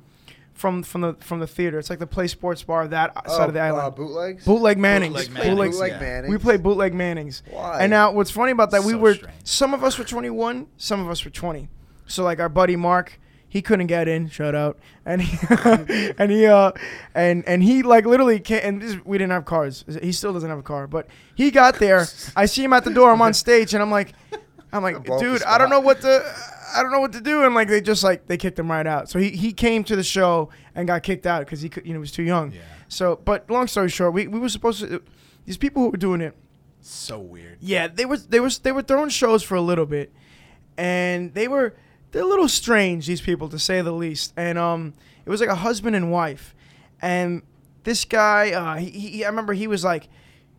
from 0.56 0.82
from 0.82 1.02
the 1.02 1.14
from 1.20 1.38
the 1.40 1.46
theater. 1.46 1.78
It's 1.78 1.90
like 1.90 1.98
the 1.98 2.06
Play 2.06 2.26
Sports 2.26 2.62
Bar 2.62 2.82
of 2.82 2.90
that 2.90 3.12
side 3.30 3.48
of 3.48 3.54
the 3.54 3.60
Uh, 3.60 3.66
island. 3.66 3.94
bootlegs. 3.94 4.44
bootleg 4.44 4.78
Mannings. 4.78 5.14
Bootleg 5.14 5.28
Bootleg- 5.28 5.44
Mannings, 5.56 5.74
Bootleg 5.76 5.92
yeah. 5.92 6.00
Mannings. 6.00 6.30
We 6.32 6.38
played 6.38 6.62
bootleg 6.62 6.94
Mannings. 6.94 7.42
Why? 7.50 7.78
And 7.82 7.90
now 7.90 8.10
what's 8.12 8.30
funny 8.30 8.52
about 8.52 8.70
that 8.72 8.82
we 8.84 8.94
were 8.94 9.14
strange. 9.14 9.34
some 9.44 9.74
of 9.74 9.84
us 9.84 9.98
were 9.98 10.04
21, 10.04 10.66
some 10.76 11.00
of 11.00 11.08
us 11.10 11.24
were 11.24 11.30
20. 11.30 11.68
So 12.06 12.24
like 12.24 12.40
our 12.40 12.48
buddy 12.48 12.76
Mark 12.76 13.20
he 13.48 13.62
couldn't 13.62 13.86
get 13.86 14.06
in. 14.08 14.28
Shout 14.28 14.54
out, 14.54 14.76
and 15.06 15.22
he, 15.22 15.38
and 16.18 16.30
he, 16.30 16.44
uh, 16.46 16.72
and 17.14 17.42
and 17.46 17.62
he 17.62 17.82
like 17.82 18.04
literally 18.04 18.38
can't. 18.40 18.64
And 18.64 18.82
this, 18.82 18.96
we 19.04 19.16
didn't 19.16 19.30
have 19.32 19.44
cars. 19.46 19.84
He 20.02 20.12
still 20.12 20.32
doesn't 20.34 20.50
have 20.50 20.58
a 20.58 20.62
car, 20.64 20.86
but 20.86 21.06
he 21.34 21.50
got 21.50 21.76
there. 21.78 22.06
I 22.36 22.46
see 22.46 22.64
him 22.64 22.72
at 22.74 22.84
the 22.84 22.92
door. 22.92 23.10
I'm 23.12 23.22
on 23.22 23.32
stage, 23.32 23.72
and 23.72 23.82
I'm 23.82 23.90
like, 23.90 24.12
I'm 24.76 24.82
like, 24.82 25.02
Blow 25.04 25.16
up 25.16 25.20
the 25.22 25.26
dude, 25.32 25.42
I 25.44 25.58
don't 25.58 25.70
know 25.70 25.80
what 25.80 26.00
to, 26.02 26.34
I 26.76 26.82
don't 26.82 26.92
know 26.92 27.00
what 27.00 27.12
to 27.12 27.20
do. 27.20 27.44
And 27.44 27.54
like 27.54 27.68
they 27.68 27.80
just 27.80 28.04
like 28.04 28.26
they 28.26 28.36
kicked 28.36 28.58
him 28.58 28.70
right 28.70 28.86
out. 28.86 29.08
So 29.08 29.18
he 29.18 29.30
he 29.30 29.52
came 29.52 29.82
to 29.84 29.96
the 29.96 30.02
show 30.04 30.50
and 30.74 30.86
got 30.86 31.02
kicked 31.02 31.26
out 31.26 31.40
because 31.40 31.60
he 31.62 31.68
could, 31.68 31.86
you 31.86 31.94
know, 31.94 32.00
was 32.00 32.12
too 32.12 32.22
young. 32.22 32.52
Yeah. 32.52 32.60
So, 32.88 33.16
but 33.24 33.50
long 33.50 33.66
story 33.66 33.88
short, 33.88 34.12
we, 34.12 34.26
we 34.28 34.38
were 34.38 34.48
supposed 34.48 34.80
to. 34.80 35.02
These 35.44 35.56
people 35.56 35.82
who 35.82 35.90
were 35.90 35.96
doing 35.96 36.20
it, 36.20 36.34
So 36.80 37.18
weird. 37.18 37.58
yeah, 37.60 37.88
they 37.88 38.04
were 38.04 38.16
they 38.16 38.40
was 38.40 38.58
they 38.60 38.72
were 38.72 38.82
throwing 38.82 39.08
shows 39.08 39.42
for 39.42 39.54
a 39.54 39.60
little 39.60 39.86
bit, 39.86 40.12
and 40.76 41.34
they 41.34 41.48
were 41.48 41.74
they're 42.12 42.22
a 42.22 42.26
little 42.26 42.48
strange. 42.48 43.06
These 43.06 43.20
people, 43.20 43.48
to 43.48 43.58
say 43.58 43.80
the 43.82 43.92
least. 43.92 44.32
And 44.36 44.58
um, 44.58 44.94
it 45.24 45.30
was 45.30 45.40
like 45.40 45.50
a 45.50 45.54
husband 45.56 45.96
and 45.96 46.10
wife, 46.12 46.54
and 47.02 47.42
this 47.84 48.04
guy, 48.04 48.52
uh, 48.52 48.76
he, 48.76 48.90
he 48.90 49.24
I 49.24 49.28
remember 49.28 49.52
he 49.52 49.66
was 49.66 49.84
like. 49.84 50.08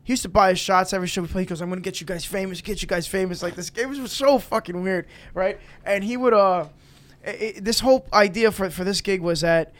He 0.07 0.13
used 0.13 0.23
to 0.23 0.29
buy 0.29 0.53
us 0.53 0.57
shots 0.57 0.93
every 0.93 1.09
show 1.09 1.21
we 1.21 1.27
played. 1.27 1.41
He 1.41 1.45
goes, 1.47 1.61
"I'm 1.61 1.67
gonna 1.67 1.81
get 1.81 1.99
you 1.99 2.07
guys 2.07 2.23
famous, 2.23 2.61
get 2.61 2.81
you 2.81 2.87
guys 2.87 3.07
famous." 3.07 3.43
Like 3.43 3.55
this, 3.55 3.69
game 3.69 3.89
was 3.89 4.09
so 4.09 4.39
fucking 4.39 4.81
weird, 4.81 5.05
right? 5.33 5.59
And 5.83 6.01
he 6.01 6.15
would, 6.15 6.33
uh, 6.33 6.67
i 7.25 7.29
i 7.29 7.53
this 7.59 7.81
whole 7.81 8.07
idea 8.13 8.53
for 8.53 8.69
for 8.69 8.85
this 8.85 9.01
gig 9.01 9.19
was 9.19 9.41
that 9.41 9.73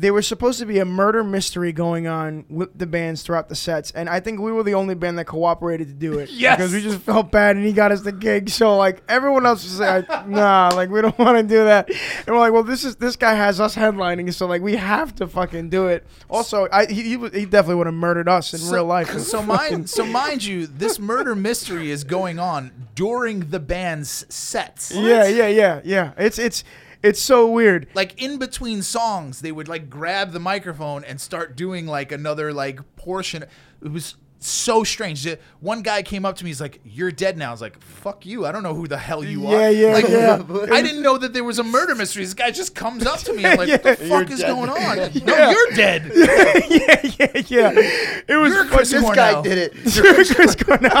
there 0.00 0.14
was 0.14 0.26
supposed 0.26 0.58
to 0.60 0.66
be 0.66 0.78
a 0.78 0.84
murder 0.84 1.22
mystery 1.22 1.72
going 1.72 2.06
on 2.06 2.44
with 2.48 2.76
the 2.76 2.86
bands 2.86 3.22
throughout 3.22 3.48
the 3.48 3.54
sets, 3.54 3.90
and 3.90 4.08
I 4.08 4.20
think 4.20 4.40
we 4.40 4.50
were 4.50 4.62
the 4.62 4.74
only 4.74 4.94
band 4.94 5.18
that 5.18 5.26
cooperated 5.26 5.88
to 5.88 5.94
do 5.94 6.18
it. 6.18 6.30
Yes. 6.30 6.56
because 6.58 6.72
we 6.72 6.80
just 6.80 7.00
felt 7.00 7.30
bad, 7.30 7.56
and 7.56 7.64
he 7.64 7.72
got 7.72 7.92
us 7.92 8.00
the 8.00 8.12
gig. 8.12 8.48
So 8.48 8.76
like 8.76 9.02
everyone 9.08 9.44
else 9.44 9.62
was 9.64 9.78
like, 9.80 10.08
"Nah, 10.26 10.70
like 10.74 10.90
we 10.90 11.02
don't 11.02 11.18
want 11.18 11.36
to 11.36 11.42
do 11.42 11.64
that." 11.64 11.90
And 11.90 12.28
we're 12.28 12.38
like, 12.38 12.52
"Well, 12.52 12.64
this 12.64 12.84
is 12.84 12.96
this 12.96 13.16
guy 13.16 13.34
has 13.34 13.60
us 13.60 13.74
headlining, 13.74 14.32
so 14.32 14.46
like 14.46 14.62
we 14.62 14.76
have 14.76 15.14
to 15.16 15.26
fucking 15.26 15.68
do 15.68 15.88
it." 15.88 16.06
Also, 16.28 16.68
I 16.72 16.86
he 16.86 17.02
he, 17.02 17.28
he 17.28 17.44
definitely 17.44 17.76
would 17.76 17.86
have 17.86 17.94
murdered 17.94 18.28
us 18.28 18.54
in 18.54 18.72
real 18.72 18.84
life. 18.84 19.10
So 19.18 19.42
mind, 19.42 19.90
so 19.90 20.04
mind 20.04 20.44
you, 20.44 20.66
this 20.66 20.98
murder 20.98 21.34
mystery 21.34 21.90
is 21.90 22.04
going 22.04 22.38
on 22.38 22.88
during 22.94 23.50
the 23.50 23.60
band's 23.60 24.24
sets. 24.34 24.92
Yeah, 24.92 25.26
yeah, 25.26 25.48
yeah, 25.48 25.80
yeah. 25.84 26.12
It's 26.16 26.38
it's 26.38 26.64
It's 27.02 27.20
so 27.20 27.50
weird. 27.50 27.86
like 27.94 28.20
in 28.22 28.38
between 28.38 28.82
songs 28.82 29.40
they 29.40 29.52
would 29.52 29.68
like 29.68 29.88
grab 29.88 30.32
the 30.32 30.40
microphone 30.40 31.04
and 31.04 31.20
start 31.20 31.56
doing 31.56 31.86
like 31.86 32.12
another 32.12 32.52
like 32.52 32.80
portion 32.96 33.44
it 33.82 33.88
was 33.90 34.16
so 34.42 34.82
strange 34.82 35.28
one 35.60 35.82
guy 35.82 36.02
came 36.02 36.24
up 36.24 36.34
to 36.34 36.44
me 36.44 36.48
he's 36.48 36.62
like 36.62 36.80
you're 36.82 37.12
dead 37.12 37.36
now 37.36 37.48
i 37.48 37.52
was 37.52 37.60
like 37.60 37.78
fuck 37.82 38.24
you 38.24 38.46
i 38.46 38.52
don't 38.52 38.62
know 38.62 38.72
who 38.72 38.88
the 38.88 38.96
hell 38.96 39.22
you 39.22 39.42
Yeah, 39.42 39.66
are 39.66 39.70
yeah, 39.70 39.92
like, 39.92 40.08
yeah. 40.08 40.42
i 40.74 40.80
didn't 40.80 41.02
know 41.02 41.18
that 41.18 41.34
there 41.34 41.44
was 41.44 41.58
a 41.58 41.62
murder 41.62 41.94
mystery 41.94 42.24
this 42.24 42.32
guy 42.32 42.50
just 42.50 42.74
comes 42.74 43.04
up 43.04 43.18
to 43.20 43.34
me 43.34 43.44
i'm 43.44 43.58
like 43.58 43.68
Yeah, 43.68 43.76
what 43.82 43.98
the 43.98 44.06
You're 44.06 44.18
fuck 44.20 44.30
is 44.30 44.40
dead. 44.40 44.54
going 44.54 44.70
on 44.70 44.96
no 45.26 45.50
you're 45.50 45.70
dead 45.76 46.10
yeah, 46.14 47.00
yeah, 47.18 47.42
yeah. 47.48 48.22
It 48.28 48.36
was 48.40 48.54
You're 48.54 48.64
Chris 48.64 48.90
This 48.92 49.02
Cornell. 49.02 49.42
guy 49.42 49.42
did 49.42 49.58
it. 49.58 49.94
You're 49.96 50.24
Chris 50.24 50.54
Cornell. 50.54 50.92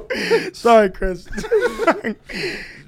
Sorry, 0.52 0.90
Chris. 0.90 1.24
very 1.26 2.16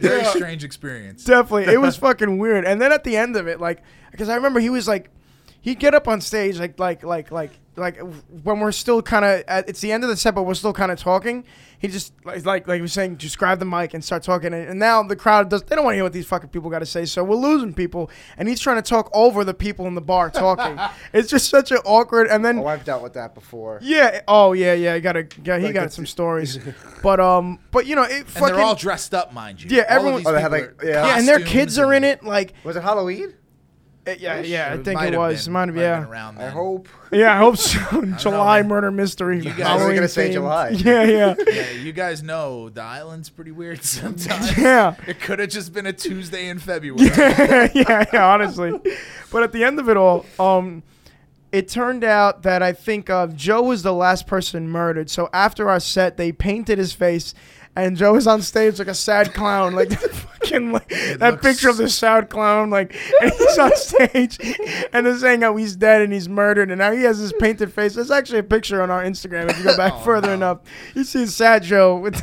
Yeah. 0.00 0.22
strange 0.30 0.64
experience 0.64 1.24
Definitely, 1.24 1.72
it 1.72 1.80
was 1.80 1.96
fucking 2.06 2.38
weird. 2.38 2.64
And 2.64 2.80
then 2.80 2.92
at 2.92 3.04
the 3.04 3.16
end 3.16 3.36
of 3.36 3.46
it, 3.46 3.60
like, 3.60 3.82
because 4.10 4.28
I 4.28 4.34
remember 4.36 4.60
he 4.60 4.70
was 4.70 4.86
like, 4.88 5.10
he'd 5.60 5.78
get 5.78 5.94
up 5.94 6.08
on 6.08 6.20
stage, 6.20 6.58
like, 6.58 6.78
like, 6.78 7.02
like, 7.04 7.30
like, 7.30 7.52
like 7.76 7.98
when 8.42 8.60
we're 8.60 8.72
still 8.72 9.02
kind 9.02 9.24
of, 9.24 9.64
it's 9.68 9.80
the 9.80 9.92
end 9.92 10.04
of 10.04 10.10
the 10.10 10.16
set, 10.16 10.34
but 10.34 10.42
we're 10.44 10.54
still 10.54 10.72
kind 10.72 10.92
of 10.92 10.98
talking. 10.98 11.44
He 11.78 11.88
just 11.88 12.14
like, 12.24 12.46
like, 12.46 12.66
like 12.66 12.76
he 12.76 12.80
was 12.82 12.94
saying, 12.94 13.18
just 13.18 13.36
grab 13.38 13.58
the 13.58 13.66
mic 13.66 13.92
and 13.92 14.02
start 14.02 14.22
talking. 14.22 14.54
And, 14.54 14.68
and 14.70 14.78
now 14.78 15.02
the 15.02 15.16
crowd 15.16 15.50
does, 15.50 15.62
they 15.64 15.76
don't 15.76 15.84
want 15.84 15.92
to 15.94 15.96
hear 15.96 16.04
what 16.04 16.14
these 16.14 16.26
fucking 16.26 16.48
people 16.48 16.70
got 16.70 16.78
to 16.78 16.86
say. 16.86 17.04
So 17.04 17.22
we're 17.22 17.36
losing 17.36 17.74
people, 17.74 18.10
and 18.38 18.48
he's 18.48 18.58
trying 18.60 18.76
to 18.76 18.82
talk 18.88 19.10
over 19.12 19.44
the 19.44 19.52
people 19.52 19.86
in 19.86 19.94
the 19.94 20.00
bar 20.00 20.30
talking. 20.30 20.78
it's 21.12 21.28
just 21.28 21.50
such 21.50 21.72
an 21.72 21.78
awkward. 21.84 22.28
And 22.28 22.42
then 22.42 22.60
Oh, 22.60 22.66
I've 22.66 22.84
dealt 22.84 23.02
with 23.02 23.12
that 23.14 23.34
before. 23.34 23.80
yeah. 23.82 24.22
Oh 24.28 24.52
yeah, 24.54 24.72
yeah. 24.72 24.94
He 24.94 25.00
got 25.02 25.16
a. 25.16 25.26
Yeah, 25.44 25.58
he 25.58 25.66
Like 25.66 25.74
got 25.74 25.92
some 25.92 26.06
stories, 26.06 26.58
but 27.02 27.20
um, 27.20 27.58
but 27.70 27.86
you 27.86 27.96
know, 27.96 28.04
it 28.04 28.24
and 28.34 28.46
they're 28.46 28.60
all 28.60 28.74
dressed 28.76 29.12
up 29.12 29.34
mind 29.34 29.62
you 29.62 29.76
Yeah, 29.76 29.82
All 29.82 29.88
of 29.90 29.96
everyone- 29.98 30.22
Oh, 30.26 30.32
they 30.32 30.40
had, 30.40 30.52
like- 30.52 30.82
are 30.82 30.86
yeah. 30.86 31.06
yeah, 31.06 31.18
and 31.18 31.28
their 31.28 31.36
costumes 31.40 31.52
kids 31.52 31.78
are 31.78 31.92
in 31.92 32.04
it. 32.04 32.22
Like, 32.24 32.54
Was 32.64 32.76
it 32.76 32.82
Halloween? 32.82 33.34
Uh, 34.06 34.12
yeah, 34.18 34.40
yeah. 34.40 34.72
I 34.72 34.76
think 34.82 34.94
might 34.98 35.14
it 35.14 35.18
was. 35.18 35.44
been- 35.44 35.52
Might 35.52 35.68
have, 35.68 35.76
yeah, 35.76 36.00
been 36.00 36.08
around 36.08 36.36
I 36.38 36.42
then. 36.42 36.52
hope. 36.52 36.88
yeah. 37.12 37.34
I 37.34 37.38
hope 37.38 37.56
so. 37.56 38.04
July 38.18 38.60
man. 38.62 38.68
murder 38.68 38.90
mystery. 38.90 39.38
You 39.38 39.44
guys- 39.50 39.60
I 39.60 39.72
was 39.74 39.80
Halloween 39.82 39.94
gonna 39.96 40.08
say 40.08 40.28
themed. 40.30 40.32
July. 40.34 40.68
Yeah, 40.76 41.02
yeah. 41.04 41.34
Yeah, 41.48 41.70
you 41.70 41.92
guys 41.92 42.22
know 42.22 42.68
the 42.68 42.82
island's 42.82 43.30
pretty 43.30 43.50
weird 43.52 43.82
sometimes. 43.84 44.56
Yeah. 44.58 44.94
It 45.06 45.20
could 45.20 45.38
have 45.38 45.48
just 45.50 45.72
been 45.72 45.86
a 45.86 45.92
Tuesday 45.92 46.48
in 46.48 46.58
February. 46.58 47.06
yeah, 47.16 48.04
yeah, 48.12 48.26
honestly. 48.32 48.72
But 49.30 49.42
at 49.42 49.52
the 49.52 49.64
end 49.64 49.78
of 49.78 49.88
it 49.88 49.96
all, 49.96 50.26
um, 50.38 50.82
it 51.52 51.68
turned 51.68 52.02
out 52.04 52.42
that 52.42 52.62
I 52.62 52.72
think 52.72 53.08
uh, 53.08 53.28
Joe 53.28 53.62
was 53.62 53.82
the 53.84 53.92
last 53.92 54.26
person 54.26 54.68
murdered. 54.68 55.08
So 55.08 55.30
after 55.32 55.70
our 55.70 55.78
set, 55.80 56.16
they 56.16 56.32
painted 56.32 56.78
his 56.78 56.92
face, 56.92 57.32
and 57.76 57.96
Joe 57.96 58.12
was 58.12 58.26
on 58.26 58.40
stage 58.42 58.78
like 58.78 58.88
a 58.88 58.94
sad 58.94 59.34
clown, 59.34 59.74
like 59.74 59.90
fucking 60.00 60.72
like 60.72 60.88
that 61.18 61.40
picture 61.42 61.68
of 61.68 61.76
the 61.76 61.88
sad 61.88 62.30
clown, 62.30 62.70
like 62.70 62.94
and 63.22 63.32
he's 63.32 63.58
on 63.58 63.74
stage, 63.76 64.38
and 64.92 65.06
they're 65.06 65.18
saying 65.18 65.42
how 65.42 65.56
he's 65.56 65.74
dead 65.76 66.02
and 66.02 66.12
he's 66.12 66.28
murdered, 66.28 66.70
and 66.70 66.78
now 66.78 66.92
he 66.92 67.02
has 67.02 67.20
this 67.20 67.32
painted 67.40 67.72
face. 67.72 67.94
There's 67.94 68.10
actually 68.10 68.38
a 68.40 68.44
picture 68.44 68.82
on 68.82 68.90
our 68.90 69.02
Instagram 69.02 69.50
if 69.50 69.58
you 69.58 69.64
go 69.64 69.76
back 69.76 69.94
Oh, 69.96 70.00
further 70.00 70.28
no. 70.28 70.34
enough. 70.34 70.58
You 70.94 71.04
see 71.04 71.26
sad 71.26 71.62
Joe 71.62 71.96
with. 71.96 72.22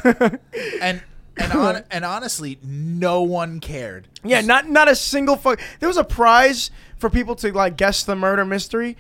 and 0.82 1.02
and 1.38 1.54
on, 1.54 1.84
and 1.89 2.06
honestly, 2.06 2.60
no 2.62 3.22
one 3.22 3.60
cared. 3.60 4.08
Yeah, 4.24 4.41
not 4.41 4.70
not 4.70 4.88
a 4.89 4.95
single 4.95 5.36
fuck. 5.38 5.60
There 5.80 5.88
was 5.89 5.97
a 5.97 6.04
prize 6.04 6.72
for 6.97 7.10
people 7.10 7.36
to 7.36 7.52
like 7.52 7.78
guess 7.78 8.04
the 8.04 8.16
murder 8.16 8.45
mystery. 8.45 8.97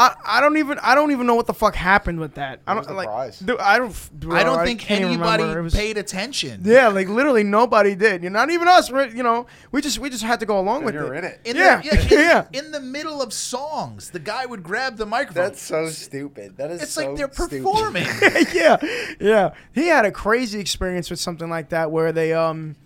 I, 0.00 0.14
I 0.24 0.40
don't 0.40 0.56
even 0.58 0.78
I 0.80 0.94
don't 0.94 1.10
even 1.10 1.26
know 1.26 1.34
what 1.34 1.46
the 1.46 1.52
fuck 1.52 1.74
happened 1.74 2.20
with 2.20 2.34
that. 2.34 2.60
I 2.68 2.74
don't 2.74 2.86
was 2.86 2.94
like. 2.94 3.08
prize? 3.08 3.40
dude, 3.40 3.58
I 3.58 3.78
don't. 3.78 4.10
bro, 4.12 4.36
I 4.36 4.44
don't 4.44 4.64
think 4.64 4.78
can't 4.80 5.04
anybody 5.04 5.42
was- 5.42 5.74
paid 5.74 5.98
attention. 5.98 6.62
Yeah, 6.64 6.86
like 6.86 7.08
literally 7.08 7.42
nobody 7.42 7.96
did. 7.96 8.22
You 8.22 8.30
know, 8.30 8.38
not 8.38 8.50
even 8.50 8.68
us. 8.68 8.92
We're, 8.92 9.08
you 9.08 9.24
know, 9.24 9.46
we 9.72 9.82
just 9.82 9.98
we 9.98 10.08
just 10.08 10.22
had 10.22 10.38
to 10.38 10.46
go 10.46 10.60
along 10.60 10.84
with 10.84 10.94
You're 10.94 11.12
it. 11.14 11.18
in 11.18 11.24
it. 11.24 11.40
In 11.44 11.56
Yeah, 11.56 11.80
the, 11.80 11.86
yeah, 11.88 12.00
in, 12.00 12.08
yeah. 12.10 12.46
in 12.60 12.70
the 12.70 12.80
middle 12.80 13.20
of 13.20 13.32
songs, 13.32 14.10
the 14.10 14.20
guy 14.20 14.46
would 14.46 14.62
grab 14.62 14.98
the 14.98 15.06
microphone. 15.06 15.42
That's 15.42 15.60
so 15.60 15.88
stupid. 15.88 16.56
That 16.58 16.70
is 16.70 16.82
it's 16.82 16.92
so 16.92 17.04
like 17.04 17.16
they're 17.16 17.26
performing. 17.26 18.06
yeah, 18.54 18.76
yeah. 19.20 19.50
He 19.74 19.88
had 19.88 20.04
a 20.04 20.12
crazy 20.12 20.60
experience 20.60 21.10
with 21.10 21.18
something 21.18 21.50
like 21.50 21.70
that 21.70 21.90
where 21.90 22.12
they 22.12 22.32
um. 22.32 22.76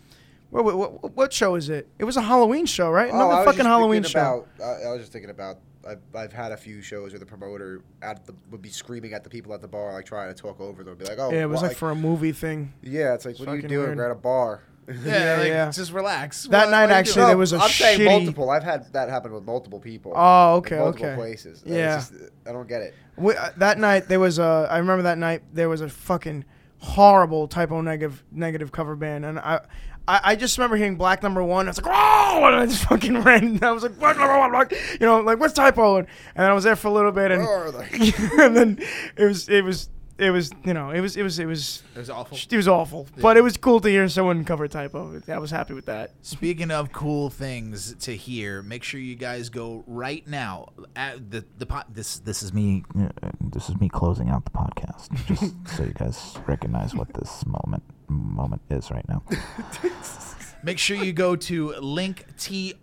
What, 0.48 0.64
what, 0.64 1.16
what 1.16 1.32
show 1.32 1.54
is 1.54 1.70
it? 1.70 1.88
It 1.98 2.04
was 2.04 2.18
a 2.18 2.20
Halloween 2.20 2.66
show, 2.66 2.90
right? 2.90 3.10
Oh, 3.10 3.14
Another 3.16 3.34
I 3.36 3.44
fucking 3.46 3.64
Halloween 3.64 4.02
show. 4.02 4.46
About, 4.58 4.82
I 4.82 4.88
I 4.88 4.92
was 4.92 5.00
just 5.00 5.12
thinking 5.12 5.30
about. 5.30 5.56
I've, 5.88 6.00
I've 6.14 6.32
had 6.32 6.52
a 6.52 6.56
few 6.56 6.80
shows 6.82 7.12
where 7.12 7.18
the 7.18 7.26
promoter 7.26 7.82
at 8.02 8.24
the, 8.26 8.34
would 8.50 8.62
be 8.62 8.68
screaming 8.68 9.12
at 9.14 9.24
the 9.24 9.30
people 9.30 9.52
at 9.54 9.60
the 9.60 9.68
bar, 9.68 9.92
like 9.92 10.06
trying 10.06 10.32
to 10.32 10.40
talk 10.40 10.60
over 10.60 10.84
them, 10.84 10.96
be 10.96 11.04
like, 11.04 11.18
"Oh, 11.18 11.30
yeah, 11.32 11.42
it 11.42 11.48
was 11.48 11.60
well, 11.60 11.70
like 11.70 11.76
for 11.76 11.90
a 11.90 11.94
movie 11.94 12.32
thing. 12.32 12.72
yeah." 12.82 13.14
It's 13.14 13.24
like, 13.24 13.38
what 13.38 13.48
are 13.48 13.56
you 13.56 13.62
doing? 13.62 13.86
weird. 13.86 13.96
We're 13.98 14.04
at 14.06 14.12
a 14.12 14.14
bar. 14.14 14.62
yeah, 14.88 14.94
Yeah, 15.04 15.36
like, 15.38 15.48
yeah. 15.48 15.70
just 15.70 15.92
relax. 15.92 16.44
That 16.44 16.64
What- 16.66 16.70
night, 16.70 16.82
what 16.86 16.90
actually, 16.92 17.14
doing? 17.14 17.26
there 17.28 17.36
was 17.38 17.52
a 17.52 17.58
I'm 17.58 17.68
saying 17.70 18.00
shitty- 18.00 18.04
multiple. 18.04 18.50
I've 18.50 18.64
had 18.64 18.92
that 18.92 19.08
happen 19.08 19.32
with 19.32 19.44
multiple 19.44 19.78
people. 19.80 20.12
Oh, 20.14 20.54
in 20.54 20.58
okay, 20.58 20.78
multiple 20.78 21.06
okay. 21.06 21.16
places. 21.16 21.62
Yeah. 21.64 21.96
just, 21.96 22.12
I 22.46 22.52
don't 22.52 22.68
get 22.68 22.82
it. 22.82 22.94
We, 23.16 23.34
uh, 23.36 23.50
that 23.58 23.78
night 23.78 24.08
there 24.08 24.18
was 24.20 24.38
a. 24.38 24.66
I 24.70 24.78
remember 24.78 25.02
that 25.04 25.18
night 25.18 25.42
there 25.52 25.68
was 25.68 25.80
a 25.82 25.88
fucking 25.88 26.44
horrible 26.78 27.46
Type 27.46 27.70
O 27.70 27.80
Negative 27.80 28.22
negative 28.32 28.72
cover 28.72 28.96
band, 28.96 29.24
and 29.24 29.38
I. 29.38 29.60
I, 30.08 30.20
I 30.24 30.36
just 30.36 30.58
remember 30.58 30.76
hearing 30.76 30.96
Black 30.96 31.22
Number 31.22 31.42
One. 31.42 31.66
I 31.66 31.70
was 31.70 31.82
like, 31.82 31.94
"Oh!" 31.94 32.44
And 32.44 32.56
I 32.56 32.66
just 32.66 32.84
fucking 32.88 33.22
ran. 33.22 33.44
And 33.44 33.64
I 33.64 33.72
was 33.72 33.82
like, 33.82 33.98
"Black 33.98 34.18
Number 34.18 34.36
One!" 34.38 34.50
Black, 34.50 34.72
you 34.72 35.06
know, 35.06 35.20
like 35.20 35.38
what's 35.38 35.54
Type 35.54 35.78
O? 35.78 35.96
And, 35.96 36.08
and 36.34 36.46
I 36.46 36.52
was 36.52 36.64
there 36.64 36.76
for 36.76 36.88
a 36.88 36.92
little 36.92 37.12
bit, 37.12 37.30
and, 37.30 37.42
Where 37.42 37.66
are 37.66 37.72
they? 37.72 38.12
and 38.38 38.56
then 38.56 38.78
it 39.16 39.24
was 39.24 39.48
it 39.48 39.64
was 39.64 39.88
it 40.22 40.30
was 40.30 40.50
you 40.64 40.72
know 40.74 40.90
it 40.90 41.00
was 41.00 41.16
it 41.16 41.22
was 41.22 41.38
it 41.38 41.46
was 41.46 41.82
It 41.94 41.98
was 41.98 42.10
awful. 42.10 42.38
it 42.38 42.56
was 42.56 42.68
awful. 42.68 43.06
But 43.18 43.36
it 43.36 43.42
was 43.42 43.56
cool 43.56 43.80
to 43.80 43.88
hear 43.88 44.08
someone 44.08 44.44
cover 44.44 44.68
Type 44.68 44.94
O. 44.94 45.20
I 45.28 45.38
was 45.38 45.50
happy 45.50 45.74
with 45.74 45.86
that. 45.86 46.12
Speaking 46.22 46.70
of 46.70 46.92
cool 46.92 47.28
things 47.30 47.94
to 48.00 48.16
hear, 48.16 48.62
make 48.62 48.82
sure 48.84 49.00
you 49.00 49.14
guys 49.16 49.48
go 49.48 49.84
right 49.86 50.26
now. 50.26 50.68
At 50.96 51.30
the 51.30 51.44
the 51.58 51.66
po- 51.66 51.82
this 51.88 52.18
this 52.20 52.42
is 52.42 52.52
me. 52.52 52.84
Uh, 52.98 53.08
this 53.40 53.68
is 53.68 53.78
me 53.80 53.88
closing 53.88 54.28
out 54.30 54.44
the 54.44 54.50
podcast, 54.52 55.10
just 55.26 55.52
so 55.76 55.84
you 55.84 55.92
guys 55.92 56.36
recognize 56.46 56.94
what 56.94 57.12
this 57.14 57.44
moment 57.46 57.82
moment 58.08 58.62
is 58.70 58.90
right 58.90 59.08
now. 59.08 59.22
Make 60.64 60.78
sure 60.78 60.96
you 60.96 61.12
go 61.12 61.34
to 61.34 61.70
linktr.ee 61.70 62.74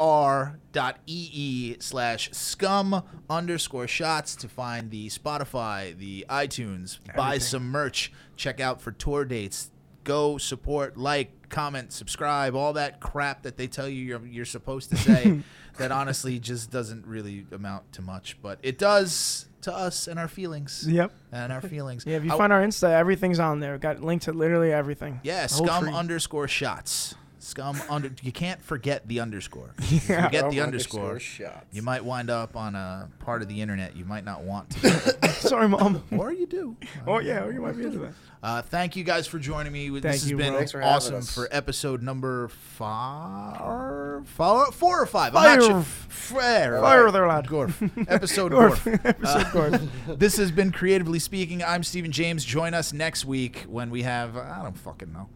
slash 1.80 2.30
scum 2.32 3.04
underscore 3.30 3.88
shots 3.88 4.36
to 4.38 4.50
find 4.50 4.92
the 4.92 5.08
Spotify, 5.08 5.98
the 5.98 6.26
iTunes, 6.30 7.00
buy 7.16 7.38
some 7.38 7.70
merch, 7.70 8.12
check 8.36 8.60
out 8.60 8.82
for 8.82 8.92
tour 8.92 9.24
dates, 9.24 9.72
go 10.04 10.38
support, 10.38 10.98
like, 10.98 11.32
comment, 11.50 11.94
subscribe, 11.94 12.54
all 12.56 12.74
that 12.74 13.00
crap 13.00 13.44
that 13.44 13.56
they 13.58 13.68
tell 13.68 13.88
you 13.88 14.04
you're, 14.04 14.26
you're 14.26 14.46
supposed 14.46 14.90
to 14.90 14.98
say 14.98 15.40
that 15.78 15.92
honestly 15.92 16.38
just 16.38 16.70
doesn't 16.72 17.06
really 17.08 17.46
amount 17.52 17.92
to 17.94 18.02
much, 18.02 18.38
but 18.42 18.60
it 18.62 18.78
does 18.78 19.46
to 19.62 19.74
us 19.74 20.08
and 20.08 20.20
our 20.20 20.28
feelings. 20.28 20.86
Yep. 20.88 21.14
And 21.32 21.54
our 21.54 21.62
feelings. 21.62 22.04
Yeah, 22.06 22.18
if 22.18 22.26
you 22.26 22.34
I- 22.34 22.38
find 22.38 22.52
our 22.52 22.62
Insta, 22.62 22.90
everything's 22.92 23.40
on 23.40 23.62
there. 23.62 23.78
Got 23.78 24.02
linked 24.02 24.26
to 24.26 24.34
literally 24.34 24.74
everything. 24.74 25.22
Yeah, 25.24 25.48
scum 25.48 25.86
tree. 25.86 25.94
underscore 25.94 26.50
shots. 26.50 27.16
Scum 27.40 27.82
under. 27.90 28.12
You 28.22 28.32
can't 28.32 28.62
forget 28.62 29.08
the 29.08 29.20
underscore. 29.20 29.74
If 29.80 29.92
you 30.10 30.16
Yeah. 30.16 30.26
forget 30.26 30.50
the 30.52 30.62
underscore. 30.62 31.10
underscore 31.10 31.20
shots. 31.20 31.66
You 31.72 31.82
might 31.82 32.04
wind 32.06 32.30
up 32.30 32.56
on 32.56 32.76
a 32.76 33.10
part 33.20 33.42
of 33.42 33.48
the 33.48 33.62
internet 33.62 33.96
you 33.96 34.06
might 34.06 34.26
not 34.26 34.44
want 34.44 34.70
to, 34.72 34.90
Sorry, 35.34 35.68
mom. 35.68 36.04
or 36.12 36.32
you 36.34 36.46
do. 36.46 36.76
Oh 37.08 37.20
yeah, 37.20 37.48
you 37.50 37.62
might 37.62 37.78
be 37.78 37.84
into 37.86 38.00
that. 38.00 38.14
Uh, 38.42 38.62
thank 38.62 38.96
you 38.96 39.04
guys 39.04 39.28
for 39.28 39.38
joining 39.38 39.74
me. 39.74 39.90
this 39.90 40.02
Thank 40.02 40.14
has 40.16 40.30
you, 40.32 40.38
been 40.38 40.50
bro. 40.50 40.58
Thanks 40.60 40.72
for 40.72 40.80
having 40.80 40.96
awesome 40.96 41.16
us. 41.16 41.34
for 41.34 41.50
episode 41.52 42.02
number 42.02 42.48
five, 42.48 44.28
four, 44.30 44.72
four 44.72 45.02
or 45.02 45.06
five. 45.06 45.36
I'm 45.36 45.60
not 45.60 45.66
sure. 45.66 45.82
Fair. 45.82 46.80
Fire 46.80 47.12
there, 47.12 47.28
lad. 47.28 47.48
Gorf. 47.48 47.74
Episode 48.10 48.52
Gorf. 48.54 48.76
Gorf. 48.78 49.06
Episode 49.06 49.46
Gorf. 49.48 50.20
this 50.20 50.38
has 50.38 50.52
been 50.52 50.72
creatively 50.72 51.20
speaking. 51.20 51.64
I'm 51.64 51.84
Steven 51.84 52.12
James. 52.12 52.46
Join 52.46 52.74
us 52.74 52.94
next 52.94 53.26
week 53.26 53.66
when 53.68 53.90
we 53.90 54.04
have 54.04 54.38
I 54.38 54.62
don't 54.64 54.78
fucking 54.78 55.12
know. 55.12 55.28